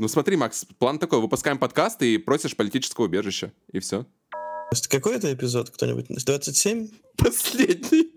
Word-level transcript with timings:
Ну 0.00 0.06
смотри, 0.06 0.36
Макс, 0.36 0.64
план 0.78 1.00
такой, 1.00 1.20
выпускаем 1.20 1.58
подкаст 1.58 2.00
и 2.02 2.18
просишь 2.18 2.56
политического 2.56 3.06
убежища, 3.06 3.52
и 3.72 3.80
все. 3.80 4.06
Какой 4.88 5.16
это 5.16 5.32
эпизод 5.34 5.70
кто-нибудь? 5.70 6.06
27? 6.24 6.88
Последний. 7.16 8.12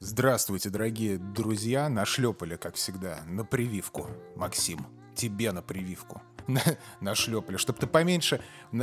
Здравствуйте, 0.00 0.70
дорогие 0.70 1.18
друзья. 1.18 1.88
Нашлепали, 1.88 2.56
как 2.56 2.74
всегда, 2.74 3.22
на 3.28 3.44
прививку. 3.44 4.08
Максим, 4.34 4.84
тебе 5.14 5.52
на 5.52 5.62
прививку. 5.62 6.20
Нашлепали, 7.00 7.56
чтобы 7.56 7.78
ты 7.78 7.86
поменьше, 7.86 8.40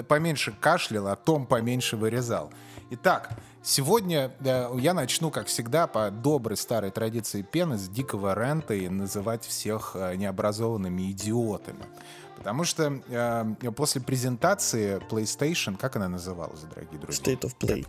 поменьше 0.08 0.52
кашлял, 0.52 1.08
а 1.08 1.16
Том 1.16 1.46
поменьше 1.46 1.98
вырезал. 1.98 2.52
Итак, 2.92 3.40
сегодня 3.62 4.32
я 4.44 4.94
начну, 4.94 5.32
как 5.32 5.48
всегда, 5.48 5.88
по 5.88 6.12
доброй 6.12 6.58
старой 6.58 6.92
традиции 6.92 7.42
пены 7.42 7.78
с 7.78 7.88
дикого 7.88 8.36
рента 8.36 8.74
и 8.74 8.90
называть 8.90 9.46
всех 9.46 9.92
э, 9.96 10.16
необразованными 10.16 11.12
идиотами. 11.12 11.86
Потому 12.38 12.66
что 12.66 13.02
э, 13.08 13.72
после 13.76 14.02
презентации 14.02 15.02
PlayStation, 15.10 15.78
как 15.78 15.96
она 15.96 16.10
называлась, 16.10 16.62
дорогие 16.62 17.00
друзья? 17.00 17.34
State 17.34 17.42
of 17.42 17.56
Play. 17.58 17.88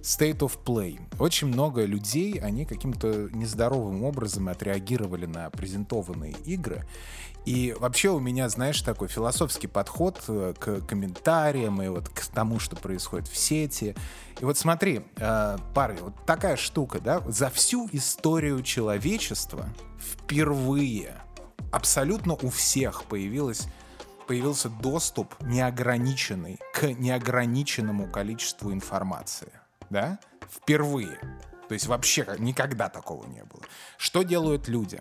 State 0.00 0.38
of 0.38 0.58
Play. 0.64 1.00
Очень 1.20 1.48
много 1.48 1.84
людей, 1.84 2.40
они 2.40 2.64
каким-то 2.64 3.28
нездоровым 3.32 4.02
образом 4.02 4.48
отреагировали 4.48 5.26
на 5.26 5.50
презентованные 5.50 6.32
игры. 6.44 6.84
И 7.44 7.74
вообще 7.78 8.10
у 8.10 8.20
меня, 8.20 8.48
знаешь, 8.48 8.80
такой 8.82 9.08
философский 9.08 9.66
подход 9.66 10.22
э, 10.28 10.54
к 10.58 10.80
комментариям 10.86 11.82
и 11.82 11.88
вот 11.88 12.08
к 12.08 12.24
тому, 12.26 12.58
что 12.60 12.76
происходит 12.76 13.28
в 13.28 13.36
сети. 13.36 13.96
И 14.40 14.44
вот 14.44 14.56
смотри, 14.56 15.02
э, 15.16 15.58
парни, 15.74 16.00
вот 16.00 16.14
такая 16.24 16.56
штука, 16.56 17.00
да, 17.00 17.20
за 17.26 17.50
всю 17.50 17.88
историю 17.92 18.62
человечества 18.62 19.68
впервые 19.98 21.20
абсолютно 21.72 22.34
у 22.34 22.50
всех 22.50 23.04
появилась 23.04 23.66
появился 24.28 24.68
доступ 24.68 25.34
неограниченный 25.40 26.58
к 26.72 26.84
неограниченному 26.84 28.08
количеству 28.08 28.72
информации 28.72 29.52
да, 29.92 30.18
впервые. 30.50 31.18
То 31.68 31.74
есть 31.74 31.86
вообще 31.86 32.26
никогда 32.38 32.88
такого 32.88 33.26
не 33.26 33.44
было. 33.44 33.62
Что 33.96 34.22
делают 34.22 34.68
люди? 34.68 35.00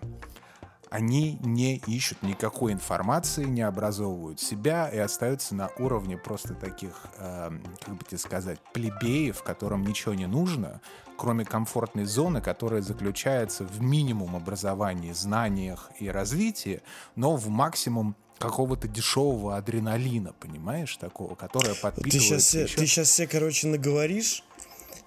Они 0.91 1.37
не 1.41 1.77
ищут 1.87 2.21
никакой 2.21 2.73
информации, 2.73 3.45
не 3.45 3.61
образовывают 3.61 4.41
себя 4.41 4.89
и 4.89 4.97
остаются 4.97 5.55
на 5.55 5.69
уровне 5.79 6.17
просто 6.17 6.53
таких, 6.53 7.05
э, 7.17 7.49
как 7.79 7.95
бы 7.95 8.03
тебе 8.03 8.17
сказать, 8.17 8.59
плебеев, 8.73 9.41
которым 9.41 9.85
ничего 9.85 10.13
не 10.13 10.27
нужно, 10.27 10.81
кроме 11.17 11.45
комфортной 11.45 12.03
зоны, 12.03 12.41
которая 12.41 12.81
заключается 12.81 13.63
в 13.63 13.81
минимум 13.81 14.35
образовании, 14.35 15.13
знаниях 15.13 15.89
и 15.97 16.09
развитии, 16.09 16.81
но 17.15 17.37
в 17.37 17.47
максимум 17.47 18.17
какого-то 18.37 18.89
дешевого 18.89 19.55
адреналина, 19.55 20.33
понимаешь, 20.33 20.97
такого, 20.97 21.35
которое 21.35 21.75
подпитывает... 21.75 22.11
Ты 22.11 22.19
сейчас, 22.19 22.53
еще... 22.53 22.75
ты 22.75 22.85
сейчас 22.85 23.07
все, 23.07 23.27
короче, 23.27 23.67
наговоришь, 23.67 24.43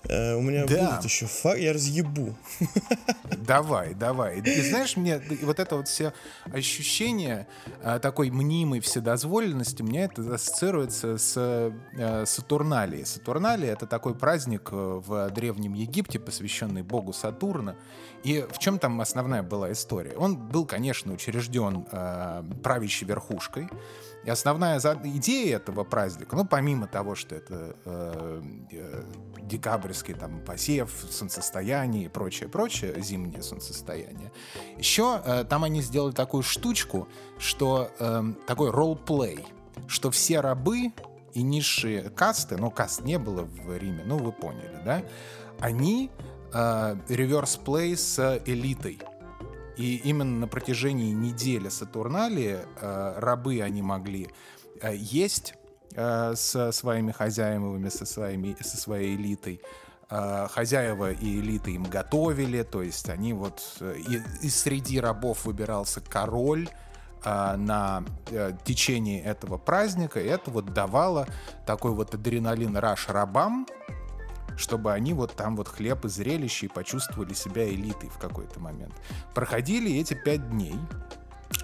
у 0.08 0.40
меня 0.42 0.66
да. 0.66 0.92
будет 0.92 1.04
еще 1.04 1.26
факт, 1.26 1.58
я 1.58 1.72
разъебу. 1.72 2.34
Давай, 3.38 3.94
давай. 3.94 4.40
И 4.40 4.62
знаешь, 4.62 4.96
мне 4.96 5.20
вот 5.42 5.58
это 5.58 5.76
вот 5.76 5.88
все 5.88 6.14
ощущение 6.50 7.46
а, 7.82 7.98
такой 7.98 8.30
мнимой 8.30 8.80
вседозволенности, 8.80 9.82
мне 9.82 10.04
это 10.04 10.34
ассоциируется 10.34 11.18
с 11.18 11.34
а, 11.36 12.24
Сатурналией. 12.24 13.04
Сатурналия— 13.04 13.72
это 13.74 13.86
такой 13.86 14.14
праздник 14.14 14.70
э, 14.72 14.76
в 14.76 15.30
Древнем 15.30 15.74
Египте, 15.74 16.18
посвященный 16.18 16.82
богу 16.82 17.12
Сатурна. 17.12 17.76
И 18.22 18.46
в 18.50 18.58
чем 18.58 18.78
там 18.78 19.00
основная 19.00 19.42
была 19.42 19.72
история? 19.72 20.14
Он 20.16 20.36
был, 20.36 20.64
конечно, 20.64 21.12
учрежден 21.12 21.84
правящей 22.62 23.06
верхушкой, 23.06 23.68
и 24.24 24.30
основная 24.30 24.80
идея 25.04 25.56
этого 25.56 25.84
праздника, 25.84 26.34
ну, 26.34 26.44
помимо 26.46 26.86
того, 26.86 27.14
что 27.14 27.34
это 27.34 27.76
э, 27.84 28.42
э, 28.72 29.02
декабрьский 29.42 30.14
там 30.14 30.40
посев, 30.40 30.90
солнцестояние 31.10 32.06
и 32.06 32.08
прочее, 32.08 32.48
прочее, 32.48 32.94
зимнее 33.02 33.42
солнцестояние, 33.42 34.32
еще 34.78 35.20
э, 35.24 35.44
там 35.44 35.64
они 35.64 35.82
сделали 35.82 36.12
такую 36.12 36.42
штучку, 36.42 37.06
что 37.38 37.90
э, 37.98 38.22
такой 38.46 38.70
ролл-плей, 38.70 39.44
что 39.88 40.10
все 40.10 40.40
рабы 40.40 40.92
и 41.34 41.42
низшие 41.42 42.08
касты, 42.10 42.56
ну, 42.56 42.70
каст 42.70 43.02
не 43.02 43.18
было 43.18 43.42
в 43.42 43.76
Риме, 43.76 44.04
ну, 44.06 44.16
вы 44.16 44.32
поняли, 44.32 44.80
да, 44.84 45.02
они 45.60 46.10
э, 46.52 46.96
реверс-плей 47.08 47.96
с 47.96 48.40
элитой, 48.46 49.00
и 49.76 49.96
именно 50.04 50.40
на 50.40 50.48
протяжении 50.48 51.12
недели 51.12 51.68
Сатурнали 51.68 52.64
э, 52.80 53.14
рабы 53.18 53.60
они 53.60 53.82
могли 53.82 54.28
э, 54.80 54.94
есть 54.94 55.54
э, 55.94 56.34
со 56.36 56.72
своими 56.72 57.12
хозяевами, 57.12 57.88
со, 57.88 58.06
своими, 58.06 58.56
со 58.60 58.76
своей 58.76 59.16
элитой. 59.16 59.60
Э, 60.10 60.46
хозяева 60.50 61.12
и 61.12 61.40
элиты 61.40 61.72
им 61.72 61.84
готовили, 61.84 62.62
то 62.62 62.82
есть 62.82 63.08
они 63.08 63.32
вот... 63.32 63.62
Э, 63.80 63.96
и, 63.96 64.22
и 64.46 64.50
среди 64.50 65.00
рабов 65.00 65.44
выбирался 65.44 66.00
король, 66.00 66.68
э, 67.24 67.56
на 67.56 68.04
э, 68.30 68.52
течение 68.64 69.22
этого 69.22 69.58
праздника, 69.58 70.20
и 70.20 70.26
это 70.26 70.50
вот 70.50 70.72
давало 70.72 71.26
такой 71.66 71.92
вот 71.92 72.14
адреналин-раш 72.14 73.08
рабам, 73.08 73.66
чтобы 74.56 74.92
они 74.92 75.12
вот 75.12 75.34
там 75.34 75.56
вот 75.56 75.68
хлеб 75.68 76.04
и 76.04 76.08
зрелище 76.08 76.66
и 76.66 76.68
почувствовали 76.68 77.34
себя 77.34 77.68
элитой 77.68 78.08
в 78.08 78.18
какой-то 78.18 78.60
момент. 78.60 78.94
Проходили 79.34 79.98
эти 79.98 80.14
пять 80.14 80.48
дней, 80.50 80.78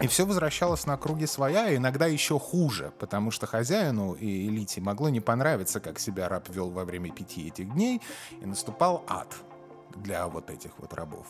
и 0.00 0.06
все 0.06 0.24
возвращалось 0.24 0.86
на 0.86 0.96
круги 0.96 1.26
своя, 1.26 1.68
и 1.68 1.76
иногда 1.76 2.06
еще 2.06 2.38
хуже, 2.38 2.92
потому 2.98 3.30
что 3.30 3.46
хозяину 3.46 4.14
и 4.14 4.48
элите 4.48 4.80
могло 4.80 5.08
не 5.08 5.20
понравиться, 5.20 5.80
как 5.80 5.98
себя 5.98 6.28
раб 6.28 6.48
вел 6.48 6.70
во 6.70 6.84
время 6.84 7.10
пяти 7.10 7.48
этих 7.48 7.72
дней, 7.72 8.00
и 8.40 8.46
наступал 8.46 9.04
ад 9.08 9.34
для 9.96 10.26
вот 10.28 10.50
этих 10.50 10.70
вот 10.78 10.94
рабов. 10.94 11.26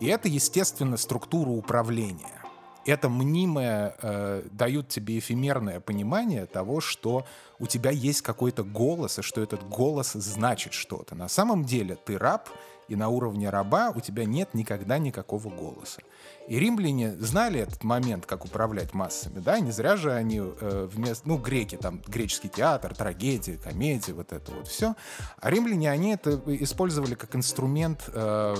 И 0.00 0.06
это, 0.06 0.28
естественно, 0.28 0.96
структура 0.96 1.50
управления 1.50 2.41
это 2.86 3.08
мнимое 3.08 3.94
э, 4.00 4.42
дают 4.50 4.88
тебе 4.88 5.18
эфемерное 5.18 5.80
понимание 5.80 6.46
того, 6.46 6.80
что 6.80 7.24
у 7.58 7.66
тебя 7.66 7.90
есть 7.90 8.22
какой-то 8.22 8.64
голос, 8.64 9.18
и 9.18 9.22
что 9.22 9.42
этот 9.42 9.68
голос 9.68 10.12
значит 10.12 10.72
что-то. 10.72 11.14
На 11.14 11.28
самом 11.28 11.64
деле 11.64 11.96
ты 11.96 12.18
раб, 12.18 12.48
и 12.88 12.96
на 12.96 13.08
уровне 13.08 13.48
раба 13.48 13.90
у 13.94 14.00
тебя 14.00 14.24
нет 14.24 14.54
никогда 14.54 14.98
никакого 14.98 15.48
голоса. 15.48 16.02
И 16.48 16.58
римляне 16.58 17.12
знали 17.16 17.60
этот 17.60 17.84
момент, 17.84 18.26
как 18.26 18.44
управлять 18.44 18.92
массами, 18.92 19.38
да, 19.38 19.60
не 19.60 19.70
зря 19.70 19.96
же 19.96 20.12
они 20.12 20.40
э, 20.40 20.88
вместо, 20.92 21.28
ну, 21.28 21.38
греки, 21.38 21.76
там, 21.76 22.02
греческий 22.06 22.48
театр, 22.48 22.94
трагедия, 22.94 23.56
комедия, 23.56 24.12
вот 24.12 24.32
это 24.32 24.52
вот 24.52 24.68
все. 24.68 24.94
А 25.40 25.50
римляне, 25.50 25.90
они 25.90 26.12
это 26.12 26.42
использовали 26.46 27.14
как 27.14 27.36
инструмент 27.36 28.04
э, 28.08 28.56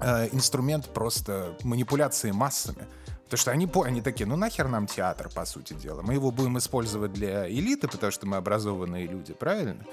э 0.00 0.28
инструмент 0.32 0.88
просто 0.88 1.56
манипуляции 1.64 2.30
массами. 2.30 2.86
Потому 3.28 3.40
что 3.42 3.50
они, 3.50 3.70
они 3.84 4.00
такие, 4.00 4.24
ну 4.24 4.36
нахер 4.36 4.68
нам 4.68 4.86
театр, 4.86 5.28
по 5.28 5.44
сути 5.44 5.74
дела. 5.74 6.00
Мы 6.00 6.14
его 6.14 6.30
будем 6.30 6.56
использовать 6.56 7.12
для 7.12 7.46
элиты, 7.46 7.86
потому 7.86 8.10
что 8.10 8.26
мы 8.26 8.38
образованные 8.38 9.06
люди, 9.06 9.34
правильно? 9.34 9.84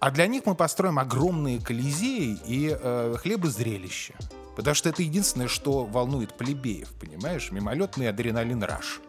А 0.00 0.10
для 0.10 0.26
них 0.26 0.46
мы 0.46 0.56
построим 0.56 0.98
огромные 0.98 1.60
колизеи 1.60 2.36
и 2.44 2.76
э, 2.76 3.14
хлебозрелища. 3.20 4.14
Потому 4.56 4.74
что 4.74 4.88
это 4.88 5.00
единственное, 5.00 5.46
что 5.46 5.84
волнует 5.84 6.34
плебеев, 6.34 6.92
понимаешь? 7.00 7.52
Мимолетный 7.52 8.08
адреналин-раш. 8.08 9.00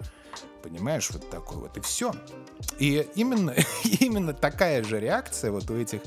Понимаешь, 0.61 1.09
вот 1.09 1.28
такой 1.31 1.57
вот, 1.57 1.75
и 1.75 1.81
все. 1.81 2.13
И 2.78 3.07
именно, 3.16 3.55
именно 4.00 4.35
такая 4.35 4.84
же 4.84 5.00
реакция 5.00 5.50
вот 5.50 5.67
у 5.72 5.75
этих, 5.75 6.01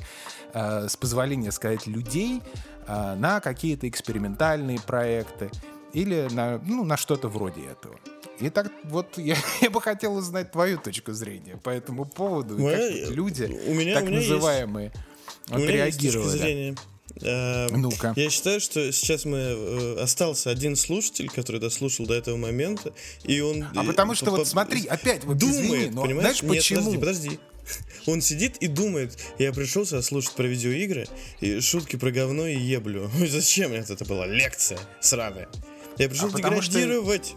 э, 0.53 0.89
с 0.89 0.97
позволения 0.97 1.51
сказать, 1.51 1.89
людей 1.89 2.41
э, 2.87 3.15
на 3.17 3.41
какие-то 3.41 3.89
экспериментальные 3.89 4.79
проекты 4.79 5.51
или 5.97 6.29
на, 6.31 6.59
ну, 6.59 6.85
на 6.85 6.99
что-то 6.99 7.29
вроде 7.29 7.63
этого. 7.63 7.99
И 8.39 8.51
так 8.51 8.71
вот 8.85 9.17
я, 9.17 9.37
я 9.63 9.71
бы 9.71 9.81
хотел 9.81 10.15
узнать 10.15 10.53
твою 10.53 10.79
точку 10.79 11.13
зрения 11.13 11.57
по 11.57 11.71
этому 11.71 12.05
поводу. 12.05 12.59
Моя, 12.59 12.77
как 12.77 13.11
люди, 13.17 13.45
у 13.67 13.73
меня, 13.73 13.95
так 13.95 14.05
у 14.05 14.07
меня 14.09 14.19
называемые, 14.19 14.93
есть, 14.93 14.97
вот, 15.49 15.57
у 15.57 15.63
меня 15.63 15.73
реагировали. 15.73 16.05
Есть 16.05 16.33
точка 16.33 16.39
зрения. 16.39 16.77
Uh, 17.15 17.75
Ну-ка. 17.75 18.13
Я 18.15 18.29
считаю, 18.29 18.61
что 18.61 18.93
сейчас 18.93 19.25
мы 19.25 19.39
uh, 19.39 20.01
остался 20.01 20.51
один 20.51 20.77
слушатель, 20.77 21.31
который 21.31 21.63
дослушал 21.63 22.05
до 22.05 22.13
этого 22.13 22.37
момента, 22.37 22.93
и 23.25 23.41
он. 23.41 23.65
А 23.75 23.83
потому 23.83 24.15
что 24.15 24.33
вот 24.33 24.47
смотри, 24.47 24.87
опять 24.87 25.25
вот 25.25 25.39
думает, 25.39 25.65
извини, 25.65 25.91
но 25.95 26.03
понимаешь? 26.03 26.39
Знаешь, 26.39 26.43
Нет, 26.43 26.57
почему? 26.57 26.93
Подожди, 26.93 26.99
подожди. 26.99 27.41
Он 28.07 28.21
сидит 28.21 28.59
и 28.59 28.67
думает, 28.69 29.19
я 29.39 29.53
пришел 29.53 29.85
сюда 29.85 30.03
слушать 30.03 30.33
про 30.33 30.45
видеоигры 30.45 31.09
и 31.41 31.61
шутки 31.61 31.97
про 31.97 32.11
говно 32.11 32.47
и 32.47 32.57
еблю. 32.59 33.11
Зачем 33.27 33.73
это 33.73 34.05
была 34.05 34.27
лекция 34.27 34.79
сраная? 35.01 35.49
Я 35.99 36.09
пришел 36.09 36.29
а 36.33 36.37
деградировать. 36.37 37.35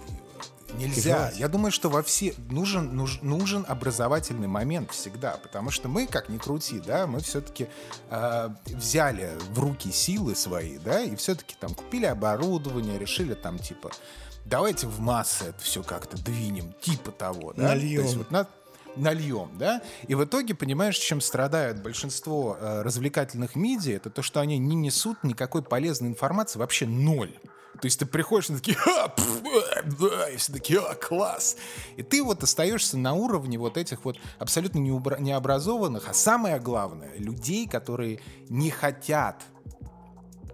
Нельзя. 0.78 1.14
Кайфовать. 1.14 1.40
Я 1.40 1.48
думаю, 1.48 1.72
что 1.72 1.90
во 1.90 2.04
все 2.04 2.34
нужен, 2.50 2.96
нуж, 2.96 3.20
нужен 3.22 3.66
образовательный 3.68 4.48
момент 4.48 4.92
всегда, 4.92 5.38
потому 5.42 5.72
что 5.72 5.90
мы, 5.90 6.08
как 6.08 6.30
ни 6.30 6.38
крути, 6.38 6.80
да, 6.80 7.08
мы 7.08 7.20
все-таки 7.22 7.68
э, 8.10 8.50
взяли 8.66 9.32
в 9.52 9.60
руки 9.60 9.92
силы 9.92 10.36
свои, 10.36 10.78
да, 10.78 11.02
и 11.02 11.16
все-таки 11.16 11.56
там 11.60 11.74
купили 11.74 12.06
оборудование, 12.06 13.00
решили 13.00 13.34
там 13.34 13.58
типа 13.58 13.92
давайте 14.46 14.88
в 14.88 15.00
массы 15.00 15.46
это 15.46 15.60
все 15.62 15.84
как-то 15.84 16.18
двинем, 16.18 16.74
типа 16.82 17.12
того, 17.12 17.54
да. 17.54 17.70
Нальем. 17.70 18.02
То 18.02 18.06
есть 18.06 18.18
вот 18.18 18.32
на, 18.32 18.48
нальем, 18.96 19.50
да, 19.58 19.82
и 20.08 20.16
в 20.16 20.24
итоге, 20.24 20.56
понимаешь, 20.56 20.98
чем 20.98 21.22
страдают 21.22 21.80
большинство 21.80 22.58
э, 22.60 22.82
развлекательных 22.82 23.56
медиа, 23.56 23.96
это 23.96 24.10
то, 24.10 24.22
что 24.22 24.40
они 24.40 24.58
не 24.58 24.76
несут 24.76 25.24
никакой 25.24 25.64
полезной 25.64 26.10
информации, 26.10 26.60
вообще 26.60 26.86
ноль. 26.86 27.34
То 27.82 27.86
есть 27.86 28.00
ты 28.00 28.06
приходишь 28.06 28.50
и 28.50 28.56
такие, 28.56 28.78
а, 28.86 29.08
пф, 29.10 29.42
да, 30.00 30.30
и 30.30 30.38
все 30.38 30.54
такие, 30.54 30.80
а, 30.80 30.96
класс. 30.96 31.58
И 31.98 32.04
ты 32.04 32.24
вот 32.24 32.44
остаешься 32.44 32.98
на 32.98 33.14
уровне 33.14 33.58
вот 33.58 33.78
этих 33.78 34.06
вот 34.06 34.18
абсолютно 34.38 34.80
необразованных, 34.80 36.10
а 36.10 36.14
самое 36.14 36.60
главное, 36.60 37.16
людей, 37.18 37.68
которые 37.68 38.20
не 38.50 38.70
хотят 38.70 39.44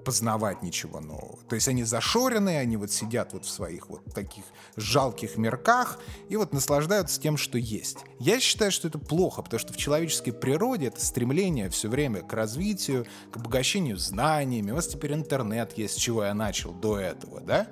познавать 0.06 0.62
ничего 0.62 1.02
нового. 1.02 1.40
То 1.50 1.56
есть 1.56 1.68
они 1.68 1.84
зашоренные, 1.84 2.60
они 2.60 2.78
вот 2.78 2.92
сидят 2.92 3.34
вот 3.34 3.44
в 3.44 3.50
своих 3.50 3.90
вот 3.90 4.06
таких 4.14 4.46
жалких 4.78 5.36
мерках 5.36 6.00
и 6.30 6.38
вот 6.38 6.54
наслаждаются 6.54 7.20
тем, 7.20 7.36
что 7.36 7.58
есть. 7.58 7.98
Я 8.20 8.40
считаю, 8.40 8.72
что 8.72 8.88
это 8.88 9.00
плохо, 9.00 9.42
потому 9.42 9.60
что 9.60 9.74
в 9.74 9.78
человеческой 9.78 10.32
природе 10.32 10.88
это 10.88 11.04
стремление 11.04 11.70
все 11.70 11.90
время 11.90 12.22
к 12.22 12.32
развитию, 12.32 13.06
к 13.32 13.38
обогащению 13.38 13.98
знаниями. 13.98 14.72
У 14.72 14.76
вас 14.76 14.88
теперь 14.88 15.14
интернет 15.14 15.78
есть, 15.78 15.96
с 15.96 15.98
чего 15.98 16.24
я 16.24 16.34
начал 16.34 16.72
до 16.72 17.00
этого, 17.00 17.42
да? 17.42 17.68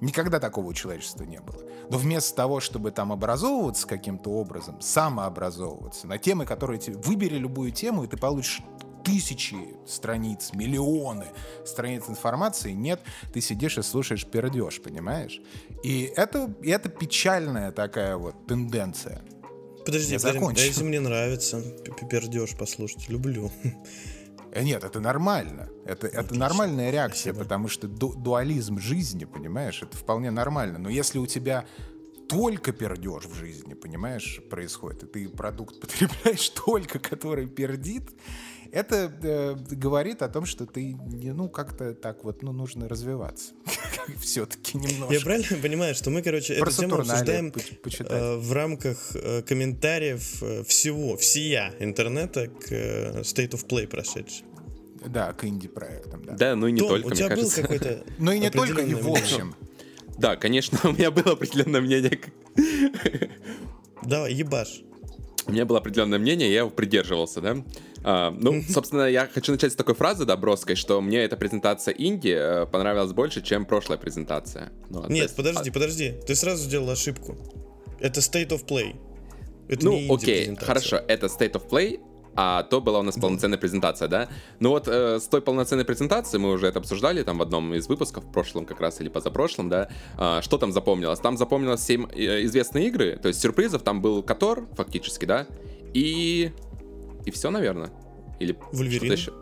Никогда 0.00 0.40
такого 0.40 0.66
у 0.66 0.72
человечества 0.72 1.24
не 1.24 1.40
было. 1.40 1.62
Но 1.90 1.98
вместо 1.98 2.34
того, 2.34 2.60
чтобы 2.60 2.90
там 2.90 3.12
образовываться 3.12 3.86
каким-то 3.86 4.30
образом, 4.30 4.80
самообразовываться 4.80 6.06
на 6.06 6.18
темы, 6.18 6.46
которые 6.46 6.78
тебе... 6.78 6.96
Выбери 6.96 7.36
любую 7.36 7.70
тему, 7.70 8.04
и 8.04 8.06
ты 8.06 8.16
получишь 8.16 8.62
тысячи 9.04 9.56
страниц, 9.86 10.50
миллионы 10.54 11.26
страниц 11.64 12.04
информации, 12.08 12.72
нет, 12.72 13.00
ты 13.32 13.40
сидишь 13.40 13.78
и 13.78 13.82
слушаешь 13.82 14.26
пердеж, 14.26 14.80
понимаешь? 14.80 15.40
И 15.82 16.12
это, 16.16 16.52
и 16.62 16.70
это 16.70 16.88
печальная 16.88 17.70
такая 17.70 18.16
вот 18.16 18.46
тенденция. 18.46 19.22
Подожди, 19.84 20.16
подожди, 20.16 20.62
а 20.62 20.64
если 20.64 20.82
мне 20.82 21.00
нравится 21.00 21.62
пердеж 22.10 22.56
послушать, 22.56 23.08
люблю. 23.08 23.52
Э, 24.54 24.62
нет, 24.62 24.84
это 24.84 25.00
нормально. 25.00 25.68
Это, 25.84 26.06
это 26.06 26.34
нормальная 26.34 26.90
реакция, 26.90 27.32
Спасибо. 27.32 27.42
потому 27.42 27.68
что 27.68 27.88
ду 27.88 28.14
дуализм 28.14 28.78
жизни, 28.78 29.24
понимаешь, 29.24 29.82
это 29.82 29.96
вполне 29.96 30.30
нормально. 30.30 30.78
Но 30.78 30.88
если 30.88 31.18
у 31.18 31.26
тебя 31.26 31.66
только 32.28 32.72
пердеж 32.72 33.24
в 33.24 33.34
жизни, 33.34 33.74
понимаешь, 33.74 34.40
происходит, 34.48 35.02
и 35.02 35.06
ты 35.06 35.28
продукт 35.28 35.80
потребляешь 35.80 36.48
только, 36.50 36.98
который 36.98 37.46
пердит, 37.46 38.10
это 38.74 39.12
э, 39.22 39.56
говорит 39.70 40.22
о 40.22 40.28
том, 40.28 40.46
что 40.46 40.66
ты, 40.66 40.96
ну, 40.96 41.48
как-то 41.48 41.94
так 41.94 42.24
вот, 42.24 42.42
ну, 42.42 42.52
нужно 42.52 42.88
развиваться. 42.88 43.52
Все-таки 44.20 44.76
немножко. 44.76 45.14
Я 45.14 45.20
правильно 45.20 45.56
понимаю, 45.62 45.94
что 45.94 46.10
мы, 46.10 46.22
короче, 46.22 46.54
эту 46.54 46.70
тему 46.72 46.96
обсуждаем 46.96 47.52
э, 47.52 48.36
в 48.36 48.52
рамках 48.52 48.98
э, 49.14 49.42
комментариев 49.42 50.42
э, 50.42 50.64
всего, 50.64 51.16
всея 51.16 51.72
интернета 51.78 52.48
к 52.48 52.72
State 53.22 53.50
of 53.50 53.66
Play 53.66 53.86
прошедший. 53.86 54.44
Да, 55.06 55.32
к 55.32 55.44
инди-проектам, 55.44 56.24
да. 56.24 56.32
Да, 56.32 56.56
ну 56.56 56.66
и 56.66 56.72
не 56.72 56.80
Том, 56.80 56.88
только, 56.88 57.06
у 57.06 57.10
тебя 57.10 57.36
был 57.36 57.48
какой-то 57.48 58.04
Ну 58.18 58.32
и 58.32 58.38
не 58.40 58.50
только, 58.50 58.82
и 58.82 58.94
в 58.94 59.08
общем. 59.08 59.54
Да, 60.18 60.34
конечно, 60.34 60.78
у 60.88 60.92
меня 60.92 61.12
было 61.12 61.32
определенное 61.32 61.80
мнение. 61.80 62.20
Давай, 64.02 64.34
ебаш. 64.34 64.82
У 65.46 65.52
меня 65.52 65.64
было 65.66 65.78
определенное 65.78 66.18
мнение, 66.18 66.50
я 66.50 66.60
его 66.60 66.70
придерживался, 66.70 67.40
да. 67.40 67.56
А, 68.02 68.30
ну, 68.30 68.62
собственно, 68.68 69.08
я 69.08 69.26
хочу 69.26 69.52
начать 69.52 69.72
с 69.72 69.76
такой 69.76 69.94
фразы, 69.94 70.24
да, 70.24 70.36
броской, 70.36 70.74
что 70.74 71.00
мне 71.00 71.18
эта 71.24 71.36
презентация 71.36 71.94
Инди 71.94 72.34
э, 72.36 72.66
понравилась 72.66 73.12
больше, 73.12 73.42
чем 73.42 73.64
прошлая 73.64 73.98
презентация. 73.98 74.72
Ну, 74.90 75.02
Нет, 75.08 75.24
есть, 75.24 75.36
подожди, 75.36 75.70
а... 75.70 75.72
подожди, 75.72 76.14
ты 76.26 76.34
сразу 76.34 76.64
сделал 76.64 76.90
ошибку. 76.90 77.36
Это 78.00 78.20
State 78.20 78.48
of 78.48 78.66
Play. 78.66 78.96
Это 79.68 79.84
ну, 79.86 80.14
окей, 80.14 80.54
хорошо, 80.56 80.96
это 81.08 81.26
State 81.26 81.52
of 81.52 81.68
Play, 81.68 82.00
а 82.36 82.62
то 82.62 82.80
была 82.80 83.00
у 83.00 83.02
нас 83.02 83.16
полноценная 83.16 83.58
презентация, 83.58 84.08
да? 84.08 84.28
Ну 84.60 84.70
вот 84.70 84.88
э, 84.88 85.18
с 85.20 85.28
той 85.28 85.40
полноценной 85.40 85.84
презентацией 85.84 86.42
мы 86.42 86.52
уже 86.52 86.66
это 86.66 86.78
обсуждали 86.78 87.22
там 87.22 87.38
в 87.38 87.42
одном 87.42 87.74
из 87.74 87.88
выпусков, 87.88 88.24
в 88.24 88.32
прошлом 88.32 88.66
как 88.66 88.80
раз 88.80 89.00
или 89.00 89.08
позапрошлом, 89.08 89.68
да? 89.68 89.88
Э, 90.18 90.40
что 90.42 90.58
там 90.58 90.72
запомнилось? 90.72 91.20
Там 91.20 91.36
запомнилось 91.36 91.82
7 91.82 92.06
э, 92.12 92.44
известные 92.44 92.88
игры, 92.88 93.18
то 93.20 93.28
есть 93.28 93.40
сюрпризов 93.40 93.82
там 93.82 94.00
был 94.00 94.22
Котор, 94.22 94.66
фактически, 94.76 95.24
да? 95.24 95.46
И... 95.92 96.52
И 97.24 97.30
все, 97.30 97.50
наверное. 97.50 97.90
Или 98.40 98.56
Вульверин. 98.72 99.12
еще? 99.12 99.32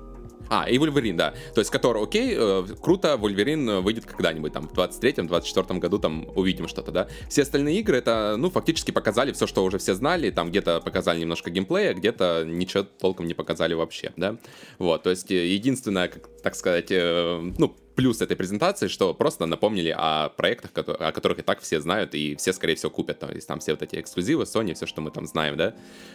А, 0.48 0.68
и 0.68 0.78
Вульверин, 0.78 1.16
да. 1.16 1.34
То 1.54 1.60
есть, 1.60 1.70
который, 1.70 2.02
окей, 2.02 2.34
э, 2.36 2.64
круто, 2.80 3.16
Вульверин 3.16 3.82
выйдет 3.82 4.06
когда-нибудь, 4.06 4.52
там, 4.52 4.68
в 4.68 4.72
23-24 4.72 5.78
году, 5.78 5.98
там, 5.98 6.26
увидим 6.34 6.68
что-то, 6.68 6.92
да. 6.92 7.08
Все 7.28 7.42
остальные 7.42 7.80
игры, 7.80 7.96
это, 7.96 8.36
ну, 8.36 8.50
фактически 8.50 8.90
показали 8.90 9.32
все, 9.32 9.46
что 9.46 9.64
уже 9.64 9.78
все 9.78 9.94
знали, 9.94 10.30
там, 10.30 10.50
где-то 10.50 10.80
показали 10.80 11.20
немножко 11.20 11.50
геймплея, 11.50 11.94
где-то 11.94 12.44
ничего 12.46 12.82
толком 12.82 13.26
не 13.26 13.34
показали 13.34 13.74
вообще, 13.74 14.12
да. 14.16 14.36
Вот, 14.78 15.02
то 15.02 15.10
есть, 15.10 15.30
э, 15.30 15.46
единственное, 15.46 16.08
как, 16.08 16.28
так 16.42 16.54
сказать, 16.54 16.90
э, 16.90 17.52
ну, 17.58 17.74
плюс 17.94 18.20
этой 18.20 18.36
презентации, 18.36 18.88
что 18.88 19.14
просто 19.14 19.46
напомнили 19.46 19.94
о 19.96 20.30
проектах, 20.30 20.70
о 20.74 21.12
которых 21.12 21.38
и 21.38 21.42
так 21.42 21.60
все 21.60 21.80
знают, 21.80 22.14
и 22.14 22.36
все, 22.36 22.52
скорее 22.52 22.74
всего, 22.74 22.90
купят. 22.90 23.18
То 23.18 23.32
есть 23.32 23.46
там 23.46 23.60
все 23.60 23.72
вот 23.72 23.82
эти 23.82 24.00
эксклюзивы, 24.00 24.44
Sony, 24.44 24.74
все, 24.74 24.86
что 24.86 25.00
мы 25.00 25.10
там 25.10 25.26
знаем, 25.26 25.56
да. 25.56 25.74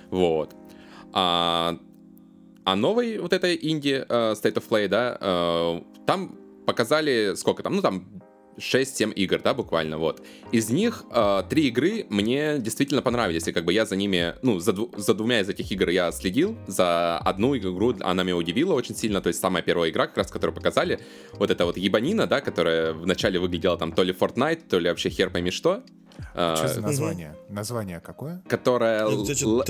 Вот. 0.10 0.56
А, 1.14 1.78
а 2.68 2.76
новый 2.76 3.18
вот 3.18 3.32
этой 3.32 3.58
инди 3.62 4.06
uh, 4.10 4.34
State 4.34 4.56
of 4.56 4.64
Play, 4.70 4.90
да, 4.90 5.18
uh, 5.22 5.86
там 6.06 6.38
показали 6.66 7.34
сколько 7.36 7.64
там, 7.64 7.78
ну 7.78 7.82
там 7.82 8.22
6-7 8.58 9.14
игр, 9.14 9.40
да, 9.42 9.54
буквально, 9.54 9.98
вот. 9.98 10.22
Из 10.52 10.70
них 10.70 11.06
э, 11.12 11.44
три 11.48 11.68
игры 11.68 12.08
мне 12.10 12.58
действительно 12.58 13.02
понравились, 13.02 13.48
и 13.48 13.54
как 13.54 13.66
бы 13.66 13.72
я 13.72 13.86
за 13.86 13.96
ними, 13.96 14.34
ну, 14.42 14.60
за, 14.60 14.72
дву- 14.72 14.92
за 14.98 15.14
двумя 15.14 15.42
из 15.42 15.48
этих 15.48 15.72
игр 15.72 15.90
я 15.90 16.12
следил, 16.12 16.58
за 16.68 17.20
одну 17.20 17.56
игру 17.56 17.96
она 18.02 18.24
меня 18.24 18.36
удивила 18.36 18.74
очень 18.74 18.96
сильно, 18.96 19.22
то 19.22 19.28
есть 19.28 19.40
самая 19.40 19.62
первая 19.62 19.92
игра, 19.92 20.08
как 20.08 20.18
раз, 20.18 20.32
которую 20.32 20.56
показали, 20.56 21.00
вот 21.34 21.52
эта 21.52 21.66
вот 21.66 21.78
ебанина, 21.78 22.26
да, 22.26 22.42
которая 22.42 22.94
вначале 22.94 23.40
выглядела 23.40 23.78
там 23.78 23.92
то 23.92 24.04
ли 24.04 24.12
Fortnite, 24.12 24.68
то 24.68 24.80
ли 24.80 24.90
вообще 24.90 25.10
хер 25.10 25.30
пойми 25.30 25.52
что. 25.52 25.84
Что 26.34 26.68
за 26.68 26.82
название? 26.82 27.36
Угу. 27.46 27.54
Название 27.54 28.00
какое? 28.00 28.42
Которая... 28.50 29.06
Вот 29.08 29.30
эти 29.30 29.44
л- 29.44 29.64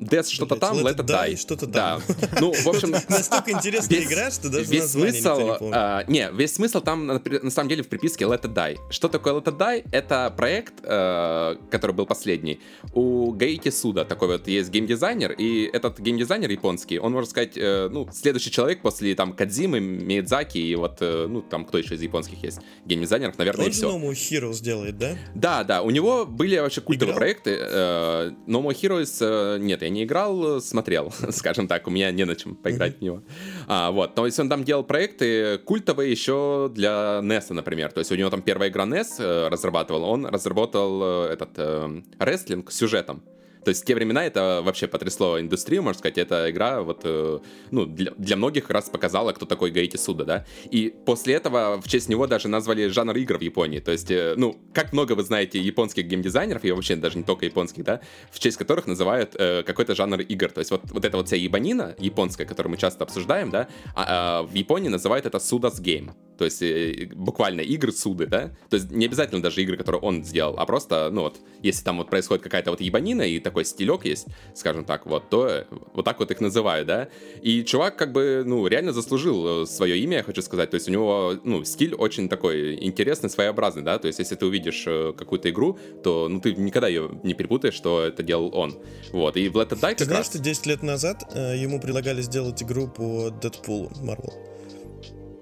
Death 0.00 0.30
что-то 0.30 0.56
там, 0.56 0.78
Let 0.78 0.96
It 0.96 1.06
Die. 1.06 1.36
Что-то 1.36 1.66
там. 1.66 2.02
Да. 2.08 2.16
Ну, 2.40 2.52
в 2.52 2.66
общем... 2.66 2.90
Настолько 3.08 3.52
интересная 3.52 4.02
игра, 4.02 4.30
что 4.30 4.48
даже 4.50 4.64
весь 4.64 4.90
смысл, 4.90 5.56
не, 5.60 5.72
а, 5.72 6.04
не, 6.08 6.30
весь 6.32 6.54
смысл 6.54 6.80
там 6.80 7.06
на, 7.06 7.50
самом 7.50 7.68
деле 7.68 7.82
в 7.82 7.88
приписке 7.88 8.24
Let 8.24 8.42
It 8.42 8.52
Die. 8.52 8.78
Что 8.90 9.08
такое 9.08 9.34
Let 9.34 9.44
It 9.44 9.58
Die? 9.58 9.88
Это 9.92 10.32
проект, 10.36 10.74
э, 10.82 11.56
который 11.70 11.92
был 11.92 12.06
последний, 12.06 12.60
у 12.92 13.32
Гаити 13.32 13.70
Суда. 13.70 14.04
Такой 14.04 14.28
вот 14.28 14.48
есть 14.48 14.70
геймдизайнер, 14.70 15.32
и 15.32 15.70
этот 15.72 16.00
геймдизайнер 16.00 16.50
японский, 16.50 16.98
он, 16.98 17.12
можно 17.12 17.30
сказать, 17.30 17.56
э, 17.56 17.88
ну, 17.90 18.08
следующий 18.12 18.50
человек 18.50 18.82
после 18.82 19.14
там 19.14 19.32
Кадзимы, 19.32 19.80
Миядзаки 19.80 20.58
и 20.58 20.74
вот, 20.74 20.98
э, 21.00 21.26
ну, 21.28 21.42
там 21.42 21.64
кто 21.64 21.78
еще 21.78 21.94
из 21.94 22.02
японских 22.02 22.42
есть 22.42 22.60
геймдизайнеров, 22.86 23.38
наверное, 23.38 23.70
все. 23.70 23.92
Он 23.92 24.02
More 24.02 24.12
Heroes 24.12 24.62
делает, 24.62 24.98
да? 24.98 25.16
Да, 25.34 25.64
да, 25.64 25.82
у 25.82 25.90
него 25.90 26.26
были 26.26 26.58
вообще 26.58 26.80
культовые 26.80 27.14
проекты. 27.14 27.52
No 27.52 28.62
More 28.62 28.74
Heroes 28.74 29.61
нет, 29.62 29.82
я 29.82 29.88
не 29.88 30.04
играл, 30.04 30.60
смотрел, 30.60 31.12
скажем 31.30 31.68
так, 31.68 31.86
у 31.86 31.90
меня 31.90 32.10
не 32.10 32.24
на 32.24 32.36
чем 32.36 32.54
поиграть 32.54 32.98
в 32.98 33.00
него. 33.02 33.22
А, 33.66 33.90
вот, 33.90 34.16
но 34.16 34.26
если 34.26 34.42
он 34.42 34.48
там 34.48 34.64
делал 34.64 34.84
проекты 34.84 35.58
культовые 35.58 36.10
еще 36.10 36.70
для 36.74 37.20
NES, 37.22 37.52
например, 37.52 37.92
то 37.92 37.98
есть 37.98 38.12
у 38.12 38.14
него 38.14 38.30
там 38.30 38.42
первая 38.42 38.68
игра 38.68 38.84
NES 38.84 39.06
э, 39.18 39.48
разрабатывал, 39.48 40.04
он 40.04 40.26
разработал 40.26 41.02
э, 41.02 41.32
этот 41.32 41.50
э, 41.56 42.02
рестлинг 42.18 42.70
с 42.70 42.76
сюжетом. 42.76 43.22
То 43.64 43.68
есть 43.70 43.82
в 43.82 43.84
те 43.86 43.94
времена 43.94 44.24
это 44.24 44.62
вообще 44.64 44.86
потрясло 44.86 45.40
индустрию, 45.40 45.82
можно 45.82 45.98
сказать. 45.98 46.18
Эта 46.18 46.50
игра 46.50 46.82
вот, 46.82 47.00
э, 47.04 47.38
ну, 47.70 47.86
для, 47.86 48.12
для 48.16 48.36
многих 48.36 48.70
раз 48.70 48.90
показала, 48.90 49.32
кто 49.32 49.46
такой 49.46 49.70
Гаити 49.70 49.96
Суда, 49.96 50.24
да. 50.24 50.46
И 50.70 50.94
после 51.04 51.34
этого 51.34 51.80
в 51.80 51.88
честь 51.88 52.08
него 52.08 52.26
даже 52.26 52.48
назвали 52.48 52.88
жанр 52.88 53.16
игр 53.16 53.38
в 53.38 53.42
Японии. 53.42 53.80
То 53.80 53.92
есть, 53.92 54.10
э, 54.10 54.34
ну, 54.36 54.56
как 54.72 54.92
много 54.92 55.12
вы 55.12 55.22
знаете 55.22 55.60
японских 55.60 56.06
геймдизайнеров, 56.06 56.64
и 56.64 56.72
вообще 56.72 56.96
даже 56.96 57.18
не 57.18 57.24
только 57.24 57.46
японских, 57.46 57.84
да, 57.84 58.00
в 58.30 58.38
честь 58.38 58.56
которых 58.56 58.86
называют 58.86 59.36
э, 59.38 59.62
какой-то 59.62 59.94
жанр 59.94 60.20
игр. 60.20 60.50
То 60.50 60.58
есть 60.58 60.70
вот, 60.70 60.82
вот 60.90 61.04
эта 61.04 61.16
вот 61.16 61.26
вся 61.26 61.36
ебанина 61.36 61.94
японская, 61.98 62.46
которую 62.46 62.72
мы 62.72 62.76
часто 62.76 63.04
обсуждаем, 63.04 63.50
да, 63.50 63.68
а, 63.94 64.40
а 64.40 64.42
в 64.42 64.54
Японии 64.54 64.88
называют 64.88 65.26
это 65.26 65.38
Game. 65.38 66.12
То 66.38 66.38
То 66.38 66.44
есть 66.46 66.62
э, 66.62 67.08
буквально 67.14 67.60
игры 67.60 67.92
суды, 67.92 68.26
да? 68.26 68.50
То 68.68 68.76
есть 68.76 68.90
не 68.90 69.06
обязательно 69.06 69.40
даже 69.40 69.62
игры, 69.62 69.76
которые 69.76 70.00
он 70.00 70.24
сделал, 70.24 70.56
а 70.58 70.66
просто, 70.66 71.08
ну 71.12 71.22
вот, 71.22 71.36
если 71.62 71.84
там 71.84 71.98
вот 71.98 72.10
происходит 72.10 72.42
какая-то 72.42 72.70
вот 72.70 72.80
ебанина 72.80 73.22
и 73.22 73.38
такой 73.38 73.51
стилек 73.64 74.04
есть, 74.04 74.26
скажем 74.54 74.84
так, 74.84 75.06
вот, 75.06 75.28
то 75.30 75.46
э, 75.46 75.64
вот 75.94 76.04
так 76.04 76.18
вот 76.18 76.30
их 76.30 76.40
называю, 76.40 76.84
да? 76.84 77.08
И 77.42 77.62
чувак 77.64 77.96
как 77.96 78.12
бы, 78.12 78.42
ну, 78.44 78.66
реально 78.66 78.92
заслужил 78.92 79.66
свое 79.66 79.98
имя, 79.98 80.18
я 80.18 80.22
хочу 80.22 80.42
сказать. 80.42 80.70
То 80.70 80.76
есть 80.76 80.88
у 80.88 80.92
него, 80.92 81.34
ну, 81.44 81.64
стиль 81.64 81.94
очень 81.94 82.28
такой 82.28 82.84
интересный, 82.84 83.30
своеобразный, 83.30 83.82
да? 83.82 83.98
То 83.98 84.06
есть 84.06 84.18
если 84.18 84.34
ты 84.34 84.46
увидишь 84.46 84.84
какую-то 85.16 85.50
игру, 85.50 85.78
то, 86.02 86.28
ну, 86.28 86.40
ты 86.40 86.54
никогда 86.54 86.88
ее 86.88 87.10
не 87.22 87.34
перепутаешь, 87.34 87.74
что 87.74 88.02
это 88.02 88.22
делал 88.22 88.54
он. 88.54 88.78
Вот, 89.12 89.36
и 89.36 89.48
в 89.48 89.56
Let 89.56 89.70
It 89.70 89.80
Die 89.80 89.94
Ты 89.94 90.04
знаешь, 90.04 90.26
раз... 90.26 90.26
что 90.28 90.38
10 90.38 90.66
лет 90.66 90.82
назад 90.82 91.24
э, 91.34 91.56
ему 91.56 91.80
предлагали 91.80 92.22
сделать 92.22 92.62
игру 92.62 92.88
по 92.88 93.30
Дэдпулу 93.30 93.90
Marvel? 94.02 94.32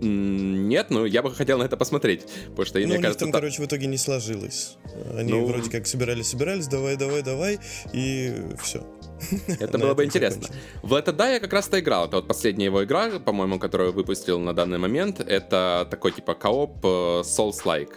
Нет, 0.00 0.86
ну 0.90 1.04
я 1.04 1.22
бы 1.22 1.30
хотел 1.34 1.58
на 1.58 1.64
это 1.64 1.76
посмотреть, 1.76 2.26
потому 2.50 2.64
что, 2.64 2.78
ну, 2.78 2.86
мне 2.86 2.98
у 2.98 3.02
кажется... 3.02 3.20
там, 3.20 3.32
та... 3.32 3.38
короче, 3.38 3.62
в 3.62 3.66
итоге 3.66 3.86
не 3.86 3.98
сложилось. 3.98 4.76
Они 5.14 5.32
ну... 5.32 5.46
вроде 5.46 5.70
как 5.70 5.86
собирались-собирались, 5.86 6.68
давай, 6.68 6.96
давай, 6.96 7.22
давай, 7.22 7.58
и 7.92 8.34
все. 8.62 8.86
Это 9.60 9.78
было 9.78 9.94
бы 9.94 10.04
интересно. 10.04 10.48
В 10.82 10.94
это 10.94 11.12
да, 11.12 11.28
я 11.28 11.40
как 11.40 11.52
раз-то 11.52 11.78
играл. 11.78 12.06
Это 12.06 12.16
вот 12.16 12.28
последняя 12.28 12.66
его 12.66 12.84
игра, 12.84 13.18
по-моему, 13.18 13.58
которую 13.58 13.92
выпустил 13.92 14.38
на 14.38 14.54
данный 14.54 14.78
момент. 14.78 15.20
Это 15.20 15.86
такой 15.90 16.12
типа 16.12 16.34
кооп 16.34 16.84
э, 16.84 16.88
Souls-like. 17.22 17.92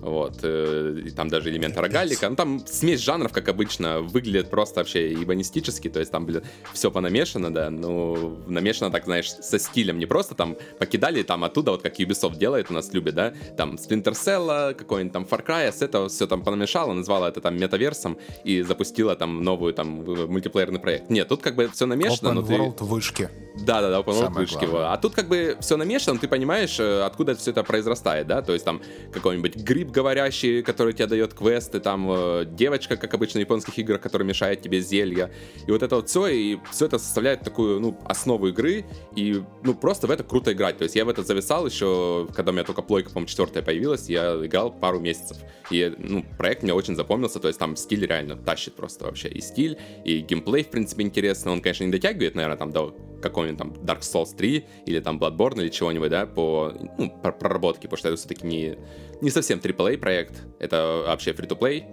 Вот. 0.00 0.40
Э, 0.42 1.00
и 1.04 1.10
там 1.10 1.28
даже 1.28 1.50
элемент 1.50 1.76
рогалика. 1.76 2.28
Ну, 2.28 2.36
там 2.36 2.66
смесь 2.66 3.00
жанров, 3.00 3.32
как 3.32 3.48
обычно, 3.48 4.00
выглядит 4.00 4.50
просто 4.50 4.80
вообще 4.80 5.12
ибанистически. 5.12 5.88
То 5.88 6.00
есть 6.00 6.12
там, 6.12 6.26
блин, 6.26 6.42
все 6.72 6.90
понамешано, 6.90 7.52
да. 7.52 7.70
Ну, 7.70 8.38
намешано, 8.46 8.90
так, 8.90 9.04
знаешь, 9.04 9.30
со 9.30 9.58
стилем. 9.58 9.98
Не 9.98 10.06
просто 10.06 10.34
там 10.34 10.56
покидали 10.78 11.22
там 11.22 11.44
оттуда, 11.44 11.72
вот 11.72 11.82
как 11.82 11.98
Ubisoft 11.98 12.38
делает, 12.38 12.70
у 12.70 12.74
нас 12.74 12.92
любит, 12.92 13.14
да. 13.14 13.32
Там 13.56 13.74
Splinter 13.74 14.12
Cell, 14.12 14.74
какой-нибудь 14.74 15.12
там 15.12 15.24
Far 15.24 15.44
Cry, 15.44 15.72
с 15.72 15.82
этого 15.82 16.08
все 16.08 16.26
там 16.26 16.42
понамешало, 16.42 16.92
назвала 16.92 17.28
это 17.28 17.40
там 17.40 17.56
метаверсом 17.56 18.18
и 18.44 18.62
запустила 18.62 19.16
там 19.16 19.42
новую 19.42 19.74
там 19.74 20.04
мультиплеерный 20.04 20.80
проект. 20.80 21.10
Нет, 21.10 21.28
тут 21.28 21.42
как 21.42 21.54
бы 21.56 21.68
все 21.68 21.86
намешано. 21.86 22.28
Open 22.28 22.34
но 22.34 22.40
World 22.42 22.78
ты... 22.78 22.84
вышки. 22.84 23.28
Да, 23.64 23.80
да, 23.80 23.90
да, 23.90 24.00
Open 24.00 24.12
World 24.12 24.34
вышки. 24.34 24.64
Главное. 24.64 24.92
А 24.92 24.96
тут 24.96 25.14
как 25.14 25.28
бы 25.28 25.56
все 25.60 25.76
намешано, 25.76 26.18
ты 26.18 26.28
понимаешь, 26.28 26.78
э, 26.78 27.02
откуда 27.02 27.34
все 27.34 27.50
это 27.50 27.62
произрастает, 27.62 28.26
да. 28.26 28.42
То 28.42 28.52
есть 28.52 28.64
там 28.64 28.80
какой-нибудь 29.12 29.56
гриб 29.56 29.85
тип 29.86 29.94
говорящий, 29.94 30.62
который 30.62 30.92
тебе 30.92 31.06
дает 31.06 31.34
квесты, 31.34 31.80
там 31.80 32.10
э, 32.10 32.44
девочка, 32.46 32.96
как 32.96 33.14
обычно 33.14 33.38
в 33.38 33.42
японских 33.42 33.78
играх, 33.78 34.00
которая 34.00 34.26
мешает 34.26 34.62
тебе 34.62 34.80
зелья. 34.80 35.30
И 35.66 35.70
вот 35.70 35.82
это 35.82 35.96
вот 35.96 36.08
все, 36.08 36.26
и 36.26 36.58
все 36.70 36.86
это 36.86 36.98
составляет 36.98 37.40
такую, 37.40 37.80
ну, 37.80 37.98
основу 38.04 38.48
игры, 38.48 38.84
и, 39.14 39.42
ну, 39.62 39.74
просто 39.74 40.06
в 40.06 40.10
это 40.10 40.24
круто 40.24 40.52
играть. 40.52 40.78
То 40.78 40.84
есть 40.84 40.96
я 40.96 41.04
в 41.04 41.08
это 41.08 41.22
зависал 41.22 41.66
еще, 41.66 42.28
когда 42.34 42.50
у 42.50 42.54
меня 42.54 42.64
только 42.64 42.82
плойка, 42.82 43.10
по-моему, 43.10 43.28
четвертая 43.28 43.62
появилась, 43.62 44.08
я 44.08 44.34
играл 44.44 44.72
пару 44.72 45.00
месяцев. 45.00 45.38
И, 45.70 45.92
ну, 45.98 46.24
проект 46.38 46.62
мне 46.62 46.74
очень 46.74 46.96
запомнился, 46.96 47.40
то 47.40 47.48
есть 47.48 47.58
там 47.58 47.76
стиль 47.76 48.06
реально 48.06 48.36
тащит 48.36 48.74
просто 48.74 49.04
вообще. 49.04 49.28
И 49.28 49.40
стиль, 49.40 49.78
и 50.04 50.20
геймплей, 50.20 50.64
в 50.64 50.70
принципе, 50.70 51.02
интересный. 51.02 51.52
Он, 51.52 51.60
конечно, 51.60 51.84
не 51.84 51.92
дотягивает, 51.92 52.34
наверное, 52.34 52.56
там 52.56 52.72
до 52.72 52.94
какого-нибудь 53.22 53.58
там 53.58 53.70
Dark 53.84 54.00
Souls 54.00 54.36
3 54.36 54.64
или 54.86 55.00
там 55.00 55.18
Bloodborne 55.18 55.60
или 55.60 55.68
чего-нибудь, 55.68 56.10
да, 56.10 56.26
по 56.26 56.72
ну, 56.98 57.10
проработке, 57.10 57.88
потому 57.88 57.98
что 57.98 58.08
это 58.08 58.16
все-таки 58.16 58.46
не, 58.46 58.76
не 59.20 59.30
совсем 59.30 59.58
AAA 59.58 59.98
проект, 59.98 60.34
это 60.58 61.04
вообще 61.06 61.32
free-to-play. 61.32 61.84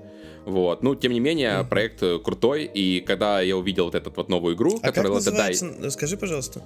Вот. 0.45 0.83
Ну, 0.83 0.95
тем 0.95 1.13
не 1.13 1.19
менее, 1.19 1.51
mm-hmm. 1.51 1.69
проект 1.69 2.03
крутой, 2.23 2.65
и 2.65 2.99
когда 2.99 3.41
я 3.41 3.55
увидел 3.55 3.85
вот 3.85 3.95
эту 3.95 4.11
вот 4.11 4.29
новую 4.29 4.55
игру, 4.55 4.77
а 4.81 4.87
которая 4.87 5.13
как 5.13 5.25
называется? 5.25 5.65
Die... 5.65 5.89
Скажи, 5.89 6.17
пожалуйста. 6.17 6.61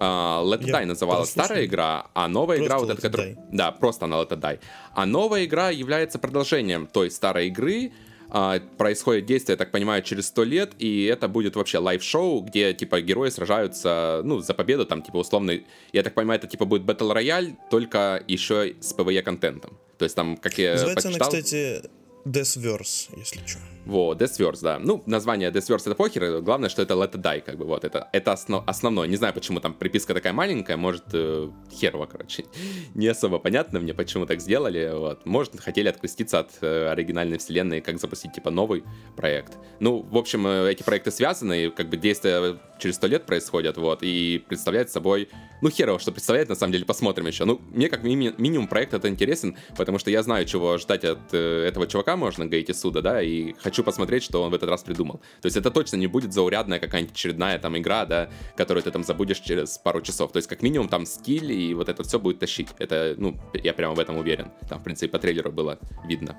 Uh, 0.00 0.42
Let 0.42 0.62
It 0.62 0.72
Die 0.72 0.84
называлась 0.84 1.30
старая 1.30 1.64
игра, 1.64 2.06
а 2.12 2.26
новая 2.26 2.58
просто 2.58 2.66
игра 2.66 2.78
вот 2.78 2.90
эта, 2.90 3.02
которая... 3.02 3.36
Да, 3.52 3.70
просто 3.70 4.06
она 4.06 4.16
Let 4.16 4.30
It 4.30 4.40
Die. 4.40 4.58
А 4.94 5.06
новая 5.06 5.44
игра 5.44 5.70
является 5.70 6.18
продолжением 6.18 6.88
той 6.88 7.10
старой 7.10 7.46
игры, 7.46 7.92
а, 8.38 8.60
происходит 8.76 9.24
действие, 9.24 9.54
я 9.54 9.56
так 9.56 9.70
понимаю, 9.70 10.02
через 10.02 10.26
сто 10.26 10.44
лет, 10.44 10.72
и 10.78 11.04
это 11.04 11.26
будет 11.26 11.56
вообще 11.56 11.78
live-шоу, 11.78 12.42
где, 12.42 12.74
типа, 12.74 13.00
герои 13.00 13.30
сражаются, 13.30 14.20
ну, 14.24 14.40
за 14.40 14.52
победу, 14.52 14.84
там, 14.84 15.00
типа, 15.00 15.16
условно, 15.16 15.58
я 15.94 16.02
так 16.02 16.12
понимаю, 16.12 16.38
это, 16.38 16.46
типа, 16.46 16.66
будет 16.66 16.82
Battle 16.82 17.16
Royale, 17.16 17.56
только 17.70 18.22
еще 18.28 18.74
с 18.78 18.94
PvE-контентом. 18.94 19.78
То 19.96 20.04
есть 20.04 20.14
там, 20.14 20.36
как 20.36 20.58
я 20.58 20.72
Называется 20.72 21.08
почитал... 21.08 21.28
она, 21.30 21.38
кстати, 21.38 21.82
Deathverse, 22.26 23.16
если 23.16 23.46
что. 23.46 23.58
Вот, 23.86 24.20
Deathverse, 24.20 24.58
да. 24.62 24.78
Ну, 24.80 25.02
название 25.06 25.50
Deathverse 25.50 25.82
это 25.86 25.94
похер, 25.94 26.40
главное, 26.42 26.68
что 26.68 26.82
это 26.82 26.94
Let 26.94 27.12
It 27.12 27.22
Die, 27.22 27.40
как 27.40 27.56
бы, 27.56 27.64
вот, 27.64 27.84
это, 27.84 28.08
это 28.12 28.32
основ, 28.32 28.64
основное. 28.66 29.06
Не 29.06 29.16
знаю, 29.16 29.32
почему 29.32 29.60
там 29.60 29.74
приписка 29.74 30.12
такая 30.12 30.32
маленькая, 30.32 30.76
может, 30.76 31.04
э, 31.12 31.48
херово, 31.72 32.06
короче. 32.06 32.44
Не 32.94 33.06
особо 33.06 33.38
понятно 33.38 33.78
мне, 33.78 33.94
почему 33.94 34.26
так 34.26 34.40
сделали, 34.40 34.90
вот. 34.92 35.24
Может, 35.24 35.60
хотели 35.60 35.88
откреститься 35.88 36.40
от 36.40 36.50
э, 36.60 36.88
оригинальной 36.88 37.38
вселенной, 37.38 37.80
как 37.80 38.00
запустить, 38.00 38.32
типа, 38.32 38.50
новый 38.50 38.82
проект. 39.16 39.52
Ну, 39.78 40.02
в 40.02 40.16
общем, 40.16 40.46
э, 40.46 40.72
эти 40.72 40.82
проекты 40.82 41.12
связаны, 41.12 41.66
и, 41.66 41.70
как 41.70 41.88
бы, 41.88 41.96
действия 41.96 42.58
через 42.80 42.96
сто 42.96 43.06
лет 43.06 43.24
происходят, 43.24 43.76
вот, 43.76 44.02
и 44.02 44.42
представляет 44.48 44.90
собой, 44.90 45.28
ну, 45.62 45.70
херово, 45.70 45.98
что 45.98 46.12
представляет, 46.12 46.48
на 46.48 46.56
самом 46.56 46.72
деле, 46.72 46.84
посмотрим 46.84 47.26
еще. 47.26 47.44
Ну, 47.44 47.60
мне, 47.70 47.88
как 47.88 48.02
ми- 48.02 48.34
минимум, 48.36 48.66
проект 48.68 48.94
это 48.94 49.08
интересен, 49.08 49.56
потому 49.76 49.98
что 49.98 50.10
я 50.10 50.22
знаю, 50.22 50.44
чего 50.44 50.76
ждать 50.76 51.04
от 51.04 51.18
э, 51.32 51.64
этого 51.68 51.86
чувака 51.86 52.16
можно, 52.16 52.46
Гейти 52.46 52.72
Суда, 52.72 53.00
да, 53.00 53.22
и 53.22 53.54
хочу 53.54 53.75
хочу 53.76 53.84
посмотреть, 53.84 54.22
что 54.22 54.42
он 54.42 54.50
в 54.50 54.54
этот 54.54 54.70
раз 54.70 54.82
придумал. 54.82 55.20
То 55.42 55.46
есть 55.46 55.56
это 55.56 55.70
точно 55.70 55.96
не 55.96 56.06
будет 56.06 56.32
заурядная 56.32 56.78
какая-нибудь 56.78 57.14
очередная 57.14 57.58
там 57.58 57.76
игра, 57.76 58.06
да, 58.06 58.30
которую 58.56 58.82
ты 58.82 58.90
там 58.90 59.04
забудешь 59.04 59.40
через 59.40 59.76
пару 59.76 60.00
часов. 60.00 60.32
То 60.32 60.38
есть 60.38 60.48
как 60.48 60.62
минимум 60.62 60.88
там 60.88 61.04
скилл 61.04 61.50
и 61.50 61.74
вот 61.74 61.90
это 61.90 62.02
все 62.02 62.18
будет 62.18 62.38
тащить. 62.38 62.68
Это, 62.78 63.14
ну, 63.18 63.36
я 63.52 63.74
прямо 63.74 63.94
в 63.94 64.00
этом 64.00 64.16
уверен. 64.16 64.50
Там, 64.68 64.80
в 64.80 64.82
принципе, 64.82 65.12
по 65.12 65.18
трейлеру 65.18 65.52
было 65.52 65.78
видно. 66.08 66.36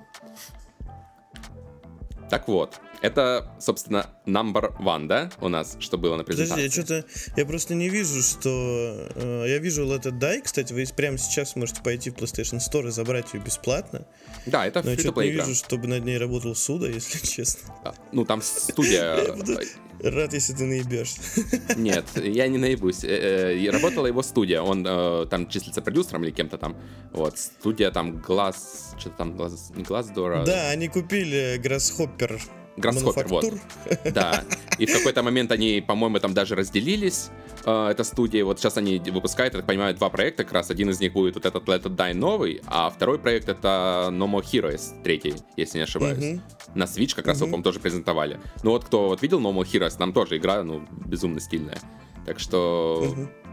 Так 2.32 2.48
вот, 2.48 2.82
это, 3.01 3.50
собственно, 3.60 4.08
number 4.25 4.75
one, 4.80 5.08
да, 5.08 5.30
у 5.42 5.50
нас, 5.50 5.77
что 5.80 5.98
было 5.98 6.16
на 6.16 6.24
презентации? 6.24 6.63
Подожди, 6.63 6.80
я 6.80 6.84
что-то, 6.84 7.06
я 7.36 7.46
просто 7.46 7.75
не 7.75 7.89
вижу, 7.89 8.22
что... 8.22 9.10
Э, 9.16 9.46
я 9.48 9.60
вижу 9.60 9.86
It 9.86 10.04
Die, 10.04 10.42
кстати, 10.42 10.74
вы 10.74 10.86
прямо 10.96 11.18
сейчас 11.18 11.56
можете 11.56 11.82
пойти 11.82 12.10
в 12.10 12.16
PlayStation 12.16 12.60
Store 12.60 12.88
и 12.88 12.92
забрать 12.92 13.34
ее 13.34 13.42
бесплатно. 13.42 14.06
Да, 14.46 14.66
это 14.66 14.82
Но 14.84 14.92
я 14.92 14.98
что-то 14.98 15.22
не 15.22 15.32
вижу, 15.32 15.56
чтобы 15.56 15.88
над 15.88 16.06
ней 16.06 16.18
работал 16.18 16.56
Суда, 16.56 16.88
если 16.94 17.25
честно. 17.25 17.74
Да. 17.84 17.94
Ну, 18.12 18.25
там 18.25 18.42
студия... 18.42 19.36
Рад, 20.04 20.34
если 20.34 20.54
ты 20.54 20.66
наебешься. 20.66 21.20
Нет, 21.75 22.06
я 22.16 22.48
не 22.48 22.58
наебусь. 22.58 23.04
Э, 23.04 23.58
э, 23.58 23.70
работала 23.72 24.06
его 24.06 24.22
студия. 24.22 24.62
Он 24.62 24.86
э, 24.88 25.25
там 25.30 25.50
числится 25.50 25.82
продюсером 25.82 26.24
или 26.24 26.32
кем-то 26.32 26.58
там. 26.58 26.77
Вот, 27.12 27.38
студия 27.39 27.89
там 27.92 28.20
Глаз... 28.20 28.94
Что-то 29.00 29.18
там, 29.18 29.36
глаз, 29.36 29.72
не 29.75 29.84
Глаздора. 29.84 30.44
Да, 30.46 30.70
они 30.70 30.88
купили 30.88 31.60
Grasshopper 31.60 32.39
Гроссхоппер, 32.78 33.28
вот. 33.28 33.46
Да. 34.14 34.44
И 34.78 34.86
в 34.86 34.94
какой-то 34.94 35.24
момент 35.24 35.52
они, 35.52 35.84
по-моему, 35.86 36.20
там 36.20 36.34
даже 36.34 36.56
разделились, 36.56 37.30
э, 37.66 37.88
эта 37.90 38.04
студия. 38.04 38.46
Вот 38.46 38.60
сейчас 38.60 38.78
они 38.78 39.00
выпускают, 39.00 39.54
я 39.54 39.60
так 39.60 39.68
понимаю, 39.68 39.96
два 39.96 40.10
проекта. 40.10 40.44
Как 40.44 40.54
раз 40.54 40.70
один 40.70 40.90
из 40.90 41.00
них 41.00 41.14
будет 41.14 41.36
вот 41.36 41.46
этот 41.46 41.64
Let 41.68 41.84
It 41.84 41.96
Die 41.96 42.14
новый, 42.14 42.62
а 42.68 42.90
второй 42.90 43.18
проект 43.18 43.50
это 43.50 44.10
No 44.12 44.30
More 44.30 44.44
Heroes, 44.44 45.02
третий, 45.04 45.36
если 45.56 45.80
не 45.80 45.84
ошибаюсь. 45.84 46.20
Mm-hmm. 46.20 46.42
На 46.76 46.84
Switch 46.84 47.16
как 47.16 47.28
раз 47.28 47.42
mm-hmm. 47.42 47.48
его, 47.48 47.62
тоже 47.64 47.80
презентовали. 47.80 48.40
Ну 48.64 48.72
вот 48.72 48.86
кто 48.86 49.08
вот 49.08 49.22
видел 49.22 49.40
No 49.40 49.54
More 49.54 49.66
Heroes, 49.66 49.98
там 49.98 50.14
тоже 50.14 50.38
игра, 50.38 50.64
ну, 50.64 50.86
безумно 51.06 51.40
стильная. 51.40 51.80
Так 52.26 52.40
что... 52.40 53.04
Mm-hmm 53.04 53.47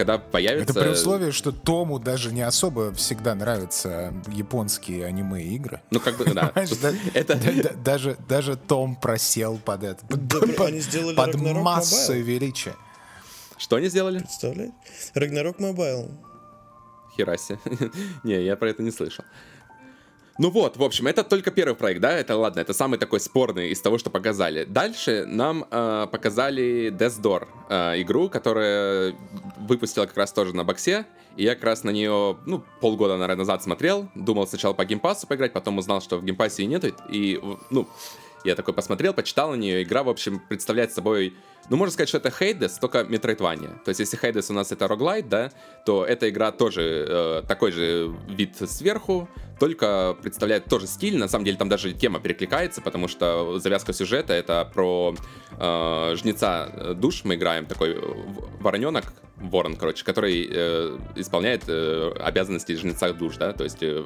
когда 0.00 0.16
появится... 0.16 0.72
Это 0.72 0.80
при 0.80 0.88
условии, 0.88 1.30
что 1.30 1.52
Тому 1.52 1.98
даже 1.98 2.32
не 2.32 2.40
особо 2.40 2.94
всегда 2.94 3.34
нравятся 3.34 4.14
японские 4.28 5.04
аниме-игры. 5.04 5.82
Ну, 5.90 6.00
как 6.00 6.16
бы, 6.16 6.24
да. 6.34 6.52
Даже, 7.84 8.16
даже 8.26 8.56
Том 8.56 8.96
просел 8.96 9.58
под 9.58 9.84
это. 9.84 10.06
Под 10.06 11.34
массой 11.34 12.22
величия. 12.22 12.74
Что 13.58 13.76
они 13.76 13.88
сделали? 13.88 14.20
Представляете? 14.20 14.72
Рагнарок 15.12 15.58
Мобайл. 15.58 16.10
Хераси. 17.14 17.58
не, 18.24 18.42
я 18.42 18.56
про 18.56 18.70
это 18.70 18.82
не 18.82 18.90
слышал. 18.90 19.26
Ну 20.40 20.48
вот, 20.48 20.78
в 20.78 20.82
общем, 20.82 21.06
это 21.06 21.22
только 21.22 21.50
первый 21.50 21.74
проект, 21.74 22.00
да, 22.00 22.12
это 22.12 22.34
ладно, 22.34 22.60
это 22.60 22.72
самый 22.72 22.98
такой 22.98 23.20
спорный 23.20 23.72
из 23.72 23.80
того, 23.82 23.98
что 23.98 24.08
показали. 24.08 24.64
Дальше 24.64 25.26
нам 25.26 25.66
э, 25.70 26.06
показали 26.10 26.90
Death 26.90 27.20
Door, 27.20 27.46
э, 27.68 28.00
игру, 28.00 28.30
которая 28.30 29.14
выпустила 29.58 30.06
как 30.06 30.16
раз 30.16 30.32
тоже 30.32 30.56
на 30.56 30.64
боксе, 30.64 31.04
и 31.36 31.44
я 31.44 31.54
как 31.54 31.64
раз 31.64 31.84
на 31.84 31.90
нее, 31.90 32.38
ну, 32.46 32.64
полгода, 32.80 33.18
наверное, 33.18 33.40
назад 33.40 33.62
смотрел, 33.62 34.08
думал 34.14 34.46
сначала 34.46 34.72
по 34.72 34.86
Game 34.86 35.04
Pass 35.04 35.22
у 35.22 35.26
поиграть, 35.26 35.52
потом 35.52 35.76
узнал, 35.76 36.00
что 36.00 36.16
в 36.16 36.24
Game 36.24 36.42
Pass 36.42 36.60
е 36.60 36.64
нету, 36.64 36.90
и, 37.10 37.38
ну, 37.68 37.86
я 38.42 38.54
такой 38.54 38.72
посмотрел, 38.72 39.12
почитал 39.12 39.50
на 39.50 39.56
нее. 39.56 39.82
Игра, 39.82 40.02
в 40.02 40.08
общем, 40.08 40.40
представляет 40.48 40.90
собой... 40.94 41.34
Ну, 41.70 41.76
можно 41.76 41.92
сказать, 41.92 42.08
что 42.08 42.18
это 42.18 42.32
Hades, 42.32 42.78
только 42.78 43.02
Metroidvania. 43.02 43.78
То 43.84 43.90
есть, 43.90 44.00
если 44.00 44.16
Hades 44.16 44.50
у 44.50 44.52
нас 44.52 44.72
это 44.72 44.88
roguelite, 44.88 45.28
да, 45.28 45.52
то 45.86 46.04
эта 46.04 46.28
игра 46.28 46.50
тоже 46.50 47.06
э, 47.08 47.42
такой 47.46 47.70
же 47.70 48.12
вид 48.28 48.56
сверху, 48.56 49.28
только 49.60 50.16
представляет 50.20 50.64
тоже 50.64 50.88
стиль. 50.88 51.16
На 51.16 51.28
самом 51.28 51.44
деле, 51.44 51.56
там 51.56 51.68
даже 51.68 51.92
тема 51.92 52.18
перекликается, 52.18 52.80
потому 52.80 53.06
что 53.06 53.60
завязка 53.60 53.92
сюжета— 53.92 54.32
это 54.34 54.68
про 54.74 55.14
э, 55.58 56.14
жнеца 56.16 56.94
душ. 56.96 57.22
Мы 57.22 57.36
играем 57.36 57.66
такой 57.66 57.96
вороненок, 58.58 59.12
ворон, 59.40 59.76
короче, 59.76 60.04
который 60.04 60.46
э, 60.50 60.98
исполняет 61.16 61.64
э, 61.66 62.12
обязанности 62.20 62.74
жнеца 62.76 63.12
душ, 63.12 63.36
да, 63.36 63.52
то 63.52 63.64
есть 63.64 63.82
э, 63.82 64.04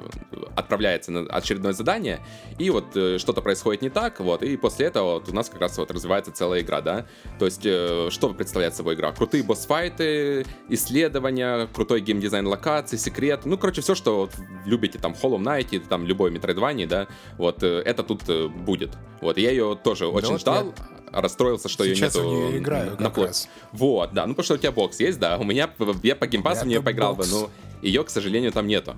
отправляется 0.55 1.11
на 1.11 1.21
очередное 1.23 1.73
задание, 1.73 2.21
и 2.59 2.71
вот 2.71 2.97
э, 2.97 3.19
что-то 3.19 3.43
происходит 3.43 3.83
не 3.83 3.91
так, 3.91 4.21
вот, 4.21 4.43
и 4.43 4.57
после 4.57 4.87
этого 4.87 5.15
вот 5.15 5.29
у 5.29 5.35
нас 5.35 5.49
как 5.51 5.61
раз 5.61 5.77
вот 5.77 5.91
развивается 5.91 6.31
целая 6.31 6.61
игра, 6.61 6.81
да, 6.81 7.07
то 7.39 7.47
есть 7.47 7.54
э, 7.65 8.09
что 8.11 8.33
представляет 8.35 8.75
собой 8.75 8.95
игра? 8.95 9.13
Крутые 9.13 9.43
босс-файты, 9.43 10.47
исследования, 10.69 11.69
крутой 11.73 12.01
геймдизайн 12.01 12.47
локаций, 12.47 12.99
секрет, 12.99 13.43
ну, 13.45 13.59
короче, 13.59 13.81
все, 13.81 13.95
что 13.95 14.17
вот, 14.17 14.33
любите, 14.65 14.99
там, 14.99 15.13
Hollow 15.13 15.39
Knight, 15.39 15.87
там, 15.89 16.07
любой 16.07 16.31
Metroidvania, 16.31 16.87
да, 16.87 17.07
вот, 17.39 17.63
э, 17.63 17.83
это 17.85 18.03
тут 18.03 18.23
э, 18.29 18.49
будет, 18.49 18.93
вот, 19.21 19.39
я 19.39 19.51
ее 19.51 19.79
тоже 19.83 20.07
очень 20.07 20.33
да 20.33 20.39
ждал, 20.39 20.65
вот 20.65 20.75
расстроился, 21.13 21.69
что 21.69 21.85
Сейчас 21.85 22.17
ее 22.17 22.23
нету 22.23 22.37
в 22.37 22.49
нее 22.51 22.59
играю 22.59 22.97
на 22.99 23.11
плот. 23.11 23.49
Вот, 23.73 24.13
да, 24.13 24.27
ну 24.27 24.35
потому 24.35 24.45
что 24.45 24.55
у 24.55 24.59
тебя 24.59 24.73
бокс 24.73 25.01
есть, 25.01 25.19
да, 25.19 25.39
у 25.39 25.45
меня, 25.45 25.71
я 26.03 26.17
по 26.17 26.27
геймпасу 26.27 26.65
в 26.65 26.69
нее 26.69 26.83
поиграл 26.83 27.15
бы, 27.15 27.27
но 27.27 27.51
ее, 27.83 28.03
к 28.05 28.11
сожалению, 28.11 28.53
там 28.53 28.67
нету. 28.67 28.97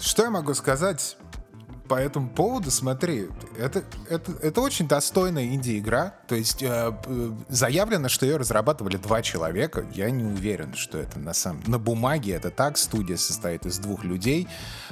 Что 0.00 0.24
я 0.24 0.30
могу 0.30 0.54
сказать? 0.54 1.16
По 1.88 1.94
этому 1.94 2.28
поводу, 2.28 2.70
смотри, 2.70 3.28
это, 3.58 3.82
это, 4.08 4.32
это 4.42 4.60
очень 4.60 4.86
достойная 4.86 5.46
инди-игра. 5.46 6.14
То 6.28 6.34
есть 6.34 6.62
э, 6.62 6.92
заявлено, 7.48 8.08
что 8.08 8.26
ее 8.26 8.36
разрабатывали 8.36 8.96
два 8.96 9.22
человека. 9.22 9.86
Я 9.94 10.10
не 10.10 10.24
уверен, 10.24 10.74
что 10.74 10.98
это 10.98 11.18
на 11.18 11.32
самом... 11.32 11.62
На 11.66 11.78
бумаге 11.78 12.32
это 12.32 12.50
так. 12.50 12.76
Студия 12.76 13.16
состоит 13.16 13.64
из 13.66 13.78
двух 13.78 14.04
людей. 14.04 14.46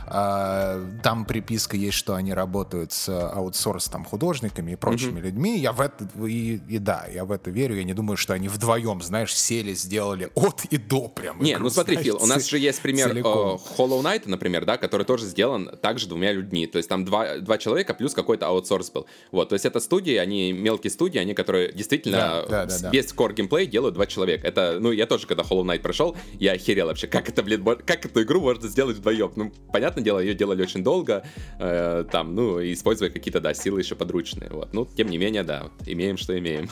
Э, 0.06 0.84
там 1.02 1.26
приписка 1.26 1.76
есть, 1.76 1.96
что 1.96 2.14
они 2.14 2.32
работают 2.32 2.92
с 2.92 3.08
аутсорс 3.08 3.88
там, 3.88 4.04
художниками 4.04 4.72
и 4.72 4.76
прочими 4.76 5.18
mm-hmm. 5.18 5.22
людьми. 5.22 5.58
Я 5.58 5.72
в 5.72 5.80
это... 5.80 6.08
И, 6.26 6.56
и 6.68 6.78
да, 6.78 7.06
я 7.12 7.24
в 7.24 7.32
это 7.32 7.50
верю. 7.50 7.76
Я 7.76 7.84
не 7.84 7.94
думаю, 7.94 8.16
что 8.16 8.32
они 8.32 8.48
вдвоем, 8.48 9.02
знаешь, 9.02 9.36
сели, 9.36 9.74
сделали 9.74 10.30
от 10.34 10.64
и 10.64 10.78
до 10.78 11.08
прям. 11.08 11.42
Не, 11.42 11.52
игру, 11.52 11.64
ну 11.64 11.70
смотри, 11.70 11.94
знаешь, 11.96 12.06
Фил, 12.06 12.18
у 12.22 12.26
нас 12.26 12.46
же 12.46 12.58
есть 12.58 12.80
пример 12.80 13.14
э, 13.14 13.20
Hollow 13.20 14.02
Knight, 14.02 14.22
например, 14.26 14.64
да, 14.64 14.78
который 14.78 15.04
тоже 15.04 15.26
сделан 15.26 15.76
также 15.82 16.08
двумя 16.08 16.32
людьми. 16.32 16.66
То 16.66 16.78
есть 16.78 16.85
есть 16.86 16.88
там 16.88 17.04
два, 17.04 17.38
два 17.38 17.58
человека 17.58 17.94
плюс 17.94 18.14
какой-то 18.14 18.46
аутсорс 18.46 18.90
был. 18.90 19.06
Вот, 19.32 19.48
то 19.48 19.54
есть 19.54 19.66
это 19.66 19.80
студии, 19.80 20.14
они 20.14 20.52
мелкие 20.52 20.90
студии, 20.90 21.18
они, 21.18 21.34
которые 21.34 21.72
действительно 21.72 22.44
да, 22.48 22.66
да, 22.66 22.78
да, 22.80 22.90
весь 22.90 23.12
core 23.12 23.34
геймплей 23.34 23.66
делают 23.66 23.94
два 23.94 24.06
человека. 24.06 24.46
Это, 24.46 24.78
ну, 24.80 24.92
я 24.92 25.06
тоже, 25.06 25.26
когда 25.26 25.42
Hollow 25.42 25.64
Knight 25.64 25.80
прошел, 25.80 26.16
я 26.38 26.52
охерел 26.52 26.86
вообще, 26.86 27.06
как 27.06 27.28
это, 27.28 27.42
блин, 27.42 27.64
как 27.64 28.06
эту 28.06 28.22
игру 28.22 28.40
можно 28.40 28.68
сделать 28.68 28.96
вдвоем. 28.96 29.32
Ну, 29.36 29.52
понятное 29.72 30.04
дело, 30.04 30.20
ее 30.20 30.34
делали 30.34 30.62
очень 30.62 30.82
долго, 30.82 31.24
э, 31.58 32.04
там, 32.10 32.34
ну, 32.34 32.60
используя 32.60 33.10
какие-то, 33.10 33.40
да, 33.40 33.54
силы 33.54 33.80
еще 33.80 33.94
подручные, 33.94 34.50
вот. 34.50 34.72
Ну, 34.72 34.86
тем 34.86 35.08
не 35.08 35.18
менее, 35.18 35.42
да, 35.42 35.64
вот, 35.64 35.88
имеем, 35.88 36.16
что 36.16 36.38
имеем. 36.38 36.68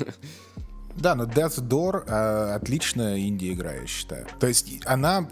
Да, 0.97 1.17
но 1.17 1.25
Death 1.25 1.61
Door 1.61 2.05
э, 2.07 2.55
отличная 2.55 3.19
инди-игра, 3.19 3.73
я 3.73 3.87
считаю. 3.87 4.27
То 4.39 4.47
есть 4.47 4.81
она 4.85 5.29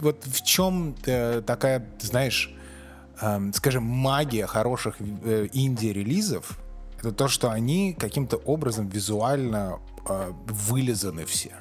вот 0.00 0.24
в 0.24 0.44
чем 0.44 0.94
э, 1.06 1.42
такая, 1.44 1.84
знаешь, 2.00 2.54
скажем, 3.52 3.84
магия 3.84 4.46
хороших 4.46 4.96
э, 5.00 5.48
инди-релизов— 5.52 6.58
это 6.98 7.12
то, 7.12 7.28
что 7.28 7.50
они 7.50 7.94
каким-то 7.94 8.36
образом 8.36 8.88
визуально 8.88 9.80
э, 10.08 10.32
вылизаны 10.46 11.24
все. 11.24 11.52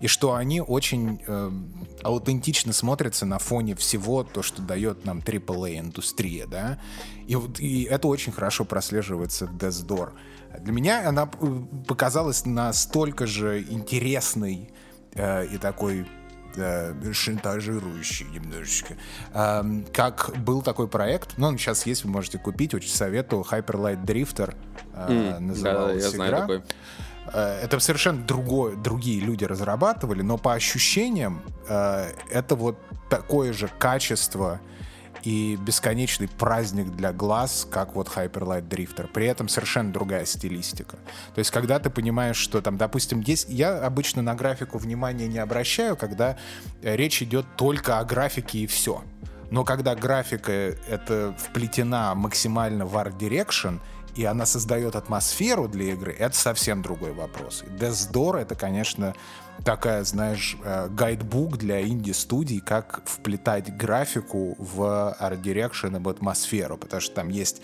И 0.00 0.08
что 0.08 0.34
они 0.34 0.60
очень 0.60 1.22
э, 1.26 1.50
аутентично 2.02 2.72
смотрятся 2.72 3.24
на 3.24 3.38
фоне 3.38 3.76
всего 3.76 4.24
то, 4.24 4.42
что 4.42 4.60
дает 4.60 5.04
нам 5.04 5.20
AAA-индустрия, 5.20 6.46
да. 6.46 6.78
И, 7.26 7.36
вот, 7.36 7.60
и 7.60 7.84
это 7.84 8.08
очень 8.08 8.32
хорошо 8.32 8.64
прослеживается 8.64 9.46
в 9.46 9.56
Death 9.56 9.86
Door. 9.86 10.12
Для 10.60 10.72
меня 10.72 11.08
она 11.08 11.30
э, 11.40 11.60
показалась 11.86 12.44
настолько 12.44 13.26
же 13.26 13.62
интересной 13.62 14.70
э, 15.14 15.46
и 15.46 15.58
такой 15.58 16.06
да, 16.56 16.92
шантажирующий 17.12 18.26
немножечко. 18.26 18.94
А, 19.32 19.64
как 19.92 20.32
был 20.38 20.62
такой 20.62 20.88
проект, 20.88 21.34
ну, 21.36 21.48
он 21.48 21.58
сейчас 21.58 21.86
есть, 21.86 22.04
вы 22.04 22.10
можете 22.10 22.38
купить, 22.38 22.74
очень 22.74 22.90
советую, 22.90 23.42
Hyper 23.42 23.76
Light 23.76 24.04
Drifter 24.04 24.54
mm, 24.94 25.38
называлась 25.38 26.02
да, 26.02 26.08
я 26.08 26.14
игра. 26.14 26.26
Знаю 26.26 26.40
такой. 26.40 26.62
Это 27.34 27.78
совершенно 27.78 28.22
другое, 28.22 28.76
другие 28.76 29.20
люди 29.20 29.44
разрабатывали, 29.44 30.22
но 30.22 30.38
по 30.38 30.54
ощущениям 30.54 31.40
это 31.66 32.56
вот 32.56 32.78
такое 33.08 33.52
же 33.52 33.70
качество 33.78 34.60
и 35.22 35.56
бесконечный 35.56 36.28
праздник 36.28 36.90
для 36.96 37.12
глаз, 37.12 37.66
как 37.70 37.94
вот 37.94 38.08
Hyper 38.08 38.42
Light 38.42 38.68
Drifter. 38.68 39.08
При 39.08 39.26
этом 39.26 39.48
совершенно 39.48 39.92
другая 39.92 40.24
стилистика. 40.24 40.96
То 41.34 41.38
есть, 41.38 41.50
когда 41.50 41.78
ты 41.78 41.90
понимаешь, 41.90 42.36
что 42.36 42.60
там, 42.60 42.76
допустим, 42.76 43.20
есть... 43.20 43.48
Я 43.48 43.78
обычно 43.78 44.22
на 44.22 44.34
графику 44.34 44.78
внимания 44.78 45.28
не 45.28 45.38
обращаю, 45.38 45.96
когда 45.96 46.36
речь 46.82 47.22
идет 47.22 47.46
только 47.56 47.98
о 47.98 48.04
графике 48.04 48.60
и 48.60 48.66
все. 48.66 49.02
Но 49.50 49.64
когда 49.64 49.94
графика 49.94 50.50
это 50.52 51.34
вплетена 51.38 52.14
максимально 52.14 52.86
в 52.86 52.96
Direction, 52.96 53.80
и 54.14 54.24
она 54.24 54.46
создает 54.46 54.96
атмосферу 54.96 55.68
для 55.68 55.92
игры, 55.92 56.12
это 56.12 56.36
совсем 56.36 56.82
другой 56.82 57.12
вопрос. 57.12 57.64
Death 57.78 58.12
Door— 58.12 58.36
это, 58.40 58.54
конечно, 58.54 59.14
такая, 59.64 60.04
знаешь, 60.04 60.56
э, 60.64 60.88
гайдбук 60.88 61.56
для 61.56 61.80
инди-студий, 61.82 62.60
как 62.60 63.02
вплетать 63.04 63.74
графику 63.76 64.54
в 64.58 65.16
Art 65.20 65.42
Direction 65.42 66.02
в 66.02 66.08
атмосферу, 66.08 66.76
потому 66.76 67.00
что 67.00 67.14
там 67.14 67.28
есть 67.28 67.62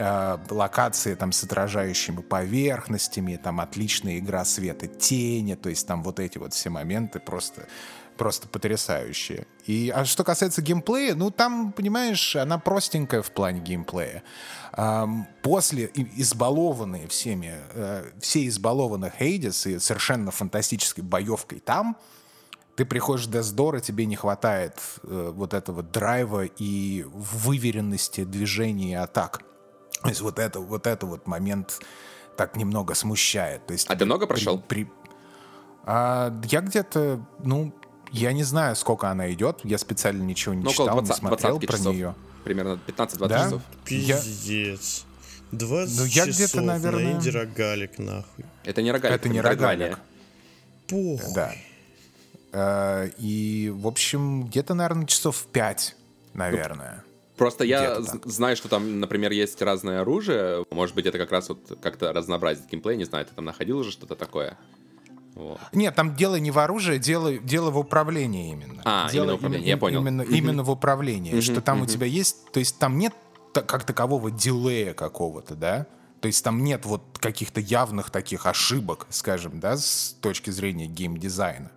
э, 0.00 0.38
локации 0.50 1.14
там 1.14 1.32
с 1.32 1.44
отражающими 1.44 2.22
поверхностями, 2.22 3.36
там 3.36 3.60
отличная 3.60 4.18
игра 4.18 4.44
света 4.44 4.86
тени, 4.86 5.54
то 5.54 5.68
есть 5.68 5.86
там 5.86 6.02
вот 6.02 6.18
эти 6.18 6.38
вот 6.38 6.54
все 6.54 6.70
моменты 6.70 7.20
просто 7.20 7.66
просто 8.16 8.48
потрясающие. 8.48 9.46
И, 9.64 9.90
а 9.94 10.04
что 10.04 10.24
касается 10.24 10.60
геймплея, 10.60 11.14
ну 11.14 11.30
там, 11.30 11.72
понимаешь, 11.72 12.36
она 12.36 12.58
простенькая 12.58 13.22
в 13.22 13.30
плане 13.30 13.60
геймплея. 13.60 14.22
Эм, 14.74 15.26
после 15.42 15.90
избалованные 15.94 17.08
всеми, 17.08 17.54
э, 17.72 18.10
все 18.20 18.46
избалованы 18.46 19.10
Хейдис 19.18 19.66
и 19.66 19.78
совершенно 19.78 20.30
фантастической 20.30 21.02
боевкой 21.02 21.60
там, 21.60 21.96
ты 22.76 22.84
приходишь 22.84 23.26
в 23.26 23.30
Дездор, 23.30 23.76
и 23.76 23.80
тебе 23.80 24.04
не 24.04 24.16
хватает 24.16 24.74
э, 25.02 25.32
вот 25.34 25.54
этого 25.54 25.82
драйва 25.82 26.44
и 26.44 27.04
выверенности 27.06 28.24
движений 28.24 28.92
и 28.92 28.94
атак. 28.94 29.42
То 30.02 30.08
есть 30.08 30.20
вот 30.20 30.38
это 30.38 30.60
вот, 30.60 30.86
это 30.86 31.06
вот 31.06 31.26
момент 31.26 31.80
так 32.36 32.56
немного 32.56 32.94
смущает. 32.94 33.66
То 33.66 33.72
есть, 33.72 33.86
а 33.88 33.96
ты 33.96 34.04
много 34.04 34.26
прошел? 34.26 34.58
При, 34.58 34.84
при... 34.84 34.92
А, 35.84 36.34
я 36.44 36.60
где-то, 36.60 37.24
ну, 37.42 37.74
я 38.12 38.32
не 38.32 38.44
знаю, 38.44 38.76
сколько 38.76 39.08
она 39.08 39.32
идет. 39.32 39.60
Я 39.64 39.78
специально 39.78 40.22
ничего 40.22 40.54
не 40.54 40.64
ну, 40.64 40.70
читал, 40.70 40.86
20, 40.86 41.10
не 41.10 41.16
смотрел 41.16 41.60
про 41.60 41.76
часов. 41.76 41.94
нее. 41.94 42.14
Примерно 42.44 42.80
15-20 42.86 43.28
да? 43.28 43.44
часов. 43.44 43.62
Пиздец. 43.84 45.04
20 45.52 45.98
ну, 45.98 46.04
я 46.04 46.26
часов 46.26 46.34
где-то, 46.34 46.60
наверное... 46.60 47.04
на 47.04 47.16
инди 47.16 47.28
рогалик, 47.28 47.98
нахуй. 47.98 48.44
Это 48.64 48.82
не 48.82 48.92
рогалик, 48.92 49.16
это, 49.16 49.26
это 49.26 49.28
не 49.28 49.40
рогалик. 49.40 49.98
Похуй. 50.88 51.34
Да. 51.34 51.52
Uh, 52.52 53.14
и, 53.18 53.70
в 53.70 53.86
общем, 53.86 54.46
где-то, 54.46 54.74
наверное, 54.74 55.06
часов 55.06 55.46
5, 55.52 55.96
наверное. 56.34 57.04
Просто 57.40 57.64
я 57.64 58.02
знаю, 58.02 58.54
что 58.54 58.68
там, 58.68 59.00
например, 59.00 59.32
есть 59.32 59.62
разное 59.62 60.02
оружие. 60.02 60.66
Может 60.70 60.94
быть, 60.94 61.06
это 61.06 61.16
как 61.16 61.32
раз 61.32 61.48
вот 61.48 61.78
как-то 61.80 62.12
разнообразит 62.12 62.66
геймплей. 62.70 62.98
Не 62.98 63.04
знаю, 63.04 63.24
ты 63.24 63.34
там 63.34 63.46
находил 63.46 63.78
уже 63.78 63.92
что-то 63.92 64.14
такое? 64.14 64.58
Вот. 65.34 65.58
Нет, 65.72 65.94
там 65.94 66.14
дело 66.14 66.36
не 66.36 66.50
в 66.50 66.58
оружии, 66.58 66.98
дело, 66.98 67.32
дело 67.38 67.70
в 67.70 67.78
управлении 67.78 68.52
именно. 68.52 68.82
А, 68.84 69.10
дело 69.10 69.24
именно 69.24 69.32
в 69.32 69.38
управлении, 69.38 69.68
я 69.68 69.76
понял. 69.78 70.00
Именно, 70.02 70.20
mm-hmm. 70.20 70.34
именно 70.36 70.62
в 70.64 70.70
управлении, 70.70 71.32
mm-hmm. 71.32 71.40
что 71.40 71.62
там 71.62 71.78
mm-hmm. 71.78 71.84
у 71.84 71.86
тебя 71.86 72.06
есть, 72.06 72.52
то 72.52 72.60
есть 72.60 72.78
там 72.78 72.98
нет 72.98 73.14
как 73.54 73.84
такового 73.84 74.30
дилея 74.30 74.92
какого-то, 74.92 75.54
да? 75.54 75.86
То 76.20 76.26
есть 76.26 76.44
там 76.44 76.62
нет 76.62 76.84
вот 76.84 77.02
каких-то 77.18 77.62
явных 77.62 78.10
таких 78.10 78.44
ошибок, 78.44 79.06
скажем, 79.08 79.60
да, 79.60 79.78
с 79.78 80.14
точки 80.20 80.50
зрения 80.50 80.88
геймдизайна. 80.88 81.70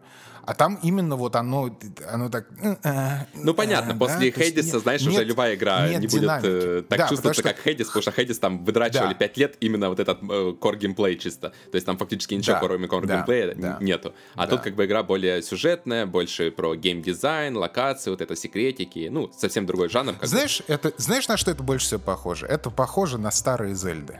А 0.45 0.53
там 0.55 0.77
именно 0.83 1.15
вот 1.15 1.35
оно, 1.35 1.77
оно 2.11 2.29
так... 2.29 2.47
Э, 2.61 2.75
э, 2.83 3.25
ну, 3.33 3.53
понятно, 3.53 3.93
да? 3.93 3.99
после 3.99 4.29
Хейдиса, 4.31 4.79
знаешь, 4.79 5.01
нет, 5.01 5.11
уже 5.11 5.23
любая 5.23 5.55
игра 5.55 5.87
не 5.87 6.05
будет 6.05 6.43
э, 6.43 6.83
так 6.87 6.99
да, 6.99 7.07
чувствоваться, 7.07 7.41
что... 7.41 7.49
как 7.49 7.63
Хейдис, 7.63 7.87
потому 7.87 8.01
что 8.01 8.11
Хейдис 8.11 8.39
там 8.39 8.65
выдрачивали 8.65 9.13
да. 9.13 9.19
5 9.19 9.37
лет 9.37 9.57
именно 9.61 9.89
вот 9.89 9.99
этот 10.01 10.21
core 10.21 10.75
геймплей 10.75 11.17
чисто. 11.17 11.49
То 11.71 11.75
есть 11.75 11.85
там 11.85 11.97
фактически 11.97 12.33
ничего, 12.33 12.55
да, 12.55 12.59
кроме 12.59 12.87
core 12.87 13.05
да, 13.05 13.15
геймплея, 13.15 13.55
да, 13.55 13.77
нету. 13.79 14.13
А 14.35 14.45
да. 14.45 14.47
тут 14.47 14.61
как 14.61 14.75
бы 14.75 14.85
игра 14.85 15.03
более 15.03 15.41
сюжетная, 15.41 16.05
больше 16.05 16.51
про 16.51 16.75
геймдизайн, 16.75 17.55
локации, 17.55 18.09
вот 18.09 18.19
это 18.19 18.35
секретики, 18.35 19.07
ну, 19.09 19.31
совсем 19.31 19.65
другой 19.65 19.87
жанр. 19.87 20.15
Знаешь, 20.21 20.61
это, 20.67 20.91
знаешь, 20.97 21.27
на 21.29 21.37
что 21.37 21.51
это 21.51 21.63
больше 21.63 21.85
всего 21.85 22.01
похоже? 22.01 22.47
Это 22.47 22.69
похоже 22.69 23.17
на 23.17 23.31
старые 23.31 23.75
Зельды. 23.75 24.19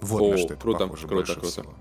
Вот 0.00 0.22
О, 0.22 0.30
на 0.30 0.36
что 0.38 0.54
это 0.54 0.56
круто, 0.56 0.78
похоже 0.86 1.08
круто, 1.08 1.32
круто. 1.34 1.48
Всего. 1.48 1.74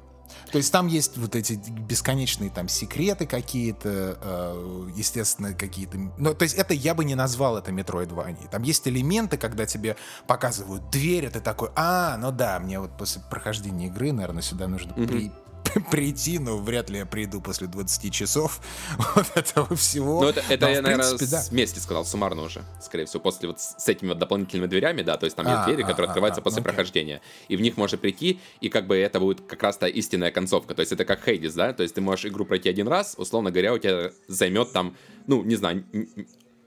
То 0.52 0.58
есть 0.58 0.72
там 0.72 0.88
есть 0.88 1.18
вот 1.18 1.36
эти 1.36 1.54
бесконечные 1.54 2.50
там 2.50 2.68
секреты 2.68 3.26
какие-то, 3.26 4.18
э, 4.22 4.90
естественно, 4.96 5.54
какие-то... 5.54 5.98
Ну, 6.18 6.34
то 6.34 6.44
есть 6.44 6.56
это 6.56 6.74
я 6.74 6.94
бы 6.94 7.06
не 7.06 7.16
назвал 7.16 7.58
это 7.58 7.72
Metroidvania. 7.72 8.50
Там 8.50 8.64
есть 8.64 8.88
элементы, 8.88 9.38
когда 9.38 9.66
тебе 9.66 9.96
показывают 10.26 10.90
дверь, 10.90 11.30
ты 11.30 11.40
такой, 11.40 11.70
а, 11.76 12.18
ну 12.18 12.32
да, 12.32 12.60
мне 12.60 12.80
вот 12.80 12.92
после 12.98 13.22
прохождения 13.30 13.88
игры, 13.88 14.12
наверное, 14.12 14.42
сюда 14.42 14.68
нужно 14.68 14.92
mm-hmm. 14.92 15.08
при 15.08 15.32
прийти, 15.92 16.40
но 16.40 16.58
вряд 16.58 16.90
ли 16.90 17.00
я 17.00 17.06
приду 17.06 17.42
после 17.42 17.68
20 17.68 18.14
часов 18.14 18.62
вот 19.16 19.26
этого 19.36 19.76
всего. 19.76 20.22
Ну, 20.22 20.30
это, 20.30 20.44
это 20.50 20.70
я, 20.70 20.82
наверное, 20.82 21.18
да. 21.18 21.44
вместе 21.50 21.80
сказал, 21.80 22.06
суммарно 22.06 22.44
уже, 22.44 22.64
скорее 22.82 23.06
всего, 23.06 23.22
после 23.22 23.48
вот 23.48 23.60
с 23.60 23.88
этими 23.88 24.10
вот 24.10 24.20
дополнительными 24.20 24.68
дверями, 24.68 25.02
да, 25.02 25.18
то 25.18 25.26
есть 25.26 25.36
там 25.36 25.46
есть 25.46 25.60
а, 25.60 25.66
двери, 25.66 25.84
а, 25.84 25.88
которые 25.88 26.08
а, 26.08 26.10
открываются 26.10 26.42
после 26.42 26.62
прохождения, 26.62 27.22
и 27.48 27.56
в 27.56 27.62
них 27.62 27.78
можно 27.78 27.98
прийти, 27.98 28.40
и 28.62 28.70
как 28.70 28.88
бы 28.88 28.98
это 28.98 29.20
будет 29.20 29.42
как 29.42 29.64
раз 29.64 29.78
та 29.78 29.88
истинная 29.88 30.32
концовка, 30.32 30.76
то 30.76 30.82
есть 30.82 30.92
это 30.92 31.06
как 31.06 31.24
Хейдис, 31.24 31.54
да, 31.54 31.74
то 31.74 31.84
есть 31.84 31.96
ты 31.96 32.02
можешь 32.02 32.26
игру 32.26 32.46
пройти 32.46 32.70
один 32.70 32.88
раз, 32.88 33.16
условно 33.18 33.52
говоря, 33.52 33.74
у 33.74 33.78
тебя 33.78 34.12
займет 34.28 34.72
там, 34.72 34.96
ну, 35.28 35.44
не 35.44 35.56
знаю, 35.56 35.86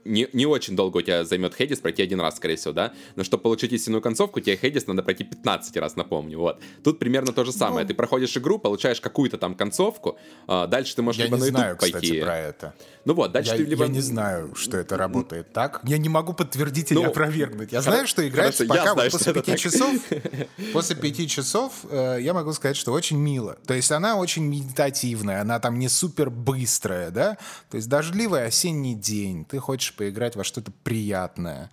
не, 0.05 0.27
не 0.33 0.45
очень 0.45 0.75
долго 0.75 0.97
у 0.97 1.01
тебя 1.01 1.23
займет 1.25 1.53
Хедис 1.53 1.79
пройти 1.79 2.01
один 2.01 2.21
раз, 2.21 2.37
скорее 2.37 2.55
всего, 2.55 2.73
да? 2.73 2.93
Но 3.15 3.23
чтобы 3.23 3.43
получить 3.43 3.71
истинную 3.73 4.01
концовку, 4.01 4.39
тебе 4.39 4.57
Хедис 4.57 4.87
надо 4.87 5.03
пройти 5.03 5.23
15 5.23 5.77
раз, 5.77 5.95
напомню, 5.95 6.39
вот. 6.39 6.61
Тут 6.83 6.99
примерно 6.99 7.33
то 7.33 7.43
же 7.43 7.51
самое. 7.51 7.83
Ну, 7.83 7.87
ты 7.89 7.93
проходишь 7.93 8.35
игру, 8.37 8.59
получаешь 8.59 9.01
какую-то 9.01 9.37
там 9.37 9.55
концовку, 9.55 10.17
а 10.47 10.67
дальше 10.67 10.95
ты 10.95 11.01
можешь 11.01 11.19
я 11.19 11.25
либо 11.25 11.37
не 11.37 11.41
на 11.41 11.45
YouTube 11.45 11.59
знаю, 11.59 11.77
пойти. 11.77 11.97
Кстати, 11.97 12.21
про 12.21 12.37
это. 12.37 12.73
Ну 13.05 13.13
вот, 13.13 13.31
дальше 13.31 13.51
я, 13.51 13.57
ты 13.57 13.63
либо... 13.63 13.83
Я 13.85 13.89
не 13.89 14.01
знаю, 14.01 14.55
что 14.55 14.77
это 14.77 14.97
работает 14.97 15.53
так. 15.53 15.81
Я 15.83 15.97
не 15.97 16.09
могу 16.09 16.33
подтвердить 16.33 16.91
или 16.91 16.99
ну, 16.99 17.07
опровергнуть. 17.07 17.71
Я 17.71 17.81
знаю, 17.81 18.07
что 18.07 18.27
играется 18.27 18.65
пока 18.65 18.93
знаю, 18.93 18.95
вот 18.95 19.11
после 19.11 19.33
пяти 19.33 19.57
часов. 19.57 19.95
После 20.73 20.95
пяти 20.95 21.27
часов 21.27 21.73
э, 21.89 22.17
я 22.21 22.33
могу 22.33 22.53
сказать, 22.53 22.77
что 22.77 22.91
очень 22.91 23.17
мило. 23.17 23.57
То 23.65 23.73
есть 23.73 23.91
она 23.91 24.15
очень 24.15 24.43
медитативная, 24.43 25.41
она 25.41 25.59
там 25.59 25.79
не 25.79 25.89
супер 25.89 26.29
быстрая, 26.29 27.11
да? 27.11 27.37
То 27.69 27.77
есть 27.77 27.89
дождливый 27.89 28.45
осенний 28.45 28.95
день, 28.95 29.45
ты 29.45 29.59
хочешь 29.59 29.90
поиграть 29.93 30.35
во 30.35 30.43
что-то 30.43 30.71
приятное. 30.83 31.71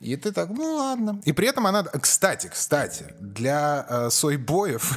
И 0.00 0.14
ты 0.16 0.30
так, 0.30 0.50
ну 0.50 0.76
ладно. 0.76 1.20
И 1.24 1.32
при 1.32 1.48
этом 1.48 1.66
она, 1.66 1.82
кстати, 1.82 2.48
кстати, 2.48 3.14
для 3.18 3.84
э, 3.88 4.10
сойбоев, 4.10 4.96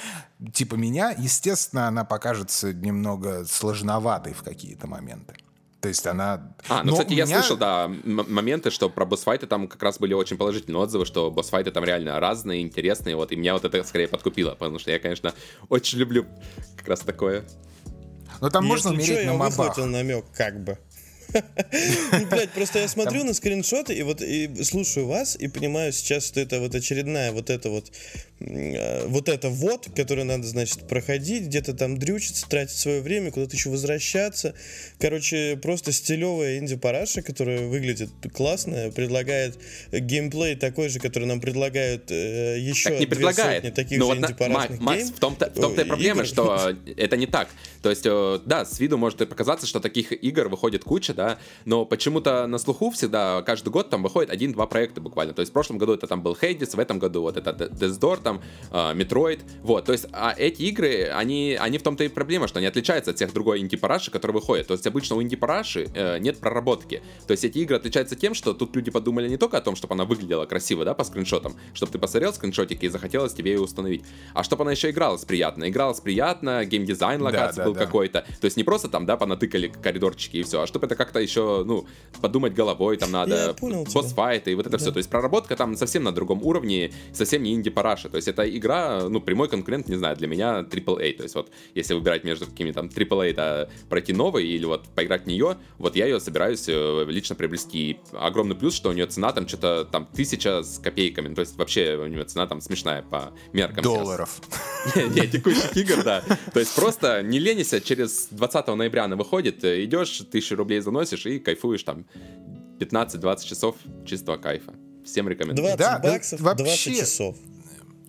типа 0.52 0.74
меня, 0.74 1.14
естественно, 1.16 1.86
она 1.86 2.04
покажется 2.04 2.72
немного 2.72 3.44
сложноватой 3.44 4.32
в 4.32 4.42
какие-то 4.42 4.88
моменты. 4.88 5.34
То 5.80 5.88
есть 5.88 6.06
она... 6.06 6.54
А, 6.68 6.82
ну, 6.82 6.90
Но 6.90 6.92
кстати, 6.92 7.12
меня... 7.12 7.24
я 7.24 7.38
слышал, 7.38 7.56
да, 7.56 7.90
моменты, 8.04 8.70
что 8.70 8.90
про 8.90 9.06
босс-файты 9.06 9.46
там 9.46 9.66
как 9.66 9.82
раз 9.82 9.98
были 9.98 10.12
очень 10.12 10.36
положительные 10.36 10.80
отзывы, 10.80 11.06
что 11.06 11.30
босс-файты 11.30 11.70
там 11.70 11.84
реально 11.84 12.20
разные, 12.20 12.60
интересные, 12.60 13.16
вот, 13.16 13.32
и 13.32 13.36
меня 13.36 13.54
вот 13.54 13.64
это 13.64 13.82
скорее 13.84 14.08
подкупило, 14.08 14.54
потому 14.56 14.78
что 14.78 14.90
я, 14.90 14.98
конечно, 14.98 15.32
очень 15.70 15.98
люблю 15.98 16.26
как 16.76 16.88
раз 16.88 17.00
такое. 17.00 17.44
Но 18.40 18.50
там 18.50 18.64
Если 18.64 18.72
можно 18.72 18.90
умереть 18.90 19.18
что, 19.20 19.26
на 19.26 19.34
мобах. 19.34 19.78
я 19.78 19.86
намек, 19.86 20.24
как 20.34 20.62
бы. 20.62 20.78
Ну, 22.12 22.26
блядь, 22.26 22.50
просто 22.50 22.80
я 22.80 22.88
смотрю 22.88 23.24
на 23.24 23.34
скриншоты 23.34 23.94
и 23.94 24.02
вот 24.02 24.22
и 24.22 24.62
слушаю 24.64 25.06
вас 25.06 25.36
и 25.36 25.48
понимаю 25.48 25.92
сейчас, 25.92 26.26
что 26.26 26.40
это 26.40 26.60
вот 26.60 26.74
очередная 26.74 27.32
вот 27.32 27.50
это 27.50 27.70
вот 27.70 27.90
э, 28.40 29.06
вот 29.06 29.28
это 29.28 29.48
вот, 29.48 29.88
которое 29.94 30.24
надо, 30.24 30.46
значит, 30.46 30.88
проходить, 30.88 31.44
где-то 31.44 31.74
там 31.74 31.98
дрючиться, 31.98 32.48
тратить 32.48 32.76
свое 32.76 33.00
время, 33.00 33.30
куда-то 33.30 33.54
еще 33.54 33.70
возвращаться. 33.70 34.54
Короче, 34.98 35.58
просто 35.62 35.92
стилевая 35.92 36.58
инди-параша, 36.58 37.22
которая 37.22 37.66
выглядит 37.66 38.10
классно, 38.32 38.90
предлагает 38.94 39.58
геймплей 39.92 40.56
такой 40.56 40.88
же, 40.88 40.98
который 40.98 41.26
нам 41.26 41.40
предлагают 41.40 42.10
э, 42.10 42.58
еще 42.58 42.90
так 42.90 43.00
не 43.00 43.06
предлагает. 43.06 43.64
сотни 43.64 43.74
таких 43.74 43.98
ну, 43.98 44.12
же 44.12 44.18
инди-парашных 44.18 44.80
Макс, 44.80 45.10
в 45.10 45.18
том-то, 45.18 45.50
в 45.50 45.60
том-то 45.60 45.82
и 45.82 45.84
проблема, 45.84 46.24
что 46.24 46.74
это 46.96 47.16
не 47.16 47.26
так. 47.26 47.48
То 47.82 47.90
есть, 47.90 48.04
э, 48.06 48.40
да, 48.44 48.64
с 48.64 48.80
виду 48.80 48.98
может 48.98 49.18
показаться, 49.28 49.66
что 49.66 49.80
таких 49.80 50.12
игр 50.12 50.48
выходит 50.48 50.84
куча, 50.84 51.14
да, 51.20 51.38
но 51.66 51.84
почему-то 51.84 52.46
на 52.46 52.58
слуху 52.58 52.90
всегда 52.90 53.42
каждый 53.42 53.68
год 53.68 53.90
там 53.90 54.02
выходит 54.02 54.30
один-два 54.30 54.66
проекта 54.66 55.02
буквально. 55.02 55.34
То 55.34 55.40
есть 55.40 55.50
в 55.50 55.52
прошлом 55.52 55.76
году 55.76 55.92
это 55.92 56.06
там 56.06 56.22
был 56.22 56.36
Hades, 56.40 56.74
в 56.74 56.78
этом 56.78 56.98
году 56.98 57.20
вот 57.20 57.36
это 57.36 57.50
Death 57.50 58.00
Door, 58.00 58.22
там 58.22 58.40
Metroid, 58.70 59.40
вот. 59.62 59.84
То 59.84 59.92
есть 59.92 60.06
а 60.12 60.34
эти 60.36 60.62
игры, 60.62 61.10
они, 61.14 61.58
они 61.60 61.76
в 61.76 61.82
том-то 61.82 62.04
и 62.04 62.08
проблема, 62.08 62.48
что 62.48 62.58
они 62.58 62.66
отличаются 62.66 63.10
от 63.10 63.16
всех 63.16 63.34
другой 63.34 63.60
инди-параши, 63.60 64.10
которые 64.10 64.36
выходят. 64.36 64.66
То 64.66 64.74
есть 64.74 64.86
обычно 64.86 65.16
у 65.16 65.22
инди-параши 65.22 65.88
э, 65.94 66.18
нет 66.18 66.38
проработки. 66.38 67.02
То 67.26 67.32
есть 67.32 67.44
эти 67.44 67.58
игры 67.58 67.76
отличаются 67.76 68.16
тем, 68.16 68.34
что 68.34 68.54
тут 68.54 68.74
люди 68.74 68.90
подумали 68.90 69.28
не 69.28 69.36
только 69.36 69.58
о 69.58 69.60
том, 69.60 69.76
чтобы 69.76 69.94
она 69.94 70.04
выглядела 70.04 70.46
красиво, 70.46 70.84
да, 70.84 70.94
по 70.94 71.04
скриншотам, 71.04 71.54
чтобы 71.74 71.92
ты 71.92 71.98
посмотрел 71.98 72.32
скриншотики 72.32 72.86
и 72.86 72.88
захотелось 72.88 73.34
тебе 73.34 73.52
ее 73.52 73.60
установить, 73.60 74.02
а 74.32 74.42
чтобы 74.42 74.62
она 74.62 74.72
еще 74.72 74.88
игралась 74.90 75.24
приятно. 75.24 75.68
Игралась 75.68 76.00
приятно, 76.00 76.64
геймдизайн 76.64 77.20
локации 77.20 77.58
да, 77.58 77.62
да, 77.62 77.64
был 77.66 77.74
да. 77.74 77.84
какой-то. 77.84 78.24
То 78.40 78.44
есть 78.46 78.56
не 78.56 78.64
просто 78.64 78.88
там, 78.88 79.04
да, 79.04 79.16
понатыкали 79.16 79.68
коридорчики 79.68 80.38
и 80.38 80.42
все, 80.42 80.62
а 80.62 80.66
чтобы 80.66 80.86
это 80.86 80.96
как 80.96 81.09
как-то 81.10 81.20
еще, 81.20 81.64
ну, 81.66 81.86
подумать 82.20 82.54
головой, 82.54 82.96
там 82.96 83.10
надо 83.10 83.56
босс-файты 83.60 84.52
и 84.52 84.54
вот 84.54 84.66
это 84.66 84.76
да. 84.76 84.78
все. 84.78 84.92
То 84.92 84.98
есть 84.98 85.10
проработка 85.10 85.56
там 85.56 85.76
совсем 85.76 86.04
на 86.04 86.12
другом 86.12 86.42
уровне, 86.42 86.92
совсем 87.12 87.42
не 87.42 87.54
инди-параша. 87.54 88.08
То 88.08 88.16
есть 88.16 88.28
это 88.28 88.48
игра, 88.48 89.08
ну, 89.08 89.20
прямой 89.20 89.48
конкурент, 89.48 89.88
не 89.88 89.96
знаю, 89.96 90.16
для 90.16 90.28
меня 90.28 90.60
AAA. 90.60 91.16
То 91.16 91.22
есть 91.24 91.34
вот 91.34 91.50
если 91.74 91.94
выбирать 91.94 92.24
между 92.24 92.46
какими 92.46 92.70
там 92.72 92.86
AAA, 92.86 93.34
да, 93.34 93.68
пройти 93.88 94.12
новый 94.12 94.46
или 94.46 94.64
вот 94.64 94.84
поиграть 94.94 95.24
в 95.24 95.26
нее, 95.26 95.56
вот 95.78 95.96
я 95.96 96.06
ее 96.06 96.20
собираюсь 96.20 96.68
э, 96.68 97.04
лично 97.08 97.34
приобрести. 97.34 97.98
Огромный 98.12 98.54
плюс, 98.54 98.74
что 98.74 98.90
у 98.90 98.92
нее 98.92 99.06
цена 99.06 99.32
там 99.32 99.48
что-то 99.48 99.84
там 99.90 100.06
тысяча 100.06 100.62
с 100.62 100.78
копейками. 100.78 101.34
То 101.34 101.40
есть 101.40 101.56
вообще 101.56 101.96
у 101.96 102.06
нее 102.06 102.24
цена 102.24 102.46
там 102.46 102.60
смешная 102.60 103.02
по 103.02 103.32
меркам. 103.52 103.82
Долларов. 103.82 104.40
Не, 104.94 105.26
текущих 105.26 105.76
игр, 105.76 106.04
да. 106.04 106.22
То 106.52 106.60
есть 106.60 106.74
просто 106.74 107.22
не 107.22 107.38
ленися, 107.38 107.80
через 107.80 108.28
20 108.30 108.66
ноября 108.68 109.04
она 109.04 109.16
выходит, 109.16 109.64
э, 109.64 109.84
идешь, 109.84 110.22
тысячу 110.30 110.56
рублей 110.56 110.80
заносишь, 110.80 110.99
заносишь 111.00 111.26
и 111.26 111.38
кайфуешь 111.38 111.82
там 111.82 112.06
15-20 112.78 113.44
часов 113.44 113.76
чистого 114.06 114.36
кайфа. 114.36 114.74
Всем 115.04 115.28
рекомендую. 115.28 115.76
20 115.76 115.78
да, 115.78 115.98
баксов, 115.98 116.42
да, 116.42 116.54
20 116.54 116.98
часов. 116.98 117.36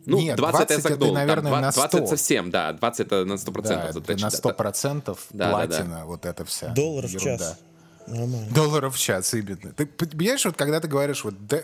Ну, 0.05 0.19
Нет, 0.19 0.35
20, 0.35 0.67
20 0.67 0.69
я 0.71 0.81
загнул. 0.89 1.09
Это, 1.09 1.13
наверное, 1.13 1.51
там, 1.51 1.61
20, 1.61 1.77
на 1.77 1.87
100. 1.87 1.97
20 1.97 2.09
совсем, 2.09 2.51
да. 2.51 2.73
20 2.73 2.99
это 3.07 3.25
на 3.25 3.33
100%. 3.33 3.61
Да, 3.61 3.89
это 3.89 4.17
на 4.17 4.27
100% 4.27 5.19
да. 5.31 5.51
платина, 5.51 5.83
да, 5.83 5.99
да. 5.99 6.05
вот 6.05 6.25
это 6.25 6.45
вся 6.45 6.69
Долларов 6.69 7.11
в 7.11 7.19
час. 7.19 7.59
Нормально. 8.07 8.47
Долларов 8.53 8.95
в 8.95 8.99
час, 8.99 9.33
именно. 9.33 9.73
Ты 9.73 9.85
понимаешь, 9.85 10.45
вот 10.45 10.57
когда 10.57 10.79
ты 10.79 10.87
говоришь, 10.87 11.23
вот 11.23 11.47
де, 11.47 11.63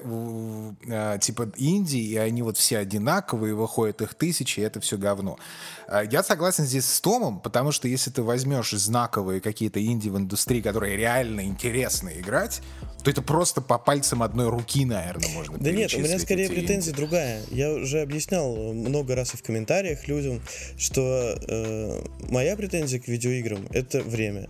э, 0.88 1.18
типа 1.22 1.52
Индии, 1.58 2.04
и 2.04 2.18
они 2.18 2.42
вот 2.42 2.58
все 2.58 2.78
одинаковые, 2.78 3.54
выходят 3.54 4.02
их 4.02 4.14
тысячи, 4.16 4.60
и 4.60 4.64
это 4.64 4.80
все 4.80 4.98
говно. 4.98 5.38
Э, 5.88 6.04
я 6.10 6.24
согласен 6.24 6.66
здесь 6.66 6.86
с 6.86 7.02
Томом, 7.02 7.40
потому 7.40 7.72
что 7.72 7.88
если 7.88 8.12
ты 8.12 8.24
возьмешь 8.24 8.72
знаковые 8.72 9.42
какие-то 9.42 9.84
инди 9.84 10.10
в 10.10 10.18
индустрии, 10.18 10.62
которые 10.62 10.96
реально 10.96 11.42
интересно 11.42 12.10
играть, 12.10 12.62
то 13.04 13.12
это 13.12 13.22
просто 13.22 13.62
по 13.62 13.78
пальцам 13.78 14.24
одной 14.24 14.50
руки, 14.50 14.86
наверное, 14.86 15.30
можно 15.30 15.58
Да 15.58 15.72
нет, 15.72 15.94
у 15.94 16.00
меня 16.00 16.20
скорее 16.20 16.50
претензия 16.50 16.92
инди. 16.92 16.98
другая. 16.98 17.42
Я 17.52 17.72
уже 17.74 18.02
объяснял 18.02 18.74
много 18.74 19.16
раз 19.16 19.34
и 19.34 19.38
в 19.38 19.44
комментариях 19.44 20.08
людям, 20.08 20.42
что 20.78 21.02
э, 21.02 22.04
моя 22.30 22.56
претензия 22.56 23.00
к 23.00 23.08
видеоиграм— 23.08 23.68
это 23.72 24.02
время. 24.02 24.50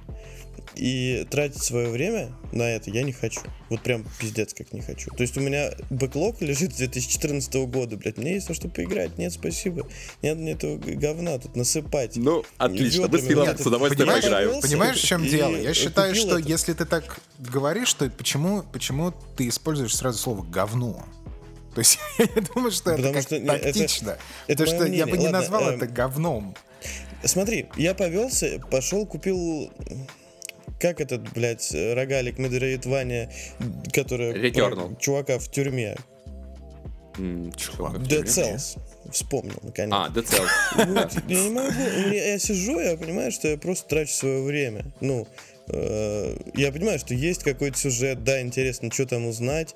И 0.76 1.26
тратить 1.30 1.64
свое 1.64 1.90
время 1.90 2.32
на 2.52 2.64
это 2.64 2.90
я 2.90 3.04
не 3.04 3.12
хочу. 3.12 3.42
Вот 3.70 3.82
прям 3.82 4.06
пиздец 4.20 4.54
как 4.54 4.74
не 4.74 4.82
хочу. 4.82 5.12
То 5.12 5.22
есть 5.22 5.38
у 5.38 5.42
меня 5.42 5.72
бэклог 5.90 6.42
лежит 6.42 6.74
с 6.74 6.78
2014 6.78 7.54
года, 7.68 7.98
блядь. 7.98 8.18
Мне 8.18 8.36
есть 8.36 8.50
во 8.50 8.56
что 8.56 8.70
поиграть. 8.70 9.18
Нет, 9.18 9.34
спасибо. 9.34 9.88
Нет 10.22 10.38
мне 10.38 10.52
этого 10.52 10.78
говна 10.78 11.38
тут 11.40 11.56
насыпать. 11.56 12.18
Ну, 12.18 12.44
отлично. 12.58 13.08
Мы 13.08 13.20
с 13.20 13.26
Филом 13.26 13.58
с 13.58 13.66
удовольствием 13.66 14.10
поиграем. 14.10 14.62
Понимаешь, 14.62 14.98
в 14.98 15.06
чем 15.06 15.26
дело? 15.26 15.56
Я 15.56 15.74
считаю, 15.74 16.16
что 16.16 16.40
это. 16.40 16.48
если 16.48 16.74
ты 16.74 16.86
так 16.86 17.20
говоришь, 17.40 17.94
то 17.94 18.10
почему, 18.10 18.64
почему 18.72 19.14
ты 19.36 19.48
используешь 19.48 19.96
сразу 19.96 20.20
слово 20.20 20.44
«говно»? 20.44 21.06
То 21.78 21.82
есть 21.82 22.00
я 22.18 22.42
думаю, 22.56 22.72
что 22.72 22.96
Потому 22.96 23.14
это 23.14 23.22
что, 23.22 23.40
тактично. 23.46 24.18
Это, 24.48 24.64
это 24.64 24.66
что 24.66 24.82
мнение. 24.82 24.98
я 24.98 25.06
бы 25.06 25.18
не 25.18 25.26
Ладно, 25.26 25.40
назвал 25.40 25.70
э, 25.70 25.76
это 25.76 25.86
говном. 25.86 26.56
Смотри, 27.24 27.68
я 27.76 27.94
повелся, 27.94 28.60
пошел, 28.72 29.06
купил 29.06 29.72
как 30.80 31.02
этот, 31.02 31.34
блядь, 31.34 31.74
рогалик 31.74 32.38
Медроидвания, 32.38 33.32
который... 33.94 34.34
Returnal. 34.34 35.00
Чувака 35.00 35.40
в 35.40 35.50
тюрьме. 35.50 35.96
Mm, 37.18 37.56
чувак 37.58 37.96
Dead 37.98 38.26
Cells. 38.26 38.78
Вспомнил, 39.12 39.58
наконец. 39.64 39.94
А, 39.94 40.10
Dead 40.10 40.26
Cells. 40.26 41.22
я 41.28 41.44
не 41.44 41.50
могу, 41.50 42.14
я 42.14 42.40
сижу, 42.40 42.80
я 42.80 42.98
понимаю, 42.98 43.32
что 43.32 43.48
я 43.48 43.58
просто 43.58 43.88
трачу 43.88 44.12
свое 44.12 44.44
время. 44.44 44.86
Ну, 45.02 45.28
э, 45.68 46.38
я 46.54 46.72
понимаю, 46.72 47.00
что 47.00 47.14
есть 47.14 47.44
какой-то 47.44 47.78
сюжет, 47.78 48.24
да, 48.24 48.42
интересно, 48.42 48.92
что 48.92 49.06
там 49.06 49.26
узнать, 49.26 49.76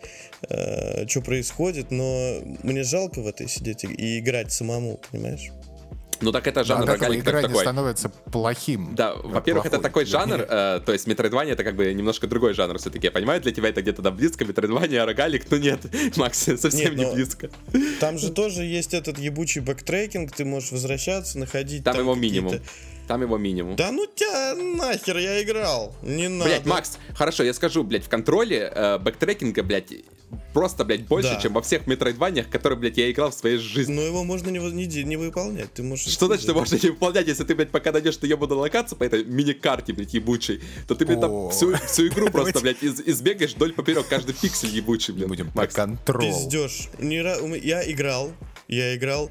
э, 0.50 1.08
что 1.08 1.22
происходит, 1.22 1.92
но 1.92 2.42
мне 2.64 2.84
жалко 2.84 3.22
в 3.22 3.28
этой 3.28 3.48
сидеть 3.48 3.86
и 3.86 4.20
играть 4.20 4.52
самому, 4.52 5.00
понимаешь? 5.12 5.50
Ну 6.22 6.32
так 6.32 6.48
это 6.48 6.64
жанр 6.64 6.86
да, 6.86 6.94
рогалик 6.94 7.24
игра 7.24 7.42
такой. 7.42 7.62
становится 7.62 8.10
плохим. 8.10 8.94
Да, 8.96 9.14
во-первых, 9.16 9.66
это 9.66 9.80
такой 9.80 10.06
жанр, 10.06 10.46
э, 10.48 10.82
то 10.86 10.94
есть 10.94 11.08
Metroidvania 11.08 11.52
это 11.52 11.64
как 11.64 11.76
бы 11.76 11.94
немножко 11.94 12.28
другой 12.28 12.54
жанр 12.54 12.78
все-таки. 12.78 13.08
Я 13.08 13.12
понимаю, 13.12 13.42
для 13.42 13.52
тебя 13.52 13.70
это 13.70 13.82
где-то 13.82 14.02
да, 14.02 14.12
близко, 14.12 14.44
Metroidvania, 14.44 15.00
а 15.00 15.06
рогалик, 15.06 15.50
ну 15.50 15.58
нет, 15.58 15.82
Макс, 16.18 16.38
совсем 16.38 16.96
нет, 16.96 17.08
не 17.08 17.14
близко. 17.14 17.50
Там 18.00 18.18
же 18.18 18.32
тоже 18.32 18.64
есть 18.64 18.94
этот 18.94 19.18
ебучий 19.18 19.62
backtracking, 19.62 20.32
ты 20.32 20.46
можешь 20.46 20.72
возвращаться, 20.72 21.40
находить 21.40 21.84
там, 21.84 21.94
там 21.94 22.04
его 22.04 22.16
минимум. 22.16 22.56
Там 23.12 23.22
его 23.24 23.38
минимум. 23.38 23.76
Да 23.76 23.92
ну 23.92 24.06
тебя 24.06 24.56
нахер, 24.56 25.18
я 25.18 25.44
играл. 25.44 25.94
Не 26.02 26.30
надо. 26.30 26.50
Блять, 26.50 26.66
Макс, 26.66 26.98
хорошо, 27.14 27.44
я 27.44 27.54
скажу, 27.54 27.84
блядь, 27.84 28.06
в 28.06 28.08
Control 28.10 28.64
е 28.64 28.72
э, 28.74 28.98
backtracking 29.00 29.55
а, 29.55 29.64
блядь, 29.64 29.92
просто, 30.54 30.86
блядь, 30.86 31.06
больше, 31.08 31.32
Да. 31.36 31.42
чем 31.42 31.52
во 31.52 31.62
всех 31.62 31.88
метроидваниях, 31.88 32.48
которые, 32.50 32.80
блядь, 32.80 32.96
я 32.98 33.12
играл 33.12 33.32
в 33.32 33.34
своей 33.34 33.58
жизни. 33.58 33.92
Но 33.94 34.02
его 34.02 34.24
можно 34.24 34.50
не, 34.50 34.60
не, 34.60 35.04
не 35.04 35.18
выполнять. 35.18 35.74
Ты 35.74 35.84
можешь... 35.84 36.08
Что 36.08 36.28
значит, 36.28 36.46
ты 36.46 36.54
можешь 36.54 36.82
не 36.82 36.90
выполнять, 36.90 37.28
если 37.28 37.44
ты, 37.44 37.54
блядь, 37.54 37.70
пока 37.72 37.92
найдешь 37.92 38.16
ты 38.16 38.28
ебаную 38.28 38.60
локацию 38.62 38.98
по 38.98 39.04
этой 39.04 39.26
мини-карте, 39.26 39.92
блядь, 39.92 40.14
ебучей, 40.14 40.62
то 40.88 40.96
ты, 40.96 41.06
блядь, 41.06 41.20
там 41.20 41.50
всю, 41.50 41.76
всю 41.76 42.08
игру 42.08 42.30
просто, 42.32 42.62
блядь, 42.62 42.82
из- 42.82 43.02
избегаешь 43.02 43.56
вдоль 43.56 43.74
поперек, 43.74 44.08
каждый 44.08 44.36
пиксель 44.36 44.70
ебучий, 44.70 45.14
блин. 45.14 45.28
Будем 45.28 45.52
Макс. 45.54 45.76
Control. 45.76 46.22
Пиздешь. 46.26 46.88
Я 47.02 47.92
играл, 47.92 48.32
я 48.70 48.96
играл 48.96 49.30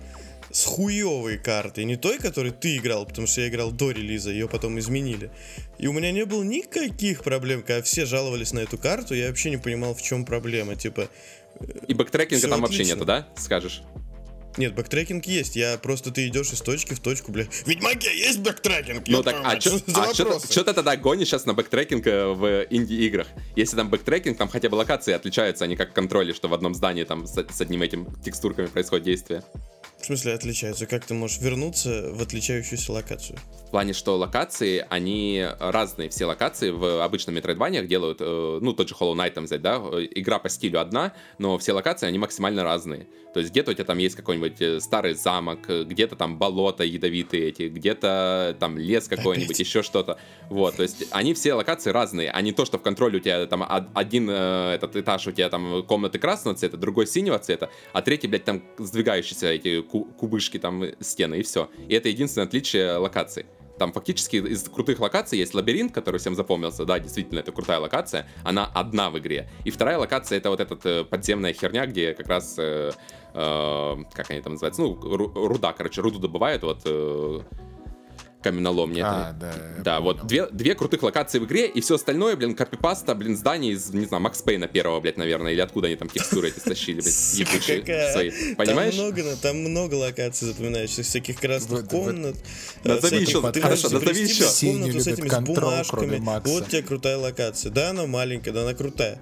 с 0.53 0.65
хуевой 0.65 1.39
картой, 1.39 1.85
не 1.85 1.97
той, 1.97 2.19
которой 2.19 2.51
ты 2.53 2.77
играл, 2.77 3.07
потому 3.07 3.27
что 3.27 3.41
я 3.41 3.49
играл 3.49 3.71
до 3.71 3.91
релиза, 3.91 4.31
ее 4.31 4.49
потом 4.49 4.79
изменили. 4.79 5.31
И 5.79 5.87
у 5.87 5.93
меня 5.93 6.11
не 6.13 6.25
было 6.25 6.43
никаких 6.43 7.23
проблем, 7.23 7.63
когда 7.63 7.83
все 7.83 8.05
жаловались 8.05 8.53
на 8.53 8.61
эту 8.61 8.79
карту, 8.79 9.15
я 9.15 9.29
вообще 9.29 9.51
не 9.51 9.59
понимал, 9.59 9.95
в 9.95 10.03
чем 10.03 10.25
проблема. 10.25 10.77
Типа, 10.77 11.09
И 11.87 11.95
backtracking 11.95 12.44
а 12.44 12.49
там 12.49 12.61
вообще 12.61 12.77
отлично. 12.79 12.95
нету, 12.95 13.05
да? 13.05 13.29
Скажешь? 13.37 13.83
нет, 14.57 14.75
backtracking 14.75 15.27
есть, 15.27 15.57
я 15.57 15.79
просто 15.79 16.11
ты 16.11 16.29
идешь 16.29 16.53
из 16.53 16.61
точки 16.61 16.95
в 16.95 17.01
точку, 17.01 17.33
бля. 17.33 17.45
В 17.45 17.67
Ведьмаке 17.67 18.17
есть 18.17 18.41
backtracking? 18.41 19.09
Ну 19.09 19.23
так, 19.23 19.37
а 19.43 19.61
что 19.61 19.79
за 19.87 20.01
вопросы? 20.01 20.49
ты 20.49 20.73
тогда 20.73 20.97
гонишь 20.97 21.29
сейчас 21.29 21.47
на 21.47 21.55
backtracking 21.55 22.07
э, 22.07 22.27
в 22.27 22.67
инди-играх? 22.69 23.27
Если 23.57 23.77
там 23.77 23.89
backtracking, 23.89 24.37
там 24.37 24.49
хотя 24.49 24.69
бы 24.69 24.75
локации 24.75 25.13
отличаются, 25.13 25.65
а 25.65 25.69
не 25.69 25.77
как 25.77 25.91
в 25.91 25.93
Control 25.93 26.25
е, 26.25 26.35
что 26.35 26.49
в 26.49 26.55
одном 26.55 26.75
здании 26.75 27.05
там 27.05 27.27
с, 27.27 27.33
с 27.33 27.61
одним 27.61 27.83
этим 27.83 28.07
текстурками 28.23 28.67
происходит 28.67 29.05
действие. 29.05 29.43
В 30.01 30.07
смысле 30.07 30.33
отличаются? 30.33 30.87
Как 30.87 31.05
ты 31.05 31.13
можешь 31.13 31.39
вернуться 31.41 32.11
в 32.13 32.23
отличающуюся 32.23 32.93
локацию? 32.93 33.39
В 33.67 33.71
плане, 33.71 33.93
что 33.93 34.17
локации, 34.17 34.85
они 34.89 35.47
разные. 35.59 36.09
Все 36.09 36.25
локации 36.25 36.71
в 36.71 37.05
обычном 37.05 37.37
метроидваниях 37.37 37.87
делают, 37.87 38.19
э, 38.21 38.59
ну, 38.63 38.73
тот 38.73 38.89
же 38.89 38.95
Hollow 38.99 39.15
Knight 39.15 39.33
там 39.33 39.45
взять, 39.45 39.61
да, 39.61 39.77
э, 39.77 40.09
игра 40.15 40.39
по 40.39 40.49
стилю 40.49 40.81
одна, 40.81 41.13
но 41.39 41.59
все 41.59 41.73
локации, 41.73 42.07
они 42.07 42.19
максимально 42.19 42.65
разные. 42.65 43.07
То 43.33 43.41
есть 43.41 43.53
где-то 43.53 43.71
у 43.71 43.75
тебя 43.75 43.85
там 43.85 43.99
есть 43.99 44.17
какой-нибудь 44.17 44.61
э, 44.61 44.81
старый 44.81 45.15
замок, 45.15 45.61
э, 45.69 45.85
где-то 45.85 46.17
там 46.17 46.37
болото 46.39 46.83
ядовитые 46.85 47.49
эти, 47.49 47.69
где-то 47.69 48.57
там 48.59 48.77
лес 48.77 49.07
какой-нибудь, 49.09 49.51
Опять? 49.51 49.61
еще 49.61 49.83
что-то. 49.83 50.19
Вот, 50.49 50.77
то 50.77 50.83
есть 50.83 51.07
они 51.13 51.35
все 51.35 51.55
локации 51.55 51.91
разные, 51.91 52.31
а 52.31 52.41
не 52.43 52.53
то, 52.53 52.65
что 52.65 52.79
в 52.79 52.83
контроле 52.83 53.19
у 53.19 53.21
тебя 53.21 53.47
там 53.47 53.63
од- 53.63 53.89
один 53.95 54.29
э, 54.29 54.73
этот 54.75 54.97
этаж, 54.97 55.27
у 55.27 55.33
тебя 55.33 55.49
там 55.49 55.85
комнаты 55.85 56.19
красного 56.19 56.57
цвета, 56.57 56.77
другой 56.77 57.07
синего 57.07 57.39
цвета, 57.39 57.71
а 57.93 58.03
третий, 58.03 58.27
блядь, 58.27 58.45
там 58.45 58.63
сдвигающиеся 58.79 59.47
эти 59.49 59.81
ку- 59.83 60.05
кубышки 60.05 60.59
там 60.59 60.83
э, 60.83 60.95
стены, 61.01 61.37
и 61.39 61.43
все. 61.43 61.71
И 61.89 61.95
это 61.95 62.09
единственное 62.09 62.47
отличие 62.49 62.97
локаций. 62.97 63.47
Там 63.81 63.93
фактически 63.93 64.37
из 64.37 64.65
крутых 64.65 65.01
локаций 65.01 65.39
есть 65.39 65.55
лабиринт, 65.55 65.91
который 65.95 66.21
всем 66.21 66.35
запомнился, 66.35 66.85
да, 66.85 66.99
действительно, 66.99 67.39
это 67.39 67.51
крутая 67.51 67.79
локация, 67.79 68.27
она 68.45 68.71
одна 68.75 69.09
в 69.09 69.19
игре. 69.19 69.49
И 69.65 69.71
вторая 69.71 69.97
локация 69.97 70.37
это 70.37 70.51
вот 70.51 70.61
эта 70.61 71.03
подземная 71.05 71.55
херня, 71.55 71.87
где 71.87 72.13
как 72.13 72.29
раз, 72.29 72.57
э, 72.59 72.93
э, 73.33 73.97
как 74.13 74.31
они 74.31 74.43
там 74.43 74.53
называются, 74.53 74.83
ну, 74.83 74.99
ру- 75.01 75.33
руда, 75.33 75.73
короче, 75.73 76.03
руду 76.03 76.19
добывают, 76.19 76.63
вот, 76.63 76.83
э, 76.85 77.41
каменолом, 78.43 78.93
нет, 78.93 79.05
А, 79.07 79.33
да. 79.39 79.53
да, 79.85 80.01
вот 80.01 80.27
две, 80.27 80.47
две 80.47 80.75
крутых 80.75 81.03
локации 81.03 81.39
в 81.39 81.45
игре, 81.45 81.67
и 81.67 81.81
все 81.81 81.97
остальное, 81.97 82.37
блин, 82.37 82.55
копипаста, 82.55 83.15
блин, 83.15 83.37
зданий 83.37 83.73
из, 83.73 83.91
не 83.93 84.07
знаю, 84.07 84.23
Макс 84.23 84.41
Пейна 84.43 84.67
первого, 84.69 85.01
блядь, 85.01 85.17
наверное, 85.17 85.53
или 85.53 85.61
откуда 85.61 85.89
они 85.89 85.97
там 85.97 86.09
текстуры 86.09 86.49
эти 86.49 86.59
стащили, 86.59 87.01
блядь, 87.01 87.35
ебучие 87.35 88.13
свои. 88.13 88.55
Понимаешь? 88.55 88.95
Там 88.95 89.05
много, 89.05 89.37
там 89.37 89.57
много 89.59 89.95
локаций 89.95 90.49
запоминающихся, 90.49 91.03
всяких 91.03 91.39
красных 91.39 91.87
комнат. 91.87 92.37
Назови 92.85 93.17
э, 93.19 93.25
всяких- 93.25 93.29
еще, 93.29 93.61
хорошо, 93.63 93.91
назови 93.91 94.23
еще. 94.23 94.45
комнату 94.73 95.01
с 95.01 95.07
этими 95.07 95.29
с 95.29 95.31
контрол, 95.31 95.57
кроме 95.57 96.07
бумажками. 96.07 96.19
Макса. 96.19 96.53
Вот 96.53 96.69
тебе 96.69 96.83
крутая 96.83 97.19
локация. 97.19 97.71
Да, 97.71 97.91
она 97.91 98.07
маленькая, 98.07 98.53
да, 98.53 98.63
она 98.63 98.75
крутая. 98.75 99.21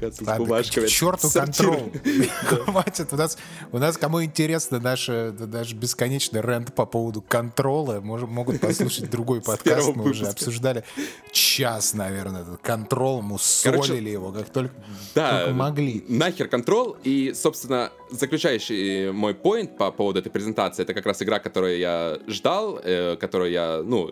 С 0.00 0.20
Ладно, 0.22 0.44
бумажками. 0.44 0.86
к 0.86 0.88
черту 0.88 1.28
контрол. 1.30 1.92
Хватит. 2.64 3.12
У 3.12 3.16
нас, 3.16 3.36
у 3.72 3.78
нас 3.78 3.96
кому 3.98 4.22
интересно 4.24 4.80
наш 4.80 5.06
даже 5.06 5.74
бесконечный 5.74 6.40
рент 6.40 6.74
по 6.74 6.86
поводу 6.86 7.22
контрола, 7.22 8.00
мож- 8.00 8.26
могут 8.26 8.60
послушать 8.60 9.10
другой 9.10 9.40
подкаст. 9.42 9.94
Мы 9.94 10.10
уже 10.10 10.26
обсуждали 10.26 10.84
час, 11.32 11.94
наверное, 11.94 12.42
этот 12.42 12.60
контрол, 12.62 13.22
мусолили 13.22 14.10
его, 14.10 14.32
как 14.32 14.50
только, 14.50 14.74
Да, 15.14 15.40
только 15.44 15.54
могли. 15.54 16.04
нахер 16.08 16.48
контрол. 16.48 16.96
И, 17.04 17.32
собственно, 17.34 17.90
заключающий 18.10 19.10
мой 19.12 19.34
поинт 19.34 19.76
по 19.76 19.90
поводу 19.92 20.20
этой 20.20 20.30
презентации, 20.30 20.82
это 20.82 20.94
как 20.94 21.06
раз 21.06 21.22
игра, 21.22 21.38
которую 21.38 21.78
я 21.78 22.18
ждал, 22.28 22.80
э, 22.82 23.16
которую 23.16 23.50
я, 23.50 23.82
ну, 23.84 24.10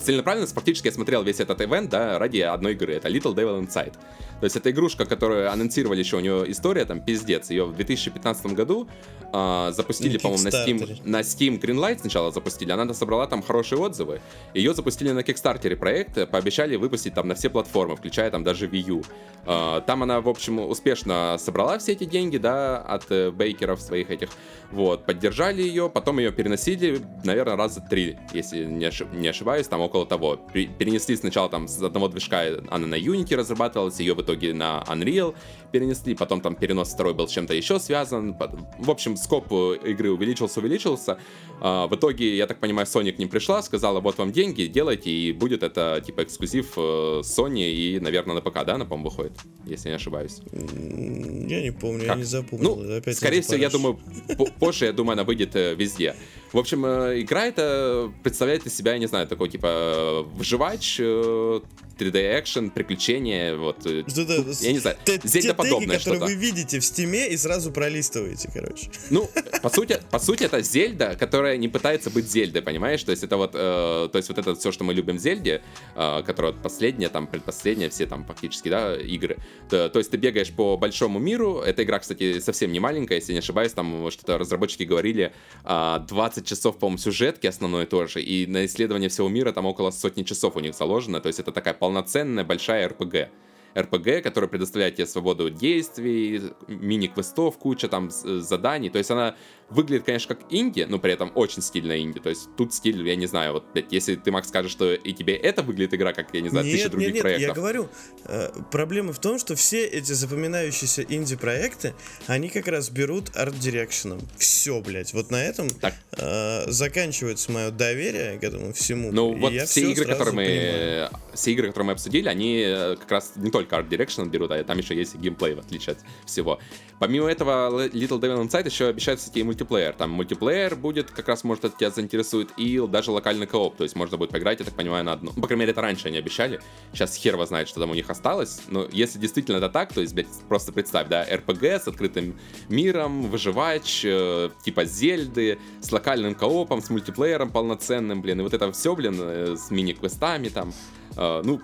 целенаправленно, 0.00 0.46
фактически 0.46 0.88
я 0.88 0.92
смотрел 0.92 1.22
весь 1.22 1.40
этот 1.40 1.60
ивент, 1.62 1.90
да, 1.90 2.18
ради 2.18 2.40
одной 2.40 2.72
игры. 2.72 2.94
Это 2.94 3.08
Little 3.08 3.34
Devil 3.34 3.66
Inside. 3.66 3.94
То 4.42 4.46
есть 4.46 4.56
это 4.56 4.72
игрушка, 4.72 5.04
которую 5.04 5.52
анонсировали 5.52 6.00
еще, 6.00 6.16
у 6.16 6.20
нее 6.20 6.50
история 6.50 6.84
там 6.84 7.00
пиздец. 7.00 7.48
Ее 7.50 7.64
в 7.64 7.76
2015 7.76 8.46
году 8.46 8.88
а, 9.32 9.70
запустили, 9.70 10.18
по-моему, 10.18 10.42
на 10.42 10.48
Steam, 10.48 11.00
на 11.04 11.20
Steam 11.20 11.60
Greenlight 11.60 12.00
сначала 12.00 12.32
запустили. 12.32 12.72
Она 12.72 12.92
собрала 12.92 13.28
там 13.28 13.40
хорошие 13.40 13.78
отзывы. 13.78 14.20
Ее 14.52 14.74
запустили 14.74 15.12
на 15.12 15.22
Кикстартере 15.22 15.76
проект, 15.76 16.28
пообещали 16.28 16.74
выпустить 16.74 17.14
там 17.14 17.28
на 17.28 17.36
все 17.36 17.50
платформы, 17.50 17.94
включая 17.94 18.32
там 18.32 18.42
даже 18.42 18.66
Wii 18.66 18.88
U. 18.88 19.02
А, 19.46 19.80
Там 19.82 20.02
она, 20.02 20.20
в 20.20 20.28
общем, 20.28 20.58
успешно 20.58 21.36
собрала 21.38 21.78
все 21.78 21.92
эти 21.92 22.02
деньги, 22.02 22.36
да, 22.36 22.78
от 22.78 23.04
э, 23.10 23.30
бейкеров 23.30 23.80
своих 23.80 24.10
этих. 24.10 24.30
Вот, 24.72 25.06
поддержали 25.06 25.62
ее, 25.62 25.88
потом 25.88 26.18
ее 26.18 26.32
переносили, 26.32 27.00
наверное, 27.24 27.56
раза 27.56 27.80
три, 27.80 28.16
если 28.32 28.64
не, 28.64 28.86
ошиб- 28.86 29.14
не 29.14 29.28
ошибаюсь, 29.28 29.68
там 29.68 29.82
около 29.82 30.04
того. 30.04 30.36
Пе- 30.52 30.66
Перенесли 30.66 31.14
сначала 31.14 31.48
там 31.48 31.68
с 31.68 31.80
одного 31.80 32.08
движка, 32.08 32.42
она 32.70 32.86
на 32.86 32.94
Unity 32.98 33.36
разрабатывалась, 33.36 34.00
ее 34.00 34.14
в 34.14 34.20
итоге 34.22 34.31
на 34.36 34.84
Unreal 34.88 35.34
перенесли, 35.72 36.14
потом 36.14 36.40
там 36.40 36.54
перенос 36.54 36.92
второй 36.92 37.14
был 37.14 37.26
с 37.28 37.30
чем-то 37.32 37.54
еще 37.54 37.78
связан. 37.80 38.36
В 38.78 38.90
общем, 38.90 39.16
скоп 39.16 39.46
э, 39.52 39.76
игры 39.86 40.10
увеличился, 40.10 40.60
увеличился. 40.60 41.18
А, 41.60 41.86
В 41.86 41.94
итоге, 41.94 42.36
я 42.36 42.46
так 42.46 42.60
понимаю, 42.60 42.86
Sony 42.86 43.10
к 43.12 43.18
ним 43.18 43.28
пришла, 43.30 43.62
сказала, 43.62 44.00
вот 44.00 44.18
вам 44.18 44.32
деньги, 44.32 44.66
делайте, 44.66 45.10
и 45.10 45.32
будет 45.32 45.62
это 45.62 46.02
типа 46.04 46.24
эксклюзив 46.24 46.72
э, 46.76 46.80
Sony 47.22 47.70
и, 47.72 47.98
наверное, 48.00 48.34
на 48.34 48.40
ПК, 48.42 48.64
да, 48.66 48.76
на, 48.76 48.84
по-моему, 48.84 49.08
выходит, 49.08 49.32
если 49.64 49.88
не 49.88 49.94
ошибаюсь. 49.94 50.40
Я 50.52 51.62
не 51.62 51.72
помню, 51.72 52.02
я 52.02 52.08
Как? 52.08 52.18
не 52.18 52.24
запомнил. 52.24 52.76
Ну, 52.76 52.96
Опять 52.98 53.16
скорее 53.16 53.40
всего, 53.40 53.56
я 53.56 53.70
думаю, 53.70 53.98
по- 54.36 54.46
позже, 54.46 54.84
я 54.86 54.92
думаю, 54.92 55.12
она 55.14 55.24
выйдет 55.24 55.56
э, 55.56 55.74
везде. 55.74 56.14
В 56.52 56.58
общем, 56.58 56.84
э, 56.84 57.20
игра 57.22 57.46
это 57.46 58.12
представляет 58.22 58.66
из 58.66 58.76
себя, 58.76 58.92
я 58.92 58.98
не 58.98 59.06
знаю, 59.06 59.26
такой 59.26 59.48
типа 59.48 59.66
э, 59.66 60.20
выживач, 60.36 60.98
э, 61.00 61.60
3D 61.98 62.40
экшен, 62.40 62.70
приключения, 62.70 63.56
вот. 63.56 63.86
э, 63.86 64.00
это, 64.00 64.42
ну, 64.44 64.52
Я 64.60 64.72
не 64.72 64.78
знаю, 64.78 64.96
те- 65.04 65.18
те 65.18 65.28
зельдоподобное 65.28 65.98
теги, 65.98 66.04
которые 66.04 66.20
вы 66.20 66.34
видите 66.34 66.78
в 66.80 66.84
стиме 66.84 67.28
и 67.28 67.36
сразу 67.36 67.70
пролистываете, 67.72 68.50
короче. 68.52 68.90
Ну, 69.10 69.30
по 69.62 69.70
сути, 69.70 70.00
по 70.10 70.18
сути, 70.18 70.44
это 70.44 70.60
Зельда, 70.60 71.16
которая 71.18 71.56
не 71.56 71.68
пытается 71.68 72.10
быть 72.10 72.30
Зельдой, 72.30 72.62
понимаешь? 72.62 73.02
То 73.02 73.12
есть 73.12 73.24
это 73.24 73.36
вот, 73.36 73.52
э, 73.54 74.08
то 74.10 74.16
есть 74.16 74.28
вот 74.28 74.38
это 74.38 74.54
все, 74.54 74.72
что 74.72 74.84
мы 74.84 74.94
любим 74.94 75.16
в 75.16 75.20
Зельде, 75.20 75.62
э, 75.94 76.22
которая 76.26 76.52
последняя, 76.52 77.08
там, 77.08 77.26
предпоследняя, 77.26 77.88
все 77.88 78.06
там 78.06 78.24
фактически, 78.24 78.68
да, 78.68 78.96
игры. 78.96 79.38
То, 79.70 79.88
то 79.88 79.98
есть 79.98 80.10
ты 80.10 80.16
бегаешь 80.16 80.50
по 80.50 80.76
большому 80.76 81.18
миру. 81.18 81.60
Эта 81.60 81.82
игра, 81.84 81.98
кстати, 81.98 82.40
совсем 82.40 82.72
не 82.72 82.80
маленькая, 82.80 83.16
если 83.16 83.32
не 83.32 83.38
ошибаюсь, 83.38 83.72
там 83.72 84.10
что-то 84.10 84.38
разработчики 84.38 84.82
говорили, 84.82 85.32
а, 85.64 86.00
20 86.00 86.41
часов, 86.44 86.78
по-моему, 86.78 86.98
сюжетки 86.98 87.46
основной 87.46 87.86
тоже, 87.86 88.22
и 88.22 88.46
на 88.46 88.66
исследование 88.66 89.08
всего 89.08 89.28
мира 89.28 89.52
там 89.52 89.66
около 89.66 89.90
сотни 89.90 90.22
часов 90.22 90.56
у 90.56 90.60
них 90.60 90.74
заложено. 90.74 91.20
То 91.20 91.28
есть 91.28 91.40
это 91.40 91.52
такая 91.52 91.74
полноценная 91.74 92.44
большая 92.44 92.88
РПГ. 92.88 93.30
РПГ, 93.76 94.22
которая 94.22 94.48
предоставляет 94.48 94.96
тебе 94.96 95.06
свободу 95.06 95.48
действий, 95.48 96.42
мини-квестов, 96.68 97.56
куча 97.56 97.88
там 97.88 98.10
заданий. 98.10 98.90
То 98.90 98.98
есть 98.98 99.10
она 99.10 99.34
выглядит, 99.72 100.04
конечно, 100.04 100.34
как 100.34 100.44
инди, 100.50 100.86
но 100.88 100.98
при 100.98 101.12
этом 101.12 101.32
очень 101.34 101.62
стильная 101.62 101.98
инди. 102.00 102.20
То 102.20 102.28
есть 102.28 102.48
тут 102.56 102.74
стиль, 102.74 103.06
я 103.06 103.16
не 103.16 103.26
знаю, 103.26 103.54
вот, 103.54 103.64
блядь, 103.72 103.92
если 103.92 104.14
ты, 104.16 104.30
Макс, 104.30 104.48
скажешь, 104.48 104.72
что 104.72 104.92
и 104.92 105.12
тебе 105.12 105.34
это 105.34 105.62
выглядит 105.62 105.94
игра, 105.94 106.12
как, 106.12 106.32
я 106.34 106.40
не 106.40 106.48
знаю, 106.48 106.64
тысяча 106.64 106.84
Нет, 106.84 106.90
других 106.90 107.14
нет, 107.14 107.24
нет, 107.24 107.24
я 107.24 107.38
проектов. 107.38 107.56
говорю, 107.56 107.88
э, 108.26 108.50
проблема 108.70 109.12
в 109.12 109.18
том, 109.18 109.38
что 109.38 109.56
все 109.56 109.84
эти 109.86 110.12
запоминающиеся 110.12 111.02
инди-проекты, 111.02 111.94
они 112.26 112.48
как 112.48 112.68
раз 112.68 112.90
берут 112.90 113.34
арт-дирекшеном. 113.36 114.20
Все, 114.36 114.80
блядь, 114.80 115.12
вот 115.12 115.30
на 115.30 115.42
этом 115.42 115.68
Так. 115.70 115.94
э, 116.16 116.70
заканчивается 116.70 117.50
мое 117.52 117.70
доверие 117.70 118.38
к 118.38 118.44
этому 118.44 118.72
всему. 118.72 119.10
Ну 119.12 119.34
вот 119.36 119.52
я 119.52 119.66
все 119.66 119.90
игры, 119.90 120.04
которые 120.06 120.34
мы, 120.34 120.44
понимаю. 120.44 121.10
все 121.34 121.52
игры, 121.52 121.68
которые 121.68 121.86
мы 121.86 121.92
обсудили, 121.92 122.28
они 122.28 122.62
э, 122.64 122.96
как 122.96 123.10
раз 123.10 123.32
не 123.36 123.50
только 123.50 123.76
Direction 123.76 124.28
берут, 124.28 124.50
а 124.50 124.62
там 124.64 124.78
еще 124.78 124.94
есть 124.94 125.14
и 125.14 125.18
геймплей, 125.18 125.54
в 125.54 125.60
отличие 125.60 125.92
от 125.92 125.98
всего. 126.26 126.58
Помимо 126.98 127.28
этого, 127.28 127.86
Little 127.88 128.20
Devil 128.20 128.46
Inside 128.46 128.66
еще 128.66 128.86
обещают, 128.88 129.20
кстати, 129.20 129.38
и 129.38 129.42
мультиплеер. 129.62 129.92
Там 129.94 130.10
мультиплеер 130.10 130.76
будет, 130.76 131.10
как 131.10 131.28
раз, 131.28 131.44
может, 131.44 131.64
это 131.64 131.76
тебя 131.76 131.90
заинтересует, 131.90 132.50
и 132.56 132.82
даже 132.88 133.10
локальный 133.10 133.46
кооп, 133.46 133.76
то 133.76 133.84
есть 133.84 133.96
можно 133.96 134.16
будет 134.16 134.30
поиграть, 134.30 134.58
я 134.60 134.64
так 134.64 134.74
понимаю, 134.74 135.04
на 135.04 135.12
одно. 135.12 135.32
Ну, 135.34 135.40
по 135.40 135.46
крайней 135.46 135.60
мере, 135.62 135.72
это 135.72 135.80
раньше 135.80 136.08
они 136.08 136.18
обещали. 136.18 136.60
Сейчас 136.92 137.14
хер 137.16 137.34
его 137.34 137.46
знает, 137.46 137.68
что 137.68 137.80
там 137.80 137.90
у 137.90 137.94
них 137.94 138.10
осталось. 138.10 138.62
Но 138.68 138.86
если 138.90 139.18
действительно 139.18 139.56
это 139.58 139.68
так, 139.68 139.92
то 139.92 140.00
есть, 140.00 140.14
блядь, 140.14 140.26
просто 140.48 140.72
представь, 140.72 141.08
да, 141.08 141.24
РПГ 141.24 141.64
с 141.64 141.88
открытым 141.88 142.38
миром, 142.68 143.22
выживач, 143.22 144.02
э, 144.04 144.50
типа 144.64 144.84
Зельды, 144.84 145.58
с 145.80 145.92
локальным 145.92 146.34
коопом, 146.34 146.82
с 146.82 146.90
мультиплеером 146.90 147.50
полноценным, 147.50 148.22
блин, 148.22 148.40
и 148.40 148.42
вот 148.42 148.54
это 148.54 148.70
все, 148.72 148.94
блин, 148.94 149.16
э, 149.18 149.56
с 149.56 149.70
мини-квестами 149.70 150.48
там. 150.48 150.72
Э, 151.16 151.42
ну, 151.44 151.60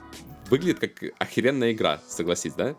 выглядит 0.51 0.79
как 0.79 1.11
охеренная 1.19 1.73
игра, 1.73 2.01
согласись, 2.07 2.55
да? 2.55 2.75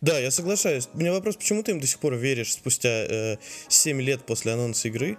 Да, 0.00 0.18
я 0.18 0.30
соглашаюсь. 0.30 0.88
У 0.94 0.98
меня 0.98 1.12
вопрос, 1.12 1.36
почему 1.36 1.62
ты 1.62 1.72
им 1.72 1.80
до 1.80 1.86
сих 1.86 1.98
пор 1.98 2.14
веришь 2.14 2.52
спустя 2.52 2.88
э, 2.88 3.36
7 3.68 4.00
лет 4.00 4.24
после 4.24 4.52
анонса 4.52 4.88
игры? 4.88 5.18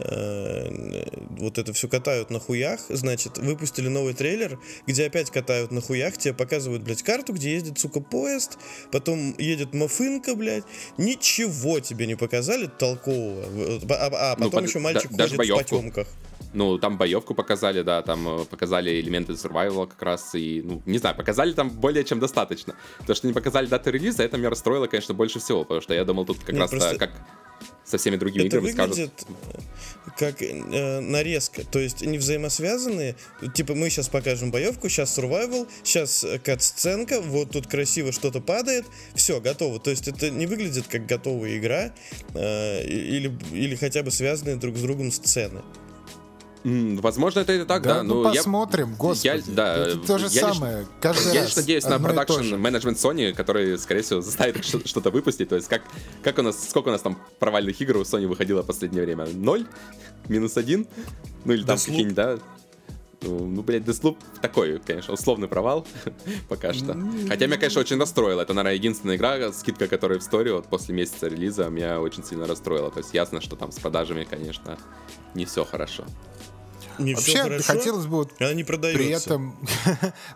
Э, 0.00 1.04
вот 1.38 1.58
это 1.58 1.72
все 1.72 1.88
катают 1.88 2.30
на 2.30 2.40
хуях, 2.40 2.80
значит, 2.88 3.38
выпустили 3.38 3.88
новый 3.88 4.14
трейлер, 4.14 4.58
где 4.86 5.06
опять 5.06 5.30
катают 5.30 5.70
на 5.70 5.80
хуях, 5.80 6.18
тебе 6.18 6.34
показывают, 6.34 6.82
блядь, 6.82 7.02
карту, 7.02 7.32
где 7.32 7.52
ездит, 7.52 7.78
сука, 7.78 8.00
поезд, 8.00 8.58
потом 8.90 9.36
едет 9.38 9.72
мафынка, 9.72 10.34
блядь, 10.34 10.64
ничего 10.98 11.78
тебе 11.78 12.06
не 12.06 12.16
показали 12.16 12.66
толкового, 12.66 13.44
а, 13.90 14.32
а 14.32 14.36
потом 14.36 14.62
ну, 14.62 14.68
еще 14.68 14.78
мальчик 14.80 15.10
да, 15.12 15.28
ходит 15.28 15.52
в 15.52 15.56
потемках. 15.56 16.08
Ну, 16.54 16.78
там 16.78 16.98
боевку 16.98 17.34
показали, 17.34 17.82
да, 17.82 18.02
там 18.02 18.42
э, 18.42 18.44
показали 18.44 19.00
элементы 19.00 19.32
survival 19.32 19.88
как 19.88 20.02
раз, 20.02 20.34
и, 20.34 20.62
ну, 20.64 20.82
не 20.86 20.98
знаю, 20.98 21.16
показали 21.16 21.52
там 21.52 21.68
более 21.68 22.04
чем 22.04 22.20
достаточно. 22.20 22.74
То, 23.06 23.14
что 23.14 23.26
не 23.26 23.32
показали 23.32 23.66
даты 23.66 23.90
релиза, 23.90 24.22
это 24.22 24.38
меня 24.38 24.50
расстроило, 24.50 24.86
конечно, 24.86 25.14
больше 25.14 25.40
всего, 25.40 25.62
потому 25.62 25.80
что 25.80 25.94
я 25.94 26.04
думал, 26.04 26.24
тут 26.24 26.38
как 26.40 26.56
раз 26.56 26.70
просто... 26.70 26.96
как 26.96 27.10
со 27.84 27.98
всеми 27.98 28.16
другими 28.16 28.46
это 28.46 28.58
играми 28.58 28.72
выглядит 28.72 29.12
скажут. 29.20 29.63
Как 30.16 30.42
э, 30.42 31.00
нарезка, 31.00 31.64
то 31.64 31.78
есть 31.78 32.02
не 32.02 32.18
взаимосвязанные. 32.18 33.16
Типа 33.54 33.74
мы 33.74 33.90
сейчас 33.90 34.08
покажем 34.08 34.50
боевку, 34.50 34.88
сейчас 34.88 35.16
survival, 35.18 35.68
сейчас 35.82 36.24
кат-сценка, 36.44 37.20
вот 37.20 37.50
тут 37.50 37.66
красиво 37.66 38.12
что-то 38.12 38.40
падает, 38.40 38.86
все, 39.14 39.40
готово. 39.40 39.80
То 39.80 39.90
есть 39.90 40.08
это 40.08 40.30
не 40.30 40.46
выглядит 40.46 40.86
как 40.88 41.06
готовая 41.06 41.58
игра 41.58 41.92
э, 42.34 42.84
или, 42.86 43.36
или 43.52 43.74
хотя 43.76 44.02
бы 44.02 44.10
связанные 44.10 44.56
друг 44.56 44.76
с 44.76 44.80
другом 44.80 45.10
сцены. 45.12 45.62
Возможно, 46.64 47.40
это 47.40 47.52
и 47.52 47.64
так, 47.64 47.82
да. 47.82 47.96
да 47.96 48.02
ну, 48.02 48.22
посмотрим, 48.22 48.90
я, 48.90 48.96
господи. 48.96 49.26
Я, 49.26 49.54
да, 49.54 49.76
это 49.76 49.98
то 49.98 50.18
же 50.18 50.28
я 50.30 50.52
самое, 50.52 50.78
лишь, 50.78 50.88
каждый 50.98 51.34
Я 51.34 51.40
раз 51.42 51.48
лишь 51.48 51.56
надеюсь 51.56 51.84
на 51.84 51.98
продакшн 51.98 52.56
менеджмент 52.56 52.96
Sony, 52.96 53.34
который, 53.34 53.78
скорее 53.78 54.00
всего, 54.00 54.22
заставит 54.22 54.64
что-то 54.86 55.10
выпустить. 55.10 55.50
То 55.50 55.56
есть, 55.56 55.68
как, 55.68 55.82
как 56.22 56.38
у 56.38 56.42
нас, 56.42 56.70
сколько 56.70 56.88
у 56.88 56.92
нас 56.92 57.02
там 57.02 57.18
провальных 57.38 57.78
игр 57.82 57.98
у 57.98 58.02
Sony 58.02 58.26
выходило 58.26 58.62
в 58.62 58.66
последнее 58.66 59.04
время? 59.04 59.26
Ноль? 59.26 59.66
Минус 60.28 60.56
один? 60.56 60.86
Ну 61.44 61.52
или 61.52 61.64
там 61.64 61.76
какие-нибудь, 61.76 62.14
да? 62.14 62.38
Ну, 63.20 63.46
ну, 63.46 63.62
блядь, 63.62 63.82
Deathloop 63.82 64.16
такой, 64.40 64.78
конечно, 64.80 65.14
условный 65.14 65.48
провал 65.48 65.86
пока 66.48 66.72
что. 66.72 66.96
Хотя 67.28 67.46
меня, 67.46 67.56
конечно, 67.56 67.80
очень 67.80 67.98
расстроило. 67.98 68.42
Это, 68.42 68.52
наверное, 68.52 68.74
единственная 68.74 69.16
игра, 69.16 69.52
скидка 69.52 69.86
которой 69.86 70.18
в 70.18 70.22
истории 70.22 70.50
вот 70.50 70.66
после 70.66 70.94
месяца 70.94 71.28
релиза 71.28 71.68
меня 71.68 72.00
очень 72.00 72.24
сильно 72.24 72.46
расстроила. 72.46 72.90
То 72.90 72.98
есть 72.98 73.14
ясно, 73.14 73.40
что 73.40 73.56
там 73.56 73.72
с 73.72 73.78
продажами, 73.78 74.26
конечно, 74.28 74.78
не 75.34 75.44
все 75.44 75.64
хорошо. 75.64 76.04
Не 76.98 77.14
Вообще, 77.14 77.42
хорошо, 77.42 77.72
хотелось 77.72 78.06
бы 78.06 78.16
вот 78.16 78.32
она 78.40 78.52
не 78.52 78.64
при 78.64 79.08
этом, 79.08 79.56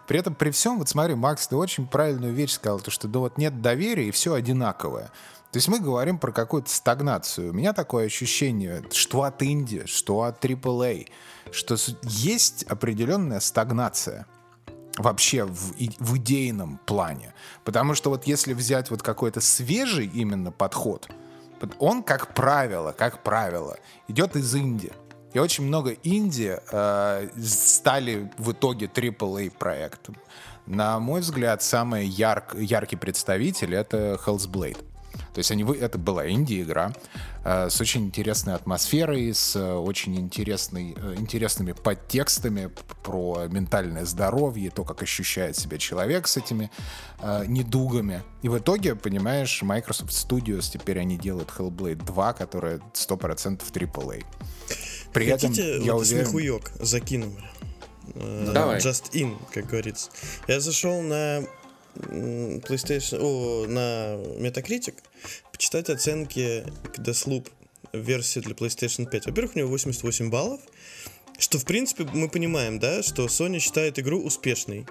при 0.07 0.18
этом, 0.18 0.35
при 0.35 0.51
всем, 0.51 0.79
вот 0.79 0.88
смотри, 0.88 1.14
Макс, 1.14 1.47
ты 1.49 1.57
очень 1.57 1.87
правильную 1.87 2.33
вещь 2.33 2.53
сказал, 2.53 2.81
то, 2.81 2.90
что 2.90 3.09
да 3.09 3.21
вот 3.21 3.38
нет 3.38 3.61
доверия 3.62 4.09
и 4.09 4.11
все 4.11 4.35
одинаковое. 4.35 5.11
То 5.51 5.57
есть 5.57 5.68
мы 5.68 5.81
говорим 5.81 6.18
про 6.18 6.31
какую-то 6.31 6.71
стагнацию. 6.71 7.51
У 7.51 7.55
меня 7.55 7.73
такое 7.73 8.07
ощущение, 8.07 8.85
что 8.92 9.23
от 9.23 9.42
Индии, 9.42 9.85
что 9.87 10.23
от 10.23 10.44
AAA, 10.44 11.09
что 11.53 11.77
есть 12.03 12.64
определенная 12.64 13.40
стагнация 13.40 14.27
вообще 14.99 15.44
в, 15.44 15.73
в 15.99 16.16
идейном 16.18 16.79
плане. 16.85 17.33
Потому 17.64 17.94
что 17.94 18.11
вот 18.11 18.27
если 18.27 18.53
взять 18.53 18.90
вот 18.90 19.03
какой-то 19.03 19.40
свежий 19.40 20.07
именно 20.07 20.53
подход, 20.53 21.09
он, 21.79 22.03
как 22.03 22.35
правило, 22.35 22.92
как 22.92 23.23
правило, 23.23 23.79
идет 24.07 24.37
из 24.37 24.55
Индии. 24.55 24.92
И 25.32 25.38
очень 25.38 25.64
много 25.64 25.96
инди 26.02 26.58
э, 26.70 27.28
стали 27.42 28.30
в 28.38 28.52
итоге 28.52 28.86
AAA 28.86 29.50
проектом. 29.50 30.16
На 30.66 30.98
мой 30.98 31.20
взгляд, 31.20 31.62
самый 31.62 32.06
ярк, 32.06 32.54
яркий 32.54 32.96
представитель— 32.96 33.74
это 33.76 34.18
Hell's 34.24 34.48
Blade. 34.48 34.84
То 35.32 35.38
есть 35.38 35.50
они, 35.50 35.64
это 35.64 35.98
была 35.98 36.28
инди-игра 36.28 36.92
э, 37.44 37.70
с 37.70 37.80
очень 37.80 38.06
интересной 38.06 38.54
атмосферой, 38.54 39.32
с 39.32 39.54
э, 39.56 39.72
очень 39.72 40.16
интересной, 40.18 40.96
э, 40.96 41.14
интересными 41.16 41.72
подтекстами 41.72 42.70
про 43.02 43.46
ментальное 43.48 44.04
здоровье, 44.04 44.70
то, 44.70 44.84
как 44.84 45.02
ощущает 45.02 45.56
себя 45.56 45.78
человек 45.78 46.26
с 46.26 46.36
этими 46.36 46.70
э, 47.20 47.44
недугами. 47.46 48.22
И 48.42 48.48
в 48.48 48.58
итоге, 48.58 48.94
понимаешь, 48.94 49.62
Microsoft 49.62 50.10
Studios, 50.10 50.70
теперь 50.72 50.98
они 50.98 51.16
делают 51.16 51.50
Hellblade 51.56 52.04
2, 52.04 52.32
которая 52.32 52.80
100% 52.92 53.62
AAA. 53.72 54.24
При 55.12 55.31
Хотите, 55.31 55.75
этом, 55.75 55.85
я 55.85 55.94
вот 55.94 56.07
уверен... 56.07 56.27
смехуёк 56.27 56.73
закинем? 56.81 57.37
Э, 58.14 58.51
Давай. 58.53 58.79
Just 58.79 59.12
in, 59.12 59.37
как 59.53 59.66
говорится. 59.66 60.11
Я 60.47 60.61
зашел 60.61 61.01
на 61.03 61.44
PlayStation, 61.97 63.18
о, 63.21 63.66
на 63.66 64.16
Metacritic 64.40 64.94
почитать 65.51 65.90
оценки 65.90 66.64
к 66.94 66.99
Deathloop 66.99 67.49
версии 67.92 68.40
для 68.40 68.55
PlayStation 68.55 69.09
5. 69.09 69.27
Во-первых, 69.27 69.57
у 69.57 69.59
него 69.59 69.71
88 69.71 70.31
баллов, 70.31 70.61
что, 71.38 71.59
в 71.59 71.64
принципе, 71.64 72.05
мы 72.05 72.29
понимаем, 72.29 72.79
да, 72.79 73.03
что 73.03 73.27
Sony 73.27 73.59
считает 73.59 73.99
игру 73.99 74.23
успешной. 74.23 74.87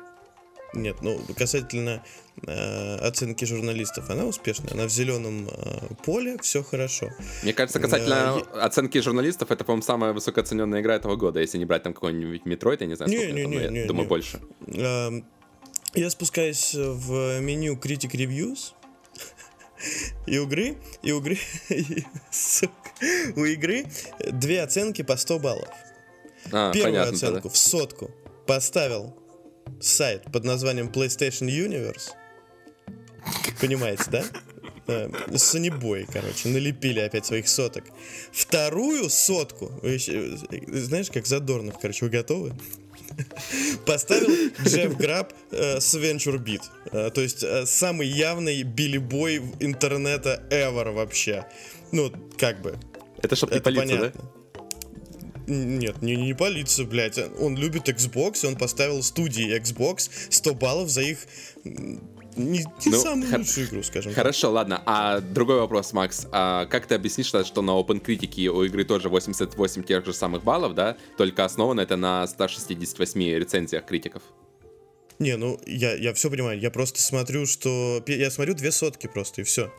Нет, 0.73 0.97
ну, 1.01 1.19
касательно 1.35 2.03
э, 2.45 2.95
оценки 2.97 3.45
журналистов, 3.45 4.09
она 4.09 4.25
успешная. 4.25 4.73
Она 4.73 4.85
в 4.85 4.89
зеленом 4.89 5.49
э, 5.49 5.93
поле, 6.03 6.37
все 6.41 6.63
хорошо. 6.63 7.09
Мне 7.43 7.53
кажется, 7.53 7.79
касательно 7.79 8.41
э, 8.53 8.59
оценки 8.59 8.99
журналистов, 8.99 9.49
это, 9.51 9.63
по-моему, 9.63 9.83
самая 9.83 10.13
высокооцененная 10.13 10.81
игра 10.81 10.95
этого 10.95 11.15
года. 11.15 11.39
Если 11.39 11.57
не 11.57 11.65
брать 11.65 11.83
там 11.83 11.93
какой-нибудь 11.93 12.43
Metroid, 12.43 12.77
я 12.81 12.85
не 12.87 12.95
знаю, 12.95 13.11
сколько 13.11 13.31
не, 13.31 13.33
не, 13.33 13.43
там, 13.43 13.51
не, 13.51 13.57
я 13.57 13.69
не, 13.69 13.85
думаю, 13.85 14.03
не. 14.03 14.09
больше. 14.09 14.39
Э, 14.67 15.09
я 15.93 16.09
спускаюсь 16.09 16.75
в 16.75 17.39
меню 17.39 17.75
Critic 17.75 18.11
Reviews, 18.11 18.73
и 20.27 20.37
у 20.37 20.45
игры, 20.45 20.77
и 21.01 21.11
у 21.11 21.19
игры, 21.21 21.37
у 23.35 23.45
игры 23.45 23.85
две 24.31 24.61
оценки 24.61 25.01
по 25.01 25.15
100 25.15 25.39
баллов. 25.39 25.69
А, 26.51 26.71
Первую 26.71 26.93
понятно, 26.93 27.15
оценку 27.15 27.35
тогда. 27.35 27.49
в 27.49 27.57
сотку 27.57 28.11
поставил 28.45 29.15
сайт 29.81 30.23
под 30.31 30.43
названием 30.43 30.87
PlayStation 30.87 31.47
Universe. 31.47 32.11
Понимаете, 33.59 34.03
да? 34.11 34.23
Э, 34.87 35.09
Санибой, 35.35 36.07
короче, 36.11 36.49
налепили 36.49 36.99
опять 36.99 37.25
своих 37.25 37.47
соток. 37.47 37.83
Вторую 38.31 39.09
сотку, 39.09 39.71
знаешь, 39.81 41.11
как 41.11 41.25
Задорнов, 41.25 41.77
короче, 41.79 42.05
вы 42.05 42.11
готовы? 42.11 42.53
Поставил 43.85 44.51
Джефф 44.63 44.97
Граб 44.97 45.33
э, 45.51 45.79
с 45.79 45.95
Venture 45.95 46.37
Beat. 46.37 46.61
Э, 46.91 47.09
то 47.09 47.21
есть 47.21 47.43
э, 47.43 47.65
самый 47.65 48.07
явный 48.07 48.63
билибой 48.63 49.41
интернета 49.59 50.43
ever 50.49 50.91
вообще. 50.91 51.45
Ну, 51.91 52.11
как 52.37 52.61
бы. 52.61 52.77
Это 53.21 53.35
чтобы 53.35 53.55
не 53.55 53.61
понятно. 53.61 54.11
да? 54.13 54.36
Нет, 55.47 56.01
не, 56.01 56.15
не 56.15 56.33
полиция, 56.33 56.85
блядь. 56.85 57.17
Он 57.39 57.55
любит 57.55 57.87
Xbox, 57.87 58.43
и 58.43 58.47
он 58.47 58.57
поставил 58.57 59.01
студии 59.01 59.57
Xbox 59.57 60.09
100 60.29 60.53
баллов 60.55 60.89
за 60.89 61.01
их 61.01 61.19
не, 62.37 62.59
не 62.59 62.91
ну, 62.91 63.01
самую 63.01 63.29
хор- 63.29 63.39
лучшую 63.39 63.67
игру, 63.67 63.83
скажем 63.83 64.13
Хорошо, 64.13 64.47
так. 64.47 64.55
ладно. 64.55 64.83
А 64.85 65.21
другой 65.21 65.59
вопрос, 65.59 65.91
Макс. 65.93 66.27
А 66.31 66.65
как 66.67 66.85
ты 66.85 66.95
объяснишь, 66.95 67.27
что 67.27 67.61
на 67.61 67.71
OpenCritic 67.71 68.47
у 68.47 68.63
игры 68.63 68.83
тоже 68.83 69.09
88 69.09 69.83
тех 69.83 70.05
же 70.05 70.13
самых 70.13 70.43
баллов, 70.43 70.75
да? 70.75 70.97
Только 71.17 71.45
основано 71.45 71.81
это 71.81 71.97
на 71.97 72.27
168 72.27 73.21
рецензиях 73.39 73.85
критиков? 73.85 74.21
Не, 75.19 75.35
ну 75.35 75.59
я, 75.65 75.95
я 75.95 76.13
все 76.13 76.29
понимаю. 76.29 76.59
Я 76.59 76.69
просто 76.69 77.01
смотрю, 77.01 77.47
что... 77.47 78.03
Я 78.05 78.29
смотрю 78.29 78.53
две 78.53 78.71
сотки 78.71 79.07
просто, 79.07 79.41
и 79.41 79.43
все. 79.43 79.73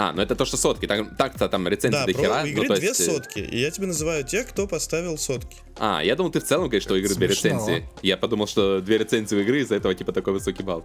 А, 0.00 0.12
ну 0.12 0.22
это 0.22 0.36
то, 0.36 0.44
что 0.44 0.56
сотки. 0.56 0.86
Так, 0.86 1.16
так-то 1.16 1.48
там 1.48 1.66
рецензии 1.66 1.98
да, 1.98 2.06
до 2.06 2.12
хера. 2.12 2.46
игры 2.46 2.68
ну, 2.68 2.74
две 2.76 2.86
есть... 2.86 3.00
Э, 3.00 3.04
сотки. 3.04 3.40
И 3.40 3.58
я 3.58 3.68
тебе 3.72 3.88
называю 3.88 4.22
тех, 4.22 4.46
кто 4.46 4.68
поставил 4.68 5.18
сотки. 5.18 5.56
А, 5.76 6.00
я 6.04 6.14
думал, 6.14 6.30
ты 6.30 6.38
в 6.38 6.44
целом 6.44 6.66
говоришь, 6.68 6.84
что 6.84 6.94
у 6.94 6.96
игры 6.98 7.16
две 7.16 7.26
рецензии. 7.26 7.88
Я 8.00 8.16
подумал, 8.16 8.46
что 8.46 8.80
две 8.80 8.98
рецензии 8.98 9.34
у 9.34 9.40
игры, 9.40 9.60
из-за 9.62 9.74
этого 9.74 9.92
типа 9.96 10.12
такой 10.12 10.34
высокий 10.34 10.62
балл. 10.62 10.84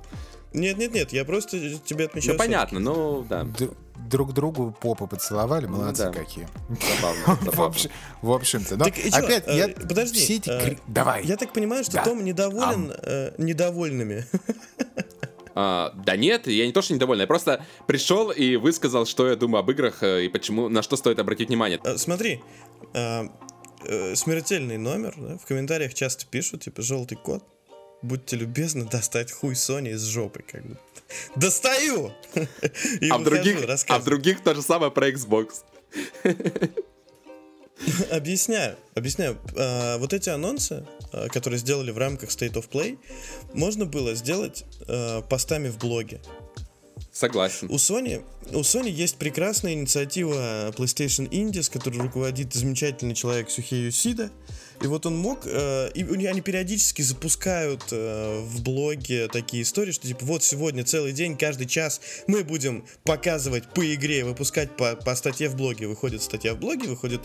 Нет-нет-нет, 0.53 1.13
я 1.13 1.25
просто 1.25 1.77
тебе 1.77 2.05
отмечаю 2.05 2.33
Ну 2.33 2.39
понятно, 2.39 2.79
сотки. 2.79 2.97
ну 2.97 3.25
да. 3.29 3.43
Д- 3.43 3.69
друг 4.09 4.33
другу 4.33 4.75
попы 4.81 5.05
поцеловали, 5.05 5.67
ну 5.67 5.77
молодцы 5.77 6.05
ну, 6.05 6.11
да. 6.11 6.19
какие. 6.19 6.47
Забавно, 6.69 7.45
забавно. 7.51 7.79
В 8.23 8.31
общем-то, 8.31 8.77
но 8.77 8.85
опять, 8.85 9.45
я... 9.47 9.69
Э, 9.69 9.73
подожди, 9.73 10.21
эти... 10.33 10.79
Давай. 10.87 11.23
Я 11.23 11.37
так 11.37 11.53
понимаю, 11.53 11.83
что 11.83 12.03
Том 12.03 12.25
недоволен 12.25 12.91
недовольными. 13.37 14.25
А, 15.55 15.93
да 16.05 16.15
нет, 16.15 16.47
я 16.47 16.65
не 16.65 16.71
то, 16.71 16.81
что 16.81 16.93
недоволен, 16.93 17.21
я 17.21 17.27
просто 17.27 17.65
пришел 17.87 18.31
и 18.31 18.55
высказал, 18.55 19.05
что 19.05 19.27
я 19.27 19.35
думаю 19.35 19.59
об 19.59 19.71
играх 19.71 20.01
э, 20.01 20.25
и 20.25 20.29
почему, 20.29 20.69
на 20.69 20.81
что 20.81 20.95
стоит 20.95 21.19
обратить 21.19 21.49
внимание. 21.49 21.79
А, 21.83 21.97
смотри, 21.97 22.41
а, 22.93 23.27
э, 23.85 24.15
смертельный 24.15 24.77
номер, 24.77 25.13
да, 25.17 25.37
в 25.37 25.45
комментариях 25.45 25.93
часто 25.93 26.25
пишут, 26.25 26.63
типа, 26.63 26.81
желтый 26.81 27.17
кот, 27.17 27.43
будьте 28.01 28.35
любезны 28.35 28.85
достать 28.85 29.31
хуй 29.31 29.53
Sony 29.53 29.91
из 29.91 30.03
жопы, 30.03 30.43
как 30.49 30.65
бы. 30.65 30.77
Достаю! 31.35 32.11
И 33.01 33.09
а, 33.09 33.17
в 33.17 33.23
других, 33.23 33.57
а 33.87 33.99
в 33.99 34.03
других 34.03 34.41
то 34.41 34.55
же 34.55 34.61
самое 34.61 34.91
про 34.91 35.09
Xbox. 35.09 35.63
Объясняю, 38.11 38.77
объясняю. 38.95 39.37
А, 39.57 39.97
вот 39.97 40.13
эти 40.13 40.29
анонсы, 40.29 40.85
а, 41.11 41.27
которые 41.29 41.59
сделали 41.59 41.91
в 41.91 41.97
рамках 41.97 42.29
State 42.29 42.53
of 42.53 42.69
Play, 42.69 42.97
можно 43.53 43.85
было 43.85 44.15
сделать 44.15 44.65
а, 44.87 45.21
постами 45.21 45.69
в 45.69 45.77
блоге. 45.77 46.21
Согласен. 47.13 47.67
У 47.69 47.75
Sony, 47.75 48.23
у 48.51 48.61
Sony 48.61 48.89
есть 48.89 49.17
прекрасная 49.17 49.73
инициатива 49.73 50.71
PlayStation 50.75 51.29
Indies, 51.29 51.71
которую 51.71 52.01
руководит 52.01 52.51
замечательный 52.55 53.13
человек 53.13 53.51
Сухей 53.51 53.85
Юсида. 53.85 54.31
И 54.81 54.87
вот 54.87 55.05
он 55.05 55.15
мог, 55.17 55.41
э, 55.45 55.91
и 55.93 56.25
они 56.25 56.41
периодически 56.41 57.03
запускают 57.03 57.83
э, 57.91 58.39
в 58.41 58.63
блоге 58.63 59.27
такие 59.27 59.61
истории, 59.61 59.91
что 59.91 60.07
типа 60.07 60.25
вот 60.25 60.43
сегодня 60.43 60.83
целый 60.83 61.13
день, 61.13 61.37
каждый 61.37 61.67
час 61.67 62.01
мы 62.25 62.43
будем 62.43 62.83
показывать 63.03 63.71
по 63.71 63.93
игре, 63.93 64.25
выпускать 64.25 64.75
по, 64.75 64.95
по 64.95 65.13
статье 65.13 65.49
в 65.49 65.55
блоге. 65.55 65.85
Выходит 65.85 66.23
статья 66.23 66.55
в 66.55 66.59
блоге, 66.59 66.87
выходит 66.87 67.21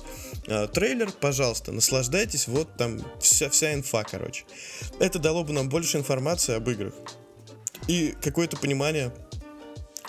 э, 0.48 0.68
трейлер, 0.68 1.10
пожалуйста, 1.10 1.72
наслаждайтесь, 1.72 2.46
вот 2.46 2.68
там 2.76 3.00
вся, 3.22 3.48
вся 3.48 3.72
инфа, 3.72 4.04
короче. 4.04 4.44
Это 5.00 5.18
дало 5.18 5.44
бы 5.44 5.54
нам 5.54 5.70
больше 5.70 5.96
информации 5.96 6.56
об 6.56 6.68
играх. 6.68 6.92
И 7.86 8.14
какое-то 8.20 8.58
понимание 8.58 9.12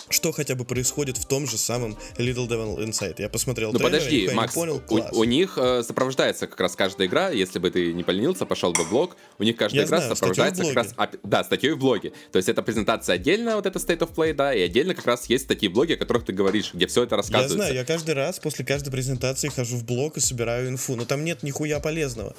что 0.08 0.32
хотя 0.32 0.54
бы 0.54 0.64
происходит 0.64 1.16
в 1.16 1.26
том 1.26 1.46
же 1.46 1.58
самом 1.58 1.96
Little 2.16 2.48
Devil 2.48 2.78
Inside. 2.78 3.16
Я 3.18 3.28
посмотрел 3.28 3.72
Ну 3.72 3.78
трейлер, 3.78 3.98
подожди, 3.98 4.30
Макс, 4.32 4.54
понял, 4.54 4.82
у, 4.88 5.20
у 5.20 5.24
них 5.24 5.56
э, 5.56 5.82
сопровождается 5.82 6.46
как 6.46 6.58
раз 6.60 6.76
каждая 6.76 7.06
игра, 7.06 7.30
если 7.30 7.58
бы 7.58 7.70
ты 7.70 7.92
не 7.92 8.02
поленился, 8.02 8.46
пошел 8.46 8.72
бы 8.72 8.84
в 8.84 8.90
блог, 8.90 9.16
у 9.38 9.42
них 9.42 9.56
каждая 9.56 9.82
Я 9.82 9.86
игра 9.86 9.98
знаю, 9.98 10.16
сопровождается 10.16 10.64
как 10.64 10.74
раз, 10.74 10.94
да, 11.22 11.44
статьей 11.44 11.72
в 11.72 11.78
блоге. 11.78 12.12
То 12.32 12.36
есть 12.38 12.48
это 12.48 12.62
презентация 12.62 13.14
отдельно, 13.14 13.56
вот 13.56 13.66
это 13.66 13.78
State 13.78 14.00
of 14.00 14.14
Play, 14.14 14.32
да, 14.32 14.54
и 14.54 14.60
отдельно 14.60 14.94
как 14.94 15.06
раз 15.06 15.26
есть 15.26 15.44
статьи 15.44 15.68
в 15.68 15.72
блоге, 15.72 15.94
о 15.94 15.96
которых 15.96 16.24
ты 16.24 16.32
говоришь, 16.32 16.72
где 16.74 16.86
все 16.86 17.04
это 17.04 17.16
рассказывается. 17.16 17.56
Я 17.56 17.62
знаю, 17.62 17.74
я 17.74 17.84
каждый 17.84 18.14
раз 18.14 18.38
после 18.38 18.64
каждой 18.64 18.90
презентации 18.90 19.48
хожу 19.48 19.76
в 19.76 19.84
блог 19.84 20.16
и 20.16 20.20
собираю 20.20 20.68
инфу, 20.68 20.96
но 20.96 21.04
там 21.04 21.24
нет 21.24 21.42
нихуя 21.42 21.80
полезного, 21.80 22.34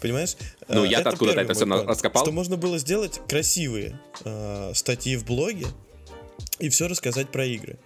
понимаешь? 0.00 0.36
Ну 0.68 0.84
э, 0.84 0.88
я-то 0.88 1.10
откуда-то 1.10 1.40
это 1.40 1.54
все 1.54 1.64
раскопал. 1.64 2.24
Что 2.24 2.32
можно 2.32 2.56
было 2.56 2.78
сделать 2.78 3.20
красивые 3.28 3.98
э, 4.24 4.72
статьи 4.74 5.16
в 5.16 5.24
блоге, 5.24 5.66
и 6.58 6.68
все 6.68 6.88
рассказать 6.88 7.30
про 7.30 7.44
игры. 7.44 7.78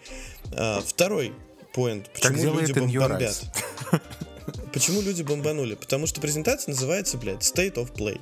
А, 0.52 0.80
второй 0.80 1.32
поинт. 1.72 2.10
Почему 2.12 2.58
люди 2.58 2.72
бомбят? 2.72 3.42
Почему 4.72 5.00
люди 5.00 5.22
бомбанули? 5.22 5.74
Потому 5.74 6.06
что 6.06 6.20
презентация 6.20 6.72
называется, 6.72 7.18
блядь, 7.18 7.42
State 7.42 7.74
of 7.74 7.92
Play. 7.92 8.20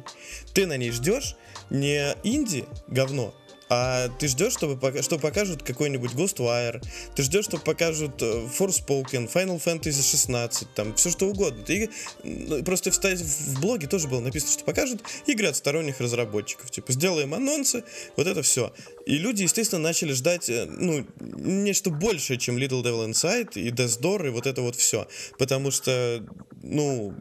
Ты 0.54 0.66
на 0.66 0.76
ней 0.76 0.90
ждешь 0.90 1.36
не 1.70 2.16
инди 2.22 2.64
говно, 2.86 3.34
а 3.68 4.08
ты 4.08 4.28
ждешь, 4.28 4.52
чтобы, 4.54 4.78
что 5.02 5.18
покажут 5.18 5.62
какой-нибудь 5.62 6.12
Ghostwire, 6.12 6.82
ты 7.14 7.22
ждешь, 7.22 7.44
что 7.44 7.58
покажут 7.58 8.22
э, 8.22 8.46
Forspoken, 8.58 9.30
Final 9.32 9.62
Fantasy 9.62 10.02
16, 10.02 10.74
там, 10.74 10.94
все 10.94 11.10
что 11.10 11.26
угодно. 11.26 11.62
Ты, 11.64 11.90
ну, 12.24 12.62
просто 12.64 12.90
в, 12.90 12.96
в 12.96 13.60
блоге 13.60 13.86
тоже 13.86 14.08
было 14.08 14.20
написано, 14.20 14.52
что 14.52 14.64
покажут 14.64 15.02
игры 15.26 15.48
от 15.48 15.56
сторонних 15.56 16.00
разработчиков. 16.00 16.70
Типа, 16.70 16.92
сделаем 16.92 17.34
анонсы, 17.34 17.84
вот 18.16 18.26
это 18.26 18.42
все. 18.42 18.72
И 19.06 19.18
люди, 19.18 19.42
естественно, 19.42 19.82
начали 19.82 20.12
ждать, 20.12 20.48
э, 20.48 20.66
ну, 20.66 21.04
нечто 21.20 21.90
большее, 21.90 22.38
чем 22.38 22.56
Little 22.56 22.82
Devil 22.82 23.10
Inside 23.10 23.52
и 23.54 23.70
Death 23.70 24.00
Door 24.00 24.28
и 24.28 24.30
вот 24.30 24.46
это 24.46 24.62
вот 24.62 24.76
все. 24.76 25.06
Потому 25.38 25.70
что, 25.70 26.24
ну, 26.62 27.14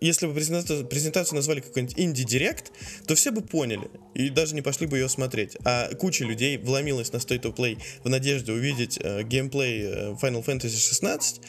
если 0.00 0.26
бы 0.26 0.34
презентацию, 0.34 0.86
презентацию 0.86 1.36
назвали 1.36 1.60
какой-нибудь 1.60 1.98
инди-директ, 1.98 2.72
то 3.06 3.14
все 3.14 3.30
бы 3.30 3.40
поняли 3.40 3.90
и 4.14 4.28
даже 4.28 4.54
не 4.54 4.62
пошли 4.62 4.86
бы 4.86 4.98
ее 4.98 5.08
смотреть. 5.08 5.56
А 5.64 5.92
куча 5.94 6.24
людей 6.24 6.56
вломилась 6.58 7.12
на 7.12 7.18
State 7.18 7.42
of 7.42 7.54
Play 7.54 7.78
в 8.02 8.08
надежде 8.08 8.52
увидеть 8.52 8.98
э, 9.00 9.22
геймплей 9.22 9.82
э, 9.82 10.12
Final 10.20 10.44
Fantasy 10.44 10.76
16, 10.76 11.40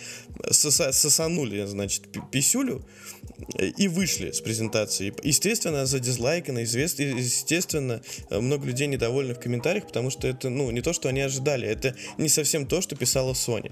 соса 0.51 0.91
сосанули, 0.91 1.65
значит, 1.65 2.03
писюлю 2.31 2.85
э, 3.57 3.67
и 3.67 3.87
вышли 3.87 4.31
с 4.31 4.41
презентации. 4.41 5.13
Естественно, 5.23 5.85
за 5.85 5.99
дизлайкано, 5.99 6.59
естественно, 6.59 8.01
э, 8.29 8.39
много 8.39 8.65
людей 8.65 8.87
недовольны 8.87 9.33
в 9.33 9.39
комментариях, 9.39 9.87
потому 9.87 10.09
что 10.09 10.27
это, 10.27 10.49
ну, 10.49 10.71
не 10.71 10.81
то, 10.81 10.93
что 10.93 11.09
они 11.09 11.21
ожидали, 11.21 11.67
это 11.67 11.95
не 12.17 12.29
совсем 12.29 12.65
то, 12.65 12.81
что 12.81 12.95
писала 12.95 13.33
Sony. 13.33 13.71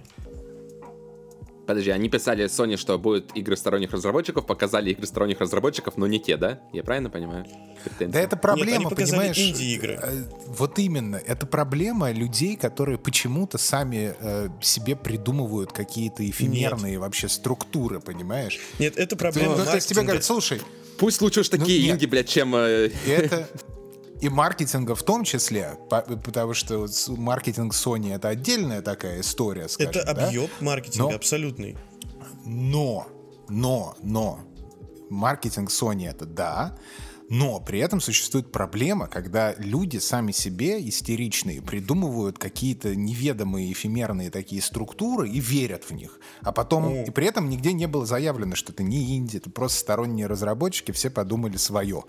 Подожди, 1.65 1.91
они 1.91 2.09
писали 2.09 2.45
Sony, 2.45 2.77
что 2.77 2.97
будут 2.99 3.35
игры 3.35 3.55
сторонних 3.55 3.91
разработчиков, 3.91 4.45
показали 4.45 4.91
игры 4.91 5.07
сторонних 5.07 5.39
разработчиков, 5.39 5.95
но 5.97 6.07
не 6.07 6.19
те, 6.19 6.37
да? 6.37 6.59
Я 6.73 6.83
правильно 6.83 7.09
понимаю? 7.09 7.45
Претензии. 7.83 8.11
Да 8.13 8.19
это 8.19 8.35
проблема, 8.37 8.89
Нет, 8.89 8.95
понимаешь? 8.95 9.37
инди-игры. 9.37 9.99
Э, 10.01 10.23
вот 10.47 10.79
именно, 10.79 11.15
это 11.15 11.45
проблема 11.45 12.11
людей, 12.11 12.55
которые 12.55 12.97
почему-то 12.97 13.57
сами 13.57 14.13
э, 14.19 14.49
себе 14.61 14.95
придумывают 14.95 15.71
какие-то 15.71 16.29
эфемерные 16.29 16.93
Нет. 16.93 17.01
вообще 17.01 17.29
структуры, 17.29 17.99
понимаешь? 17.99 18.59
Нет, 18.79 18.97
это 18.97 19.15
проблема. 19.15 19.55
Ну, 19.57 19.65
то 19.65 19.75
есть 19.75 19.87
тебе 19.87 20.01
говорят, 20.01 20.23
слушай, 20.23 20.61
Пусть 20.97 21.21
лучше 21.21 21.41
уж 21.41 21.49
такие 21.49 21.87
ну, 21.87 21.95
инди, 21.95 22.05
блядь, 22.05 22.29
чем... 22.29 22.55
Э... 22.55 22.89
Это, 23.07 23.49
и 24.23 24.29
маркетинга 24.29 24.95
в 24.95 25.03
том 25.03 25.25
числе, 25.25 25.77
потому 25.89 26.53
что 26.53 26.87
маркетинг 27.09 27.73
Sony 27.73 28.15
это 28.15 28.29
отдельная 28.29 28.81
такая 28.81 29.19
история, 29.19 29.67
скажем, 29.67 30.01
Это 30.01 30.09
объем 30.09 30.47
да? 30.59 30.65
маркетинга 30.65 31.09
но, 31.09 31.15
абсолютный. 31.15 31.77
Но, 32.45 33.07
но, 33.49 33.97
но, 34.01 34.39
маркетинг 35.09 35.69
Sony 35.69 36.09
это 36.09 36.25
да, 36.25 36.77
но 37.29 37.59
при 37.59 37.79
этом 37.79 37.99
существует 38.01 38.51
проблема, 38.51 39.07
когда 39.07 39.53
люди 39.57 39.97
сами 39.97 40.31
себе 40.31 40.87
истеричные 40.87 41.61
придумывают 41.61 42.37
какие-то 42.37 42.95
неведомые 42.95 43.71
эфемерные 43.71 44.29
такие 44.29 44.61
структуры 44.61 45.29
и 45.29 45.39
верят 45.39 45.83
в 45.85 45.91
них. 45.91 46.19
А 46.41 46.51
потом, 46.51 46.85
mm. 46.85 47.07
и 47.07 47.11
при 47.11 47.27
этом 47.27 47.49
нигде 47.49 47.73
не 47.73 47.87
было 47.87 48.05
заявлено, 48.05 48.55
что 48.55 48.71
это 48.71 48.83
не 48.83 49.17
инди, 49.17 49.37
это 49.37 49.49
просто 49.49 49.79
сторонние 49.79 50.27
разработчики, 50.27 50.91
все 50.91 51.09
подумали 51.09 51.57
свое. 51.57 52.03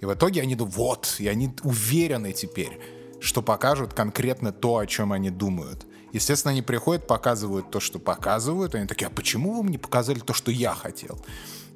И 0.00 0.06
в 0.06 0.14
итоге 0.14 0.42
они 0.42 0.54
думают, 0.54 0.76
вот, 0.76 1.16
и 1.18 1.28
они 1.28 1.52
уверены 1.62 2.32
теперь, 2.32 2.80
что 3.20 3.42
покажут 3.42 3.94
конкретно 3.94 4.52
то, 4.52 4.78
о 4.78 4.86
чем 4.86 5.12
они 5.12 5.30
думают. 5.30 5.86
Естественно, 6.12 6.52
они 6.52 6.62
приходят, 6.62 7.06
показывают 7.06 7.70
то, 7.70 7.80
что 7.80 7.98
показывают, 7.98 8.74
они 8.74 8.86
такие, 8.86 9.06
а 9.06 9.10
почему 9.10 9.54
вы 9.54 9.62
мне 9.62 9.78
показали 9.78 10.18
то, 10.18 10.34
что 10.34 10.50
я 10.50 10.74
хотел? 10.74 11.18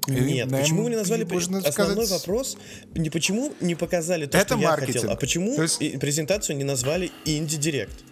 Нет, 0.06 0.20
Наверное, 0.20 0.60
почему 0.60 0.84
вы 0.84 0.90
не 0.90 0.96
назвали 0.96 1.24
можно 1.24 1.58
основной 1.58 2.06
сказать... 2.06 2.20
вопрос? 2.20 2.56
Не 2.94 3.10
почему 3.10 3.52
не 3.60 3.74
показали 3.74 4.26
то, 4.26 4.38
Это 4.38 4.54
что 4.54 4.56
маркетинг. 4.56 4.88
я 4.88 5.00
хотел, 5.00 5.10
а 5.12 5.16
почему 5.16 5.60
есть... 5.60 6.00
презентацию 6.00 6.56
не 6.56 6.64
назвали 6.64 7.10
инди-директ? 7.24 8.04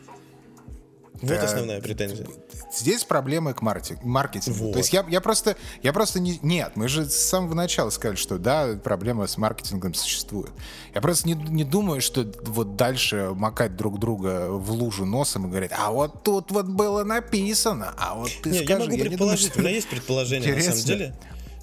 Вот 1.20 1.30
да, 1.30 1.44
основная 1.44 1.80
претензия. 1.80 2.26
Здесь 2.72 3.04
проблемы 3.04 3.54
к 3.54 3.62
маркетингу. 3.62 4.64
Вот. 4.64 4.72
То 4.72 4.78
есть 4.78 4.92
я, 4.92 5.06
я 5.08 5.20
просто, 5.20 5.56
я 5.82 5.92
просто 5.92 6.20
не... 6.20 6.38
Нет, 6.42 6.72
мы 6.74 6.88
же 6.88 7.08
с 7.08 7.14
самого 7.14 7.54
начала 7.54 7.90
сказали, 7.90 8.16
что 8.16 8.36
да, 8.36 8.78
проблема 8.82 9.26
с 9.26 9.38
маркетингом 9.38 9.94
существует. 9.94 10.50
Я 10.92 11.00
просто 11.00 11.28
не, 11.28 11.34
не 11.34 11.64
думаю, 11.64 12.00
что 12.00 12.30
вот 12.42 12.76
дальше 12.76 13.30
макать 13.34 13.76
друг 13.76 13.98
друга 13.98 14.48
в 14.50 14.72
лужу 14.72 15.06
носом 15.06 15.46
и 15.46 15.50
говорить, 15.50 15.70
а 15.72 15.92
вот 15.92 16.24
тут 16.24 16.50
вот 16.50 16.66
было 16.66 17.04
написано, 17.04 17.94
а 17.96 18.16
вот 18.16 18.30
ты 18.42 18.50
не, 18.50 18.58
скажи. 18.58 18.72
Я 18.72 18.78
могу 18.80 18.96
я 18.96 19.04
предположить, 19.04 19.10
не 19.10 19.16
думаю, 19.16 19.36
что 19.38 19.58
у 19.58 19.62
меня 19.62 19.70
есть 19.70 19.88
предположение 19.88 20.54
на 20.54 20.62
самом 20.62 20.84
деле. 20.84 21.14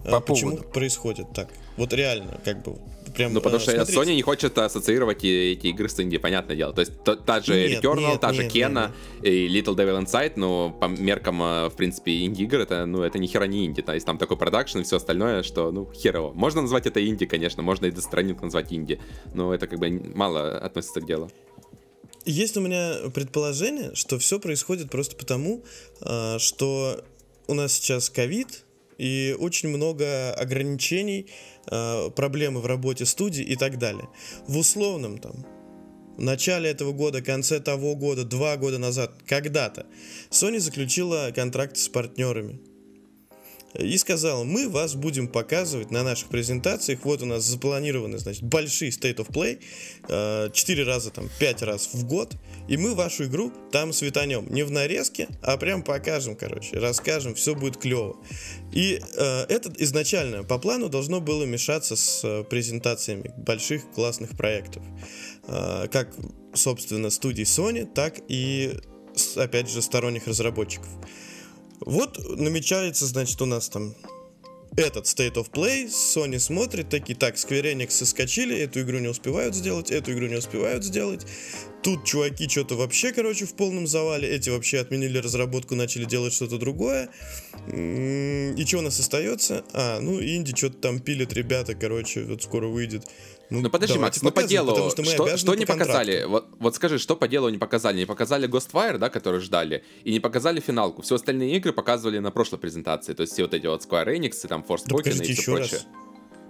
По 0.03 0.17
а 0.17 0.19
почему 0.21 0.51
поводу. 0.51 0.69
происходит 0.69 1.27
так? 1.33 1.49
Вот 1.77 1.93
реально, 1.93 2.39
как 2.43 2.63
бы 2.63 2.77
прям. 3.15 3.33
Ну, 3.33 3.41
потому 3.41 3.57
э, 3.57 3.63
что 3.63 3.71
смотрите. 3.71 3.99
Sony 3.99 4.15
не 4.15 4.21
хочет 4.21 4.57
ассоциировать 4.57 5.23
эти 5.23 5.67
игры 5.67 5.89
с 5.89 5.99
инди, 5.99 6.17
понятное 6.17 6.55
дело. 6.55 6.73
То 6.73 6.81
есть 6.81 7.03
та, 7.03 7.15
та 7.15 7.39
же 7.39 7.53
нет, 7.53 7.83
Returnal, 7.83 8.11
нет, 8.11 8.21
та 8.21 8.33
же 8.33 8.43
нет, 8.43 8.51
Кена 8.51 8.91
нет, 9.21 9.25
и 9.25 9.47
Little 9.47 9.75
Devil 9.75 10.03
Inside, 10.03 10.33
но 10.35 10.71
по 10.71 10.85
меркам, 10.85 11.41
э, 11.41 11.69
в 11.69 11.75
принципе, 11.75 12.25
инди-игр, 12.25 12.59
это, 12.59 12.85
ну, 12.85 13.03
это 13.03 13.19
ни 13.19 13.27
хера 13.27 13.47
не 13.47 13.65
инди. 13.65 13.81
То 13.81 13.93
есть 13.93 14.05
там 14.05 14.17
такой 14.17 14.37
продакшн 14.37 14.79
и 14.79 14.83
все 14.83 14.97
остальное, 14.97 15.43
что, 15.43 15.71
ну, 15.71 15.89
херово. 15.93 16.33
Можно 16.33 16.61
назвать 16.61 16.87
это 16.87 17.05
инди, 17.05 17.25
конечно, 17.25 17.63
можно 17.63 17.85
и 17.85 17.91
Death 17.91 18.11
Stranding 18.11 18.41
назвать 18.41 18.73
инди, 18.73 18.99
но 19.33 19.53
это 19.53 19.67
как 19.67 19.79
бы 19.79 19.89
мало 20.15 20.57
относится 20.57 21.01
к 21.01 21.05
делу. 21.05 21.29
Есть 22.25 22.55
у 22.57 22.61
меня 22.61 23.09
предположение, 23.13 23.95
что 23.95 24.19
все 24.19 24.39
происходит 24.39 24.91
просто 24.91 25.15
потому, 25.15 25.63
э, 26.01 26.37
что 26.39 27.03
у 27.47 27.53
нас 27.53 27.73
сейчас 27.73 28.09
ковид, 28.09 28.63
и 29.01 29.35
очень 29.39 29.69
много 29.69 30.31
ограничений, 30.33 31.25
э, 31.71 32.09
проблемы 32.15 32.61
в 32.61 32.67
работе 32.67 33.05
студии 33.05 33.43
и 33.43 33.55
так 33.55 33.79
далее. 33.79 34.07
В 34.47 34.57
условном 34.57 35.17
там 35.17 35.43
в 36.17 36.21
начале 36.21 36.69
этого 36.69 36.91
года, 36.91 37.23
конце 37.23 37.59
того 37.59 37.95
года, 37.95 38.25
два 38.25 38.57
года 38.57 38.77
назад, 38.77 39.13
когда-то, 39.25 39.87
Sony 40.29 40.59
заключила 40.59 41.31
контракт 41.33 41.77
с 41.77 41.89
партнерами. 41.89 42.59
И 43.73 43.97
сказал, 43.97 44.43
мы 44.43 44.69
вас 44.69 44.95
будем 44.95 45.27
показывать 45.27 45.91
на 45.91 46.03
наших 46.03 46.29
презентациях. 46.29 46.99
Вот 47.03 47.21
у 47.21 47.25
нас 47.25 47.43
запланированы, 47.43 48.17
значит, 48.17 48.43
большие 48.43 48.91
State 48.91 49.17
of 49.17 49.29
Play. 49.29 49.61
э, 50.07 50.49
Четыре 50.53 50.83
раза, 50.83 51.11
там, 51.11 51.29
пять 51.39 51.61
раз 51.61 51.89
в 51.93 52.05
год. 52.05 52.35
И 52.67 52.77
мы 52.77 52.95
вашу 52.95 53.25
игру 53.25 53.51
там 53.71 53.93
светанем. 53.93 54.47
Не 54.49 54.63
в 54.63 54.71
нарезке, 54.71 55.27
а 55.41 55.57
прям 55.57 55.83
покажем, 55.83 56.35
короче. 56.35 56.77
Расскажем, 56.79 57.35
все 57.35 57.55
будет 57.55 57.77
клево. 57.77 58.17
И 58.71 58.99
э, 59.17 59.45
это 59.49 59.71
изначально 59.77 60.43
по 60.43 60.57
плану 60.57 60.89
должно 60.89 61.21
было 61.21 61.43
мешаться 61.43 61.95
с 61.95 62.21
э, 62.23 62.43
презентациями 62.43 63.33
больших 63.37 63.89
классных 63.91 64.37
проектов. 64.37 64.83
Э, 65.47 65.87
как, 65.91 66.13
собственно, 66.53 67.09
студий 67.09 67.45
Sony, 67.45 67.85
так 67.85 68.19
и, 68.27 68.73
опять 69.35 69.69
же, 69.69 69.81
сторонних 69.81 70.27
разработчиков. 70.27 70.89
Вот 71.81 72.37
намечается, 72.37 73.05
значит, 73.07 73.41
у 73.41 73.45
нас 73.45 73.69
там 73.69 73.95
этот 74.77 75.05
State 75.05 75.33
of 75.33 75.51
Play, 75.51 75.87
Sony 75.87 76.39
смотрит, 76.39 76.89
такие, 76.89 77.17
так, 77.17 77.35
Square 77.35 77.73
Enix 77.73 77.89
соскочили, 77.89 78.57
эту 78.57 78.81
игру 78.81 78.99
не 78.99 79.09
успевают 79.09 79.53
сделать, 79.53 79.91
эту 79.91 80.13
игру 80.13 80.27
не 80.27 80.35
успевают 80.35 80.83
сделать. 80.85 81.25
Тут 81.83 82.05
чуваки 82.05 82.47
что-то 82.47 82.75
вообще, 82.75 83.11
короче, 83.11 83.45
в 83.45 83.55
полном 83.55 83.87
завале, 83.87 84.29
эти 84.29 84.49
вообще 84.49 84.79
отменили 84.79 85.17
разработку, 85.17 85.75
начали 85.75 86.05
делать 86.05 86.33
что-то 86.33 86.57
другое. 86.57 87.09
И 87.67 88.63
что 88.65 88.77
у 88.77 88.81
нас 88.81 88.99
остается? 88.99 89.65
А, 89.73 89.99
ну, 89.99 90.21
инди 90.21 90.55
что-то 90.55 90.77
там 90.77 90.99
пилят 90.99 91.33
ребята, 91.33 91.73
короче, 91.75 92.23
вот 92.23 92.43
скоро 92.43 92.67
выйдет. 92.67 93.07
Ну 93.51 93.69
подожди, 93.69 93.95
давайте 93.95 93.99
Макс, 93.99 94.21
ну 94.23 94.31
по 94.31 94.43
делу, 94.47 94.89
что 94.91 95.03
что, 95.03 95.37
что 95.37 95.51
по 95.51 95.57
не 95.57 95.65
контракту. 95.65 95.73
показали? 95.93 96.23
Вот, 96.23 96.47
вот 96.57 96.75
скажи, 96.75 96.97
что 96.97 97.17
по 97.17 97.27
делу 97.27 97.49
не 97.49 97.57
показали? 97.57 97.97
Не 97.99 98.05
показали 98.05 98.47
Ghostwire, 98.49 98.97
да, 98.97 99.09
который 99.09 99.41
ждали, 99.41 99.83
и 100.05 100.13
не 100.13 100.21
показали 100.21 100.61
финалку. 100.61 101.01
Все 101.01 101.15
остальные 101.15 101.57
игры 101.57 101.73
показывали 101.73 102.19
на 102.19 102.31
прошлой 102.31 102.59
презентации. 102.59 103.13
То 103.13 103.21
есть 103.21 103.33
все 103.33 103.43
вот 103.43 103.53
эти 103.53 103.67
вот 103.67 103.85
Square 103.85 104.15
Enix, 104.17 104.45
и 104.45 104.47
там 104.47 104.65
Force 104.67 104.83
Да 104.85 104.95
покажите 104.95 105.33
и 105.33 105.35
все 105.35 105.41
еще 105.41 105.51
прочее. 105.51 105.79
раз. 105.79 105.87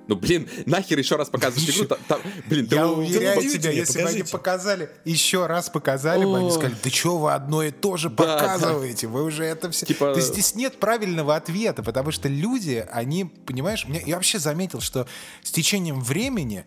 Ну 0.08 0.16
блин, 0.16 0.50
нахер 0.66 0.98
еще 0.98 1.16
раз 1.16 1.30
показываешь 1.30 1.76
игру? 1.78 1.86
Та- 1.88 1.98
та- 2.08 2.20
Блин, 2.50 2.68
Я 2.72 2.88
у- 2.88 2.98
уверяю 2.98 3.36
покажите 3.36 3.60
тебя, 3.60 3.72
если 3.72 3.94
бы 3.94 4.00
они 4.10 4.18
покажите. 4.20 4.32
показали, 4.32 4.90
еще 5.06 5.46
раз 5.46 5.70
показали 5.70 6.26
бы, 6.26 6.38
они 6.38 6.48
О. 6.48 6.52
сказали, 6.52 6.76
да 6.84 6.90
что 6.90 7.18
вы 7.18 7.32
одно 7.34 7.64
и 7.64 7.72
то 7.72 7.98
же 7.98 8.10
Да, 8.10 8.16
показываете, 8.16 9.08
вы 9.08 9.24
уже 9.24 9.44
это 9.46 9.70
все... 9.72 9.86
Типа- 9.86 10.12
То 10.14 10.18
есть 10.20 10.34
здесь 10.34 10.56
нет 10.56 10.80
правильного 10.80 11.36
ответа, 11.36 11.84
потому 11.84 12.12
что 12.12 12.28
люди, 12.28 12.86
они, 12.92 13.26
понимаешь, 13.26 13.86
мне, 13.88 14.04
я 14.06 14.16
вообще 14.16 14.40
заметил, 14.40 14.82
что 14.82 15.08
с 15.44 15.52
течением 15.52 16.02
времени 16.02 16.66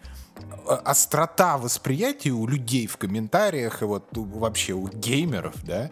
острота 0.85 1.59
восприятия 1.59 2.31
у 2.31 2.47
людей 2.47 2.87
в 2.87 2.97
комментариях 2.97 3.83
и 3.83 3.85
вот 3.85 4.05
вообще 4.13 4.73
у 4.73 4.89
геймеров, 4.89 5.55
да, 5.65 5.91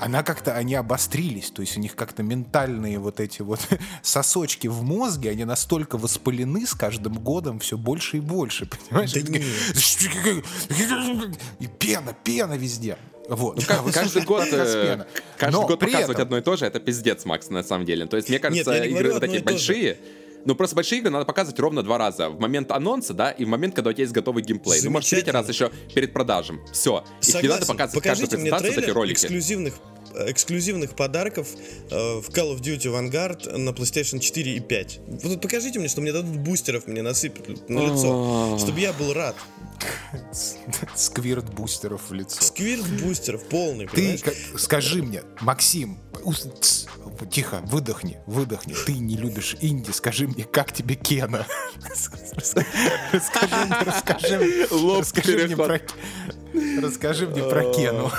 она 0.00 0.22
как-то, 0.22 0.54
они 0.56 0.74
обострились, 0.74 1.50
то 1.50 1.60
есть 1.60 1.76
у 1.76 1.80
них 1.80 1.94
как-то 1.96 2.22
ментальные 2.22 2.98
вот 2.98 3.20
эти 3.20 3.42
вот 3.42 3.60
сосочки 4.02 4.66
в 4.68 4.82
мозге, 4.82 5.30
они 5.30 5.44
настолько 5.44 5.98
воспалены 5.98 6.66
с 6.66 6.72
каждым 6.74 7.14
годом 7.14 7.58
все 7.58 7.76
больше 7.76 8.18
и 8.18 8.20
больше, 8.20 8.66
понимаешь? 8.88 9.12
Да 9.12 9.20
И 11.60 11.66
пена, 11.66 12.14
пена 12.24 12.54
везде. 12.54 12.96
Вот. 13.28 13.56
Ну, 13.56 13.62
как- 13.66 13.82
Вы 13.82 13.92
каждый 13.92 14.22
год, 14.26 14.46
э, 14.50 15.04
каждый 15.38 15.60
Но 15.60 15.66
год 15.66 15.78
показывать 15.80 16.10
этом- 16.16 16.22
одно 16.22 16.38
и 16.38 16.40
то 16.40 16.56
же, 16.56 16.66
это 16.66 16.80
пиздец, 16.80 17.24
Макс, 17.24 17.50
на 17.50 17.62
самом 17.62 17.84
деле. 17.86 18.06
То 18.06 18.16
есть, 18.16 18.28
мне 18.28 18.38
кажется, 18.38 18.72
я 18.72 18.86
не 18.86 18.92
игры 18.94 19.12
вот 19.12 19.22
эти 19.22 19.42
большие, 19.42 19.98
ну, 20.44 20.54
просто 20.54 20.76
большие 20.76 20.98
игры 21.00 21.10
надо 21.10 21.24
показывать 21.24 21.58
ровно 21.60 21.82
два 21.82 21.98
раза. 21.98 22.28
В 22.30 22.40
момент 22.40 22.70
анонса, 22.70 23.14
да, 23.14 23.30
и 23.30 23.44
в 23.44 23.48
момент, 23.48 23.74
когда 23.74 23.90
у 23.90 23.92
тебя 23.92 24.02
есть 24.02 24.12
готовый 24.12 24.42
геймплей. 24.42 24.80
Ну, 24.82 24.90
может, 24.90 25.08
третий 25.10 25.30
раз 25.30 25.48
еще 25.48 25.70
перед 25.94 26.12
продажем. 26.12 26.60
Все. 26.72 27.04
Их 27.20 27.42
не 27.42 27.48
надо 27.48 27.64
Согласен. 27.64 27.66
показывать 27.66 28.04
каждую 28.04 28.28
Покажите 28.28 28.36
мне 28.36 28.50
презентацию, 28.50 28.74
вот 28.74 28.82
эти 28.84 28.90
ролики. 28.90 29.14
эксклюзивных 29.14 29.74
эксклюзивных 30.28 30.94
подарков 30.94 31.48
э, 31.90 31.94
в 32.20 32.28
Call 32.28 32.54
of 32.54 32.60
Duty 32.60 32.92
Vanguard 32.92 33.56
на 33.56 33.70
PlayStation 33.70 34.18
4 34.18 34.56
и 34.56 34.60
5. 34.60 35.00
Вот 35.24 35.40
покажите 35.40 35.78
мне, 35.78 35.88
что 35.88 36.02
мне 36.02 36.12
дадут 36.12 36.36
бустеров, 36.36 36.86
мне 36.86 37.00
насыпят 37.00 37.68
на 37.70 37.78
лицо, 37.80 38.54
А. 38.54 38.58
чтобы 38.58 38.80
я 38.80 38.92
был 38.92 39.14
рад. 39.14 39.34
Сквирт 40.94 41.52
бустеров 41.52 42.10
в 42.10 42.12
лицо. 42.12 42.42
Сквирт 42.42 42.86
бустеров 43.02 43.44
полный, 43.44 43.86
Ты 43.88 44.18
как- 44.18 44.34
скажи 44.58 45.02
мне, 45.02 45.22
Максим, 45.40 45.98
тихо, 47.30 47.60
выдохни, 47.64 48.18
выдохни. 48.26 48.74
Ты 48.86 48.94
не 48.94 49.16
любишь 49.16 49.56
инди, 49.60 49.90
скажи 49.90 50.26
мне, 50.28 50.44
как 50.44 50.72
тебе 50.72 50.94
Кена? 50.94 51.46
Расскажи 53.12 53.66
мне, 53.66 53.76
расскажи 53.84 54.38
мне, 54.38 54.66
расскажи 54.94 55.56
про 55.56 55.80
Расскажи 56.82 57.26
мне 57.26 57.42
про 57.42 57.72
Кену. 57.72 58.10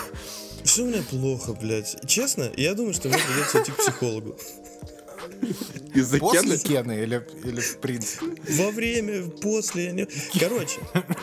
Все 0.64 0.84
у 0.84 0.88
меня 0.88 1.04
плохо, 1.10 1.54
блядь. 1.54 1.98
Честно, 2.08 2.50
я 2.56 2.74
думаю, 2.74 2.94
что 2.94 3.10
мне 3.10 3.18
придется 3.18 3.62
идти 3.62 3.72
к 3.72 3.78
психологу. 3.78 4.38
Из-за 5.94 6.18
После 6.18 6.42
Кены? 6.42 6.58
Кены 6.58 6.92
или, 7.04 7.28
или 7.44 7.62
в 7.62 7.78
принципе? 7.78 8.26
Во 8.50 8.72
время, 8.72 9.30
после. 9.30 10.08
Короче, 10.40 10.80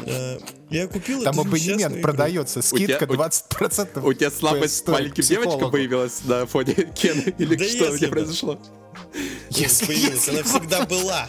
э, 0.07 0.39
я 0.71 0.87
купил 0.87 1.23
Там 1.23 1.41
абонемент 1.41 2.01
продается, 2.03 2.63
скидка 2.63 3.07
тебя- 3.07 3.13
у- 3.13 3.17
20%. 3.17 4.05
У 4.07 4.13
тебя 4.13 4.31
слабость 4.31 4.87
маленьким 4.87 5.25
девочкам 5.25 5.71
появилась 5.71 6.21
на 6.25 6.47
фоне 6.47 6.75
Кены? 6.95 7.35
Или 7.39 7.57
Да 7.57 7.65
что 7.65 7.91
у 7.93 7.99
тебя 7.99 8.09
произошло? 8.09 8.61
Если- 9.51 9.87
Появилась, 9.87 10.29
она 10.29 10.43
всегда 10.45 10.87
была. 10.87 11.29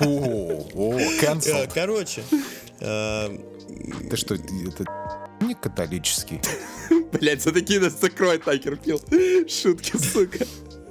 Э. 0.00 1.66
Короче, 1.74 2.22
э, 2.80 3.38
Ты 4.10 4.16
что, 4.16 4.34
это 4.34 4.44
не 5.40 5.54
католический? 5.54 6.40
Блять, 7.12 7.40
все-таки 7.40 7.78
нас 7.78 8.00
закроет 8.00 8.44
Такер 8.44 8.76
Пил. 8.76 9.00
Шутки, 9.48 9.96
сука. 9.96 10.46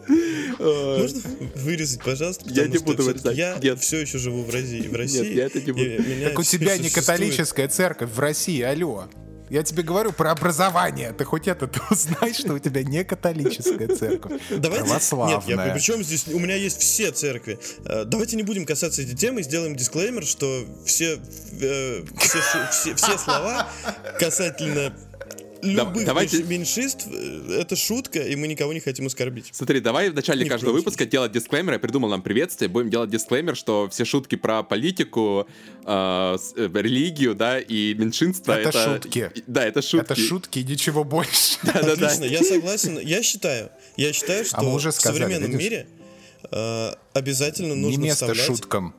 Можно 0.08 1.22
вырезать, 1.56 2.03
пожалуйста? 2.03 2.45
Я 2.49 2.68
не 2.68 2.78
буду 2.78 3.03
вырезать. 3.03 3.38
Я 3.38 3.58
Нет. 3.62 3.80
все 3.80 4.01
еще 4.01 4.18
живу 4.18 4.43
в 4.43 4.49
России. 4.49 4.88
В 4.88 4.95
России 4.95 5.34
я 5.34 5.45
это 5.45 5.62
не 5.62 5.72
буду. 5.72 6.30
Так 6.30 6.39
у 6.39 6.43
тебя 6.43 6.78
не 6.78 6.89
католическая 6.89 7.68
церковь 7.68 8.10
в 8.12 8.20
России, 8.20 8.62
алло. 8.62 9.08
Я 9.49 9.64
тебе 9.64 9.84
говорю 9.84 10.12
про 10.12 10.32
образование. 10.32 11.14
Ты 11.14 11.24
хоть 11.24 11.47
это 11.47 11.68
ты 11.68 11.80
узнай, 11.91 12.34
что 12.34 12.53
у 12.53 12.60
тебя 12.60 12.84
не 12.84 13.03
католическая 13.03 13.88
церковь. 13.88 14.41
Давайте, 14.49 14.86
православная. 14.86 15.38
нет, 15.38 15.68
я, 15.68 15.74
причем 15.74 16.03
здесь 16.03 16.28
у 16.28 16.39
меня 16.39 16.56
есть 16.56 16.80
все 16.80 17.12
церкви. 17.12 17.60
Э, 17.86 18.06
Давайте 18.06 18.38
не 18.38 18.43
будем 18.43 18.66
касаться 18.66 19.01
этой 19.01 19.16
темы, 19.16 19.43
сделаем 19.43 19.76
дисклеймер, 19.76 20.26
что 20.26 20.66
все, 20.86 21.20
э, 21.62 22.03
все, 22.18 22.39
все, 22.72 22.95
все 22.95 23.18
слова 23.18 23.70
касательно 24.20 24.95
любых 25.66 26.05
давайте- 26.05 26.38
меньш- 26.43 26.47
меньшинств 26.47 27.07
э, 27.11 27.59
это 27.61 27.76
шутка, 27.76 28.20
и 28.20 28.36
мы 28.36 28.47
никого 28.47 28.74
не 28.74 28.80
хотим 28.80 29.07
оскорбить. 29.07 29.49
Смотри, 29.51 29.80
давай 29.80 30.09
в 30.09 30.16
начале 30.16 30.45
в 30.45 30.49
каждого 30.49 30.74
выпуска 30.74 31.05
делать 31.05 31.32
дисклеймер. 31.32 31.74
Я 31.74 31.80
придумал 31.80 32.09
нам 32.09 32.22
приветствие. 32.22 32.70
Будем 32.70 32.89
делать 32.89 33.09
дисклеймер, 33.09 33.55
что 33.55 33.88
все 33.89 34.05
шутки 34.05 34.36
про 34.36 34.63
политику, 34.63 35.47
э, 35.86 36.38
э, 36.55 36.70
религию, 36.74 37.36
да, 37.36 37.59
и 37.59 37.93
меньшинство. 37.93 38.53
Это 38.53 38.72
шутки. 38.72 39.32
Да, 39.47 39.66
это 39.66 39.82
шутки. 39.82 40.03
Это 40.11 40.16
шутки 40.16 40.59
и 40.59 40.63
ничего 40.63 41.03
больше. 41.03 41.57
Да-да-да. 41.63 42.07
Отлично, 42.07 42.26
я 42.26 42.43
согласен. 42.43 42.99
Я 42.99 43.24
считаю, 43.24 43.70
я 43.97 44.13
считаю, 44.13 44.45
что 44.45 44.57
А 44.57 44.63
уже 44.63 44.91
в 44.91 44.95
современном 44.95 45.51
видишь? 45.51 45.59
мире 45.63 45.88
э, 46.51 46.91
обязательно 47.13 47.74
Не 47.74 47.82
нужно 47.82 48.01
место 48.01 48.26
вставлять, 48.26 48.45
шуткам. 48.45 48.95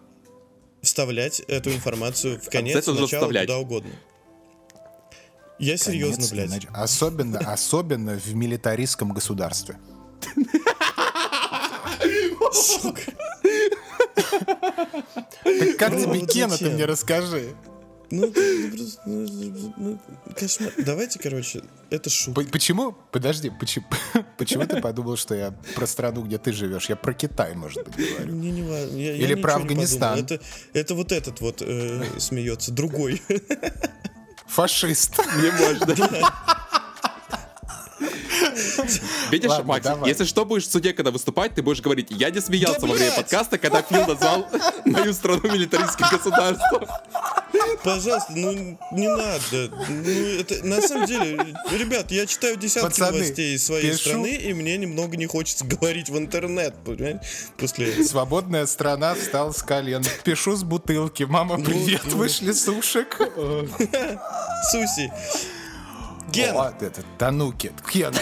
вставлять 0.83 1.41
эту 1.49 1.71
информацию 1.71 2.41
в 2.41 2.49
конец, 2.49 2.85
в 2.85 2.89
начало, 2.89 3.07
вставлять. 3.07 3.47
куда 3.47 3.59
угодно. 3.59 3.91
Я 5.59 5.77
серьезно, 5.77 6.17
Конец, 6.17 6.33
блядь. 6.33 6.49
иначе- 6.51 6.69
Особенно, 6.75 7.39
особенно 7.39 8.19
в 8.19 8.35
милитаристском 8.35 9.13
государстве. 9.13 9.79
Так 15.45 15.77
как 15.79 15.93
Ну, 15.93 16.17
тебе 16.17 16.27
Кена, 16.27 16.57
ты 16.57 16.71
мне 16.71 16.85
расскажи. 16.85 17.55
Ну, 18.09 18.31
просто, 18.31 19.01
ну, 19.05 19.75
ну, 19.77 19.99
кошмар. 20.39 20.73
Давайте, 20.79 21.19
короче, 21.19 21.63
это 21.91 22.09
шутка. 22.09 22.45
Почему? 22.53 22.95
Подожди, 23.11 23.51
почему, 23.59 23.87
почему 24.39 24.65
ты 24.65 24.81
подумал, 24.81 25.17
что 25.17 25.35
я 25.35 25.51
про 25.75 25.87
страну, 25.89 26.23
где 26.23 26.39
ты 26.39 26.53
живешь? 26.53 26.89
Я 26.89 26.95
про 26.95 27.13
Китай, 27.15 27.55
может 27.57 27.83
быть, 27.85 27.97
говорю. 27.97 28.33
Мне 28.33 28.53
не 28.53 28.63
важно. 28.63 28.97
Я, 28.97 29.09
я 29.13 29.15
Или 29.17 29.33
ничего 29.33 29.43
про. 29.43 29.55
Афганистан. 29.57 30.19
Это, 30.21 30.41
это 30.73 30.95
вот 30.95 31.11
этот 31.11 31.41
вот 31.41 31.63
э, 31.63 32.05
смеется, 32.19 32.71
другой. 32.71 33.21
Фашист. 34.49 35.19
Не 35.37 35.51
можно. 35.51 35.95
Видишь, 39.31 39.51
Ладно, 39.51 39.65
Макс, 39.67 39.85
давай. 39.85 40.09
если 40.09 40.25
что, 40.25 40.45
будешь 40.45 40.67
в 40.67 40.71
суде, 40.71 40.93
когда 40.93 41.11
выступать, 41.11 41.55
ты 41.55 41.63
будешь 41.63 41.81
говорить, 41.81 42.09
я 42.11 42.31
не 42.31 42.41
смеялся 42.41 42.81
Да, 42.81 42.87
во 42.87 42.93
время 42.95 43.11
блядь! 43.11 43.17
подкаста, 43.17 43.59
когда 43.59 43.83
Фил 43.83 44.07
назвал 44.07 44.47
мою 44.85 45.13
страну 45.13 45.43
милитаристским 45.53 46.07
государством. 46.11 46.87
Пожалуйста, 47.83 48.33
ну 48.35 48.79
не 48.93 49.09
надо. 49.09 49.71
Ну, 49.89 50.11
это 50.41 50.65
на 50.67 50.81
самом 50.83 51.07
деле, 51.07 51.57
ребят, 51.71 52.11
я 52.11 52.27
читаю 52.27 52.57
десятки 52.57 52.89
Пацаны, 52.89 53.19
новостей 53.19 53.55
из 53.55 53.65
своей 53.67 53.91
пишу. 53.93 53.99
страны, 54.01 54.35
и 54.35 54.53
мне 54.55 54.77
немного 54.77 55.17
не 55.17 55.27
хочется 55.27 55.65
говорить 55.65 56.09
в 56.09 56.19
интернет, 56.19 56.75
понимаете? 56.85 57.21
После. 57.57 58.05
Свободная 58.05 58.67
страна 58.67 59.15
встал 59.15 59.53
с 59.53 59.63
колен. 59.63 60.05
Пишу 60.25 60.57
с 60.57 60.63
бутылки. 60.63 61.23
Мама, 61.25 61.59
привет, 61.63 62.03
ну. 62.07 62.17
вышли 62.17 62.53
сушек. 62.53 63.19
Суси. 64.71 65.13
Ген, 66.45 66.55
Вот 66.55 66.83
это, 66.83 67.03
Тануки. 67.19 67.73
Кен. 67.91 68.15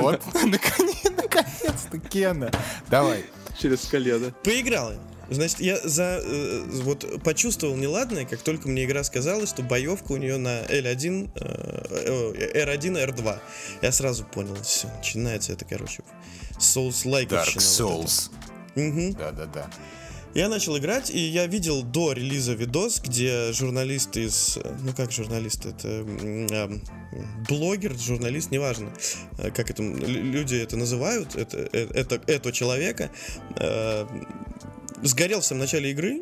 Вот, 0.00 0.22
наконец. 0.34 1.00
Наконец-то, 1.16 1.98
Кена. 1.98 2.50
Давай. 2.88 3.24
Через 3.58 3.86
колено. 3.86 4.32
Поиграл 4.42 4.92
я. 4.92 4.98
Значит, 5.30 5.60
я 5.60 5.78
за 5.78 6.20
э, 6.22 6.62
вот 6.82 7.22
почувствовал 7.22 7.76
неладное, 7.76 8.24
как 8.24 8.40
только 8.42 8.68
мне 8.68 8.84
игра 8.84 9.04
сказала, 9.04 9.46
что 9.46 9.62
боевка 9.62 10.12
у 10.12 10.16
нее 10.16 10.38
на 10.38 10.62
L1, 10.62 11.30
э, 11.36 12.64
R1, 12.64 13.06
R2. 13.06 13.38
Я 13.80 13.92
сразу 13.92 14.24
понял, 14.24 14.56
все, 14.62 14.88
начинается 14.96 15.52
это, 15.52 15.64
короче, 15.64 16.02
Souls 16.58 17.04
like 17.04 17.28
Dark 17.28 17.56
Souls. 17.58 18.30
Угу. 18.74 19.16
Да-да-да. 19.16 19.70
Я 20.32 20.48
начал 20.48 20.78
играть, 20.78 21.10
и 21.10 21.18
я 21.18 21.46
видел 21.46 21.82
до 21.82 22.12
релиза 22.12 22.52
видос, 22.52 23.00
где 23.00 23.52
журналист 23.52 24.16
из... 24.16 24.58
Ну 24.82 24.92
как 24.94 25.10
журналист? 25.10 25.66
Это 25.66 25.88
эм, 25.88 26.82
блогер, 27.48 27.98
журналист, 27.98 28.52
неважно, 28.52 28.92
э, 29.38 29.50
как 29.50 29.70
это 29.70 29.82
люди 29.82 30.54
это 30.54 30.76
называют, 30.76 31.34
это, 31.34 31.68
э, 31.72 31.88
это, 31.94 32.22
это 32.28 32.52
человека, 32.52 33.10
э, 33.56 34.06
сгорел 35.02 35.40
в 35.40 35.44
самом 35.44 35.62
начале 35.62 35.90
игры 35.90 36.20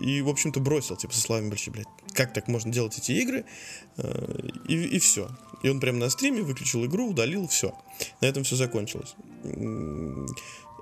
и, 0.00 0.22
в 0.22 0.28
общем-то, 0.30 0.60
бросил, 0.60 0.96
типа, 0.96 1.12
со 1.12 1.20
словами 1.20 1.50
большие, 1.50 1.74
блядь, 1.74 1.88
как 2.14 2.32
так 2.32 2.48
можно 2.48 2.72
делать 2.72 2.96
эти 2.96 3.12
игры? 3.12 3.44
Э, 3.98 4.48
И, 4.66 4.76
и 4.76 4.98
все. 4.98 5.28
И 5.62 5.68
он 5.68 5.80
прямо 5.80 5.98
на 5.98 6.08
стриме 6.08 6.40
выключил 6.40 6.86
игру, 6.86 7.10
удалил, 7.10 7.48
все. 7.48 7.74
На 8.22 8.26
этом 8.26 8.44
все 8.44 8.56
закончилось. 8.56 9.14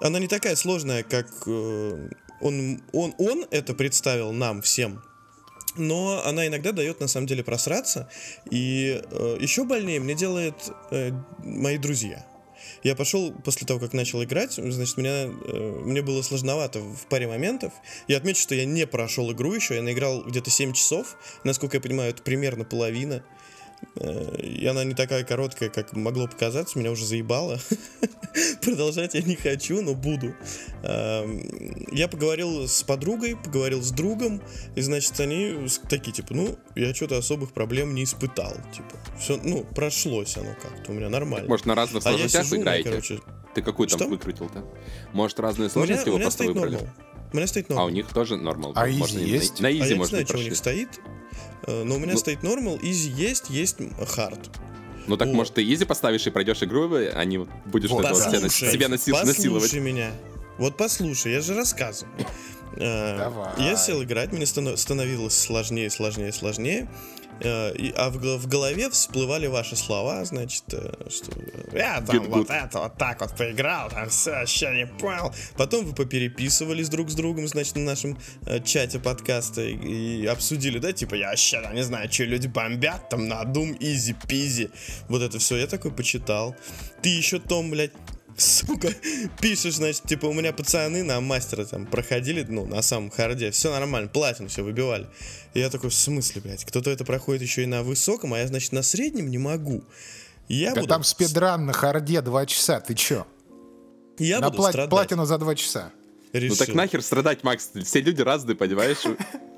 Она 0.00 0.18
не 0.18 0.28
такая 0.28 0.57
сложная, 0.57 1.02
как 1.02 1.28
э, 1.46 2.09
он, 2.45 2.82
он, 2.92 3.14
он 3.18 3.47
это 3.51 3.74
представил 3.74 4.32
нам 4.32 4.62
всем. 4.62 5.03
Но 5.76 6.22
она 6.24 6.47
иногда 6.47 6.70
дает 6.70 7.01
на 7.01 7.09
самом 7.09 7.26
деле 7.26 7.42
просраться. 7.42 8.09
И 8.51 9.03
э, 9.11 9.38
еще 9.40 9.64
больнее 9.64 9.99
мне 9.99 10.14
делает 10.14 10.55
э, 10.90 11.11
мои 11.38 11.78
друзья. 11.78 12.24
Я 12.84 12.95
пошел 12.95 13.32
после 13.32 13.66
того, 13.66 13.80
как 13.80 13.92
начал 13.92 14.22
играть, 14.22 14.53
значит, 14.53 14.97
меня, 14.99 15.24
э, 15.24 15.80
мне 15.84 16.03
было 16.03 16.22
сложновато 16.22 16.80
в 16.80 17.07
паре 17.09 17.26
моментов. 17.26 17.72
Я 18.09 18.18
отмечу, 18.18 18.42
что 18.42 18.55
я 18.55 18.66
не 18.66 18.86
прошел 18.86 19.32
игру 19.32 19.53
еще, 19.55 19.74
я 19.74 19.82
наиграл 19.82 20.22
где-то 20.22 20.51
7 20.51 20.74
часов. 20.74 21.16
Насколько 21.45 21.78
я 21.78 21.80
понимаю, 21.80 22.11
это 22.11 22.22
примерно 22.22 22.64
половина. 22.64 23.24
Э, 23.97 24.36
И 24.38 24.64
она 24.66 24.84
не 24.84 24.95
такая 24.95 25.24
короткая, 25.24 25.70
как 25.70 25.92
могло 25.95 26.28
показаться, 26.28 26.78
меня 26.78 26.90
уже 26.90 27.07
заебало. 27.07 27.59
Продолжать 28.62 29.14
я 29.14 29.22
не 29.22 29.37
хочу, 29.37 29.80
но 29.82 29.95
буду. 29.95 30.35
Эм, 30.82 31.87
Я 31.93 32.09
поговорил 32.09 32.66
с 32.68 32.82
подругой, 32.82 33.37
поговорил 33.37 33.82
с 33.82 33.91
другом, 33.91 34.43
и, 34.74 34.80
значит, 34.80 35.18
они 35.20 35.68
такие, 35.89 36.12
типа, 36.12 36.35
ну, 36.35 36.59
я 36.74 36.93
что-то 36.95 37.16
особых 37.18 37.53
проблем 37.53 37.95
не 37.95 38.05
испытал. 38.05 38.53
Типа, 38.74 38.97
все, 39.18 39.39
ну, 39.43 39.64
прошлось 39.64 40.37
оно 40.37 40.55
как-то, 40.61 40.91
у 40.91 40.95
меня 40.95 41.09
нормально. 41.09 41.49
Может, 41.49 41.66
на 41.66 41.74
разных 41.74 42.05
а 42.05 42.11
сложностях 42.11 42.47
у 42.51 42.55
меня, 42.55 42.62
играете? 42.62 42.89
короче, 42.91 43.20
Ты 43.55 43.62
какую 43.62 43.89
там 43.89 44.11
выкрутил-то? 44.11 44.64
Может, 45.12 45.39
разные 45.41 45.70
у 45.74 45.78
меня, 45.78 45.87
сложности 45.87 46.09
у 46.09 46.12
вы 46.12 46.18
меня 46.18 46.24
просто 46.26 46.45
выбрали? 46.45 46.74
нормал. 46.74 46.91
У 47.32 47.37
меня 47.37 47.47
стоит 47.47 47.66
А 47.70 47.72
у 47.72 47.76
нормал. 47.76 47.91
них 47.91 48.09
тоже 48.09 48.37
нормал. 48.37 48.72
А 48.74 48.87
Можно 48.87 49.18
easy 49.18 49.22
и 49.22 49.30
на- 49.30 49.35
есть? 49.35 49.61
На 49.61 49.68
А 49.68 49.70
изи, 49.72 49.78
я 49.93 49.97
не 49.97 50.05
знаю, 50.05 50.26
что 50.26 50.39
у 50.39 50.41
них 50.43 50.57
стоит, 50.57 50.89
э, 51.66 51.82
но 51.85 51.97
у 51.97 51.99
меня 51.99 52.12
Ну- 52.12 52.18
стоит 52.18 52.43
нормал, 52.43 52.78
изи 52.82 53.11
есть, 53.11 53.51
есть 53.51 53.76
хард. 54.09 54.51
Ну 55.07 55.16
так, 55.16 55.28
Вот. 55.28 55.34
может, 55.34 55.55
ты 55.55 55.62
изи 55.72 55.84
поставишь 55.84 56.26
и 56.26 56.30
пройдешь 56.30 56.62
игру, 56.62 56.96
и 56.96 57.07
они 57.07 57.38
вот 57.38 57.48
будешь 57.66 57.90
Вот, 57.90 58.05
вот 58.09 58.14
да. 58.18 58.30
себя, 58.30 58.40
нас- 58.40 58.55
себя 58.55 58.88
насил- 58.88 59.14
насиловать. 59.24 59.62
послушай 59.64 59.80
меня. 59.80 60.11
Вот 60.59 60.76
послушай, 60.76 61.32
я 61.32 61.40
же 61.40 61.55
рассказываю. 61.55 62.14
Э, 62.76 63.18
Давай. 63.18 63.50
Я 63.59 63.76
сел 63.76 64.02
играть, 64.02 64.32
мне 64.32 64.46
станов- 64.46 64.76
становилось 64.78 65.36
сложнее, 65.36 65.90
сложнее, 65.90 66.32
сложнее. 66.32 66.88
Э, 67.41 67.72
А 67.97 68.11
в 68.11 68.18
в 68.39 68.47
голове 68.49 68.89
всплывали 68.91 69.47
ваши 69.47 69.76
слова, 69.76 70.24
значит, 70.24 70.64
э, 70.72 71.09
что 71.11 71.32
я 71.72 72.01
там 72.01 72.16
Get 72.16 72.28
вот 72.28 72.49
good. 72.49 72.53
это 72.53 72.78
вот 72.78 72.97
так 72.97 73.20
вот 73.20 73.37
поиграл, 73.37 73.91
там 73.91 74.09
все, 74.09 74.30
вообще 74.30 74.70
не 74.74 74.87
понял. 74.87 75.32
Потом 75.57 75.85
вы 75.85 75.95
попереписывались 75.95 76.89
друг 76.89 77.11
с 77.11 77.14
другом, 77.14 77.49
значит, 77.49 77.76
на 77.76 77.82
нашем 77.82 78.18
э, 78.47 78.61
чате 78.61 78.99
подкаста 78.99 79.62
и, 79.62 80.22
и 80.22 80.26
обсудили, 80.26 80.78
да, 80.78 80.93
типа, 80.93 81.14
я 81.14 81.30
вообще 81.30 81.61
там 81.61 81.74
не 81.74 81.82
знаю, 81.82 82.11
что 82.12 82.24
люди 82.24 82.47
бомбят, 82.47 83.09
там 83.09 83.28
на 83.28 83.43
Doom, 83.43 83.76
изи 83.80 84.14
пизи. 84.28 84.70
Вот 85.09 85.22
это 85.22 85.39
все, 85.39 85.57
я 85.57 85.66
такой 85.66 85.91
почитал. 85.91 86.55
Ты 87.03 87.09
еще, 87.09 87.39
Том, 87.39 87.70
блядь, 87.70 87.93
Сука, 88.37 88.89
пишешь, 89.41 89.74
значит, 89.74 90.03
типа, 90.05 90.26
у 90.26 90.32
меня 90.32 90.53
пацаны 90.53 91.03
на 91.05 91.20
мастера 91.20 91.64
там 91.64 91.87
проходили, 91.87 92.45
ну, 92.49 92.66
на 92.66 92.82
самом 92.82 93.11
харде, 93.11 93.51
все 93.53 93.70
нормально, 93.70 94.09
платину 94.09 94.49
все 94.49 94.62
выбивали. 94.62 95.07
И 95.55 95.61
я 95.61 95.70
такой, 95.70 95.91
в 95.91 95.95
смысле, 95.95 96.41
блядь, 96.43 96.64
кто-то 96.64 96.91
это 96.91 97.05
проходит 97.05 97.43
еще 97.43 97.62
и 97.62 97.66
на 97.66 97.82
высоком, 97.82 98.35
а 98.35 98.39
я, 98.39 98.47
значит, 98.49 98.72
на 98.72 98.82
среднем 98.82 99.30
не 99.30 99.39
могу. 99.39 99.85
Я 100.49 100.70
Да 100.74 100.80
буду, 100.80 100.89
там 100.89 101.05
спидран 101.05 101.64
на 101.66 101.72
харде 101.72 102.20
2 102.20 102.47
часа, 102.47 102.80
ты 102.80 102.95
чё? 102.95 103.26
я 104.18 104.41
на 104.41 104.51
буду 104.51 104.62
пла- 104.62 104.68
страдать. 104.70 104.91
платину 104.91 105.24
за 105.26 105.39
2 105.39 105.55
часа. 105.55 105.93
Ну 106.32 106.41
решил. 106.41 106.57
так 106.57 106.74
нахер 106.74 107.03
страдать, 107.03 107.45
Макс? 107.45 107.70
Все 107.85 108.01
люди 108.01 108.20
разные, 108.20 108.57
понимаешь? 108.57 108.99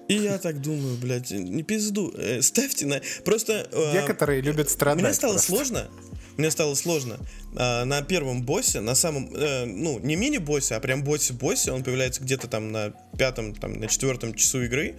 И 0.08 0.14
я 0.14 0.38
так 0.38 0.60
думаю, 0.60 0.96
блядь, 0.98 1.30
не 1.30 1.62
пизду, 1.62 2.12
э, 2.16 2.40
ставьте 2.42 2.86
на... 2.86 3.00
Просто... 3.24 3.66
э, 3.72 3.92
Некоторые 3.94 4.40
любят 4.42 4.68
страдать. 4.70 5.02
Мне 5.02 5.12
стало 5.14 5.32
просто. 5.32 5.48
сложно. 5.50 5.88
Мне 6.36 6.50
стало 6.50 6.74
сложно. 6.74 7.18
А, 7.56 7.84
на 7.84 8.02
первом 8.02 8.42
боссе, 8.42 8.80
на 8.80 8.94
самом, 8.94 9.30
э, 9.34 9.64
ну, 9.64 9.98
не 10.00 10.16
мини-боссе, 10.16 10.74
а 10.74 10.80
прям 10.80 11.02
боссе-боссе, 11.02 11.72
он 11.72 11.82
появляется 11.82 12.22
где-то 12.22 12.48
там 12.48 12.72
на 12.72 12.92
пятом, 13.18 13.54
там, 13.54 13.74
на 13.74 13.88
четвертом 13.88 14.34
часу 14.34 14.62
игры. 14.62 14.96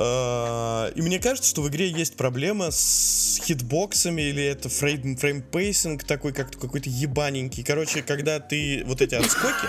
А, 0.00 0.92
и 0.94 1.02
мне 1.02 1.18
кажется, 1.18 1.50
что 1.50 1.62
в 1.62 1.68
игре 1.68 1.90
есть 1.90 2.14
проблема 2.14 2.70
с 2.70 3.40
хитбоксами, 3.44 4.22
или 4.22 4.44
это 4.44 4.68
фрейм, 4.68 5.16
frame 5.16 5.56
pacing 5.56 6.04
такой, 6.04 6.32
как 6.32 6.52
какой-то 6.52 6.88
ебаненький. 6.88 7.64
Короче, 7.64 8.02
когда 8.02 8.38
ты 8.38 8.84
вот 8.86 9.02
эти 9.02 9.16
отскоки, 9.16 9.66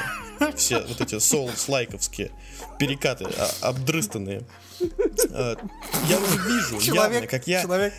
все 0.55 0.81
вот 0.81 1.01
эти 1.01 1.15
souls-like 1.15 1.86
овские 1.86 2.29
перекаты, 2.77 3.25
а, 3.25 3.69
обдрыстанные, 3.69 4.43
а, 5.31 5.55
я 6.07 6.19
уже 6.19 6.37
вижу 6.47 6.79
явно, 6.79 6.83
Человек, 6.83 7.29
как 7.29 7.47
я 7.47 7.63
человек 7.63 7.93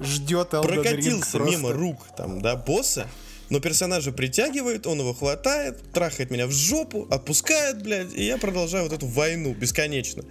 ждет 0.00 0.50
прокатился 0.50 1.38
мимо 1.38 1.72
рук 1.72 1.98
там, 2.16 2.40
да, 2.40 2.56
босса, 2.56 3.06
но 3.50 3.60
персонажа 3.60 4.10
притягивает, 4.10 4.86
он 4.86 4.98
его 4.98 5.14
хватает, 5.14 5.92
трахает 5.92 6.30
меня 6.30 6.48
в 6.48 6.50
жопу, 6.50 7.06
отпускает, 7.08 7.82
блядь, 7.82 8.12
и 8.14 8.24
я 8.24 8.36
продолжаю 8.36 8.84
вот 8.84 8.92
эту 8.92 9.06
войну 9.06 9.54
бесконечно. 9.54 10.24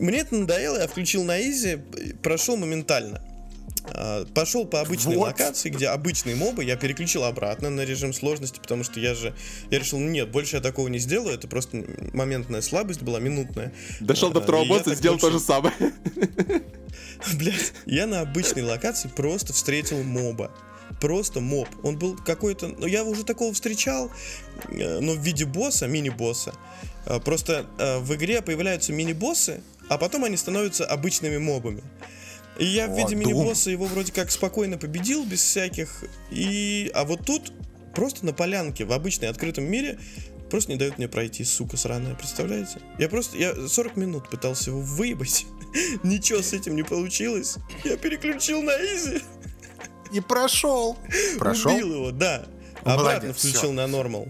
Мне 0.00 0.18
это 0.20 0.34
надоело, 0.34 0.78
я 0.78 0.86
включил 0.88 1.24
на 1.24 1.40
изи, 1.40 1.78
прошел 2.22 2.56
моментально. 2.56 3.22
А, 3.92 4.24
Пошел 4.34 4.64
по 4.66 4.80
обычной 4.80 5.16
Вот. 5.16 5.28
локации, 5.28 5.68
где 5.70 5.88
обычные 5.88 6.36
мобы, 6.36 6.64
я 6.64 6.76
переключил 6.76 7.24
обратно 7.24 7.70
на 7.70 7.82
режим 7.84 8.12
сложности, 8.12 8.58
потому 8.60 8.82
что 8.84 8.98
я 9.00 9.14
же, 9.14 9.34
я 9.70 9.78
решил, 9.78 9.98
нет, 9.98 10.30
больше 10.30 10.56
я 10.56 10.62
такого 10.62 10.88
не 10.88 10.98
сделаю, 10.98 11.34
это 11.34 11.48
просто 11.48 11.84
моментная 12.12 12.62
слабость 12.62 13.02
была, 13.02 13.20
минутная. 13.20 13.72
Дошел 14.00 14.30
до 14.30 14.40
А, 14.40 14.42
второго 14.42 14.64
и 14.64 14.68
босса, 14.68 14.84
так 14.84 14.96
сделал 14.96 15.18
то 15.18 15.26
больше- 15.30 15.38
же 15.38 15.44
самое. 15.44 15.74
Блять, 17.38 17.72
я 17.86 18.06
на 18.06 18.20
обычной 18.20 18.62
локации 18.62 19.08
просто 19.14 19.52
встретил 19.52 20.02
моба. 20.02 20.50
Просто 21.00 21.40
моб. 21.40 21.68
Он 21.82 21.98
был 21.98 22.16
какой-то... 22.16 22.68
Ну, 22.68 22.86
я 22.86 23.04
уже 23.04 23.24
такого 23.24 23.52
встречал, 23.54 24.10
э, 24.68 24.98
но 25.00 25.12
в 25.14 25.18
виде 25.20 25.44
босса, 25.46 25.86
мини-босса. 25.86 26.52
Э, 27.06 27.20
Просто 27.20 27.66
э, 27.78 27.98
в 28.00 28.14
игре 28.14 28.42
появляются 28.42 28.92
мини-боссы, 28.92 29.62
а 29.90 29.98
потом 29.98 30.22
они 30.22 30.36
становятся 30.36 30.86
обычными 30.86 31.36
мобами. 31.36 31.82
И 32.58 32.64
я 32.64 32.86
в 32.86 32.96
виде 32.96 33.16
мини-босса 33.16 33.70
его 33.70 33.86
вроде 33.86 34.12
как 34.12 34.30
спокойно 34.30 34.78
победил, 34.78 35.24
без 35.24 35.40
всяких... 35.40 36.04
И... 36.30 36.90
А 36.94 37.04
вот 37.04 37.26
тут 37.26 37.52
просто 37.92 38.24
на 38.24 38.32
полянке, 38.32 38.84
в 38.84 38.92
обычной 38.92 39.28
открытом 39.28 39.64
мире, 39.64 39.98
просто 40.48 40.70
не 40.70 40.78
дают 40.78 40.98
мне 40.98 41.08
пройти, 41.08 41.42
сука 41.42 41.76
сраная, 41.76 42.14
представляете? 42.14 42.78
Я 42.98 43.08
просто... 43.08 43.36
Я 43.36 43.66
40 43.66 43.96
минут 43.96 44.30
пытался 44.30 44.70
его 44.70 44.80
выебать. 44.80 45.46
Ничего 46.04 46.40
с 46.40 46.52
этим 46.52 46.76
не 46.76 46.84
получилось. 46.84 47.56
Я 47.82 47.96
переключил 47.96 48.62
на 48.62 48.76
изи. 48.76 49.22
И 50.12 50.20
прошел. 50.20 50.96
Прошел? 51.38 51.74
Убил 51.74 51.94
его, 51.94 52.10
да. 52.12 52.46
Ну, 52.84 52.92
Обратно 52.92 53.32
включил 53.32 53.72
на 53.72 53.88
нормал. 53.88 54.28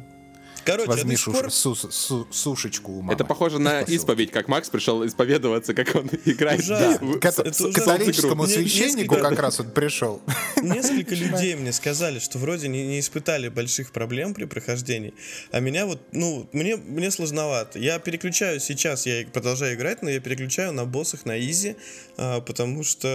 Короче, 0.65 0.89
Возьми 0.89 1.15
шуш- 1.17 1.51
су- 1.51 1.75
су- 1.75 2.27
сушечку 2.31 2.93
у 2.93 3.01
мамы. 3.01 3.15
Это 3.15 3.25
похоже 3.25 3.59
на 3.59 3.81
Посылки. 3.81 3.91
исповедь, 3.93 4.31
как 4.31 4.49
Макс 4.49 4.69
пришел 4.69 5.05
исповедоваться, 5.07 5.75
как 5.75 5.95
он 5.95 6.09
играет. 6.25 6.61
Ужасно. 6.61 7.07
в- 7.07 7.19
К 7.19 7.25
это- 7.27 7.73
католическому 7.73 8.47
священнику 8.47 9.15
несколько- 9.15 9.31
как 9.31 9.39
раз 9.41 9.61
он 9.61 9.71
пришел. 9.71 10.21
Несколько 10.63 11.15
людей 11.15 11.55
мне 11.57 11.73
сказали, 11.73 12.19
что 12.19 12.39
вроде 12.39 12.69
не, 12.69 12.87
не 12.87 13.01
испытали 13.01 13.49
больших 13.49 13.93
проблем 13.93 14.35
при 14.35 14.45
прохождении. 14.45 15.15
А 15.53 15.61
меня 15.61 15.87
вот, 15.87 16.01
ну, 16.13 16.49
мне, 16.53 16.77
мне 16.77 17.11
сложновато. 17.11 17.79
Я 17.79 17.99
переключаю 17.99 18.61
сейчас, 18.61 19.07
я 19.07 19.25
продолжаю 19.33 19.75
играть, 19.77 20.03
но 20.03 20.11
я 20.11 20.21
переключаю 20.21 20.73
на 20.73 20.85
боссах 20.85 21.25
на 21.25 21.39
easy, 21.41 21.77
а, 22.17 22.41
потому 22.41 22.85
что... 22.85 23.09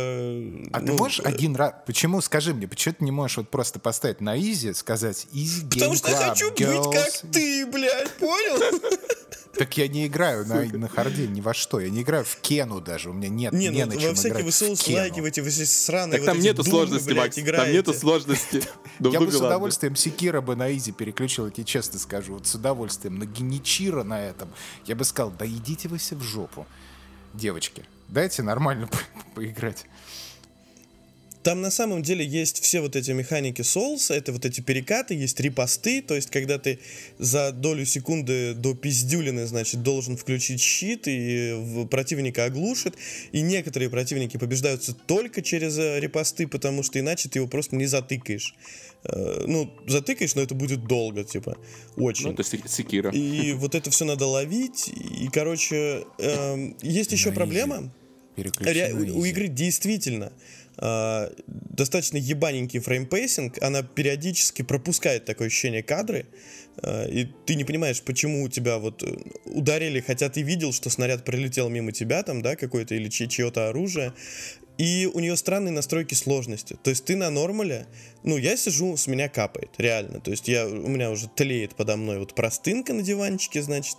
А 0.72 0.80
ты 0.80 0.86
ну, 0.88 0.98
можешь 0.98 1.20
э, 1.20 1.24
один 1.24 1.56
раз... 1.56 1.74
Почему, 1.86 2.22
скажи 2.22 2.54
мне, 2.54 2.68
почему 2.68 2.96
ты 2.98 3.04
не 3.06 3.12
можешь 3.12 3.38
вот 3.38 3.50
просто 3.50 3.80
поставить 3.80 4.22
на 4.22 4.38
easy, 4.40 4.74
сказать 4.74 5.28
game 5.34 5.70
Потому 5.70 5.96
что 5.96 6.10
я 6.12 6.18
хочу 6.30 6.52
girls»? 6.52 6.90
быть 6.90 6.94
как 6.96 7.32
ты, 7.36 7.66
блядь, 7.66 8.12
понял? 8.14 8.82
Так 9.58 9.78
я 9.78 9.88
не 9.88 10.08
играю 10.08 10.46
на, 10.46 10.64
на 10.64 10.90
харде 10.90 11.28
ни 11.28 11.40
во 11.42 11.54
что. 11.54 11.80
Я 11.80 11.90
не 11.90 12.02
играю 12.02 12.26
в 12.26 12.36
Кену 12.38 12.82
даже. 12.82 13.10
У 13.10 13.14
меня 13.14 13.30
нет 13.30 13.54
Не, 13.54 13.70
не 13.70 13.86
ну 13.86 13.94
на 13.94 14.00
чем 14.00 14.10
во 14.10 14.16
всякие 14.16 14.42
играть 14.42 15.40
вы 15.40 15.44
в 15.44 15.48
эти 15.48 15.64
сраные 15.64 16.12
Так 16.12 16.22
вот 16.22 16.26
там 16.26 16.40
нету 16.40 16.64
думы, 16.64 16.72
сложности, 16.72 17.10
блядь, 17.10 17.38
Макс. 17.38 17.58
Там 17.58 17.72
нету 17.72 17.94
сложности. 17.94 18.64
Я 19.00 19.20
бы 19.20 19.32
с 19.32 19.36
удовольствием 19.36 19.96
Секира 19.96 20.42
бы 20.42 20.56
на 20.56 20.76
изи 20.76 20.92
переключил, 20.92 21.46
я 21.46 21.52
тебе 21.52 21.64
честно 21.64 22.00
скажу. 22.00 22.34
Вот 22.34 22.48
с 22.48 22.56
удовольствием. 22.56 23.18
На 23.18 23.26
Геничира 23.26 24.04
на 24.04 24.22
этом. 24.22 24.50
Я 24.86 24.96
бы 24.96 25.06
сказал, 25.06 25.32
да 25.32 25.46
идите 25.46 25.88
вы 25.88 25.98
все 25.98 26.16
в 26.16 26.22
жопу. 26.22 26.66
Девочки, 27.34 27.86
дайте 28.08 28.44
нормально 28.44 28.88
по- 28.88 28.98
поиграть. 29.36 29.86
Там 31.46 31.62
на 31.62 31.70
самом 31.70 32.02
деле 32.02 32.26
есть 32.26 32.60
все 32.64 32.82
вот 32.82 32.96
эти 32.96 33.12
механики 33.12 33.62
Souls, 33.62 34.12
это 34.12 34.32
вот 34.32 34.46
эти 34.46 34.62
перекаты, 34.62 35.14
есть 35.14 35.40
репосты, 35.40 36.02
то 36.02 36.16
есть 36.16 36.32
когда 36.32 36.58
ты 36.58 36.80
за 37.20 37.52
долю 37.52 37.86
секунды 37.86 38.56
до 38.56 38.74
пиздюлины, 38.74 39.46
значит, 39.46 39.84
должен 39.84 40.18
включить 40.18 40.60
щит 40.60 41.04
и 41.06 41.86
противника 41.92 42.46
оглушит, 42.46 42.96
и 43.32 43.42
некоторые 43.42 43.92
противники 43.92 44.38
побеждаются 44.38 44.96
только 44.96 45.44
через 45.44 45.78
э, 45.78 46.00
рипосты, 46.00 46.48
потому 46.48 46.82
что 46.82 47.00
иначе 47.00 47.30
ты 47.30 47.38
его 47.38 47.48
просто 47.48 47.76
не 47.76 47.86
затыкаешь. 47.86 48.56
Э, 49.04 49.44
Ну, 49.46 49.72
затыкаешь, 49.86 50.34
но 50.34 50.42
это 50.42 50.56
будет 50.56 50.88
долго, 50.88 51.24
типа, 51.24 51.60
очень. 51.96 52.26
Ну, 52.26 52.34
это 52.34 52.42
Се- 52.42 52.68
Sekiro. 52.68 53.12
И 53.12 53.54
вот 53.58 53.76
это 53.76 53.92
все 53.92 54.06
надо 54.06 54.26
ловить. 54.26 54.88
И, 54.88 55.30
короче, 55.32 56.06
эм, 56.18 56.76
есть 56.82 57.12
еще 57.12 57.32
проблема. 57.32 57.94
У, 59.16 59.24
игры 59.26 59.48
действительно 59.48 60.34
а, 60.78 61.32
достаточно 61.48 62.18
ебаненький 62.18 62.80
frame 62.80 63.14
pacing, 63.14 63.62
она 63.62 63.84
периодически 63.84 64.62
пропускает 64.62 65.26
такое 65.26 65.48
ощущение 65.48 65.84
кадры, 65.84 66.26
а, 66.82 67.06
и 67.06 67.26
ты 67.46 67.56
не 67.56 67.64
понимаешь, 67.64 68.02
почему 68.02 68.44
у 68.44 68.50
тебя 68.50 68.78
вот 68.78 69.04
э, 69.04 69.16
ударили, 69.46 70.02
хотя 70.02 70.30
ты 70.30 70.42
видел, 70.42 70.74
что 70.74 70.90
снаряд 70.90 71.24
пролетел 71.24 71.70
мимо 71.70 71.92
тебя 71.92 72.24
там, 72.24 72.42
да, 72.42 72.56
какое-то 72.56 72.96
или 72.96 73.10
чье- 73.10 73.28
чье-то 73.28 73.70
оружие, 73.70 74.14
и 74.78 75.10
у 75.14 75.20
нее 75.20 75.36
странные 75.38 75.72
настройки 75.72 76.14
сложности. 76.14 76.78
То 76.84 76.90
есть 76.90 77.06
ты 77.06 77.16
на 77.16 77.30
нормале, 77.30 77.88
ну, 78.24 78.38
я 78.38 78.58
сижу, 78.58 78.98
с 78.98 79.08
меня 79.08 79.30
капает, 79.30 79.70
реально. 79.78 80.20
То 80.20 80.32
есть 80.32 80.48
я, 80.48 80.68
у 80.68 80.88
меня 80.88 81.12
уже 81.12 81.30
тлеет 81.30 81.76
подо 81.76 81.96
мной 81.96 82.20
вот 82.20 82.34
простынка 82.34 82.94
на 82.94 83.02
диванчике, 83.02 83.62
значит, 83.62 83.96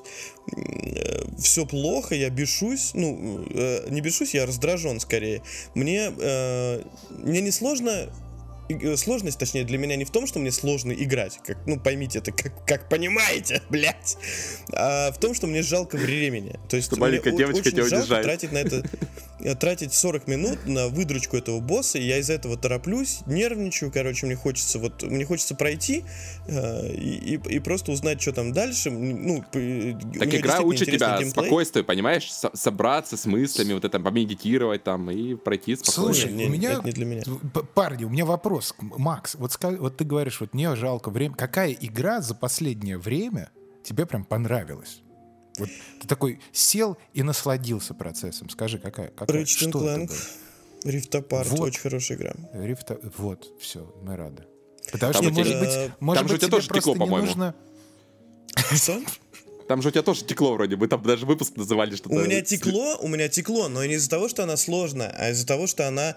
все 1.39 1.67
плохо, 1.67 2.15
я 2.15 2.29
бешусь, 2.31 2.93
ну, 2.95 3.45
э, 3.51 3.89
не 3.91 4.01
бешусь, 4.01 4.35
я 4.35 4.47
раздражен 4.47 5.01
скорее. 5.01 5.43
Мне, 5.75 6.13
э, 6.19 6.83
мне 7.11 7.41
не 7.41 7.51
сложно, 7.51 8.11
э, 8.69 8.97
сложность, 8.97 9.39
точнее, 9.39 9.65
для 9.65 9.79
меня 9.79 9.97
не 9.97 10.05
в 10.05 10.11
том, 10.11 10.27
что 10.27 10.39
мне 10.39 10.53
сложно 10.53 10.93
играть, 10.93 11.39
как, 11.45 11.59
ну, 11.67 11.81
поймите 11.81 12.19
это, 12.19 12.33
как, 12.33 12.67
как 12.67 12.89
понимаете, 12.89 13.63
блядь, 13.71 14.17
а 14.73 15.11
в 15.13 15.19
том, 15.19 15.35
что 15.35 15.47
мне 15.47 15.63
жалко 15.63 15.97
времени. 15.97 16.59
То 16.69 16.77
есть 16.77 16.93
мне 16.93 17.01
маленькая 17.01 17.33
девочка 17.33 17.61
очень 17.61 17.73
тебя 17.73 17.89
жалко 17.89 18.03
унижает. 18.03 18.25
тратить 18.25 18.53
на 18.53 18.59
это, 18.59 18.77
э, 18.77 18.83
тратить 19.55 19.93
40 19.93 20.27
минут 20.27 20.67
на 20.67 20.89
выдручку 20.89 21.37
этого 21.37 21.61
босса, 21.61 21.99
и 21.99 22.03
я 22.07 22.19
из 22.19 22.31
этого 22.31 22.57
тороплюсь, 22.57 23.21
нервничаю, 23.27 23.93
короче, 23.93 24.27
мне 24.27 24.35
хочется 24.37 24.79
вот, 24.79 25.03
мне 25.03 25.25
хочется 25.25 25.55
пройти 25.55 26.05
э, 26.49 26.93
и, 26.93 27.35
и- 27.49 27.59
просто 27.61 27.93
узнать, 27.93 28.21
что 28.21 28.33
там 28.33 28.53
дальше, 28.53 28.91
ну, 28.91 29.39
у 29.39 30.19
Так 30.19 30.35
игра 30.35 30.61
учит 30.61 30.87
тебя 30.87 31.19
геймплей. 31.19 31.31
спокойствию, 31.31 31.85
понимаешь? 31.85 32.31
Со- 32.33 32.51
собраться 32.55 33.17
с 33.17 33.27
мыслями, 33.27 33.73
вот 33.75 33.85
это, 33.85 34.01
помедитировать 34.01 34.85
там 34.85 35.11
и 35.11 35.35
пройти 35.35 35.77
спокойно. 35.77 36.15
Слушай, 36.15 36.33
Не, 36.33 36.45
не, 36.45 36.47
у 36.47 36.53
меня... 36.53 36.73
это 36.73 36.83
не 36.87 36.93
для 36.93 37.05
меня. 37.07 37.23
Парни, 37.75 38.05
у 38.05 38.09
меня 38.09 38.25
вопрос. 38.25 38.75
Макс, 38.81 39.35
вот, 39.35 39.57
вот 39.63 39.97
ты 39.97 40.05
говоришь, 40.05 40.41
вот 40.41 40.55
мне 40.55 40.75
жалко 40.77 41.11
время. 41.11 41.35
Какая 41.35 41.73
игра 41.73 42.21
за 42.21 42.35
последнее 42.35 42.99
время 42.99 43.51
тебе 43.83 44.07
прям 44.07 44.25
понравилась? 44.25 45.03
Вот 45.59 45.69
ты 46.01 46.07
такой 46.09 46.41
сел 46.53 46.97
и 47.15 47.23
насладился 47.23 47.95
процессом. 47.95 48.49
Скажи, 48.51 48.79
какая? 48.79 49.09
какая 49.09 49.43
Ratchet 49.43 49.47
что 49.47 49.69
это 49.69 49.79
Clank, 49.79 50.07
было? 50.09 50.17
Rift 50.93 51.11
Apart, 51.11 51.49
Вот. 51.49 51.61
очень 51.61 51.81
хорошая 51.81 52.19
игра. 52.19 52.35
Рифта... 52.53 52.99
Вот, 53.17 53.49
все, 53.61 53.93
мы 54.03 54.17
рады. 54.17 54.45
Потому 54.93 55.13
Там 55.13 55.23
что, 55.23 55.23
же 55.25 55.31
может 55.33 55.53
тебе- 55.53 55.61
быть, 55.87 55.93
может 56.01 56.19
там 56.21 56.29
же 56.29 56.35
у 56.35 56.37
быть, 56.37 56.41
тебя 56.43 56.49
тебе 56.49 56.57
тоже 56.69 56.69
текло, 56.69 56.95
по-моему. 56.95 57.27
нужно... 57.27 57.55
Что? 58.75 59.01
Там 59.69 59.83
же 59.83 59.89
у 59.89 59.91
тебя 59.91 60.03
тоже 60.03 60.25
текло 60.25 60.55
вроде 60.55 60.77
бы, 60.77 60.87
там 60.87 61.03
даже 61.03 61.27
выпуск 61.27 61.57
называли 61.57 61.97
что-то. 61.97 62.15
У 62.15 62.21
меня 62.21 62.41
текло, 62.41 62.97
у 63.01 63.09
меня 63.09 63.29
текло, 63.29 63.69
но 63.69 63.85
не 63.85 63.95
из-за 63.95 64.09
того, 64.09 64.29
что 64.29 64.45
она 64.45 64.57
сложная, 64.57 65.11
а 65.19 65.31
из-за 65.31 65.45
того, 65.45 65.67
что 65.67 65.89
она, 65.89 66.15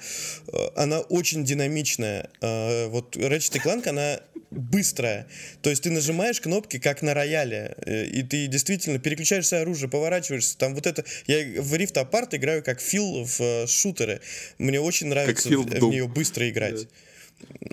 э, 0.48 0.68
она 0.76 1.00
очень 1.00 1.44
динамичная. 1.44 2.30
Э, 2.42 2.88
Вот 2.90 3.18
Ratchet 3.18 3.60
Clank, 3.64 3.88
она 3.88 4.20
быстрая. 4.52 5.28
То 5.62 5.70
есть 5.70 5.84
ты 5.84 5.92
нажимаешь 5.92 6.42
кнопки, 6.42 6.80
как 6.80 7.02
на 7.02 7.14
рояле, 7.14 7.76
э, 7.86 8.06
и 8.06 8.24
ты 8.24 8.48
действительно 8.48 9.00
переключаешься 9.00 9.62
оружие, 9.62 9.90
поворачиваешься. 9.90 10.58
Там 10.58 10.76
вот 10.76 10.88
это... 10.88 11.04
Я 11.28 11.62
в 11.62 11.74
Rift 11.74 11.94
Apart 11.94 12.36
играю 12.36 12.64
как 12.64 12.82
Фил 12.82 13.26
в 13.26 13.42
э, 13.42 13.68
шутеры. 13.68 14.22
Мне 14.58 14.80
очень 14.80 15.08
нравится 15.08 15.50
в, 15.50 15.66
в 15.66 15.84
нее 15.90 16.08
быстро 16.08 16.50
играть. 16.50 16.88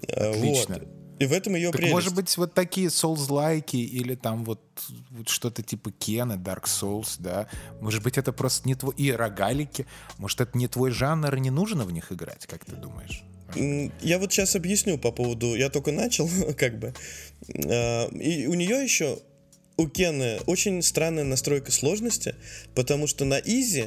Э, 0.09 0.31
Отлично. 0.31 0.79
Вот. 0.79 0.89
И 1.19 1.25
в 1.25 1.33
этом 1.33 1.55
ее 1.55 1.71
Так 1.71 1.79
прелесть. 1.79 1.95
может 1.95 2.15
быть 2.15 2.37
вот 2.37 2.53
такие 2.53 2.89
Souls-лайки 2.89 3.77
или 3.77 4.15
там 4.15 4.45
вот, 4.45 4.61
вот 5.11 5.29
что-то 5.31 5.63
типа 5.63 5.91
Кена, 5.91 6.35
Dark 6.35 6.65
Souls, 6.65 7.17
да? 7.19 7.49
Может 7.81 8.03
быть 8.03 8.19
это 8.19 8.33
просто 8.33 8.69
не 8.69 8.75
твой... 8.75 8.95
И 8.97 9.11
рогалики. 9.11 9.87
Может 10.19 10.43
это 10.43 10.59
не 10.59 10.69
твой 10.69 10.91
жанр 10.91 11.35
и 11.35 11.41
не 11.41 11.51
нужно 11.51 11.85
в 11.85 11.93
них 11.93 12.13
играть, 12.13 12.47
как 12.47 12.67
ты 12.67 12.77
думаешь? 12.77 13.25
Я 13.55 14.19
вот 14.19 14.33
сейчас 14.33 14.57
объясню 14.57 14.99
по 14.99 15.13
поводу... 15.13 15.55
Я 15.55 15.69
только 15.71 15.93
начал, 15.93 16.29
как 16.57 16.79
бы. 16.79 16.95
А, 17.65 18.09
И 18.09 18.47
у 18.47 18.55
нее 18.55 18.83
еще, 18.83 19.19
у 19.77 19.87
Кены, 19.89 20.39
очень 20.47 20.83
странная 20.83 21.25
настройка 21.25 21.71
сложности, 21.71 22.35
потому 22.75 23.07
что 23.07 23.25
на 23.25 23.39
изи, 23.39 23.87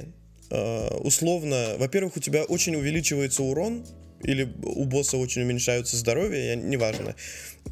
а, 0.50 0.98
условно, 1.00 1.76
во-первых, 1.78 2.18
у 2.18 2.20
тебя 2.20 2.44
очень 2.44 2.76
увеличивается 2.76 3.44
урон, 3.44 3.86
или 4.24 4.52
у 4.64 4.86
босса 4.86 5.18
очень 5.18 5.44
уменьшаются 5.44 5.98
здоровье, 5.98 6.48
я, 6.48 6.56
неважно. 6.56 7.16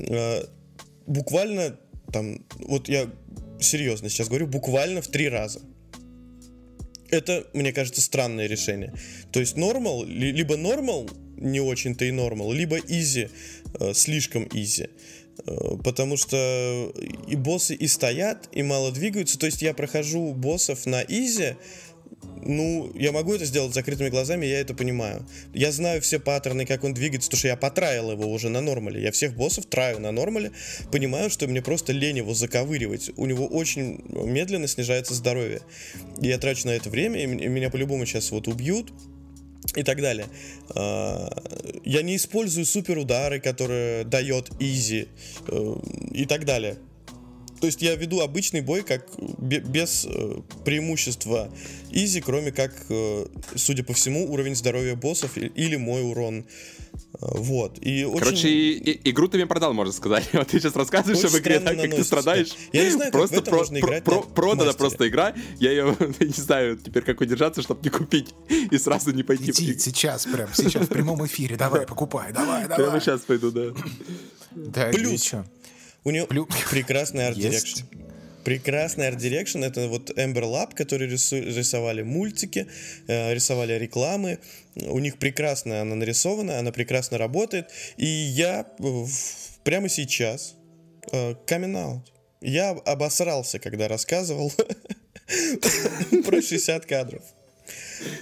А, 0.09 0.49
Буквально, 1.05 1.79
там, 2.11 2.45
вот 2.59 2.89
я 2.89 3.09
серьезно 3.61 4.09
сейчас 4.09 4.27
говорю, 4.27 4.45
буквально 4.47 5.01
в 5.01 5.07
три 5.07 5.29
раза. 5.29 5.61
Это, 7.09 7.47
мне 7.53 7.71
кажется, 7.71 8.01
странное 8.01 8.47
решение. 8.47 8.93
То 9.31 9.39
есть 9.39 9.55
normal, 9.55 10.03
ли- 10.03 10.33
либо 10.33 10.57
normal 10.57 11.09
не 11.37 11.59
очень-то 11.59 12.05
и 12.05 12.11
normal, 12.11 12.51
либо 12.51 12.77
easy 12.77 13.29
э, 13.79 13.93
слишком 13.93 14.47
easy. 14.53 14.89
Э, 15.45 15.77
Потому 15.83 16.17
что 16.17 16.91
и 17.27 17.35
боссы 17.35 17.75
и 17.75 17.87
стоят, 17.87 18.49
и 18.51 18.63
мало 18.63 18.91
двигаются. 18.91 19.39
То 19.39 19.45
есть 19.45 19.61
я 19.61 19.73
прохожу 19.73 20.33
боссов 20.33 20.85
на 20.85 21.01
easy, 21.01 21.55
ну, 22.41 22.91
я 22.95 23.11
могу 23.11 23.33
это 23.33 23.45
сделать 23.45 23.73
закрытыми 23.73 24.09
глазами, 24.09 24.45
я 24.45 24.59
это 24.59 24.73
понимаю. 24.73 25.25
Я 25.53 25.71
знаю 25.71 26.01
все 26.01 26.19
паттерны, 26.19 26.65
как 26.65 26.83
он 26.83 26.93
двигается, 26.93 27.29
потому 27.29 27.39
что 27.39 27.47
я 27.49 27.57
потраил 27.57 28.11
его 28.11 28.31
уже 28.31 28.49
на 28.49 28.61
нормале. 28.61 29.01
Я 29.01 29.11
всех 29.11 29.35
боссов 29.35 29.65
траю 29.65 29.99
на 29.99 30.11
нормале, 30.11 30.51
понимаю, 30.91 31.29
что 31.29 31.47
мне 31.47 31.61
просто 31.61 31.93
лень 31.93 32.17
его 32.17 32.33
заковыривать. 32.33 33.11
У 33.17 33.25
него 33.25 33.45
очень 33.47 34.01
медленно 34.09 34.67
снижается 34.67 35.13
здоровье. 35.13 35.61
Я 36.21 36.37
трачу 36.37 36.67
на 36.67 36.71
это 36.71 36.89
время, 36.89 37.21
и 37.21 37.25
меня 37.25 37.69
по-любому 37.69 38.05
сейчас 38.05 38.31
вот 38.31 38.47
убьют 38.47 38.93
и 39.75 39.83
так 39.83 40.01
далее. 40.01 40.27
А, 40.75 41.29
Я 41.83 42.01
не 42.01 42.15
использую 42.15 42.65
супер 42.65 42.97
удары, 42.97 43.39
которые 43.39 44.03
дает 44.03 44.51
изи 44.59 45.07
э, 45.47 45.75
и 46.13 46.25
так 46.25 46.45
далее. 46.45 46.77
То 47.59 47.67
есть 47.67 47.81
я 47.81 47.95
веду 47.95 48.19
обычный 48.21 48.61
бой 48.61 48.83
как 48.83 49.05
бе- 49.39 49.59
без 49.59 50.05
э, 50.05 50.41
преимущества 50.63 51.49
изи, 51.91 52.21
кроме 52.21 52.51
как, 52.51 52.73
э, 52.89 53.25
судя 53.55 53.83
по 53.83 53.93
всему, 53.93 54.31
уровень 54.31 54.55
здоровья 54.55 54.95
боссов 54.95 55.37
или 55.37 55.75
мой 55.75 56.03
урон. 56.03 56.39
Э, 56.39 56.43
Вот. 57.19 57.77
И 57.81 58.03
очень- 58.05 58.19
Короче, 58.19 58.49
и- 58.49 58.73
и- 58.91 59.09
игру 59.11 59.27
ты 59.27 59.37
мне 59.37 59.47
продал, 59.47 59.73
можно 59.73 59.91
сказать. 59.93 60.25
Вот 60.33 60.47
ты 60.49 60.59
сейчас 60.59 60.75
рассказываешь 60.75 61.17
Очень 61.23 61.35
об 61.35 61.41
игре 61.41 61.59
так, 61.59 61.75
как 61.81 61.95
ты 61.95 62.03
страдаешь. 62.03 62.49
Я 62.73 62.83
не 62.85 62.91
знаю, 62.91 63.11
как 63.11 63.19
просто 63.19 63.35
в 63.37 63.39
это 63.39 63.51
можно 63.55 63.77
играть 63.79 64.05
на 64.05 64.21
продана 64.21 64.65
мастере. 64.65 64.77
просто 64.77 65.07
игра. 65.07 65.33
Я 65.59 65.71
ее 65.71 65.95
не 66.19 66.27
знаю 66.43 66.77
теперь, 66.77 67.03
как 67.03 67.19
удержаться, 67.21 67.61
чтобы 67.63 67.81
не 67.83 67.89
купить 67.89 68.33
и 68.71 68.77
сразу 68.77 69.11
не 69.13 69.23
пойти. 69.23 69.51
Иди 69.51 69.79
сейчас, 69.79 70.25
прям 70.25 70.49
сейчас, 70.53 70.85
в 70.85 70.89
прямом 70.89 71.25
эфире. 71.25 71.55
Давай, 71.55 71.85
покупай, 71.87 72.31
давай, 72.33 72.65
Прямо 72.65 72.77
давай. 72.85 73.01
сейчас 73.01 73.21
пойду, 73.21 73.51
да. 73.51 73.73
Да, 74.55 74.89
Плюс. 74.91 75.33
У 76.07 76.11
нее 76.11 76.25
Плю- 76.25 76.47
прекрасный 76.71 77.27
арт 77.27 77.35
Есть. 77.37 77.51
direction. 77.65 77.85
Прекрасный 78.45 79.09
art 79.09 79.17
direction. 79.17 79.61
Это 79.65 79.89
вот 79.89 80.09
Ember 80.17 80.43
Lab, 80.43 80.73
которые 80.73 81.11
рису- 81.11 81.43
рисовали 81.57 82.01
мультики, 82.01 82.65
э, 83.07 83.33
рисовали 83.33 83.73
рекламы. 83.73 84.39
У 84.75 84.99
них 84.99 85.17
прекрасно 85.19 85.81
она 85.81 85.95
нарисована, 85.95 86.59
она 86.59 86.71
прекрасно 86.71 87.17
работает. 87.17 87.65
И 87.97 88.05
я 88.05 88.65
э, 88.79 89.05
прямо 89.65 89.89
сейчас 89.89 90.55
э, 91.11 91.35
coming 91.45 91.75
out. 91.75 92.03
Я 92.39 92.69
обосрался, 92.69 93.59
когда 93.59 93.89
рассказывал 93.89 94.53
про 96.25 96.41
60 96.41 96.85
кадров. 96.85 97.23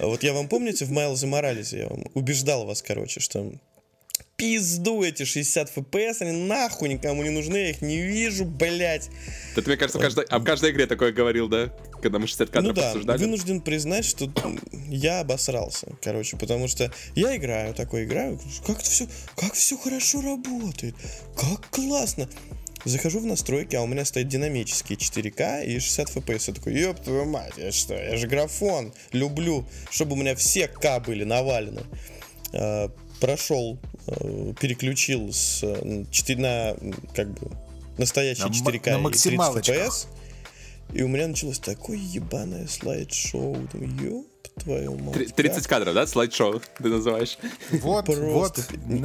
Вот 0.00 0.24
я 0.24 0.32
вам 0.32 0.48
помните 0.48 0.84
в 0.86 0.90
Майлзе 0.90 1.28
Моралесе, 1.28 1.78
я 1.78 1.86
вам 1.86 2.04
убеждал 2.14 2.66
вас, 2.66 2.82
короче, 2.82 3.20
что 3.20 3.52
пизду 4.36 5.02
эти 5.02 5.24
60 5.24 5.76
FPS, 5.76 6.16
они 6.20 6.32
нахуй 6.46 6.88
никому 6.88 7.22
не 7.22 7.30
нужны, 7.30 7.56
я 7.56 7.70
их 7.70 7.82
не 7.82 8.02
вижу, 8.02 8.44
блять. 8.44 9.08
Да 9.54 9.62
ты, 9.62 9.68
мне 9.68 9.76
кажется, 9.76 9.98
каждой, 9.98 10.24
об 10.26 10.44
каждой 10.44 10.72
игре 10.72 10.86
такое 10.86 11.12
говорил, 11.12 11.48
да? 11.48 11.72
Когда 12.02 12.18
мы 12.18 12.26
60 12.26 12.50
кадров 12.50 12.74
ну 12.76 12.80
да, 12.80 12.88
обсуждали. 12.90 13.18
вынужден 13.18 13.60
признать, 13.60 14.04
что 14.04 14.30
я 14.88 15.20
обосрался, 15.20 15.88
короче, 16.02 16.36
потому 16.36 16.68
что 16.68 16.92
я 17.14 17.36
играю, 17.36 17.74
такой 17.74 18.04
играю, 18.04 18.38
как 18.66 18.80
все, 18.80 19.06
как 19.36 19.54
все 19.54 19.76
хорошо 19.78 20.20
работает, 20.20 20.94
как 21.36 21.68
классно. 21.70 22.28
Захожу 22.84 23.18
в 23.18 23.26
настройки, 23.26 23.74
а 23.74 23.82
у 23.82 23.86
меня 23.88 24.04
стоит 24.04 24.28
динамические 24.28 24.96
4К 24.96 25.64
и 25.64 25.80
60 25.80 26.08
FPS. 26.16 26.44
Я 26.48 26.54
такой, 26.54 26.74
ёб 26.74 27.00
твою 27.02 27.24
мать, 27.24 27.54
я 27.56 27.72
что, 27.72 27.94
я 27.94 28.16
же 28.16 28.28
графон, 28.28 28.92
люблю, 29.10 29.66
чтобы 29.90 30.12
у 30.12 30.16
меня 30.16 30.36
все 30.36 30.68
К 30.68 31.00
были 31.00 31.24
навалены. 31.24 31.82
Прошел, 33.20 33.78
э, 34.06 34.52
переключил 34.60 35.32
с 35.32 35.60
4 36.10 36.40
на, 36.40 36.76
как 37.14 37.30
бы, 37.32 37.50
настоящие 37.98 38.46
На 38.46 38.52
4К 38.52 38.62
на 38.62 38.68
и 38.68 38.78
30 38.78 39.02
максималочках. 39.02 39.76
FPS. 39.76 40.06
И 40.92 41.02
у 41.02 41.08
меня 41.08 41.26
началось 41.26 41.58
такое 41.58 41.96
ебаное 41.98 42.66
слайд-шоу. 42.66 43.56
Ёб 43.74 44.26
твою 44.60 44.96
мать. 44.96 45.14
Три- 45.14 45.26
30 45.28 45.66
кадров, 45.66 45.94
да? 45.94 46.06
Слайд-шоу 46.06 46.60
ты 46.78 46.88
называешь. 46.88 47.38
Вот, 47.70 48.08
вот. 48.08 48.58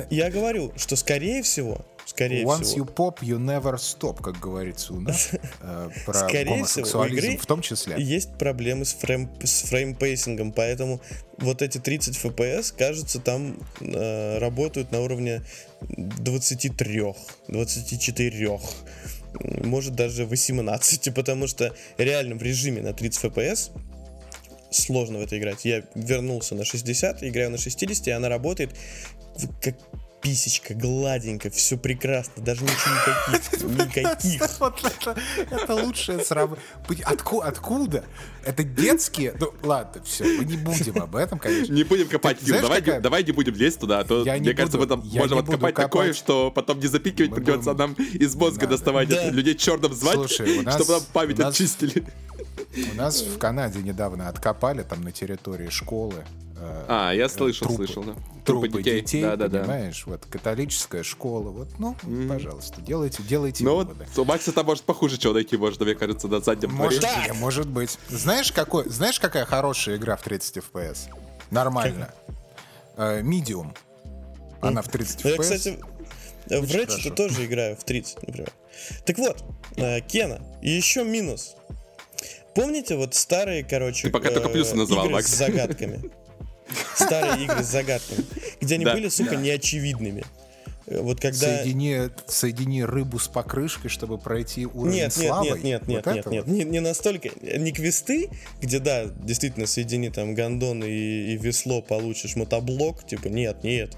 Я 0.09 0.29
говорю, 0.29 0.71
что 0.77 0.95
скорее 0.95 1.43
всего, 1.43 1.85
скорее 2.05 2.43
Once 2.45 2.63
всего, 2.63 2.85
you 2.85 2.93
pop, 2.93 3.19
you 3.21 3.37
never 3.37 3.75
stop, 3.75 4.21
как 4.23 4.39
говорится 4.39 4.93
у 4.93 5.01
нас. 5.01 5.29
э, 5.61 5.89
Про 6.05 6.13
Скорее 6.13 6.43
всего, 6.43 6.51
у 6.53 6.57
гомосексуализм 6.57 7.25
игры 7.27 7.37
в 7.37 7.45
том 7.45 7.61
числе. 7.61 7.95
есть 8.01 8.33
проблемы 8.37 8.85
с, 8.85 8.93
frame, 8.93 9.29
с 9.43 9.63
frame 9.63 9.95
pacing 9.95 10.32
ом, 10.32 10.51
поэтому 10.53 11.01
вот 11.37 11.61
эти 11.61 11.79
30 11.79 12.17
FPS, 12.17 12.73
кажется, 12.77 13.19
там 13.19 13.57
э, 13.81 14.37
работают 14.39 14.91
на 14.91 15.01
уровне 15.01 15.41
23, 15.81 17.13
24, 17.49 18.47
м, 18.49 19.69
может 19.69 19.95
даже 19.95 20.25
18, 20.25 21.13
потому 21.15 21.47
что 21.47 21.75
реально 21.97 22.35
в 22.35 22.41
режиме 22.43 22.81
на 22.81 22.93
30 22.93 23.25
FPS 23.25 23.71
сложно 24.71 25.19
в 25.19 25.21
это 25.21 25.37
играть. 25.37 25.65
Я 25.65 25.83
вернулся 25.95 26.55
на 26.55 26.65
60, 26.65 27.23
играю 27.23 27.51
на 27.51 27.57
60, 27.57 28.07
и 28.07 28.11
она 28.11 28.29
работает 28.29 28.71
как 29.61 29.75
писечка, 30.21 30.75
гладенько, 30.75 31.49
все 31.49 31.77
прекрасно, 31.77 32.43
даже 32.43 32.61
ничего 32.61 32.93
никаких, 32.93 33.63
никаких. 33.87 34.59
Вот 34.59 34.79
это, 34.85 35.19
это 35.49 35.73
лучшее 35.73 36.19
сравнение. 36.23 36.63
Отку, 37.05 37.39
откуда? 37.39 38.03
Это 38.45 38.63
детские? 38.63 39.33
Ну, 39.39 39.51
ладно, 39.63 40.03
все, 40.03 40.23
мы 40.25 40.45
не 40.45 40.57
будем 40.57 41.01
об 41.01 41.15
этом, 41.15 41.39
конечно. 41.39 41.73
Не 41.73 41.83
будем 41.83 42.07
копать, 42.07 42.39
знаешь, 42.39 42.61
давай, 42.61 42.81
какая- 42.81 43.01
давай 43.01 43.23
не 43.23 43.31
будем 43.31 43.55
лезть 43.55 43.79
туда, 43.79 43.99
а 44.01 44.03
то, 44.03 44.23
Я 44.23 44.35
не 44.37 44.41
мне 44.41 44.53
кажется, 44.53 44.77
мы 44.77 44.85
там 44.85 44.99
можем 45.11 45.39
откопать 45.39 45.73
такое, 45.73 46.13
что 46.13 46.51
потом 46.51 46.79
не 46.79 46.85
запикивать 46.85 47.31
Мы 47.31 47.37
придется, 47.37 47.73
будем- 47.73 47.77
нам 47.79 47.93
из 47.93 48.35
мозга 48.35 48.61
Надо. 48.65 48.75
доставать 48.75 49.09
людей 49.09 49.55
черным 49.55 49.91
звать, 49.91 50.13
Слушай, 50.17 50.59
у 50.59 50.61
нас- 50.61 50.75
чтобы 50.79 50.91
нам 50.93 51.01
память 51.13 51.39
очистили. 51.39 52.03
У 52.93 52.95
нас 52.95 53.21
в 53.21 53.37
Канаде 53.37 53.79
недавно 53.81 54.29
откопали 54.29 54.83
там 54.83 55.01
на 55.01 55.11
территории 55.11 55.69
школы. 55.69 56.23
э, 56.57 56.85
А, 56.87 57.11
я 57.13 57.25
э, 57.25 57.29
слышал, 57.29 57.67
трупы- 57.67 57.75
слышал, 57.87 58.03
да. 58.03 58.15
Трупы 58.45 58.81
детей, 58.81 59.21
да, 59.21 59.35
да, 59.35 59.47
да. 59.47 59.59
понимаешь? 59.59 60.03
Вот 60.05 60.25
католическая 60.25 61.03
школа. 61.03 61.49
Вот, 61.49 61.69
ну, 61.79 61.95
пожалуйста, 62.27 62.81
делайте, 62.81 63.21
делайте 63.23 63.63
Ну 63.63 63.75
вот, 63.75 63.89
у 64.17 64.25
Макса 64.25 64.51
там 64.51 64.65
может 64.65 64.83
похуже 64.83 65.17
чего 65.17 65.33
найти 65.33 65.57
можно, 65.57 65.85
мне 65.85 65.95
кажется, 65.95 66.27
на 66.27 66.39
заднем 66.39 66.69
дворе. 66.69 66.95
Может, 66.95 67.03
не, 67.03 67.33
может 67.33 67.67
быть. 67.67 67.97
Знаешь, 68.09 68.51
какой, 68.51 68.87
знаешь, 68.89 69.19
какая 69.19 69.45
хорошая 69.45 69.97
игра 69.97 70.15
в 70.15 70.21
30 70.23 70.57
FPS? 70.57 71.09
Нормально. 71.51 72.13
Э, 72.95 73.21
Medium. 73.21 73.75
Она 74.61 74.81
в 74.81 74.87
30 74.87 75.23
Ну, 75.23 75.29
я, 75.29 75.35
FPS. 75.35 75.41
кстати, 75.41 75.79
в 76.47 76.51
Ratchet 76.51 77.15
тоже 77.15 77.45
играю 77.45 77.75
в 77.75 77.83
30, 77.83 78.23
например. 78.27 78.51
Так 79.05 79.17
вот, 79.17 79.43
э, 79.77 80.01
Кена, 80.01 80.39
еще 80.61 81.03
минус. 81.03 81.55
Помните 82.55 82.95
вот 82.95 83.13
старые, 83.15 83.63
короче, 83.63 84.03
Ты 84.03 84.09
пока 84.09 84.29
только 84.31 84.49
плюсы 84.49 84.75
называл, 84.75 85.05
игры 85.05 85.15
Макс. 85.15 85.27
с 85.27 85.35
загадками? 85.37 86.11
Старые 86.95 87.43
игры 87.45 87.63
с 87.63 87.67
загадками, 87.67 88.25
где 88.59 88.75
они 88.75 88.85
были, 88.85 89.09
сука, 89.09 89.35
неочевидными. 89.35 90.23
Вот 90.99 91.19
когда... 91.21 91.57
Соедини, 91.57 92.09
соедини 92.27 92.83
рыбу 92.83 93.19
с 93.19 93.27
покрышкой, 93.27 93.89
чтобы 93.89 94.17
пройти 94.17 94.65
уровень 94.65 94.95
Нет, 94.95 95.17
нет, 95.17 95.27
славой. 95.27 95.61
нет, 95.61 95.63
нет, 95.63 95.87
нет, 95.87 96.05
Вот 96.05 96.15
нет, 96.15 96.25
нет, 96.25 96.45
вот. 96.45 96.53
не, 96.53 96.63
не 96.63 96.79
настолько, 96.79 97.29
не 97.41 97.71
квесты, 97.71 98.29
где, 98.61 98.79
да, 98.79 99.05
действительно, 99.05 99.67
соедини 99.67 100.09
там 100.09 100.35
гондон 100.35 100.83
и, 100.83 101.33
и 101.33 101.37
весло, 101.37 101.81
получишь 101.81 102.35
мотоблок, 102.35 103.05
типа, 103.05 103.27
нет, 103.27 103.63
нет. 103.63 103.95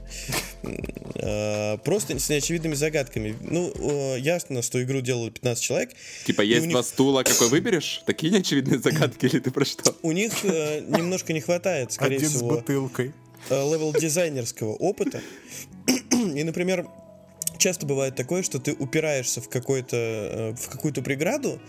Э, 1.15 1.77
Просто 1.83 2.19
с 2.19 2.29
неочевидными 2.29 2.75
загадками. 2.75 3.35
Ну, 3.41 4.15
ясно, 4.17 4.61
что 4.61 4.81
игру 4.83 5.01
делали 5.01 5.29
15 5.29 5.63
человек. 5.63 5.91
Типа, 6.25 6.41
есть 6.41 6.69
два 6.69 6.83
стула, 6.83 7.23
какой 7.23 7.49
выберешь? 7.49 8.03
Такие 8.05 8.31
неочевидные 8.31 8.79
загадки, 8.79 9.25
или 9.25 9.39
ты 9.39 9.51
про 9.51 9.65
что? 9.65 9.95
У 10.01 10.11
них 10.11 10.33
э, 10.43 10.81
немножко 10.81 11.33
не 11.33 11.41
хватает, 11.41 11.91
скорее 11.91 12.17
Один 12.17 12.29
с 12.29 12.33
всего, 12.33 12.49
бутылкой. 12.49 13.13
Э, 13.49 13.55
level 13.55 13.93
дизайнерского 13.93 14.73
опыта. 14.73 15.21
И, 16.11 16.43
например, 16.43 16.87
часто 17.57 17.85
бывает 17.85 18.15
такое, 18.15 18.43
что 18.43 18.59
ты 18.59 18.73
упираешься 18.73 19.41
в 19.41 19.49
какой-то 19.49 19.97
э, 19.97 20.53
в 20.55 20.69
какую-то 20.69 21.01
преграду 21.01 21.59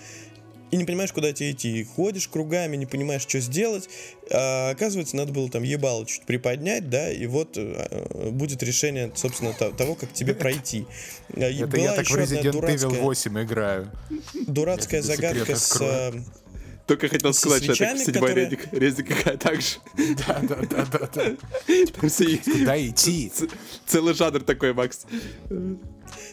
и 0.71 0.77
не 0.77 0.85
понимаешь, 0.85 1.13
куда 1.13 1.33
тебе 1.33 1.53
идти. 1.53 1.81
И 1.81 1.85
ходишь 1.85 2.27
кругами, 2.27 2.77
не 2.77 2.87
понимаешь, 2.87 3.23
что 3.23 3.39
сделать. 3.39 3.89
А 4.31 4.71
оказывается, 4.71 5.15
надо 5.17 5.33
было 5.33 5.49
там 5.49 5.63
ебало 5.63 6.05
чуть 6.05 6.23
приподнять, 6.23 6.91
да, 6.91 7.13
и 7.13 7.27
вот 7.27 7.57
э, 7.57 8.31
будет 8.31 8.63
решение, 8.63 9.13
собственно, 9.15 9.53
то- 9.53 9.71
того, 9.71 9.95
как 9.95 10.13
тебе 10.13 10.35
пройти. 10.35 10.87
А, 11.37 11.43
Это 11.43 11.67
была 11.69 11.83
я 11.83 11.93
так 11.93 12.07
в 12.07 12.15
Resident 12.17 12.43
Evil 12.43 12.53
дурацкая, 12.53 13.01
8 13.01 13.43
играю. 13.45 13.91
дурацкая 14.49 15.03
загадка 15.03 15.55
с... 15.55 15.73
открою. 15.73 16.25
Только 16.87 17.09
хотел 17.09 17.33
сказать, 17.33 17.63
что 17.65 17.73
это 17.73 17.77
свечами, 17.85 17.99
седьмой 18.05 18.29
которые- 18.29 18.51
резик. 18.51 18.73
Резик 18.73 19.09
какая 19.09 19.37
так 19.39 19.61
же. 19.61 19.77
Да, 20.27 20.41
да, 20.43 20.57
да, 20.69 20.87
да, 20.93 21.11
да. 21.15 21.37
Куда 21.99 22.87
идти? 22.87 23.33
Целый 23.87 24.13
жанр 24.15 24.41
такой, 24.43 24.75
Макс. 24.75 25.07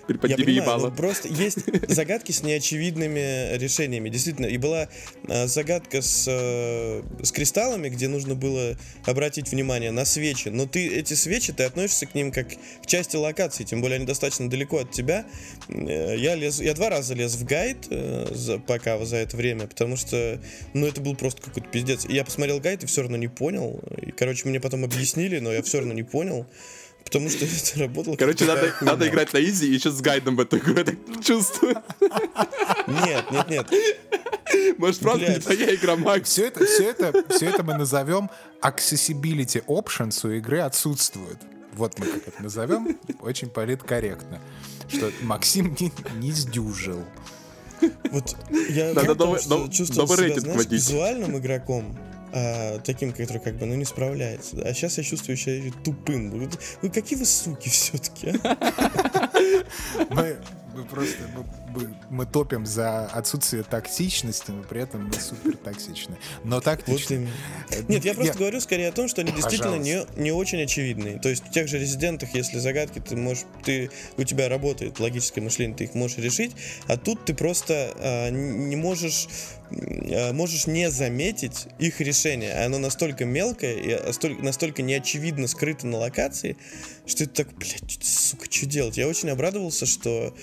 Я 0.02 0.06
Приподними 0.08 0.44
понимаю, 0.44 0.62
ебало. 0.64 0.90
но 0.90 0.96
просто 0.96 1.28
есть 1.28 1.60
загадки 1.90 2.32
с 2.32 2.44
неочевидными 2.44 3.56
решениями. 3.58 4.10
Действительно, 4.10 4.46
и 4.48 4.58
была 4.58 4.90
э, 5.28 5.48
загадка 5.48 6.02
с, 6.02 6.26
э, 6.28 7.04
с 7.24 7.32
кристаллами, 7.32 7.90
где 7.90 8.08
нужно 8.08 8.36
было 8.36 8.78
обратить 9.06 9.52
внимание 9.52 9.92
на 9.92 10.06
свечи. 10.06 10.50
Но 10.50 10.66
ты 10.66 10.88
эти 10.88 11.14
свечи, 11.14 11.54
ты 11.54 11.64
относишься 11.64 12.06
к 12.06 12.16
ним 12.16 12.32
как 12.32 12.48
к 12.50 12.86
части 12.86 13.16
локации, 13.16 13.64
тем 13.64 13.82
более 13.82 13.98
они 13.98 14.06
достаточно 14.06 14.50
далеко 14.50 14.80
от 14.80 14.92
тебя. 14.92 15.26
Э, 15.70 16.16
Я 16.18 16.36
лез, 16.36 16.60
я 16.60 16.74
два 16.74 16.90
раза 16.90 17.14
лез 17.14 17.36
в 17.36 17.46
гайд 17.46 17.88
э, 17.90 18.28
за, 18.32 18.60
пока 18.60 19.04
за 19.06 19.18
это 19.18 19.38
время, 19.38 19.68
потому 19.68 19.96
что, 19.98 20.40
ну, 20.74 20.88
это 20.88 21.02
был 21.02 21.16
просто 21.16 21.42
какой-то 21.42 21.68
пиздец. 21.70 22.06
И 22.06 22.14
я 22.14 22.24
посмотрел 22.26 22.60
гайд 22.60 22.84
и 22.84 22.88
все 22.88 23.02
равно 23.02 23.18
не 23.18 23.28
понял. 23.28 23.80
И, 24.02 24.12
короче, 24.12 24.48
мне 24.48 24.60
потом 24.60 24.84
объяснили, 24.84 25.40
но 25.40 25.52
я 25.52 25.62
все 25.62 25.80
равно 25.80 25.94
не 25.94 26.04
понял. 26.04 26.46
Потому 27.12 27.30
что 27.30 27.46
это 27.74 27.80
работало. 27.80 28.16
Короче, 28.16 28.46
надо, 28.46 28.74
надо 28.82 29.08
играть 29.10 29.34
на 29.34 29.40
изи 29.44 29.68
и 29.68 29.74
еще 29.74 29.92
с 29.92 30.00
гайдом 30.02 30.36
в 30.38 30.40
эту 30.40 30.58
игру, 30.60 30.76
я 30.78 30.84
так 30.86 30.96
чувствую. 31.24 31.76
Нет, 32.88 33.26
нет, 33.32 33.50
нет. 33.50 33.68
Может, 34.78 35.00
правда 35.02 35.26
не 35.26 35.32
Блядь. 35.32 35.44
твоя 35.44 35.76
игра, 35.76 35.96
Макс? 35.96 36.30
Все 36.30 36.48
это, 36.48 36.66
все 36.66 36.90
это, 36.90 37.24
все 37.34 37.48
это 37.50 37.64
мы 37.64 37.76
назовем 37.78 38.30
accessibility 38.62 39.64
options 39.66 40.26
у 40.28 40.32
игры 40.32 40.60
отсутствует. 40.60 41.38
Вот 41.74 41.98
мы 42.00 42.06
как 42.06 42.28
это 42.28 42.44
назовем, 42.44 42.98
очень 43.22 43.50
политкорректно. 43.50 44.42
Что 44.90 45.12
Максим 45.22 45.76
не, 45.80 45.92
не 46.20 46.32
сдюжил. 46.32 47.04
Вот 48.12 48.36
я 48.70 48.94
Надо 48.94 49.16
новый- 49.16 49.40
что 49.42 49.58
нов- 49.58 49.72
чувствовал 49.74 50.02
новый 50.08 50.18
себя, 50.18 50.26
рейтинг 50.28 50.44
знаешь, 50.44 50.58
вводить. 50.58 50.72
визуальным 50.74 51.38
игроком, 51.38 51.98
а, 52.34 52.80
таким, 52.80 53.12
который 53.12 53.40
как 53.40 53.58
бы, 53.58 53.66
ну, 53.66 53.76
не 53.76 53.86
справляется. 53.86 54.62
А 54.64 54.74
сейчас 54.74 54.98
я 54.98 55.04
чувствую 55.04 55.38
себя 55.38 55.72
тупым. 55.84 56.30
Вы 56.82 56.90
какие 56.90 57.18
вы 57.18 57.26
суки 57.26 57.70
все-таки, 57.70 58.34
Мы, 60.10 60.38
мы 60.74 60.86
просто 60.86 61.18
мы, 61.36 61.46
мы- 61.74 61.96
мы 62.10 62.26
топим 62.26 62.66
за 62.66 63.06
отсутствие 63.08 63.64
токсичности, 63.64 64.52
но 64.52 64.64
при 64.64 64.82
этом 64.82 65.06
мы 65.08 65.14
супер 65.14 65.58
токсичны. 65.58 66.18
Но 66.44 66.56
Вот 66.56 66.64
тактичны. 66.66 67.16
именно. 67.16 67.32
Нет, 67.88 68.06
я 68.06 68.14
просто 68.14 68.38
говорю 68.38 68.60
скорее 68.62 68.90
о 68.90 68.92
том, 68.92 69.08
что 69.08 69.22
они 69.22 69.32
действительно 69.32 69.76
не, 69.76 70.06
не 70.18 70.32
очень 70.32 70.62
очевидные. 70.64 71.20
То 71.20 71.30
есть 71.30 71.46
в 71.46 71.52
тех 71.52 71.68
же 71.68 71.80
резидентах, 71.80 72.34
если 72.34 72.60
загадки 72.60 73.00
ты 73.00 73.16
можешь, 73.16 73.46
ты, 73.64 73.90
у 74.18 74.24
тебя 74.24 74.50
работает 74.50 75.00
логическое 75.00 75.42
мышление, 75.42 75.76
ты 75.78 75.84
их 75.86 75.94
можешь 75.94 76.18
решить, 76.18 76.52
а 76.88 76.98
тут 76.98 77.26
ты 77.26 77.34
просто 77.34 77.94
а, 77.98 78.30
не 78.30 78.76
можешь 78.76 79.28
а, 79.72 80.34
можешь 80.34 80.68
не 80.68 80.92
заметить 80.92 81.68
их 81.80 82.02
решение. 82.02 82.66
Оно 82.66 82.78
настолько 82.78 83.26
мелкое 83.26 83.76
и 83.76 84.06
настолько, 84.06 84.44
настолько 84.44 84.82
неочевидно 84.82 85.48
скрыто 85.48 85.88
на 85.88 85.98
локации, 85.98 86.58
что 87.06 87.24
это 87.24 87.44
так, 87.46 87.54
блядь, 87.56 88.00
сука, 88.04 88.46
что 88.50 88.66
делать? 88.66 88.98
Я 88.98 89.08
очень 89.08 89.30
обрадовался, 89.30 89.86
что 89.86 90.36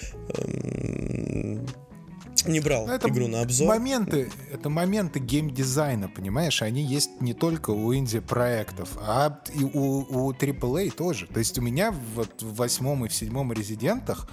Не 2.47 2.61
брал 2.61 2.87
Ну, 2.87 2.93
это 2.93 3.09
игру 3.09 3.27
на 3.29 3.43
обзор. 3.43 3.69
Моменты, 3.69 4.31
это 4.53 4.69
моменты 4.69 5.19
геймдизайна, 5.19 6.09
понимаешь? 6.09 6.63
Они 6.63 6.83
есть 6.83 7.21
не 7.21 7.35
только 7.35 7.71
у 7.71 7.95
инди-проектов, 7.95 8.97
а 9.01 9.41
и 9.55 9.65
у, 9.65 10.05
у 10.09 10.33
AAA 10.33 10.91
тоже. 10.91 11.27
То 11.27 11.39
есть 11.39 11.59
у 11.59 11.63
меня 11.63 11.93
вот 12.15 12.43
в 12.43 12.55
восьмом 12.55 13.05
и 13.05 13.09
в 13.09 13.15
седьмом 13.15 13.53
резидентах 13.53 14.29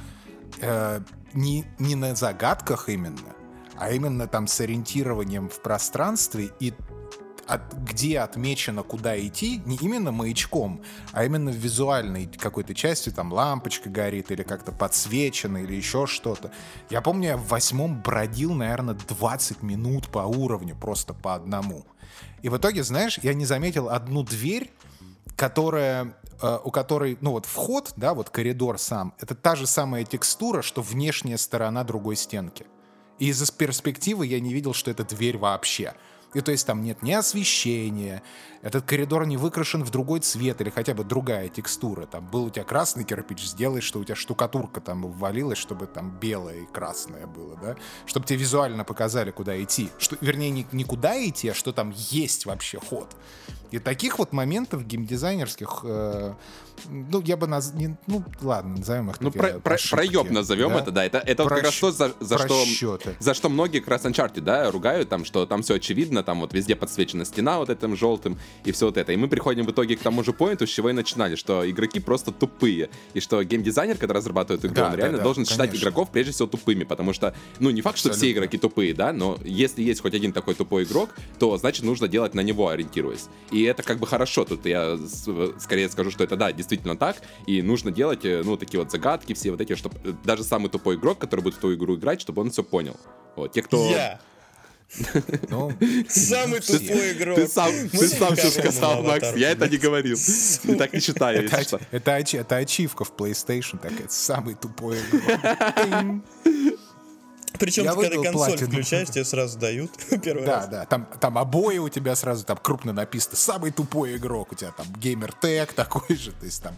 э, 0.61 1.01
не, 1.33 1.65
не 1.79 1.95
на 1.95 2.15
загадках 2.15 2.89
именно, 2.89 3.35
а 3.77 3.91
именно 3.91 4.27
там 4.27 4.47
с 4.47 4.59
ориентированием 4.61 5.49
в 5.49 5.61
пространстве 5.61 6.51
и 6.59 6.73
от, 7.47 7.73
где 7.73 8.19
отмечено, 8.19 8.83
куда 8.83 9.19
идти, 9.19 9.61
не 9.65 9.77
именно 9.77 10.11
маячком, 10.11 10.81
а 11.11 11.25
именно 11.25 11.51
в 11.51 11.55
визуальной 11.55 12.27
какой-то 12.27 12.73
части, 12.73 13.09
там 13.09 13.31
лампочка 13.31 13.89
горит 13.89 14.31
или 14.31 14.43
как-то 14.43 14.71
подсвечено 14.71 15.57
или 15.57 15.73
еще 15.73 16.07
что-то. 16.07 16.51
Я 16.89 17.01
помню, 17.01 17.29
я 17.29 17.37
в 17.37 17.47
восьмом 17.47 18.01
бродил, 18.01 18.53
наверное, 18.53 18.95
20 18.95 19.61
минут 19.61 20.07
по 20.09 20.19
уровню, 20.19 20.75
просто 20.75 21.13
по 21.13 21.35
одному. 21.35 21.85
И 22.41 22.49
в 22.49 22.57
итоге, 22.57 22.83
знаешь, 22.83 23.19
я 23.21 23.33
не 23.33 23.45
заметил 23.45 23.89
одну 23.89 24.23
дверь, 24.23 24.71
которая 25.35 26.15
э, 26.41 26.59
у 26.63 26.71
которой, 26.71 27.17
ну 27.21 27.31
вот 27.31 27.45
вход, 27.45 27.93
да, 27.95 28.13
вот 28.13 28.29
коридор 28.29 28.79
сам, 28.79 29.13
это 29.19 29.35
та 29.35 29.55
же 29.55 29.67
самая 29.67 30.03
текстура, 30.03 30.61
что 30.61 30.81
внешняя 30.81 31.37
сторона 31.37 31.83
другой 31.83 32.15
стенки. 32.15 32.65
И 33.19 33.29
из-за 33.29 33.51
перспективы 33.51 34.25
я 34.27 34.39
не 34.39 34.53
видел, 34.53 34.73
что 34.73 34.91
это 34.91 35.03
дверь 35.03 35.37
вообще. 35.37 35.93
И 36.35 36.41
то 36.41 36.51
есть 36.51 36.67
там 36.67 36.83
нет 36.83 37.01
ни 37.01 37.13
освещения, 37.13 38.21
этот 38.61 38.83
коридор 38.83 39.25
не 39.25 39.37
выкрашен 39.37 39.83
в 39.85 39.89
другой 39.89 40.19
цвет 40.19 40.59
или 40.59 40.69
хотя 40.69 40.93
бы 40.93 41.05
другая 41.05 41.47
текстура. 41.47 42.05
Там 42.07 42.27
был 42.27 42.45
у 42.45 42.49
тебя 42.49 42.65
красный 42.65 43.05
кирпич, 43.05 43.45
сделай, 43.45 43.79
что 43.79 43.99
у 43.99 44.03
тебя 44.03 44.15
штукатурка 44.15 44.81
там 44.81 45.03
ввалилась, 45.09 45.57
чтобы 45.57 45.87
там 45.87 46.11
белое 46.19 46.63
и 46.63 46.65
красное 46.65 47.25
было, 47.25 47.55
да? 47.55 47.77
Чтобы 48.05 48.25
тебе 48.25 48.39
визуально 48.39 48.83
показали, 48.83 49.31
куда 49.31 49.61
идти. 49.63 49.89
Что, 49.97 50.17
вернее, 50.19 50.49
не, 50.49 50.67
не 50.73 50.83
куда 50.83 51.15
идти, 51.25 51.47
а 51.49 51.53
что 51.53 51.71
там 51.71 51.93
есть 51.95 52.45
вообще 52.45 52.79
ход. 52.79 53.15
И 53.71 53.79
таких 53.79 54.19
вот 54.19 54.33
моментов 54.33 54.85
геймдизайнерских, 54.85 55.81
э, 55.83 56.33
ну, 56.89 57.21
я 57.21 57.37
бы 57.37 57.47
наз... 57.47 57.73
не, 57.73 57.95
ну, 58.07 58.23
ладно, 58.41 58.77
назовем 58.77 59.09
их 59.09 59.21
Ну, 59.21 59.31
про, 59.31 59.59
про, 59.59 59.77
проеб 59.91 60.29
назовем 60.31 60.69
да? 60.69 60.79
это, 60.79 60.91
да. 60.91 61.05
Это, 61.05 61.17
это 61.19 61.43
вот 61.43 61.49
как 61.49 61.63
раз 61.63 61.75
то, 61.79 61.91
за, 61.91 62.13
за 62.19 62.37
что, 62.37 62.63
за 63.19 63.33
что 63.33 63.49
многие 63.49 63.79
как 63.79 63.89
раз 63.89 64.05
Uncharted, 64.05 64.41
да, 64.41 64.71
ругают, 64.71 65.09
там, 65.09 65.25
что 65.25 65.45
там 65.45 65.61
все 65.61 65.75
очевидно, 65.75 66.23
там 66.23 66.41
вот 66.41 66.53
везде 66.53 66.75
подсвечена 66.75 67.25
стена 67.25 67.59
вот 67.59 67.69
этим 67.69 67.95
желтым 67.95 68.37
и 68.63 68.71
все 68.71 68.87
вот 68.87 68.97
это. 68.97 69.11
И 69.11 69.17
мы 69.17 69.27
приходим 69.27 69.65
в 69.65 69.71
итоге 69.71 69.95
к 69.95 70.01
тому 70.01 70.23
же 70.23 70.33
поинту, 70.33 70.67
с 70.67 70.69
чего 70.69 70.89
и 70.89 70.93
начинали, 70.93 71.35
что 71.35 71.69
игроки 71.69 71.99
просто 71.99 72.31
тупые. 72.31 72.89
И 73.13 73.19
что 73.19 73.43
геймдизайнер, 73.43 73.97
когда 73.97 74.13
разрабатывает 74.15 74.65
игру, 74.65 74.75
Да, 74.75 74.85
он 74.85 74.91
да, 74.91 74.97
реально 74.97 75.17
да, 75.17 75.23
должен 75.23 75.45
считать 75.45 75.69
конечно. 75.69 75.85
игроков 75.85 76.09
прежде 76.11 76.31
всего 76.31 76.47
тупыми, 76.47 76.83
потому 76.83 77.13
что, 77.13 77.33
ну, 77.59 77.69
не 77.69 77.81
факт, 77.81 77.97
что 77.97 78.09
все 78.09 78.17
Абсолютно. 78.17 78.39
игроки 78.39 78.57
тупые, 78.57 78.93
да, 78.93 79.13
но 79.13 79.37
если 79.43 79.81
есть 79.81 80.01
хоть 80.01 80.13
один 80.13 80.33
такой 80.33 80.55
тупой 80.55 80.83
игрок, 80.83 81.09
то 81.39 81.57
значит 81.57 81.83
нужно 81.83 82.07
делать 82.07 82.33
на 82.33 82.41
него 82.41 82.69
ориентируясь. 82.69 83.25
И 83.51 83.63
это 83.63 83.83
как 83.83 83.99
бы 83.99 84.07
хорошо, 84.07 84.45
тут 84.45 84.65
я 84.65 84.97
скорее 85.59 85.89
скажу, 85.89 86.11
что 86.11 86.23
это 86.23 86.35
да, 86.35 86.51
действительно 86.65 86.97
так, 86.97 87.17
и 87.45 87.61
нужно 87.61 87.91
делать, 87.91 88.25
э, 88.25 88.41
ну, 88.43 88.57
такие 88.57 88.79
вот 88.79 88.91
загадки, 88.91 89.33
все 89.33 89.51
вот 89.51 89.61
эти, 89.61 89.75
чтобы 89.75 89.97
даже 90.23 90.43
самый 90.43 90.69
тупой 90.69 90.95
игрок, 90.95 91.19
который 91.19 91.41
будет 91.41 91.55
в 91.55 91.59
ту 91.59 91.73
игру 91.73 91.95
играть, 91.95 92.21
чтобы 92.21 92.41
он 92.41 92.51
все 92.51 92.63
понял. 92.63 92.97
Вот, 93.35 93.51
те, 93.53 93.61
кто... 93.61 93.89
Я. 93.89 94.19
Ну, 95.49 95.71
Самый 96.07 96.61
тупой 96.61 97.13
игрок. 97.13 97.35
Ты 97.35 97.47
сам, 97.47 97.71
ты 97.89 98.07
сам 98.07 98.35
все 98.35 98.49
сказал, 98.51 99.01
Макс, 99.01 99.33
я 99.35 99.51
это 99.51 99.67
не 99.67 99.77
говорил. 99.77 100.17
И 100.63 100.75
так 100.75 100.93
не 100.93 100.99
считаю, 100.99 101.43
это, 101.45 101.81
это, 101.91 102.37
это 102.37 102.55
ачивка 102.55 103.03
в 103.03 103.11
PlayStation 103.15 103.79
такая, 103.79 104.07
самый 104.09 104.55
тупой 104.55 104.97
игрок. 104.99 106.21
Причем, 107.59 107.83
ты, 107.83 107.89
когда 108.09 108.09
консоль 108.23 108.31
платину. 108.31 108.69
включаешь, 108.71 109.09
тебе 109.09 109.25
сразу 109.25 109.57
дают 109.59 109.91
первый 110.23 110.45
Да, 110.45 110.57
раз. 110.57 110.67
да, 110.67 110.85
там, 110.85 111.07
там 111.19 111.37
обои 111.37 111.77
у 111.77 111.89
тебя 111.89 112.15
сразу 112.15 112.45
там 112.45 112.57
крупно 112.57 112.93
написано, 112.93 113.35
самый 113.35 113.71
тупой 113.71 114.17
игрок, 114.17 114.51
у 114.51 114.55
тебя 114.55 114.71
там 114.71 114.87
геймер 114.97 115.31
тег 115.33 115.73
такой 115.75 116.15
же, 116.15 116.31
то 116.31 116.45
есть 116.45 116.61
там... 116.63 116.75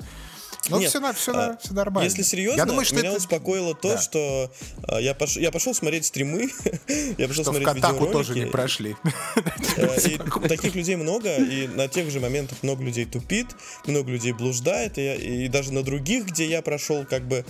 Ну, 0.69 0.79
Нет, 0.79 0.89
все, 0.89 0.99
все, 1.13 1.31
а, 1.33 1.57
все 1.61 1.73
нормально. 1.73 2.05
Если 2.09 2.23
серьезно, 2.23 2.57
Я 2.57 2.65
думаю, 2.65 2.83
что 2.85 2.95
меня 2.95 3.09
это... 3.09 3.17
успокоило 3.19 3.73
то, 3.73 3.91
Да. 3.93 3.97
что 3.99 4.51
а, 4.83 4.97
я, 4.99 5.13
пош... 5.13 5.37
я 5.37 5.49
пошел 5.49 5.73
смотреть 5.73 6.05
стримы, 6.05 6.49
я 7.17 7.27
пошел 7.29 7.43
Что 7.43 7.51
в 7.53 7.55
смотреть 7.55 7.67
Катаку 7.67 8.07
тоже 8.07 8.33
не 8.33 8.41
видеоролики, 8.41 8.51
прошли. 8.51 8.95
э, 9.77 9.97
и 10.09 10.47
таких 10.49 10.75
людей 10.75 10.97
много, 10.97 11.33
и 11.37 11.67
на 11.67 11.87
тех 11.87 12.09
же 12.11 12.19
моментах 12.19 12.57
много 12.63 12.83
людей 12.83 13.05
тупит, 13.05 13.47
много 13.85 14.11
людей 14.11 14.33
блуждает, 14.33 14.97
и 14.97 15.47
даже 15.47 15.71
на 15.71 15.83
других, 15.83 16.25
где 16.25 16.45
я 16.49 16.61
прошел 16.61 17.05
как 17.05 17.25
бы 17.25 17.45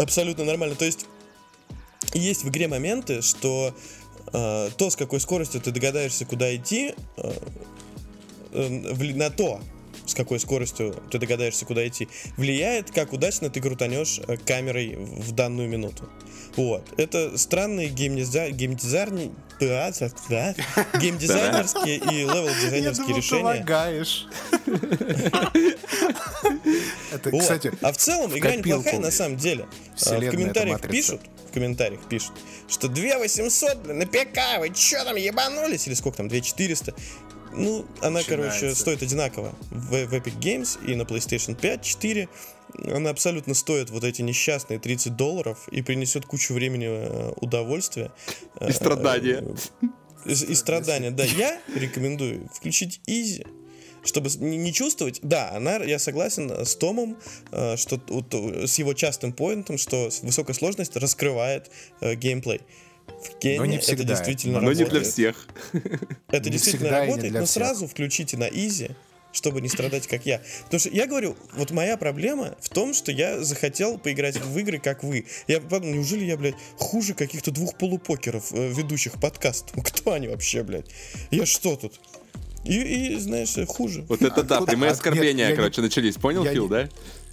абсолютно 0.00 0.44
нормально. 0.44 0.74
То 0.74 0.84
есть 0.84 1.06
есть 2.14 2.44
в 2.44 2.48
игре 2.48 2.68
моменты, 2.68 3.22
что 3.22 3.74
э, 4.32 4.70
то, 4.76 4.90
с 4.90 4.96
какой 4.96 5.20
скоростью 5.20 5.60
ты 5.60 5.70
догадаешься, 5.70 6.24
куда 6.24 6.54
идти, 6.54 6.94
э, 7.16 7.32
э, 8.52 9.14
на 9.14 9.30
то, 9.30 9.60
с 10.06 10.14
какой 10.14 10.40
скоростью 10.40 10.94
ты 11.10 11.18
догадаешься, 11.18 11.66
куда 11.66 11.86
идти, 11.86 12.08
влияет, 12.36 12.90
как 12.90 13.12
удачно 13.12 13.50
ты 13.50 13.60
крутанешь 13.60 14.20
э, 14.26 14.36
камерой 14.36 14.96
в 14.96 15.32
данную 15.32 15.68
минуту. 15.68 16.08
Вот. 16.56 16.82
Это 16.96 17.36
странные 17.38 17.88
геймдизай... 17.88 18.52
геймдизайни- 18.52 19.32
геймдизайнерские 21.00 21.96
и 21.96 22.24
левел-дизайнерские 22.24 23.16
решения. 23.16 23.64
Это, 27.12 27.30
кстати, 27.38 27.72
а 27.80 27.92
в 27.92 27.96
целом 27.96 28.36
игра 28.36 28.54
неплохая 28.56 28.98
на 29.00 29.10
самом 29.10 29.36
деле. 29.36 29.66
А, 30.06 30.18
в 30.18 30.30
комментариях 30.30 30.80
пишут, 30.82 31.20
в 31.50 31.52
комментариях 31.54 32.00
пишут, 32.08 32.32
что 32.68 32.88
2800, 32.88 33.76
блин, 33.78 33.98
на 33.98 34.06
ПК, 34.06 34.58
вы 34.58 34.70
чё 34.74 35.02
там 35.04 35.16
ебанулись? 35.16 35.86
Или 35.86 35.94
сколько 35.94 36.18
там, 36.18 36.28
2400? 36.28 36.94
Ну, 37.52 37.86
она, 38.02 38.20
короче, 38.22 38.48
Начинается. 38.50 38.80
стоит 38.80 39.02
одинаково 39.02 39.54
в, 39.70 39.90
в 39.90 40.12
Epic 40.12 40.38
Games 40.38 40.78
и 40.86 40.94
на 40.94 41.02
PlayStation 41.02 41.54
5, 41.54 41.82
4. 41.82 42.28
Она 42.84 43.10
абсолютно 43.10 43.54
стоит 43.54 43.90
вот 43.90 44.04
эти 44.04 44.22
несчастные 44.22 44.78
30 44.78 45.16
долларов 45.16 45.68
и 45.70 45.82
принесет 45.82 46.26
кучу 46.26 46.54
времени 46.54 46.86
э, 46.88 47.32
удовольствия. 47.40 48.12
И 48.66 48.72
страдания. 48.72 49.44
И, 50.24 50.30
и 50.32 50.54
страдания, 50.54 51.10
да. 51.10 51.24
Я 51.24 51.60
рекомендую 51.74 52.48
включить 52.52 53.00
Easy, 53.08 53.46
чтобы 54.04 54.30
не, 54.38 54.56
не 54.56 54.72
чувствовать. 54.72 55.20
Да, 55.22 55.50
она, 55.52 55.76
я 55.76 55.98
согласен 55.98 56.50
с 56.50 56.74
Томом, 56.76 57.16
э, 57.52 57.76
что 57.76 58.00
вот, 58.08 58.32
э, 58.34 58.66
с 58.66 58.78
его 58.78 58.92
частым 58.94 59.32
поинтом, 59.32 59.78
что 59.78 60.08
высокая 60.22 60.54
сложность 60.54 60.96
раскрывает 60.96 61.70
э, 62.00 62.14
геймплей. 62.14 62.60
В 63.06 63.38
Кене 63.38 63.68
не 63.68 63.76
это 63.76 63.84
всегда. 63.84 64.04
действительно 64.04 64.60
Но 64.60 64.72
не 64.72 64.80
работает. 64.80 65.02
для 65.02 65.10
всех. 65.10 65.46
Это 66.28 66.44
Не 66.46 66.50
действительно 66.50 66.88
не 66.88 66.90
работает, 67.06 67.32
но 67.34 67.44
всех. 67.44 67.50
сразу 67.50 67.86
включите 67.86 68.36
на 68.36 68.48
Easy, 68.48 68.96
чтобы 69.36 69.60
не 69.60 69.68
страдать, 69.68 70.06
как 70.06 70.26
я. 70.26 70.40
Потому 70.64 70.80
что 70.80 70.88
я 70.90 71.06
говорю, 71.06 71.36
вот 71.52 71.70
моя 71.70 71.96
проблема 71.96 72.56
в 72.60 72.68
том, 72.70 72.94
что 72.94 73.12
я 73.12 73.42
захотел 73.44 73.98
поиграть 73.98 74.40
в 74.40 74.58
игры, 74.58 74.78
как 74.78 75.04
вы. 75.04 75.26
Я 75.46 75.60
подумал, 75.60 75.94
неужели 75.94 76.24
я, 76.24 76.36
блядь, 76.36 76.56
хуже 76.78 77.14
каких-то 77.14 77.50
двух 77.50 77.76
полупокеров, 77.76 78.52
э, 78.52 78.68
ведущих 78.72 79.20
подкаст? 79.20 79.72
Кто 79.84 80.12
они 80.12 80.28
вообще, 80.28 80.62
блядь? 80.62 80.86
Я 81.30 81.46
что 81.46 81.76
тут? 81.76 82.00
И, 82.64 83.14
и, 83.14 83.18
знаешь, 83.18 83.54
хуже. 83.68 84.04
Вот 84.08 84.22
это 84.22 84.42
да, 84.42 84.56
Откуда? 84.56 84.72
прямые 84.72 84.88
А, 84.88 84.90
нет, 84.90 84.98
оскорбления, 84.98 85.44
я 85.44 85.50
не- 85.50 85.56
короче, 85.56 85.82
начались. 85.82 86.16
Понял, 86.16 86.42
я 86.44 86.52
Фил, 86.52 86.64
не- 86.64 86.70
да? 86.70 86.88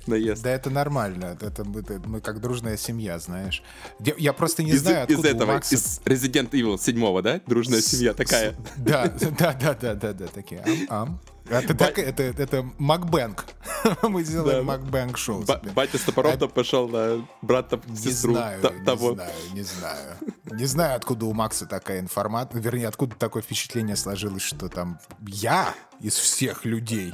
Наезд. 0.05 0.43
Да 0.43 0.49
это 0.51 0.69
нормально. 0.69 1.37
Это 1.39 1.63
мы, 1.63 1.79
это 1.79 2.01
мы 2.05 2.19
как 2.19 2.41
дружная 2.41 2.75
семья, 2.75 3.17
знаешь. 3.19 3.63
Я, 3.99 4.13
я 4.17 4.33
просто 4.33 4.61
не 4.61 4.71
Из, 4.71 4.81
знаю, 4.81 5.07
из 5.07 5.13
откуда 5.13 5.27
у 5.29 5.31
этого, 5.31 5.51
Макса... 5.53 5.75
из 5.75 6.01
Resident 6.03 6.49
Evil 6.51 6.77
7, 6.77 7.21
да? 7.21 7.41
Дружная 7.47 7.81
семья 7.81 8.13
такая. 8.13 8.53
Да, 8.77 9.05
да, 9.39 9.53
да, 9.53 9.73
да, 9.73 9.93
да, 9.95 10.13
да, 10.13 10.27
такие. 10.27 10.61
Ам, 10.65 10.85
ам. 10.89 11.19
Это, 11.49 11.73
так, 11.75 11.99
это, 11.99 12.23
это 12.23 12.65
Макбэнк. 12.77 13.45
Мы 14.03 14.23
сделаем 14.23 14.65
Да. 14.65 14.71
Макбэнк 14.73 15.17
шоу. 15.17 15.43
Ба- 15.43 15.61
батя 15.75 15.97
с 15.97 16.01
топором 16.01 16.37
пошел 16.49 16.87
на 16.87 17.27
брата 17.41 17.79
Не 17.87 17.97
сестру 17.97 18.33
знаю, 18.33 18.61
та- 18.61 18.69
не 18.71 18.85
того. 18.85 19.13
знаю, 19.13 19.31
не 19.53 19.61
знаю. 19.61 20.17
Не 20.51 20.65
знаю, 20.65 20.95
откуда 20.95 21.25
у 21.25 21.33
Макса 21.33 21.65
такая 21.65 21.99
информация. 21.99 22.61
Вернее, 22.61 22.87
откуда 22.87 23.15
такое 23.15 23.41
впечатление 23.43 23.95
сложилось, 23.95 24.41
что 24.43 24.69
там 24.69 24.99
я 25.27 25.73
из 25.99 26.15
всех 26.15 26.63
людей 26.65 27.13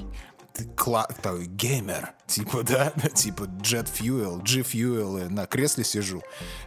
ты 0.59 0.69
кла- 0.75 1.07
такой 1.21 1.45
геймер, 1.45 2.13
типа, 2.27 2.63
да, 2.67 2.91
типа 3.13 3.43
Jet 3.61 3.87
Fuel, 3.99 4.41
G 4.43 4.61
Fuel, 4.61 5.25
и 5.27 5.29
на 5.29 5.45
кресле 5.45 5.83
сижу 5.83 6.21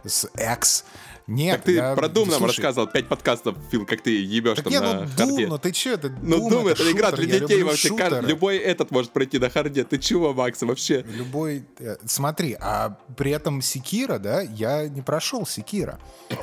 с 0.05 0.25
X. 0.37 0.85
Нет, 1.25 1.55
Так 1.55 1.65
ты 1.65 1.71
я- 1.75 1.95
про 1.95 2.07
Doom 2.07 2.25
нам 2.29 2.39
слушай, 2.39 2.47
рассказывал 2.47 2.87
пять 2.87 3.07
подкастов, 3.07 3.55
Фил, 3.71 3.85
как 3.85 4.01
ты 4.01 4.21
ебешь 4.21 4.57
Так 4.57 4.65
там 4.65 4.73
не, 4.73 4.79
на 4.81 4.93
ну 4.93 5.03
Doom, 5.05 5.15
харде. 5.29 5.47
ну 5.47 5.57
ты 5.57 5.71
че, 5.71 5.93
это 5.93 6.09
Ну, 6.21 6.49
Doom 6.49 6.69
это, 6.69 6.91
игра 6.91 7.11
шутер, 7.11 7.25
для 7.25 7.33
я 7.35 7.39
детей 7.39 7.63
вообще. 7.63 7.87
шутеры. 7.87 8.27
Любой 8.27 8.57
этот 8.57 8.91
может 8.91 9.11
пройти 9.11 9.39
на 9.39 9.49
харде. 9.49 9.85
Ты 9.85 9.99
чего, 9.99 10.33
Макс, 10.33 10.61
вообще? 10.63 11.03
Любой... 11.07 11.63
э, 11.79 11.95
Смотри, 12.05 12.57
а 12.59 12.97
при 13.15 13.31
этом 13.31 13.61
Секира, 13.61 14.17
да, 14.19 14.41
я 14.41 14.89
не 14.89 15.01
прошел 15.01 15.45
Секира. 15.45 15.97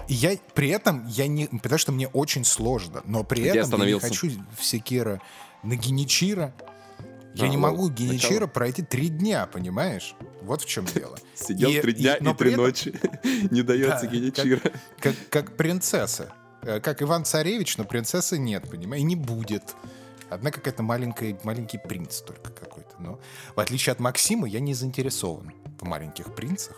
И 0.09 0.15
я 0.15 0.39
при 0.55 0.71
этом, 0.71 1.07
я 1.09 1.27
не... 1.27 1.49
Потому 1.49 1.79
что 1.79 1.93
мне 1.93 2.09
очень 2.09 2.47
сложно, 2.47 3.03
но 3.05 3.23
при 3.23 3.41
Где 3.41 3.59
этом 3.61 3.83
я 3.83 3.93
не 3.95 4.01
хочу 4.01 4.31
в 4.59 4.65
Секира 4.65 5.21
на 5.63 5.77
Геничира. 5.77 6.55
Я 7.35 7.45
А, 7.45 7.49
не 7.49 7.57
могу 7.57 7.89
Геничира 7.91 8.33
начало. 8.35 8.47
пройти 8.49 8.83
три 8.83 9.09
дня, 9.09 9.47
понимаешь? 9.47 10.15
Вот 10.43 10.63
в 10.63 10.67
чем 10.67 10.85
дело. 10.87 11.17
Сидел 11.35 11.71
три 11.81 11.93
дня 11.93 12.17
и 12.17 12.35
три 12.35 12.57
ночи. 12.57 12.99
Не 13.51 13.63
дается 13.63 14.07
геничира. 14.07 14.61
Как 15.31 15.57
принцесса. 15.57 16.33
Э, 16.63 16.81
как 16.81 17.03
Иван 17.03 17.25
Царевич, 17.25 17.77
но 17.79 17.85
принцессы 17.85 18.39
нет, 18.39 18.69
понимаешь, 18.69 19.01
и 19.01 19.05
не 19.05 19.17
будет. 19.17 19.75
Одна 20.29 20.51
какая-то 20.51 20.83
маленькая, 20.83 21.39
маленький 21.43 21.79
принц 21.79 22.21
только 22.21 22.51
какой-то. 22.51 22.91
Но 22.99 23.21
в 23.55 23.61
отличие 23.61 23.93
от 23.93 24.01
Максима, 24.01 24.47
я 24.47 24.61
не 24.61 24.75
заинтересован 24.75 25.53
в 25.81 25.85
маленьких 25.85 26.35
принцах. 26.35 26.77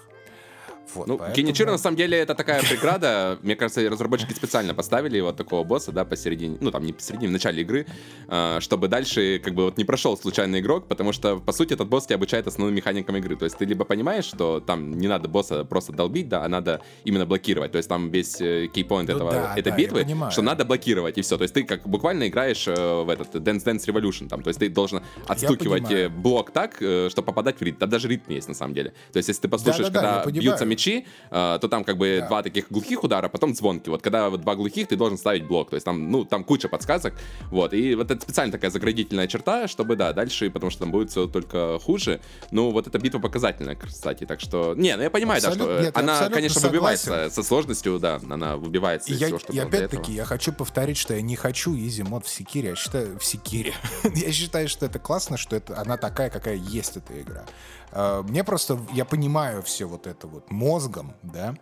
Вот, 0.95 1.07
ну, 1.07 1.19
поэтому... 1.19 1.37
Геничир, 1.37 1.67
на 1.67 1.79
самом 1.79 1.97
деле, 1.97 2.19
это 2.19 2.35
такая 2.35 2.63
преграда. 2.63 3.39
Мне 3.43 3.57
кажется, 3.57 3.89
разработчики 3.89 4.33
специально 4.33 4.75
поставили 4.75 5.21
вот 5.21 5.37
такого 5.37 5.65
босса, 5.65 5.93
да, 5.93 6.05
посередине, 6.05 6.59
ну, 6.61 6.71
там, 6.71 6.85
не 6.85 6.93
посередине, 6.93 7.29
в 7.29 7.33
начале 7.33 7.63
игры, 7.63 7.87
а, 8.29 8.61
чтобы 8.61 8.89
дальше, 8.89 9.41
как 9.43 9.55
бы, 9.55 9.65
вот 9.65 9.79
не 9.79 9.85
прошел 9.85 10.17
случайный 10.17 10.61
игрок, 10.61 10.89
потому 10.89 11.13
что, 11.13 11.39
по 11.39 11.53
сути, 11.53 11.75
этот 11.75 11.89
босс 11.89 12.07
тебя 12.07 12.17
обучает 12.17 12.47
основным 12.47 12.75
механикам 12.75 13.17
игры. 13.17 13.37
То 13.37 13.45
есть 13.45 13.57
ты 13.57 13.65
либо 13.65 13.85
понимаешь, 13.85 14.25
что 14.25 14.61
там 14.61 14.93
не 14.93 15.09
надо 15.09 15.29
босса 15.29 15.65
просто 15.65 15.93
долбить, 15.93 16.29
да, 16.29 16.45
а 16.45 16.49
надо 16.49 16.81
именно 17.05 17.27
блокировать. 17.27 17.73
То 17.73 17.79
есть 17.79 17.89
там 17.89 18.11
весь 18.11 18.41
э, 18.41 18.69
кейпоинт 18.73 19.09
ну, 19.09 19.17
этого, 19.17 19.33
да, 19.33 19.55
этой 19.57 19.71
да, 19.71 19.77
битвы, 19.77 20.07
что 20.31 20.43
надо 20.43 20.65
блокировать, 20.65 21.19
и 21.19 21.23
все. 21.23 21.37
То 21.37 21.43
есть 21.43 21.55
ты 21.55 21.65
как 21.65 21.87
буквально 21.89 22.29
играешь 22.29 22.67
э, 22.67 22.75
в 22.75 23.09
этот 23.09 23.35
Dance 23.37 23.65
Dance 23.65 23.87
Revolution, 23.87 24.29
там, 24.29 24.43
то 24.43 24.49
есть 24.49 24.61
ты 24.61 24.69
должен 24.69 25.03
отстукивать 25.27 25.91
э, 25.91 26.09
блок 26.09 26.51
так, 26.51 26.77
чтобы 26.77 27.23
попадать 27.27 27.59
в 27.59 27.63
ритм. 27.63 27.79
Да 27.81 27.87
даже 27.87 28.09
ритм 28.09 28.33
есть, 28.33 28.49
на 28.49 28.55
самом 28.55 28.75
деле. 28.75 28.93
То 29.13 29.19
есть 29.19 29.29
если 29.29 29.43
ты 29.43 29.49
послушаешь, 29.49 29.89
да, 29.89 30.03
да, 30.03 30.23
когда 30.23 30.41
бьются 30.41 30.65
мечи, 30.73 31.07
то 31.31 31.69
там 31.71 31.85
как 31.85 31.97
бы 31.97 32.19
да. 32.21 32.29
два 32.29 32.43
таких 32.43 32.71
глухих 32.71 33.05
удара, 33.05 33.29
потом 33.29 33.55
звонки. 33.55 33.91
Вот 33.91 34.03
когда 34.03 34.31
вот 34.31 34.41
два 34.41 34.55
глухих, 34.55 34.89
ты 34.89 34.97
должен 34.97 35.19
ставить 35.19 35.47
блок. 35.47 35.71
То 35.71 35.77
есть 35.77 35.85
там, 35.85 36.11
ну, 36.11 36.25
там 36.25 36.45
куча 36.45 36.69
подсказок. 36.69 37.15
Вот. 37.51 37.73
И 37.75 37.95
вот 37.95 38.11
это 38.11 38.21
специально 38.23 38.53
такая 38.53 38.71
заградительная 38.71 39.27
черта, 39.27 39.69
чтобы, 39.69 39.97
да, 39.97 40.13
дальше, 40.13 40.51
потому 40.51 40.71
что 40.71 40.81
там 40.81 40.91
будет 40.91 41.11
все 41.11 41.27
только 41.27 41.79
хуже. 41.79 42.21
Ну, 42.51 42.71
вот 42.71 42.87
эта 42.87 42.99
битва 42.99 43.19
показательная, 43.19 43.77
кстати. 43.77 44.25
Так 44.25 44.41
что, 44.41 44.75
не, 44.77 44.97
ну 44.97 45.03
я 45.03 45.11
понимаю, 45.11 45.39
абсолютно, 45.39 45.67
да, 45.67 45.73
что 45.75 45.85
нет, 45.85 45.97
она, 45.97 46.29
конечно, 46.29 46.61
согласен. 46.61 47.11
выбивается 47.11 47.35
со 47.35 47.43
сложностью, 47.43 47.99
да, 47.99 48.21
она 48.29 48.57
выбивается 48.57 49.13
из 49.13 49.21
я, 49.21 49.27
всего, 49.27 49.39
что 49.39 49.53
И 49.53 49.59
опять-таки, 49.59 50.13
я 50.13 50.25
хочу 50.25 50.53
повторить, 50.53 50.97
что 50.97 51.15
я 51.15 51.23
не 51.23 51.37
хочу 51.37 51.75
изи 51.77 52.03
мод 52.03 52.25
в 52.25 52.29
Секире, 52.29 52.71
я 52.71 52.77
считаю, 52.77 53.19
в 53.19 53.25
Секире. 53.25 53.75
я 54.15 54.33
считаю, 54.33 54.69
что 54.69 54.87
это 54.87 54.99
классно, 54.99 55.37
что 55.37 55.57
это 55.57 55.79
она 55.81 55.97
такая, 55.97 56.31
какая 56.31 56.57
есть 56.57 56.97
эта 56.97 57.21
игра. 57.21 57.45
А, 57.93 58.23
мне 58.23 58.45
просто, 58.45 58.81
я 58.93 59.05
понимаю 59.05 59.63
все 59.63 59.87
вот 59.87 60.07
это 60.07 60.27
вот 60.27 60.51
мозгом, 60.51 61.15
да, 61.23 61.55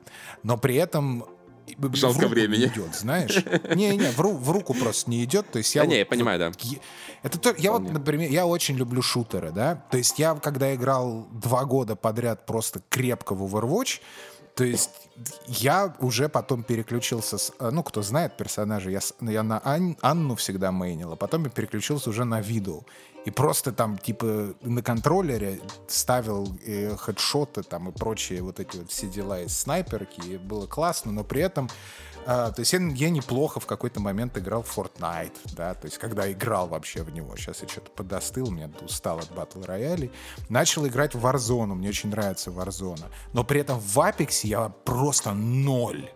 но 0.43 0.57
при 0.57 0.77
этом 0.77 1.25
Жалко 1.93 2.27
времени. 2.27 2.63
Не 2.63 2.67
идет, 2.67 2.97
знаешь? 2.97 3.45
Не-не, 3.77 4.11
в, 4.11 4.21
ру, 4.21 4.33
в 4.33 4.51
руку 4.51 4.75
просто 4.75 5.09
не 5.09 5.23
идет. 5.23 5.51
То 5.53 5.59
есть 5.59 5.73
я 5.75 5.83
да 5.83 5.87
вот, 5.87 5.93
не, 5.93 5.99
я 5.99 6.07
понимаю, 6.07 6.39
да. 6.39 6.53
Это 7.23 7.39
то, 7.39 7.55
я 7.57 7.71
вот, 7.71 7.83
например, 7.83 8.29
я 8.29 8.45
очень 8.45 8.77
люблю 8.77 9.03
шутеры, 9.03 9.53
да. 9.53 9.77
То 9.91 9.99
есть 9.99 10.19
я, 10.19 10.35
когда 10.35 10.75
играл 10.75 11.29
два 11.31 11.65
года 11.65 11.95
подряд 11.95 12.45
просто 12.45 12.83
крепко 12.89 13.35
в 13.35 13.45
Overwatch, 13.45 14.01
то 14.55 14.65
есть 14.65 14.91
я 15.47 15.95
уже 16.01 16.29
потом 16.29 16.63
переключился 16.63 17.39
с... 17.39 17.53
Э, 17.61 17.71
ну, 17.71 17.83
кто 17.83 18.03
знает 18.03 18.37
персонажа, 18.37 18.91
я, 18.91 19.01
я 19.21 19.43
на 19.43 19.61
Ан, 19.65 19.97
Анну 20.01 20.35
всегда 20.35 20.73
мейнил, 20.73 21.13
а 21.13 21.17
потом 21.17 21.45
я 21.45 21.51
переключился 21.51 22.11
уже 22.11 22.25
на 22.25 22.41
Виду. 22.41 22.85
И 23.25 23.31
просто 23.31 23.73
там, 23.73 23.99
типа, 23.99 24.55
на 24.63 24.83
контроллере 24.83 25.61
ставил 25.89 26.49
э, 26.65 26.97
хедшоты 26.97 27.63
там 27.63 27.89
и 27.89 27.93
прочие 27.93 28.43
вот 28.43 28.61
эти 28.61 28.79
вот 28.79 28.91
все 28.91 29.09
дела 29.09 29.41
из 29.41 29.57
снайперки. 29.57 30.21
И 30.27 30.39
было 30.39 30.67
классно, 30.67 31.13
но 31.13 31.23
при 31.23 31.43
этом 31.43 31.69
а, 32.27 32.51
то 32.51 32.61
есть 32.61 32.73
я, 32.73 32.81
я 32.81 33.11
неплохо 33.11 33.61
в 33.61 33.67
какой-то 33.67 34.01
момент 34.01 34.37
играл 34.37 34.63
в 34.63 34.77
Fortnite, 34.77 35.37
да, 35.57 35.75
то 35.75 35.87
есть 35.87 35.99
когда 35.99 36.31
играл 36.31 36.69
вообще 36.69 37.03
в 37.03 37.11
него. 37.11 37.35
Сейчас 37.37 37.63
я 37.63 37.69
что-то 37.69 37.91
подостыл, 37.91 38.51
мне 38.51 38.71
устал 38.83 39.19
от 39.19 39.33
батл 39.33 39.63
роялей. 39.63 40.13
Начал 40.49 40.87
играть 40.87 41.15
в 41.15 41.25
Warzone, 41.25 41.75
мне 41.75 41.89
очень 41.89 42.11
нравится 42.11 42.51
Warzone. 42.51 43.07
Но 43.33 43.45
при 43.45 43.61
этом 43.61 43.81
в 43.81 43.99
Apex 43.99 44.41
я 44.47 44.69
просто 44.69 45.33
ноль. 45.33 46.11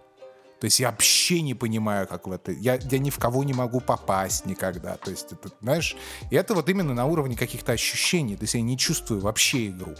То 0.64 0.66
есть 0.66 0.80
я 0.80 0.90
вообще 0.90 1.42
не 1.42 1.52
понимаю, 1.52 2.06
как 2.06 2.26
в 2.26 2.32
это... 2.32 2.50
Я, 2.50 2.78
я 2.90 2.98
ни 2.98 3.10
в 3.10 3.18
кого 3.18 3.44
не 3.44 3.52
могу 3.52 3.80
попасть 3.80 4.46
никогда. 4.46 4.96
То 4.96 5.10
есть 5.10 5.30
это, 5.30 5.50
знаешь... 5.60 5.94
И 6.30 6.36
это 6.36 6.54
вот 6.54 6.70
именно 6.70 6.94
на 6.94 7.04
уровне 7.04 7.36
каких-то 7.36 7.72
ощущений. 7.72 8.34
То 8.34 8.44
есть 8.44 8.54
я 8.54 8.62
не 8.62 8.78
чувствую 8.78 9.20
вообще 9.20 9.66
игру. 9.66 9.92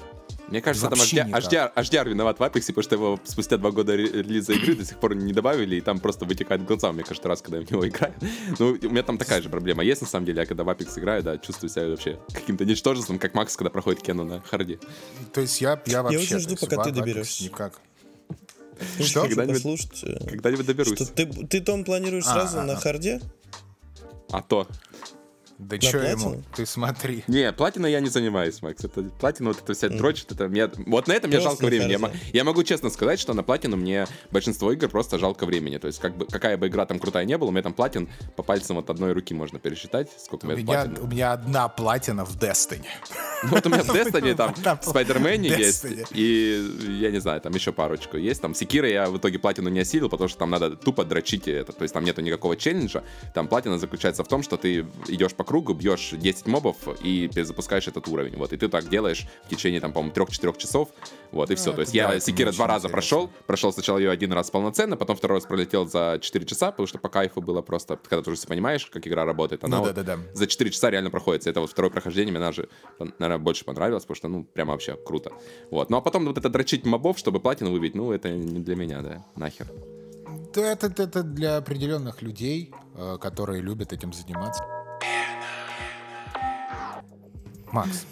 Мне 0.49 0.63
кажется, 0.63 0.89
там 0.89 0.99
HDR, 0.99 1.31
HDR, 1.31 1.75
HDR 1.75 2.09
виноват 2.09 2.39
в 2.39 2.43
Apex, 2.43 2.69
потому 2.69 2.83
что 2.83 2.95
его 2.95 3.21
спустя 3.25 3.59
два 3.59 3.73
года 3.73 3.95
релиза 3.95 4.55
игры 4.55 4.75
до 4.75 4.87
сих 4.87 4.97
пор 4.97 5.15
не 5.15 5.35
добавили, 5.35 5.77
и 5.77 5.83
там 5.83 6.01
просто 6.01 6.25
вытекает 6.25 6.65
глаза 6.65 6.93
мне 6.93 7.03
каждый 7.03 7.27
раз, 7.27 7.43
когда 7.43 7.59
я 7.59 7.67
в 7.67 7.71
него 7.71 7.87
играю. 7.87 8.15
Ну, 8.59 8.71
у 8.71 8.89
меня 8.89 9.03
там 9.03 9.19
такая 9.19 9.43
же 9.43 9.51
проблема 9.51 9.85
есть, 9.85 10.01
на 10.01 10.09
самом 10.09 10.25
деле. 10.25 10.41
Я 10.41 10.47
когда 10.47 10.65
в 10.65 10.69
Apex 10.71 10.99
играю, 10.99 11.23
да, 11.23 11.37
чувствую 11.37 11.69
себя 11.69 11.89
вообще 11.89 12.19
каким-то 12.33 12.65
ничтожеством, 12.65 13.19
как 13.19 13.35
Макс, 13.35 13.55
когда 13.55 13.69
проходит 13.69 14.01
Кену 14.01 14.25
на 14.25 14.41
харде. 14.41 14.79
То 15.35 15.43
есть 15.43 15.61
я, 15.61 15.79
я 15.85 16.03
вообще... 16.03 16.19
Я 16.19 16.25
очень 16.25 16.39
жду, 16.39 16.57
пока 16.57 16.85
ты 16.85 16.91
доберешься. 16.91 17.45
Никак. 17.45 17.83
Что? 19.01 19.23
Когда-нибудь, 19.23 19.63
послушать, 19.63 20.05
э, 20.05 20.27
когда-нибудь 20.27 20.67
доберусь. 20.67 20.95
Что, 20.95 21.07
ты, 21.07 21.27
ты, 21.27 21.61
Том, 21.61 21.85
планируешь 21.85 22.25
а, 22.27 22.33
сразу 22.33 22.61
а, 22.61 22.65
на 22.65 22.75
а. 22.75 22.77
харде? 22.77 23.21
А 24.31 24.43
то. 24.43 24.67
Да 25.59 25.81
что 25.81 25.99
ему? 25.99 26.43
Ты 26.55 26.67
смотри. 26.67 27.25
Не, 27.29 27.53
платина 27.53 27.87
я 27.87 28.01
не 28.01 28.09
занимаюсь, 28.09 28.61
Макс. 28.63 28.85
Это 28.85 29.03
платина 29.03 29.51
вот 29.51 29.63
это 29.63 29.75
вся 29.75 29.87
mm. 29.87 29.97
дрочит. 29.97 30.33
Это 30.33 30.49
мне, 30.49 30.69
вот 30.87 31.07
на 31.07 31.13
это 31.13 31.29
мне 31.29 31.41
жалко 31.41 31.67
времени. 31.67 31.93
Я, 31.93 32.11
я 32.33 32.45
могу 32.45 32.63
честно 32.65 32.91
сказать, 32.91 33.21
что 33.21 33.35
на 33.35 33.43
платину 33.43 33.77
мне 33.77 34.07
большинство 34.31 34.73
игр 34.73 34.89
просто 34.89 35.19
жалко 35.19 35.47
времени. 35.47 35.79
То 35.79 35.87
есть 35.87 36.01
как 36.01 36.17
бы, 36.17 36.27
какая 36.27 36.57
бы 36.57 36.67
игра 36.67 36.87
там 36.87 36.99
крутая 36.99 37.25
не 37.25 37.39
была, 37.39 37.49
у 37.49 37.53
меня 37.53 37.63
там 37.63 37.73
платин 37.73 38.09
по 38.37 38.43
пальцам 38.43 38.77
вот 38.77 38.91
одной 38.91 39.13
руки 39.13 39.35
можно 39.35 39.59
пересчитать, 39.59 40.11
сколько 40.19 40.47
у 40.47 40.57
меня, 40.57 40.91
у 41.01 41.07
меня 41.07 41.33
одна 41.33 41.69
платина 41.69 42.25
в 42.25 42.37
Destiny. 42.37 42.87
Ну 43.45 43.51
вот 43.51 43.67
у 43.67 43.69
меня 43.69 43.83
в 43.83 43.89
Destiny 43.95 44.35
там 44.35 44.53
Spider-Man 44.53 45.59
есть, 45.59 45.87
и 46.11 46.99
я 47.01 47.11
не 47.11 47.21
знаю, 47.21 47.41
там 47.41 47.53
еще 47.55 47.73
парочку 47.73 48.17
есть. 48.17 48.41
Там 48.41 48.55
Секира 48.55 48.89
я 48.89 49.09
в 49.09 49.19
итоге 49.19 49.39
платину 49.39 49.69
не 49.69 49.81
осилил, 49.81 50.09
потому 50.09 50.29
что 50.29 50.39
там 50.39 50.51
надо 50.51 50.77
тупо 50.77 51.05
дрочить 51.05 51.49
это. 51.49 51.73
То 51.73 51.83
есть 51.83 51.95
там 51.95 52.05
нету 52.05 52.23
никакого 52.23 52.57
челленджа. 52.57 53.05
Там 53.35 53.49
платина 53.49 53.79
заключается 53.79 54.25
в 54.25 54.29
том, 54.29 54.43
что 54.43 54.57
ты 54.57 54.87
идешь 55.09 55.35
по 55.35 55.44
кругу, 55.45 55.75
бьешь 55.75 56.11
10 56.13 56.47
мобов 56.47 56.77
и 57.03 57.29
перезапускаешь 57.29 57.87
этот 57.89 58.09
уровень. 58.09 58.37
Вот, 58.37 58.53
и 58.53 58.57
ты 58.57 58.69
так 58.69 58.89
делаешь 58.89 59.27
в 59.47 59.49
течение, 59.49 59.81
там, 59.81 59.93
по-моему, 59.93 60.15
3-4 60.15 60.59
часов. 60.59 60.89
Вот, 61.31 61.51
и 61.51 61.55
все. 61.55 61.73
А, 61.73 61.75
То 61.75 61.81
есть 61.81 61.93
да, 61.93 62.15
я 62.15 62.21
Секира 62.21 62.53
два 62.53 62.67
раза 62.67 62.89
прошел. 62.89 63.31
Прошел 63.47 63.73
сначала 63.73 63.99
ее 63.99 64.11
один 64.11 64.33
раз 64.33 64.51
полноценно, 64.51 64.97
потом 64.97 65.17
второй 65.17 65.39
раз 65.39 65.47
пролетел 65.47 65.87
за 65.87 66.19
4 66.21 66.47
часа, 66.47 66.71
потому 66.71 66.87
что 66.87 66.99
по 66.99 67.09
кайфу 67.09 67.41
было 67.41 67.63
просто, 67.63 67.99
когда 68.09 68.23
ты 68.23 68.31
уже 68.31 68.41
понимаешь, 68.47 68.87
как 68.87 69.07
игра 69.07 69.25
работает, 69.25 69.65
она 69.65 69.79
ну, 69.79 69.85
да, 69.85 69.93
вот 69.93 70.05
да, 70.05 70.17
да. 70.17 70.23
за 70.33 70.47
4 70.47 70.71
часа 70.71 70.91
реально 70.91 71.11
проходит. 71.11 71.47
Это 71.47 71.61
вот 71.61 71.71
второе 71.71 71.91
прохождение 71.91 72.33
мне 72.33 72.41
даже, 72.41 72.69
наверное, 72.99 73.39
больше 73.39 73.65
понравилось, 73.65 74.05
потому 74.05 74.17
что, 74.17 74.29
ну, 74.29 74.45
прям 74.45 74.69
вообще 74.69 74.97
круто. 74.97 75.33
Вот. 75.71 75.91
Ну, 75.91 75.97
а 75.97 76.01
потом 76.01 76.27
вот 76.27 76.39
это 76.39 76.49
дрочить 76.49 76.85
мобов, 76.85 77.19
чтобы 77.19 77.41
платину 77.41 77.71
выбить, 77.73 77.95
ну, 77.95 78.13
это 78.13 78.31
не 78.31 78.61
для 78.61 78.77
меня, 78.77 79.03
да, 79.03 79.25
нахер. 79.37 79.67
Это, 80.57 80.87
это, 80.87 81.03
это 81.03 81.23
для 81.23 81.57
определенных 81.57 82.23
людей, 82.23 82.73
э, 82.95 83.19
которые 83.21 83.61
любят 83.61 83.93
этим 83.93 84.13
заниматься. 84.13 84.65
Макс. 87.73 88.07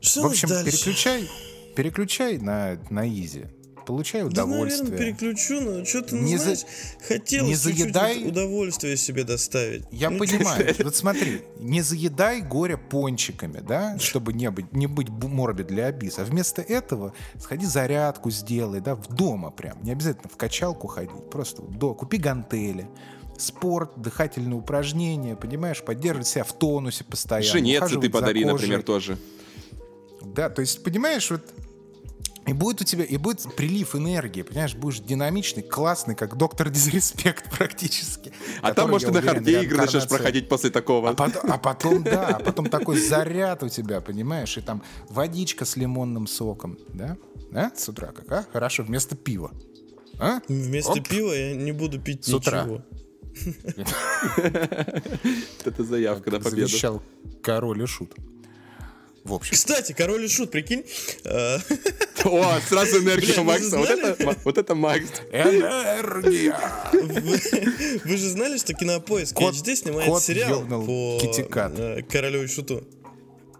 Что 0.00 0.22
в 0.22 0.26
общем, 0.26 0.48
дальше? 0.48 0.72
переключай, 0.72 1.28
переключай 1.76 2.38
на, 2.38 2.78
на 2.88 3.06
изи. 3.08 3.46
Получай 3.88 4.22
удовольствие. 4.22 4.84
Да, 4.84 4.90
наверное, 4.90 4.98
переключу, 4.98 5.60
но 5.62 5.84
что-то, 5.84 6.14
ну, 6.14 6.22
не 6.22 6.36
знаешь, 6.36 6.58
за... 6.58 6.66
хотелось 7.08 7.48
не 7.48 7.54
заедай... 7.54 8.22
удовольствие 8.22 8.98
себе 8.98 9.24
доставить. 9.24 9.84
Я 9.90 10.10
ну, 10.10 10.18
понимаю. 10.18 10.74
Вот 10.84 10.94
смотри, 10.94 11.40
не 11.58 11.80
заедай 11.80 12.42
горе 12.42 12.76
пончиками, 12.76 13.60
да, 13.60 13.98
чтобы 13.98 14.34
не 14.34 14.50
быть, 14.50 14.74
не 14.74 14.86
быть 14.86 15.08
морби 15.08 15.62
для 15.62 15.86
обис. 15.86 16.18
А 16.18 16.24
вместо 16.24 16.60
этого 16.60 17.14
сходи 17.38 17.64
зарядку 17.64 18.30
сделай, 18.30 18.80
да, 18.80 18.94
в 18.94 19.08
дома 19.08 19.50
прям. 19.50 19.82
Не 19.82 19.92
обязательно 19.92 20.28
в 20.28 20.36
качалку 20.36 20.86
ходить. 20.86 21.30
Просто 21.30 21.62
до, 21.62 21.94
купи 21.94 22.18
гантели 22.18 22.86
спорт, 23.38 23.92
дыхательные 23.96 24.56
упражнения, 24.56 25.36
понимаешь, 25.36 25.82
поддерживать 25.82 26.28
себя 26.28 26.44
в 26.44 26.52
тонусе 26.52 27.04
постоянно. 27.04 27.52
Жене 27.52 27.80
ты 27.80 28.10
подари, 28.10 28.44
например, 28.44 28.82
тоже. 28.82 29.18
Да, 30.22 30.50
то 30.50 30.60
есть, 30.60 30.82
понимаешь, 30.84 31.30
вот 31.30 31.42
и 32.48 32.54
будет 32.54 32.80
у 32.80 32.84
тебя, 32.84 33.04
и 33.04 33.18
будет 33.18 33.54
прилив 33.56 33.94
энергии, 33.94 34.40
понимаешь, 34.40 34.74
будешь 34.74 35.00
динамичный, 35.00 35.62
классный, 35.62 36.14
как 36.14 36.36
доктор 36.36 36.70
Дизреспект 36.70 37.50
практически. 37.58 38.32
А 38.62 38.72
там, 38.72 38.88
может, 38.88 39.08
ты 39.08 39.14
на 39.14 39.20
харде 39.20 39.62
игры 39.62 39.76
начнешь 39.76 40.08
проходить 40.08 40.48
после 40.48 40.70
такого. 40.70 41.10
А 41.10 41.14
потом, 41.14 41.52
а 41.52 41.58
потом, 41.58 42.02
да, 42.02 42.28
а 42.28 42.38
потом 42.38 42.70
такой 42.70 42.98
заряд 42.98 43.62
у 43.62 43.68
тебя, 43.68 44.00
понимаешь, 44.00 44.56
и 44.56 44.62
там 44.62 44.82
водичка 45.10 45.66
с 45.66 45.76
лимонным 45.76 46.26
соком, 46.26 46.78
да? 46.88 47.18
Да, 47.50 47.70
с 47.76 47.86
утра 47.88 48.12
как, 48.12 48.32
а? 48.32 48.46
Хорошо, 48.50 48.82
вместо 48.82 49.14
пива. 49.14 49.50
А? 50.18 50.40
Вместо 50.48 50.92
Оп. 50.92 51.08
пива 51.08 51.32
я 51.32 51.54
не 51.54 51.72
буду 51.72 52.00
пить 52.00 52.24
с 52.24 52.32
утра. 52.32 52.66
Это 55.64 55.84
заявка 55.84 56.30
на 56.30 56.40
победу. 56.40 56.68
Завещал 56.68 57.02
король 57.42 57.82
и 57.82 57.86
шут. 57.86 58.12
В 59.24 59.34
общем. 59.34 59.54
Кстати, 59.54 59.92
король 59.92 60.24
и 60.24 60.28
шут, 60.28 60.50
прикинь. 60.50 60.84
О, 62.24 62.60
сразу 62.68 62.98
энергия 62.98 63.42
Макса. 63.42 63.78
Вот 63.78 63.90
это, 63.90 64.36
вот 64.44 64.58
это 64.58 64.74
Макс. 64.74 65.04
Энергия. 65.30 66.56
Вы, 68.04 68.16
же 68.16 68.28
знали, 68.28 68.58
что 68.58 68.74
Кинопоиск 68.74 69.36
HD 69.36 69.76
снимает 69.76 70.22
сериал 70.22 70.64
по 70.66 71.20
э, 71.20 72.02
королю 72.02 72.44
и 72.44 72.46
шуту? 72.46 72.84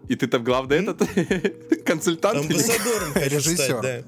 И 0.09 0.17
ты 0.17 0.27
там 0.27 0.43
главный 0.43 0.79
этот 0.79 1.03
консультант? 1.85 2.41
Амбассадором 2.41 3.13
хочу 3.13 3.37
Режиссер. 3.37 3.65
стать, 3.65 3.83
да. 3.83 4.03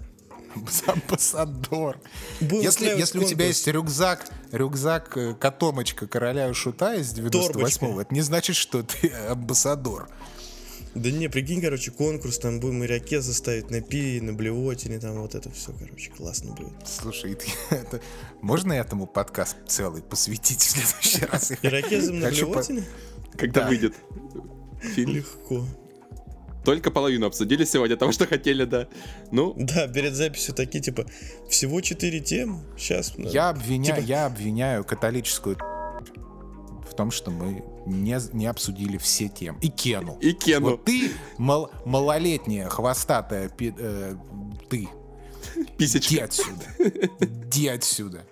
Амбассадор. 0.87 1.99
Если, 2.41 2.87
если 2.87 3.19
у 3.19 3.25
тебя 3.25 3.47
есть 3.47 3.67
рюкзак, 3.67 4.27
рюкзак 4.53 5.17
э, 5.17 5.35
котомочка 5.35 6.07
короля 6.07 6.49
и 6.49 6.53
шута 6.53 6.95
из 6.95 7.13
98-го, 7.15 8.01
это 8.01 8.13
не 8.15 8.21
значит, 8.23 8.57
что 8.57 8.83
ты 8.83 9.09
амбассадор. 9.29 10.09
Да 10.95 11.09
не, 11.13 11.29
прикинь, 11.29 11.61
короче, 11.61 11.93
конкурс, 11.93 12.39
там 12.39 12.59
будем 12.59 12.83
ирокеза 12.85 13.33
ставить 13.33 13.71
на 13.71 13.81
пиве, 13.81 14.21
на 14.21 14.33
блевотине, 14.33 14.99
там 14.99 15.21
вот 15.21 15.37
это 15.37 15.49
все, 15.51 15.73
короче, 15.79 16.11
классно 16.11 16.53
будет. 16.53 16.73
Слушай, 16.85 17.37
ты- 17.37 17.47
это- 17.77 18.01
можно 18.41 18.73
этому 18.73 19.07
подкаст 19.07 19.57
целый 19.69 20.03
посвятить 20.03 20.61
в 20.61 20.69
следующий 20.69 21.25
раз? 21.31 21.53
Ирокезом 21.63 22.19
на 22.19 22.29
блевотине? 22.31 22.83
Когда 23.39 23.61
Да. 23.63 23.69
выйдет 23.69 23.95
фильм? 24.95 25.15
Легко. 25.15 25.65
Только 26.65 26.91
половину 26.91 27.27
обсудили 27.27 27.65
сегодня 27.65 27.97
того, 27.97 28.13
что 28.13 28.27
хотели, 28.27 28.65
да. 28.65 28.87
Ну, 29.31 29.55
Да, 29.57 29.89
перед 29.89 30.15
записью 30.15 30.55
такие, 30.55 30.83
типа, 30.83 31.07
всего 31.49 31.81
четыре 31.81 32.21
темы. 32.21 32.61
Сейчас. 32.77 33.15
Я 33.17 33.49
обвиняю, 33.49 33.97
Типа- 33.97 34.07
я 34.07 34.27
обвиняю 34.27 34.85
католическую 34.85 35.57
в 35.57 36.95
том, 36.95 37.11
что 37.11 37.31
мы 37.31 37.63
не, 37.87 38.19
не 38.35 38.47
обсудили 38.47 38.99
все 38.99 39.29
темы. 39.29 39.59
И 39.63 39.69
Кену. 39.69 40.19
и 40.21 40.33
Кену. 40.33 40.71
Вот 40.73 40.85
ты 40.85 41.11
мал- 41.39 41.71
малолетняя, 41.87 42.69
хвостатая, 42.69 43.49
пи- 43.49 43.75
э, 43.79 44.15
ты. 44.69 44.89
Писечка. 45.79 46.09
Иди 46.15 46.19
отсюда. 46.21 46.65
Иди 47.21 47.69
отсюда. 47.69 48.23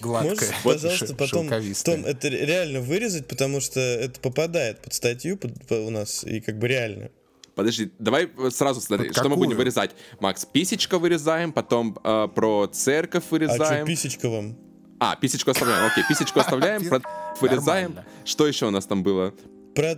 Гладкая. 0.00 0.50
Можешь, 0.64 0.80
пожалуйста, 0.82 1.14
потом. 1.14 1.48
Том, 1.48 2.04
это 2.04 2.28
реально 2.28 2.80
вырезать, 2.80 3.28
потому 3.28 3.60
что 3.60 3.80
это 3.80 4.18
попадает 4.20 4.82
под 4.82 4.92
статью 4.92 5.36
под- 5.38 5.66
по- 5.66 5.74
у 5.74 5.90
нас, 5.90 6.24
и 6.24 6.40
как 6.40 6.58
бы 6.58 6.66
реально. 6.68 7.10
Подожди, 7.54 7.90
давай 7.98 8.28
сразу 8.50 8.80
смотри, 8.80 9.12
что 9.12 9.28
мы 9.28 9.36
будем 9.36 9.56
вырезать. 9.56 9.92
Макс, 10.20 10.44
писечка 10.44 10.98
вырезаем, 10.98 11.52
потом 11.52 11.96
э, 12.02 12.28
про 12.34 12.66
церковь 12.66 13.22
А 13.22 13.26
что, 13.26 13.34
вырезаем. 13.36 13.86
писечка 13.86 14.28
вам? 14.28 14.56
А, 14.98 15.16
писечку 15.16 15.50
оставляем. 15.50 15.86
Окей, 15.86 16.04
писечку 16.08 16.40
оставляем, 16.40 16.84
про 16.88 17.00
вырезаем. 17.40 17.96
Что 18.24 18.46
еще 18.46 18.66
у 18.66 18.70
нас 18.70 18.86
там 18.86 19.02
было? 19.02 19.34
Про 19.74 19.96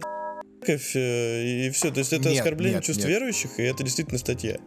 церковь, 0.60 0.96
э, 0.96 1.66
и 1.66 1.70
все. 1.70 1.90
То 1.90 2.00
есть 2.00 2.12
это 2.12 2.28
Нет, 2.28 2.38
оскорбление 2.38 2.74
нет, 2.76 2.84
чувств 2.84 3.02
нет. 3.04 3.10
верующих, 3.10 3.58
и 3.58 3.62
это 3.62 3.82
действительно 3.84 4.18
статья. 4.18 4.58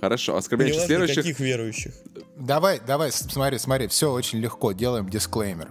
Хорошо, 0.00 0.36
оскорбление 0.36 0.74
чувств 0.74 0.90
верующих. 0.90 1.16
каких 1.16 1.40
верующих. 1.40 1.92
Давай, 2.36 2.80
давай, 2.86 3.10
смотри, 3.10 3.58
смотри, 3.58 3.88
все 3.88 4.12
очень 4.12 4.38
легко, 4.38 4.72
делаем 4.72 5.08
дисклеймер. 5.08 5.70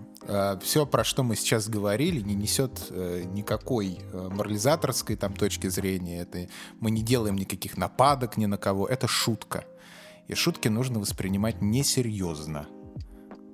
Все, 0.62 0.86
про 0.86 1.04
что 1.04 1.24
мы 1.24 1.36
сейчас 1.36 1.70
говорили, 1.70 2.20
не 2.22 2.36
несет 2.36 2.88
э, 2.90 3.24
никакой 3.32 4.00
э, 4.00 4.30
морализаторской 4.32 5.16
там 5.16 5.34
точки 5.34 5.68
зрения. 5.68 6.22
Это, 6.22 6.48
мы 6.80 6.92
не 6.92 7.02
делаем 7.02 7.36
никаких 7.36 7.78
нападок 7.78 8.38
ни 8.38 8.46
на 8.46 8.58
кого. 8.58 8.88
Это 8.88 9.08
шутка. 9.08 9.66
И 10.28 10.36
шутки 10.36 10.68
нужно 10.68 11.00
воспринимать 11.00 11.62
несерьезно. 11.62 12.68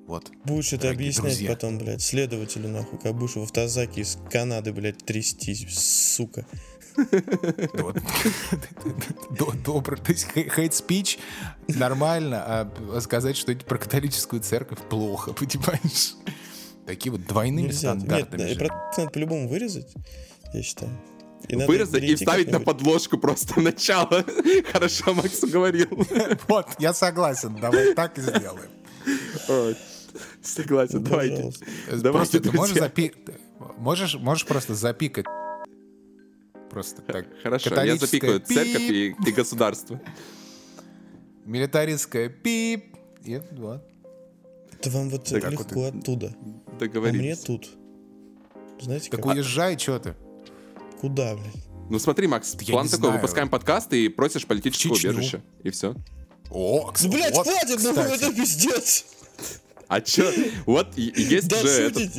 Вот. 0.07 0.31
Будешь 0.43 0.73
это 0.73 0.89
объяснять 0.89 1.23
друзья. 1.25 1.51
потом, 1.51 1.77
блядь, 1.77 2.01
следователю, 2.01 2.67
нахуй, 2.69 2.99
как 2.99 3.15
будешь 3.15 3.35
в 3.35 3.43
автозаке 3.43 4.01
из 4.01 4.17
Канады, 4.29 4.73
блядь, 4.73 4.97
трястись, 5.05 5.65
сука. 6.15 6.45
Добро. 9.65 9.95
То 9.97 10.11
есть 10.11 10.27
хейт 10.33 10.73
спич 10.73 11.19
нормально, 11.67 12.43
а 12.45 13.01
сказать 13.01 13.37
что-нибудь 13.37 13.65
про 13.65 13.77
католическую 13.77 14.41
церковь 14.41 14.79
плохо, 14.89 15.33
понимаешь? 15.39 16.15
Такие 16.85 17.11
вот 17.11 17.25
двойными 17.25 17.67
Нельзя. 17.67 17.93
Нет, 17.93 18.03
стандартами. 18.03 18.39
да, 18.39 18.49
и 18.49 18.53
же. 18.53 18.69
надо 18.97 19.09
по-любому 19.11 19.47
вырезать, 19.47 19.93
я 20.53 20.61
считаю. 20.61 20.91
И 21.47 21.55
Вырезать 21.55 22.03
и 22.03 22.15
вставить 22.15 22.51
на 22.51 22.59
подложку 22.59 23.17
просто 23.17 23.59
начало. 23.61 24.25
Хорошо, 24.71 25.13
Макс 25.13 25.43
уговорил. 25.43 25.87
Вот, 26.47 26.67
я 26.79 26.93
согласен, 26.93 27.57
давай 27.59 27.93
так 27.93 28.17
и 28.17 28.21
сделаем. 28.21 28.69
Согласен, 30.41 30.99
Ну, 30.99 31.09
давайте. 31.09 31.51
Просто 32.01 32.39
ты 32.39 32.51
можешь 32.51 32.77
запи... 32.77 33.13
Можешь, 33.77 34.15
можешь 34.15 34.45
просто 34.45 34.75
запикать. 34.75 35.25
Просто 36.69 37.01
так. 37.01 37.25
Хорошо, 37.41 37.69
я 37.69 37.75
Католическая 37.75 38.07
запикаю 38.07 38.39
церковь 38.39 38.87
пип, 38.87 39.19
и, 39.25 39.29
и 39.29 39.31
государство. 39.31 40.01
Милитаристская 41.45 42.29
пип. 42.29 42.95
И 43.23 43.41
вот. 43.51 43.83
Да 44.83 44.89
вам 44.91 45.09
вот 45.09 45.23
Так, 45.25 45.49
легко 45.51 45.85
оттуда. 45.85 46.33
А 46.35 46.43
мне 46.45 46.77
Договорились. 46.79 47.39
тут. 47.39 47.69
Знаете, 48.81 49.09
Так 49.09 49.21
как? 49.23 49.33
уезжай, 49.35 49.77
что 49.77 49.99
ты? 49.99 50.15
Куда, 50.99 51.35
блядь? 51.35 51.53
Ну 51.89 51.99
смотри, 51.99 52.27
Макс, 52.27 52.55
Я 52.61 52.73
план 52.73 52.87
такой, 52.87 52.99
знаю. 52.99 53.13
выпускаем 53.15 53.49
подкаст 53.49 53.93
и 53.93 54.07
просишь 54.09 54.45
Чечню. 54.77 55.11
убежища. 55.11 55.41
И 55.63 55.69
все. 55.69 55.95
О, 56.49 56.85
Ну, 56.85 56.91
кс- 56.91 57.09
блядь, 57.11 57.33
вот, 57.35 57.47
хватит, 57.47 57.79
ну 57.83 57.89
кстати. 57.91 58.23
это 58.23 58.33
пиздец. 58.33 59.05
А 59.87 60.01
чё? 60.01 60.31
Вот 60.65 60.97
есть 60.97 61.47
Да 61.49 61.61
же 61.61 61.67
этот... 61.67 62.11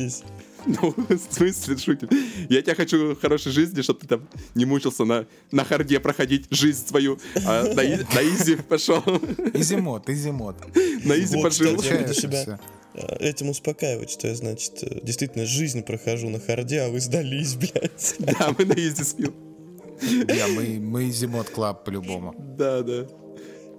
Ну, 0.81 0.93
в 0.97 1.33
смысле 1.33 1.77
шутим? 1.77 2.09
Я 2.49 2.61
тебя 2.61 2.75
хочу 2.75 3.15
хорошей 3.15 3.51
жизни, 3.51 3.81
чтобы 3.81 3.99
ты 3.99 4.07
там 4.07 4.27
не 4.55 4.65
мучился 4.65 5.05
на, 5.05 5.25
на 5.51 5.63
харде 5.63 5.99
проходить 5.99 6.47
жизнь 6.49 6.87
свою, 6.87 7.19
а 7.45 7.63
на, 7.63 7.73
на 7.75 8.23
изи 8.23 8.55
пошел, 8.55 9.01
Easy 9.53 9.78
mode, 9.78 10.09
easy 10.09 10.29
mode. 10.29 10.55
на 11.03 11.17
easy 11.19 11.35
Вот, 11.35 11.43
пожил. 11.43 11.49
кстати, 11.49 11.63
я 11.63 11.75
буду 11.75 11.83
Получается 11.83 12.21
себя 12.21 12.59
э, 12.95 13.17
этим 13.19 13.49
успокаивать, 13.49 14.09
что 14.09 14.27
я, 14.27 14.35
значит, 14.35 14.73
э, 14.81 14.99
действительно 15.03 15.45
жизнь 15.45 15.83
прохожу 15.83 16.29
на 16.29 16.39
харде, 16.39 16.81
а 16.81 16.89
вы 16.89 16.99
сдались, 16.99 17.53
блядь. 17.55 18.15
Да, 18.19 18.53
мы 18.57 18.65
на 18.65 18.73
easy 18.73 19.03
спил. 19.03 19.33
Не, 20.01 20.47
мы, 20.55 20.79
мы 20.79 21.09
easy 21.09 21.29
mode 21.29 21.49
club 21.49 21.85
по-любому. 21.85 22.33
Да, 22.57 22.81
да. 22.81 23.05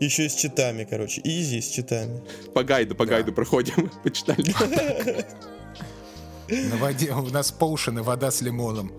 Еще 0.01 0.27
и 0.27 0.29
с 0.29 0.35
читами, 0.35 0.87
короче. 0.89 1.21
Easy 1.25 1.61
с 1.61 1.69
читами. 1.69 2.23
По 2.55 2.63
гайду, 2.65 2.95
по 2.95 3.07
гайду 3.07 3.33
проходим. 3.33 3.91
Почитали. 4.05 4.55
На 6.49 6.77
воде 6.77 7.13
у 7.13 7.29
нас 7.31 7.53
potion 7.53 7.95
ы 7.95 8.03
вода 8.03 8.31
с 8.31 8.41
лимоном. 8.41 8.93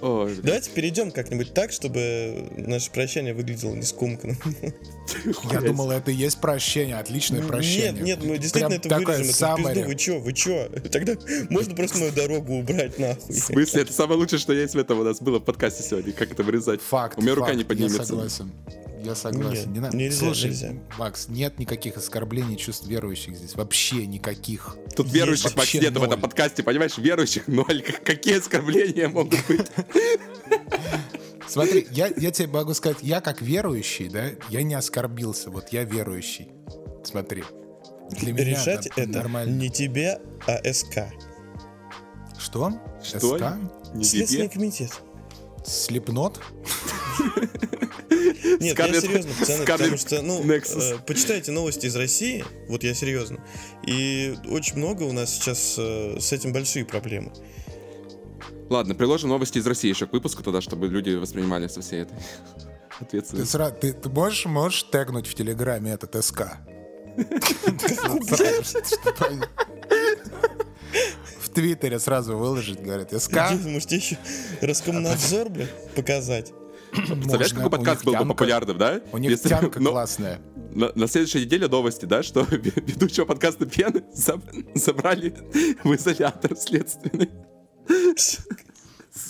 Ой. 0.00 0.36
Давайте 0.42 0.70
перейдем 0.70 1.10
как-нибудь 1.10 1.54
так, 1.54 1.72
чтобы 1.72 2.50
наше 2.58 2.90
прощание 2.90 3.32
выглядело 3.32 3.74
не 3.74 3.82
скомканным. 3.82 4.36
Я 5.50 5.60
думал, 5.62 5.90
это 5.92 6.10
и 6.10 6.14
есть 6.14 6.40
прощение, 6.40 6.98
отличное 6.98 7.42
прощение. 7.42 7.92
Нет, 7.92 8.02
нет, 8.02 8.24
мы 8.24 8.36
действительно 8.36 8.78
Прям 8.80 9.02
это 9.02 9.12
вырежем. 9.12 9.30
Это 9.30 9.56
пизду. 9.56 9.86
Вы 9.86 9.94
чё, 9.94 10.20
вы 10.20 10.32
чё? 10.34 10.68
Тогда 10.92 11.14
можно 11.48 11.74
просто 11.74 11.98
мою 11.98 12.12
дорогу 12.12 12.54
убрать 12.54 12.98
нахуй. 12.98 13.34
В 13.34 13.38
смысле, 13.38 13.82
это 13.82 13.92
самое 13.92 14.18
лучшее, 14.18 14.38
что 14.38 14.52
есть 14.52 14.74
в 14.74 14.78
этом 14.78 15.00
у 15.00 15.04
нас 15.04 15.20
было 15.22 15.38
в 15.38 15.44
подкасте 15.44 15.82
сегодня. 15.82 16.12
Как 16.12 16.32
это 16.32 16.42
вырезать? 16.42 16.82
Факт. 16.82 17.18
У 17.18 17.22
меня 17.22 17.34
рука 17.34 17.54
не 17.54 17.64
поднимется. 17.64 18.00
Я 18.00 18.04
согласен. 18.04 18.52
Я 19.04 19.14
согласен. 19.14 19.50
Нет, 19.52 19.66
Не 19.66 19.80
надо. 19.80 19.96
нельзя, 19.96 20.18
Слушай, 20.18 20.46
нельзя. 20.50 20.72
Макс, 20.98 21.28
нет 21.28 21.58
никаких 21.58 21.96
оскорблений 21.98 22.56
чувств 22.56 22.86
верующих 22.86 23.36
здесь. 23.36 23.54
Вообще 23.54 24.06
никаких. 24.06 24.76
Тут 24.96 25.06
Есть 25.06 25.16
верующих, 25.16 25.44
Макс, 25.44 25.56
вообще 25.56 25.80
нету 25.80 26.00
в 26.00 26.04
этом 26.04 26.20
ноль. 26.20 26.22
подкасте, 26.22 26.62
понимаешь? 26.62 26.96
Верующих 26.96 27.46
ноль. 27.48 27.82
Как- 27.82 28.02
Какие 28.04 28.38
оскорбления 28.38 29.08
могут 29.08 29.38
быть? 29.46 29.66
Смотри, 31.46 31.86
я, 31.90 32.08
я 32.16 32.30
тебе 32.30 32.48
могу 32.48 32.72
сказать, 32.74 32.98
я 33.02 33.20
как 33.20 33.42
верующий, 33.42 34.08
да, 34.08 34.30
я 34.48 34.62
не 34.62 34.74
оскорбился. 34.74 35.50
Вот 35.50 35.68
я 35.70 35.84
верующий. 35.84 36.48
Смотри. 37.04 37.44
Для 38.10 38.32
меня 38.32 38.44
Решать 38.44 38.86
это 38.86 39.02
это 39.02 39.10
нормально. 39.10 39.54
не 39.54 39.68
тебе, 39.70 40.20
а 40.46 40.60
СК. 40.72 41.12
Что? 42.38 42.72
Что? 43.02 43.38
СК? 43.38 43.44
Не 43.94 44.04
Следственный 44.04 44.48
тебе. 44.48 44.54
комитет. 44.54 44.90
Слепнот? 45.64 46.40
Нет, 48.60 48.78
я 48.78 49.00
серьезно, 49.00 49.32
пацаны, 49.38 49.64
потому 49.66 49.96
что, 49.96 50.22
ну, 50.22 50.42
Nexus. 50.42 50.94
э, 50.94 50.98
почитайте 51.06 51.52
новости 51.52 51.86
из 51.86 51.96
России, 51.96 52.44
вот 52.68 52.82
я 52.84 52.94
серьезно, 52.94 53.38
и 53.86 54.34
очень 54.48 54.76
много 54.76 55.02
у 55.04 55.12
нас 55.12 55.34
сейчас 55.34 55.76
э, 55.78 56.18
с 56.20 56.32
этим 56.32 56.52
большие 56.52 56.84
проблемы. 56.84 57.32
Ладно, 58.70 58.94
приложим 58.94 59.30
новости 59.30 59.58
из 59.58 59.66
России 59.66 59.88
еще 59.88 60.06
к 60.06 60.12
выпуску 60.12 60.42
тогда, 60.42 60.60
чтобы 60.60 60.88
люди 60.88 61.10
воспринимали 61.14 61.66
со 61.68 61.80
всей 61.82 62.02
этой 62.02 62.16
Ты, 62.98 63.04
ответственностью. 63.04 63.60
сра- 63.60 63.78
ты, 63.78 63.92
ты 63.92 64.08
можешь, 64.08 64.46
можешь 64.46 64.82
тегнуть 64.84 65.26
в 65.26 65.34
Телеграме 65.34 65.92
этот 65.92 66.22
СК? 66.24 66.58
Твиттере 71.54 71.98
сразу 71.98 72.36
выложить, 72.36 72.80
говорят, 72.82 73.10
СК. 73.12 73.32
Где, 73.52 73.68
Может, 73.70 73.88
тебе 73.88 73.98
еще 74.00 74.18
Роскомнадзор, 74.60 75.48
блядь, 75.50 75.94
показать? 75.94 76.52
Представляешь, 76.92 77.52
Можно, 77.52 77.56
какой 77.56 77.70
подкаст 77.70 78.04
был 78.04 78.12
бы 78.12 78.18
тянка- 78.18 78.28
популярным, 78.28 78.78
да? 78.78 79.00
У 79.12 79.18
них 79.18 79.30
Если- 79.32 79.48
тянка 79.48 79.80
но 79.80 79.90
классная. 79.90 80.40
на, 80.72 80.92
на 80.94 81.08
следующей 81.08 81.40
неделе 81.40 81.66
новости, 81.68 82.04
да, 82.04 82.22
что 82.22 82.42
ведущего 82.50 83.24
подкаста 83.24 83.66
Пены 83.66 84.04
заб- 84.14 84.78
забрали 84.78 85.34
в 85.82 85.94
изолятор 85.94 86.56
следственный. 86.56 87.30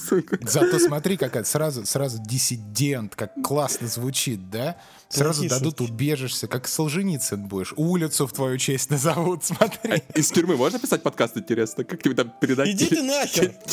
Сука. 0.08 0.38
Зато 0.42 0.78
смотри, 0.78 1.16
какая 1.18 1.44
сразу, 1.44 1.84
сразу 1.84 2.18
диссидент, 2.22 3.14
как 3.16 3.32
классно 3.42 3.86
звучит, 3.86 4.50
да? 4.50 4.76
Сразу 5.14 5.42
Плохие 5.42 5.48
дадут 5.50 5.78
шутки. 5.78 5.92
убежишься, 5.92 6.48
как 6.48 6.66
Солженицын 6.66 7.46
будешь. 7.46 7.72
Улицу 7.76 8.26
в 8.26 8.32
твою 8.32 8.58
честь 8.58 8.90
назовут, 8.90 9.44
смотри. 9.44 10.02
Из 10.14 10.30
тюрьмы 10.30 10.56
можно 10.56 10.78
писать 10.78 11.02
подкаст, 11.02 11.36
интересно? 11.36 11.84
Как 11.84 12.02
тебе 12.02 12.14
там 12.14 12.32
передать? 12.40 12.68
Иди 12.68 12.86
ты 12.86 13.02
нахер! 13.02 13.54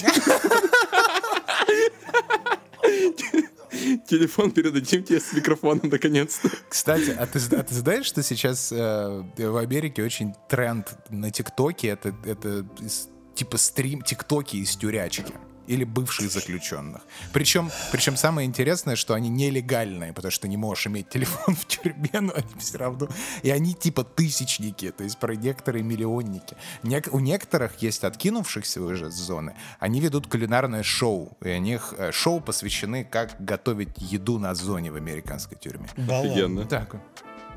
Телефон 4.08 4.52
передадим 4.52 5.04
тебе 5.04 5.20
с 5.20 5.34
микрофоном 5.34 5.90
наконец-то. 5.90 6.50
Кстати, 6.70 7.12
а 7.18 7.26
ты, 7.26 7.40
а 7.56 7.64
ты 7.64 7.74
знаешь, 7.74 8.06
что 8.06 8.22
сейчас 8.22 8.72
э, 8.72 9.24
в 9.38 9.58
Америке 9.58 10.04
очень 10.04 10.34
тренд 10.50 10.94
на 11.10 11.32
ТикТоке? 11.32 11.88
Это, 11.88 12.14
это 12.26 12.66
из- 12.80 13.08
типа 13.34 13.58
стрим 13.58 14.02
ТикТоки 14.02 14.58
из 14.58 14.76
тюрячки 14.76 15.34
или 15.68 15.84
бывших 15.84 16.32
заключенных. 16.32 17.02
Причем, 17.34 17.70
причем 17.92 18.18
самое 18.18 18.48
интересное, 18.48 18.96
что 18.96 19.14
они 19.14 19.30
нелегальные, 19.30 20.14
потому 20.14 20.32
что 20.32 20.44
ты 20.44 20.48
не 20.50 20.58
можешь 20.58 20.88
иметь 20.88 21.10
телефон 21.10 21.56
в 21.60 21.66
тюрьме, 21.66 22.10
но 22.20 22.34
они 22.36 22.48
все 22.60 22.78
равно... 22.78 23.08
И 23.44 23.50
они 23.50 23.74
типа 23.74 24.04
тысячники, 24.04 24.92
то 24.92 25.04
есть 25.04 25.18
про 25.20 25.36
некоторые 25.36 25.84
миллионники. 25.84 26.56
Нек- 26.84 27.10
у 27.12 27.20
некоторых 27.20 27.82
есть 27.82 28.04
откинувшихся 28.04 28.82
уже 28.82 29.12
с 29.12 29.16
зоны, 29.16 29.56
они 29.80 30.00
ведут 30.02 30.28
кулинарное 30.28 30.84
шоу, 30.84 31.38
и 31.44 31.50
у 31.50 31.58
них 31.60 31.94
э, 31.98 32.12
шоу 32.12 32.42
посвящены, 32.42 33.04
как 33.04 33.36
готовить 33.44 33.90
еду 33.98 34.40
на 34.40 34.56
зоне 34.56 34.92
в 34.92 34.96
американской 34.96 35.58
тюрьме. 35.58 35.88
Офигенно. 35.96 36.66
Так, 36.66 36.96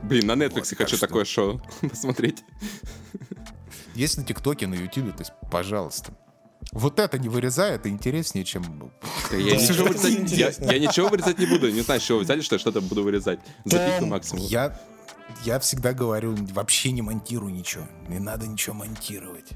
Блин, 0.03 0.27
на 0.27 0.33
Netflix 0.33 0.71
Вот, 0.71 0.79
хочу 0.79 0.97
что- 0.97 1.07
такое 1.07 1.25
шоу 1.25 1.63
посмотреть. 1.81 2.45
Есть 3.95 4.19
на 4.19 4.25
ТикТоке, 4.25 4.67
на 4.67 4.75
Ютубе, 4.75 5.13
то 5.13 5.21
есть, 5.21 5.33
пожалуйста. 5.51 6.13
Вот 6.75 6.99
это 6.99 7.19
не 7.19 7.29
вырезай, 7.29 7.77
это 7.77 7.89
интереснее, 7.89 8.45
чем... 8.45 8.63
Да 9.31 9.37
я, 9.37 9.57
ничего 9.57 9.87
это 9.87 9.99
вырезать, 9.99 10.59
я, 10.61 10.79
ничего 10.79 11.09
вырезать 11.09 11.39
не 11.39 11.47
буду. 11.47 11.71
Не 11.71 11.81
знаю, 11.81 12.01
с 12.01 12.05
чего 12.05 12.19
взяли, 12.19 12.43
что 12.43 12.57
я 12.57 12.59
что-то 12.59 12.81
буду 12.81 13.03
вырезать. 13.03 13.41
Там 13.69 14.09
максимум. 14.09 14.45
Я, 14.45 14.79
я 15.45 15.59
всегда 15.61 15.93
говорю, 15.93 16.37
вообще 16.53 16.91
не 16.91 17.01
монтируй 17.03 17.53
ничего. 17.53 17.85
Не 18.09 18.19
надо 18.19 18.47
ничего 18.47 18.75
монтировать. 18.75 19.51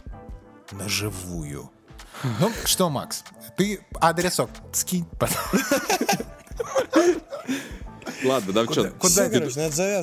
На 0.72 0.88
живую. 0.88 1.70
Ну, 2.40 2.50
что, 2.64 2.88
Макс, 2.88 3.24
ты 3.56 3.80
адресок 4.00 4.50
скинь. 4.72 5.06
Ладно, 8.24 8.52
да, 8.52 8.64
Куда- 8.64 8.82
что? 8.82 8.90
куда. 8.98 9.24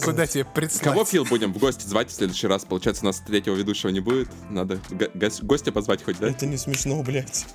Куда 0.01 0.27
тебе 0.27 0.45
представить? 0.45 0.83
Кого, 0.83 1.05
Фил, 1.05 1.25
будем 1.25 1.53
в 1.53 1.57
гости 1.57 1.85
звать 1.87 2.09
в 2.09 2.13
следующий 2.13 2.47
раз? 2.47 2.65
Получается, 2.65 3.03
у 3.03 3.07
нас 3.07 3.19
третьего 3.25 3.55
ведущего 3.55 3.89
не 3.89 3.99
будет. 3.99 4.29
Надо 4.49 4.79
го- 4.89 5.05
гос- 5.13 5.43
гостя 5.43 5.71
позвать 5.71 6.03
хоть, 6.03 6.19
да? 6.19 6.29
Это 6.29 6.45
не 6.45 6.57
смешно, 6.57 7.01
блядь. 7.03 7.45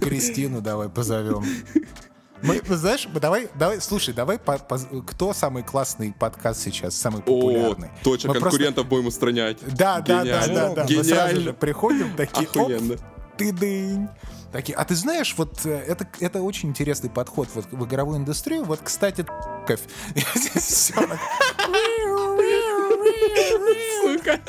Кристину 0.00 0.60
давай 0.60 0.88
позовем. 0.88 1.44
Мы, 2.42 2.60
знаешь, 2.68 3.06
давай, 3.20 3.48
давай, 3.54 3.82
слушай, 3.82 4.14
давай, 4.14 4.38
по- 4.38 4.56
поз- 4.58 4.86
кто 5.06 5.34
самый 5.34 5.62
классный 5.62 6.14
подкаст 6.18 6.62
сейчас, 6.62 6.94
самый 6.94 7.18
О, 7.20 7.24
популярный? 7.24 7.90
точно, 8.02 8.28
Мы 8.28 8.34
просто- 8.40 8.50
конкурентов 8.58 8.86
будем 8.88 9.06
устранять. 9.08 9.58
Да, 9.76 10.00
да, 10.00 10.24
да, 10.24 10.24
Гениально. 10.24 10.54
да, 10.54 10.74
да. 10.74 10.82
Мы 10.84 10.88
сразу 10.88 11.04
Гениально. 11.10 11.40
же 11.40 11.52
приходим, 11.52 12.16
такие, 12.16 12.48
оп, 12.48 12.56
Охуенно. 12.56 12.96
Ты 13.40 13.52
дынь. 13.52 14.08
Такие, 14.52 14.76
а 14.76 14.84
ты 14.84 14.94
знаешь, 14.94 15.34
вот 15.38 15.64
э, 15.64 15.70
это, 15.70 16.06
это 16.20 16.42
очень 16.42 16.68
интересный 16.68 17.08
подход 17.08 17.48
вот 17.54 17.66
в 17.70 17.86
игровую 17.86 18.18
индустрию. 18.18 18.64
Вот, 18.64 18.80
кстати, 18.82 19.24
кофе. 19.66 19.88
Сука. 24.02 24.40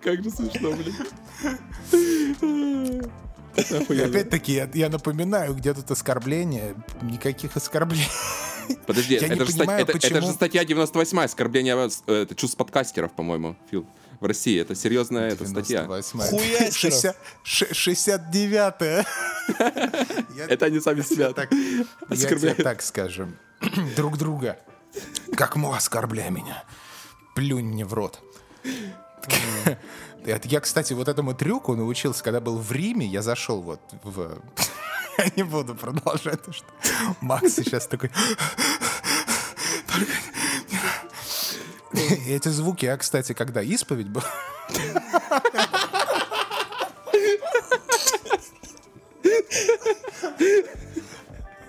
Как 0.00 0.22
же 0.22 0.30
смешно, 0.30 0.72
блин. 0.72 0.94
Это 3.56 4.04
опять-таки, 4.04 4.52
я, 4.52 4.70
я 4.72 4.88
напоминаю, 4.88 5.54
где 5.54 5.74
тут 5.74 5.90
оскорбления. 5.90 6.76
Никаких 7.02 7.56
оскорблений. 7.56 8.06
Подожди, 8.86 9.14
я 9.14 9.26
не 9.26 9.34
это, 9.34 9.44
же 9.46 9.50
стать- 9.50 9.58
понимаю, 9.60 9.82
это- 9.82 9.92
это 9.92 10.00
почему- 10.00 10.20
же 10.28 10.32
статья 10.32 10.64
98 10.64 11.18
оскорбление 11.20 11.88
э, 12.06 12.12
это 12.22 12.34
чувств 12.36 12.56
подкастеров, 12.56 13.10
по-моему, 13.12 13.56
Фил. 13.70 13.86
В 14.20 14.26
России. 14.26 14.60
Это 14.60 14.74
серьезная 14.74 15.30
эта 15.30 15.46
статья. 15.46 15.84
98-я. 15.84 16.26
Хуястеров. 16.30 16.74
60 16.74 17.16
ш- 17.44 17.66
69-я. 17.66 19.04
Я- 20.36 20.46
Это 20.48 20.66
они 20.66 20.80
сами 20.80 21.02
себя 21.02 21.32
так, 21.32 21.50
оскорбляют. 22.08 22.62
так 22.62 22.82
скажем. 22.82 23.36
Друг 23.96 24.18
друга. 24.18 24.58
Как 25.36 25.54
мог 25.56 25.76
оскорбляй 25.76 26.30
меня. 26.30 26.64
Плюнь 27.36 27.66
мне 27.66 27.84
в 27.84 27.94
рот. 27.94 28.20
Я, 30.24 30.60
кстати, 30.60 30.92
вот 30.94 31.08
этому 31.08 31.32
трюку 31.34 31.74
научился, 31.76 32.22
когда 32.24 32.40
был 32.40 32.58
в 32.58 32.72
Риме. 32.72 33.06
Я 33.06 33.22
зашел 33.22 33.62
вот 33.62 33.80
в... 34.02 34.38
Я 35.18 35.30
не 35.36 35.42
буду 35.44 35.74
продолжать, 35.74 36.40
что 36.50 36.66
Макс 37.20 37.54
сейчас 37.54 37.86
такой... 37.86 38.10
Только 39.86 40.12
не 40.12 40.16
надо». 40.16 40.37
И 40.37 40.37
Эти 42.28 42.48
звуки, 42.48 42.84
я, 42.84 42.96
кстати, 42.96 43.32
когда 43.32 43.62
исповедь 43.62 44.08
был... 44.08 44.22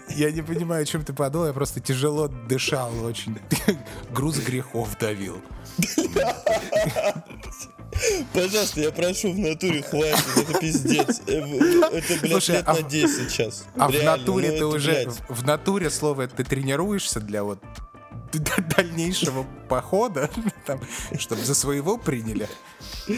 Я 0.10 0.32
не 0.32 0.42
понимаю, 0.42 0.84
о 0.84 0.86
чем 0.86 1.06
ты 1.06 1.14
подумал, 1.14 1.48
я 1.48 1.54
просто 1.54 1.80
тяжело 1.80 2.28
дышал, 2.28 2.92
очень 3.06 3.38
груз 4.12 4.38
грехов 4.40 4.98
давил. 5.00 5.40
Пожалуйста, 8.34 8.82
я 8.82 8.92
прошу, 8.92 9.32
в 9.34 9.38
натуре 9.38 9.82
хватит, 9.84 10.26
это 10.38 10.60
пиздец. 10.60 11.22
Э, 11.28 11.42
в- 11.42 11.94
Это, 11.94 12.14
блядь, 12.22 12.32
Слушай, 12.32 12.56
лет 12.58 12.64
а 12.68 12.74
на 12.74 12.80
в- 12.80 12.88
10 12.88 13.30
сейчас. 13.32 13.66
А 13.78 13.88
в 13.88 13.92
Реально, 13.92 14.18
натуре 14.18 14.48
ну 14.48 14.52
ты 14.54 14.58
это, 14.58 14.68
уже, 14.68 14.92
блядь. 14.92 15.08
в- 15.08 15.30
в 15.36 15.46
натуре 15.46 15.90
слово 15.90 16.28
ты 16.28 16.44
тренируешься 16.44 17.20
для 17.20 17.44
вот 17.44 17.60
дальнейшего 18.78 19.46
похода, 19.68 20.30
там, 20.66 20.80
чтобы 21.18 21.44
за 21.44 21.56
своего 21.56 21.98
приняли. 21.98 22.48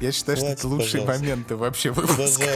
Я 0.00 0.12
считаю, 0.12 0.36
что 0.38 0.46
это 0.46 0.68
лучшие 0.68 1.04
моменты 1.04 1.56
вообще 1.56 1.90
выпуска. 1.90 2.46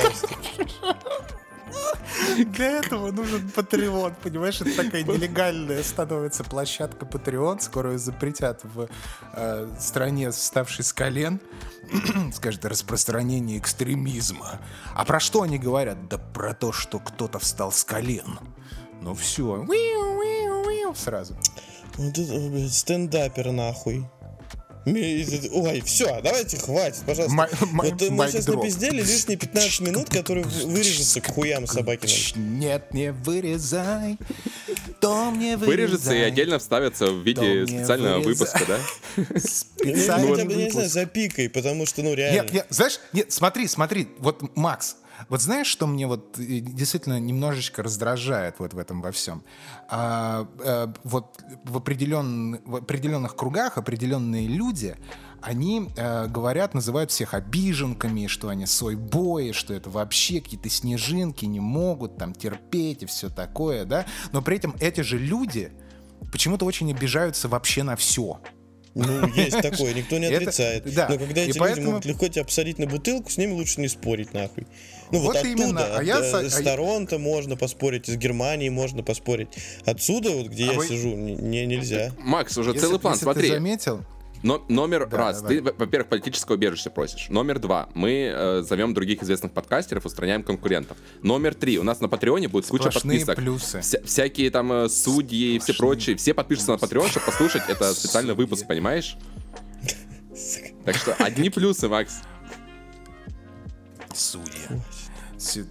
Для 2.37 2.79
этого 2.79 3.11
нужен 3.11 3.51
Patreon, 3.55 4.15
понимаешь? 4.23 4.61
Это 4.61 4.75
такая 4.77 5.03
нелегальная 5.03 5.83
становится 5.83 6.45
площадка 6.45 7.05
Patreon. 7.05 7.61
Скоро 7.61 7.93
ее 7.93 7.99
запретят 7.99 8.61
в 8.63 8.89
э, 9.35 9.69
стране, 9.79 10.33
ставшей 10.33 10.85
с 10.85 10.93
колен. 10.93 11.41
Скажет, 12.33 12.65
распространение 12.65 13.59
экстремизма. 13.59 14.61
А 14.95 15.05
про 15.05 15.21
что 15.21 15.43
они 15.43 15.59
говорят? 15.59 16.09
Да 16.09 16.19
про 16.19 16.55
то, 16.55 16.73
что 16.73 16.99
кто-то 16.99 17.39
встал 17.39 17.73
с 17.73 17.85
колен. 17.85 18.39
Ну 19.03 19.15
все. 19.15 19.67
Сразу. 20.95 21.35
Вот 21.97 22.19
это, 22.19 22.39
блядь, 22.51 22.73
стендапер 22.73 23.51
нахуй. 23.53 24.05
Ой, 24.85 25.81
все, 25.87 26.21
давайте, 26.23 26.59
хватит, 26.59 27.03
пожалуйста. 27.07 27.37
Май- 27.37 27.49
май- 27.71 27.91
вот 27.93 28.03
э, 28.03 28.11
мы 28.11 28.29
сейчас 28.29 28.47
дроп. 28.47 28.63
напиздели 28.65 29.01
лишние 29.01 29.39
15 29.39 29.81
минут, 29.81 30.11
которые 30.11 30.45
вырежутся 30.45 31.21
к 31.21 31.29
хуям 31.33 31.69
собакиным. 31.69 32.59
Нет, 32.59 32.93
не 32.93 33.13
вырезай. 33.13 34.19
То 35.01 35.31
мне 35.31 35.57
вырезай. 35.57 35.67
Вырежется 35.77 36.13
и 36.15 36.21
отдельно 36.21 36.59
вставится 36.59 37.07
в 37.07 37.23
виде 37.23 37.65
То 37.65 37.67
специального 37.69 38.19
вырезай. 38.19 38.33
выпуска, 38.35 38.67
да? 38.67 38.79
Ну, 39.17 39.39
Специальный 39.39 40.29
хотя 40.31 40.45
бы, 40.47 40.55
не 40.55 40.71
знаю, 40.71 40.89
запикай, 40.89 41.49
потому 41.49 41.87
что, 41.87 42.03
ну, 42.03 42.15
реально. 42.15 42.43
Нет, 42.43 42.53
нет, 42.53 42.67
знаешь, 42.71 42.99
нет, 43.13 43.31
смотри, 43.33 43.69
смотри, 43.69 44.09
вот 44.19 44.57
Макс, 44.57 44.97
вот 45.29 45.41
знаешь, 45.41 45.67
что 45.67 45.87
мне 45.87 46.07
вот 46.07 46.39
э, 46.39 46.61
действительно 46.61 47.19
немножечко 47.21 47.83
раздражает 47.83 48.57
вот 48.59 48.75
в 48.75 48.79
этом 48.79 49.03
во 49.03 49.13
всем? 49.13 49.43
А, 49.89 50.49
э, 50.59 50.93
вот 51.05 51.41
в, 51.65 51.77
определен, 51.77 52.61
в 52.65 52.77
определенных 52.77 53.37
кругах 53.37 53.79
определенные 53.79 54.47
люди, 54.47 54.97
они 55.41 55.89
э, 55.97 56.29
говорят, 56.29 56.75
называют 56.75 57.11
всех 57.11 57.35
обиженками, 57.35 58.27
что 58.27 58.49
они 58.49 58.67
сойбои, 58.67 59.53
что 59.53 59.75
это 59.75 59.91
вообще 59.91 60.41
какие-то 60.41 60.69
снежинки, 60.69 61.45
не 61.45 61.61
могут 61.61 62.17
там 62.17 62.33
терпеть 62.33 63.03
и 63.03 63.07
все 63.07 63.29
такое, 63.29 63.85
да? 63.85 64.07
Но 64.33 64.43
при 64.43 64.57
этом 64.57 64.75
эти 64.81 65.01
же 65.01 65.19
люди 65.19 65.73
почему-то 66.31 66.65
очень 66.65 66.91
обижаются 66.91 67.49
вообще 67.49 67.83
на 67.83 67.97
все. 67.97 68.41
Ну, 68.95 69.27
есть 69.35 69.59
такое, 69.63 69.95
никто 69.95 70.19
не 70.19 70.27
Это- 70.27 70.37
отрицает. 70.37 70.95
да, 70.95 71.09
Но 71.09 71.19
когда 71.19 71.41
и 71.41 71.45
эти 71.45 71.49
люди 71.49 71.59
поэтому- 71.59 71.87
могут 71.93 72.05
легко 72.05 72.29
тебя 72.29 72.45
посадить 72.45 72.79
на 72.79 72.87
бутылку, 72.87 73.31
с 73.31 73.39
ними 73.39 73.53
лучше 73.53 73.81
не 73.81 73.89
спорить 73.89 74.35
нахуй. 74.35 74.67
Ну 75.11 75.19
вот, 75.21 75.29
Вот 75.29 75.37
оттуда, 75.37 75.49
именно, 75.63 75.85
а 75.85 75.99
от, 75.99 76.05
я 76.05 76.19
э, 76.21 76.31
а 76.47 76.51
с 76.51 76.59
я- 76.59 76.65
Торонто 76.65 77.19
можно 77.19 77.57
поспорить, 77.57 78.09
из 78.09 78.17
Германии 78.17 78.69
можно 78.69 79.03
поспорить. 79.03 79.49
Отсюда, 79.85 80.31
вот 80.31 80.49
где 80.49 80.65
А 80.69 80.73
я 80.73 80.79
вы- 80.79 80.87
сижу, 80.89 81.15
не, 81.15 81.35
не- 81.35 81.67
нельзя. 81.67 82.13
Макс, 82.19 82.57
уже 82.59 82.71
Если- 82.71 82.81
целый 82.87 82.99
план, 83.01 83.15
если 83.15 83.25
смотри. 83.25 83.49
ты 83.49 83.55
заметил, 83.55 84.05
Но, 84.43 84.65
номер 84.69 85.07
Да, 85.09 85.17
раз, 85.17 85.41
давай. 85.41 85.57
ты, 85.57 85.63
во- 85.63 85.73
во-первых, 85.73 86.09
политическое 86.09 86.55
убежище 86.55 86.91
просишь. 86.91 87.29
Номер 87.29 87.59
два, 87.61 87.89
мы 87.95 88.33
э, 88.35 88.63
зовем 88.63 88.93
других 88.93 89.23
известных 89.23 89.53
подкастеров, 89.53 90.05
устраняем 90.05 90.43
конкурентов. 90.43 90.97
Номер 91.23 91.55
три, 91.55 91.79
у 91.79 91.83
нас 91.85 92.01
на 92.01 92.09
Патреоне 92.09 92.49
будет 92.49 92.67
куча 92.67 92.91
Сплошные 92.91 93.19
подписок. 93.25 93.37
плюсы. 93.37 93.79
Вся- 93.81 94.05
всякие 94.05 94.51
там 94.51 94.73
э, 94.73 94.89
судьи 94.89 95.57
и 95.57 95.59
все 95.61 95.75
прочие, 95.75 96.17
все 96.17 96.35
подпишутся 96.35 96.73
на 96.73 96.77
Patreon, 96.77 97.09
чтобы 97.09 97.27
послушать 97.27 97.63
это 97.69 97.95
специальный 97.95 98.31
Судьи. 98.33 98.45
выпуск, 98.45 98.67
понимаешь? 98.67 99.17
Так 100.85 100.97
что 100.97 101.15
одни 101.15 101.49
плюсы, 101.51 101.89
Макс. 101.89 102.21
судьи. 104.15 104.61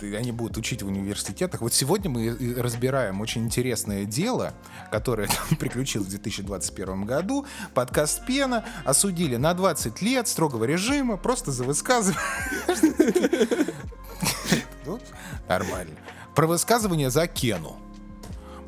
Они 0.01 0.31
будут 0.31 0.57
учить 0.57 0.83
в 0.83 0.87
университетах. 0.87 1.61
Вот 1.61 1.73
сегодня 1.73 2.09
мы 2.09 2.55
разбираем 2.57 3.21
очень 3.21 3.43
интересное 3.43 4.05
дело, 4.05 4.53
которое 4.91 5.29
приключилось 5.59 6.07
в 6.07 6.11
2021 6.11 7.05
году. 7.05 7.45
Подкаст 7.73 8.25
Пена 8.25 8.65
осудили 8.85 9.37
на 9.37 9.53
20 9.53 10.01
лет 10.01 10.27
строгого 10.27 10.65
режима 10.65 11.17
просто 11.17 11.51
за 11.51 11.63
высказывание. 11.63 12.21
Ну, 14.83 14.99
Нормально. 15.47 15.95
Про 16.35 16.47
высказывание 16.47 17.09
за 17.09 17.27
Кену. 17.27 17.77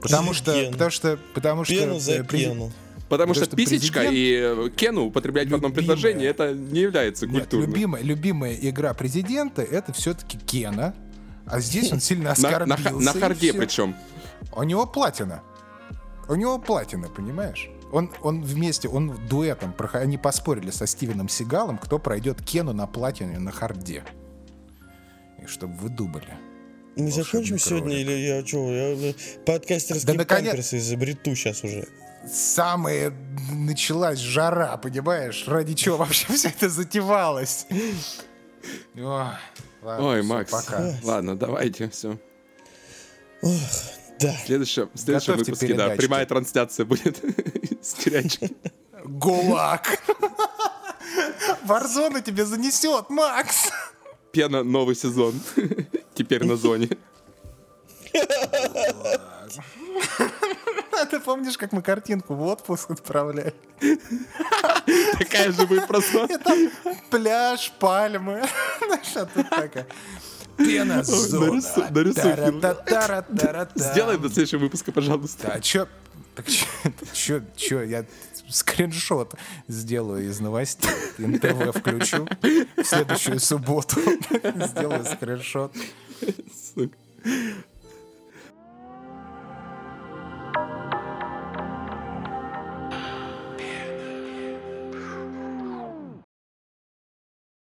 Потому 0.01 0.33
что, 0.33 0.69
потому 0.71 0.89
что, 0.91 1.19
потому 1.33 1.63
что, 1.63 1.73
Пену 1.73 1.99
за 1.99 2.23
пену. 2.23 2.71
Потому 3.09 3.33
Потому 3.33 3.33
что 3.35 3.45
что 3.45 3.55
писечка 3.55 3.99
президент- 4.01 4.15
и 4.15 4.67
э, 4.67 4.69
Кену 4.75 5.05
употреблять 5.05 5.49
в 5.49 5.55
одном 5.55 5.71
Любимая. 5.71 5.95
предложении, 5.97 6.27
это 6.27 6.53
не 6.53 6.79
является 6.79 7.27
Нет, 7.27 7.41
культурным. 7.43 7.69
любимая, 7.69 8.03
любимая 8.03 8.55
игра 8.59 8.93
президента 8.93 9.61
это 9.61 9.93
все-таки 9.93 10.37
Кена. 10.39 10.95
А 11.45 11.59
здесь 11.59 11.91
он 11.91 11.99
сильно 11.99 12.33
На, 12.37 12.49
на 12.65 12.75
оскорбился. 12.75 12.99
на 13.13 13.17
и 13.17 13.19
харде 13.21 13.53
причем. 13.53 13.95
У 14.55 14.63
него 14.63 14.87
платина. 14.87 15.43
У 16.29 16.35
него 16.35 16.57
платина, 16.57 17.09
понимаешь? 17.09 17.69
Он, 17.91 18.09
он 18.21 18.41
вместе, 18.41 18.87
он 18.87 19.15
дуэтом, 19.29 19.75
они 19.91 20.17
поспорили 20.17 20.71
со 20.71 20.87
Стивеном 20.87 21.29
Сигалом, 21.29 21.77
кто 21.77 21.99
пройдет 21.99 22.41
Кену 22.41 22.73
на 22.73 22.87
платине 22.87 23.37
на 23.37 23.51
харде. 23.51 24.03
И 25.43 25.45
чтобы 25.45 25.75
вы 25.77 25.89
думали. 25.89 26.33
Мы 26.95 27.11
закончим 27.11 27.55
Волшебный 27.55 27.59
сегодня 27.59 27.89
кролик. 27.89 28.07
или 28.07 28.11
я 28.27 28.45
что? 28.47 28.71
Я 28.73 29.09
э, 29.09 29.13
подкастерские 29.45 30.13
Да 30.13 30.13
наконец- 30.13 30.49
памперсы 30.51 30.77
изобрету 30.77 31.35
сейчас 31.35 31.63
уже. 31.63 31.87
Самая 32.25 33.13
началась 33.51 34.19
жара, 34.19 34.77
понимаешь? 34.77 35.43
Ради 35.47 35.73
чего 35.73 35.97
вообще 35.97 36.31
все 36.33 36.49
это 36.49 36.69
затевалось? 36.69 37.65
Ой, 38.95 39.03
ладно, 39.81 40.07
Ой, 40.07 40.21
всё, 40.21 40.29
Макс. 40.33 40.51
Пока. 40.51 40.93
Ладно, 41.03 41.37
давайте, 41.37 41.89
все. 41.89 42.17
Да. 43.41 44.31
В 44.31 44.45
следующем, 44.45 44.89
в 44.93 44.97
следующем 44.97 45.33
Готовьте 45.33 45.51
выпуске, 45.51 45.67
да, 45.73 45.73
передачки. 45.83 45.97
прямая 46.01 46.25
трансляция 46.25 46.85
будет 46.85 47.19
с 47.81 47.93
тирячки. 47.95 48.55
ГУЛАГ. 49.03 49.99
Варзона 51.65 52.21
тебе 52.21 52.45
занесет, 52.45 53.09
Макс. 53.09 53.69
Пена, 54.31 54.63
новый 54.63 54.95
сезон. 54.95 55.33
Теперь 56.15 56.45
на 56.45 56.55
зоне. 56.55 56.89
А 58.13 59.47
ты 61.09 61.19
помнишь, 61.19 61.57
как 61.57 61.71
мы 61.71 61.81
картинку 61.81 62.35
в 62.35 62.41
отпуск 62.43 62.91
отправляли? 62.91 63.53
Такая 65.19 65.51
же 65.51 65.65
будет 65.65 65.87
просто. 65.87 66.27
Там 66.39 66.69
пляж, 67.09 67.71
пальмы. 67.79 68.43
Знаешь, 68.85 69.15
а 69.15 69.25
тут 69.25 69.49
такая... 69.49 69.87
Пена. 70.55 71.03
Сделай 73.75 74.17
до 74.17 74.29
следующего 74.29 74.59
выпуска, 74.59 74.91
пожалуйста. 74.91 75.47
Да, 75.47 75.59
чё... 75.59 75.87
Так 76.35 76.45
чё, 77.13 77.41
чё, 77.55 77.83
я 77.83 78.05
скриншот 78.49 79.35
сделаю 79.67 80.27
из 80.27 80.39
новостей. 80.39 80.89
НТВ 81.19 81.77
включу 81.77 82.27
в 82.75 82.83
следующую 82.83 83.39
субботу. 83.39 83.99
Сделаю 84.55 85.05
скриншот. 85.05 85.75
Сука. 86.75 86.97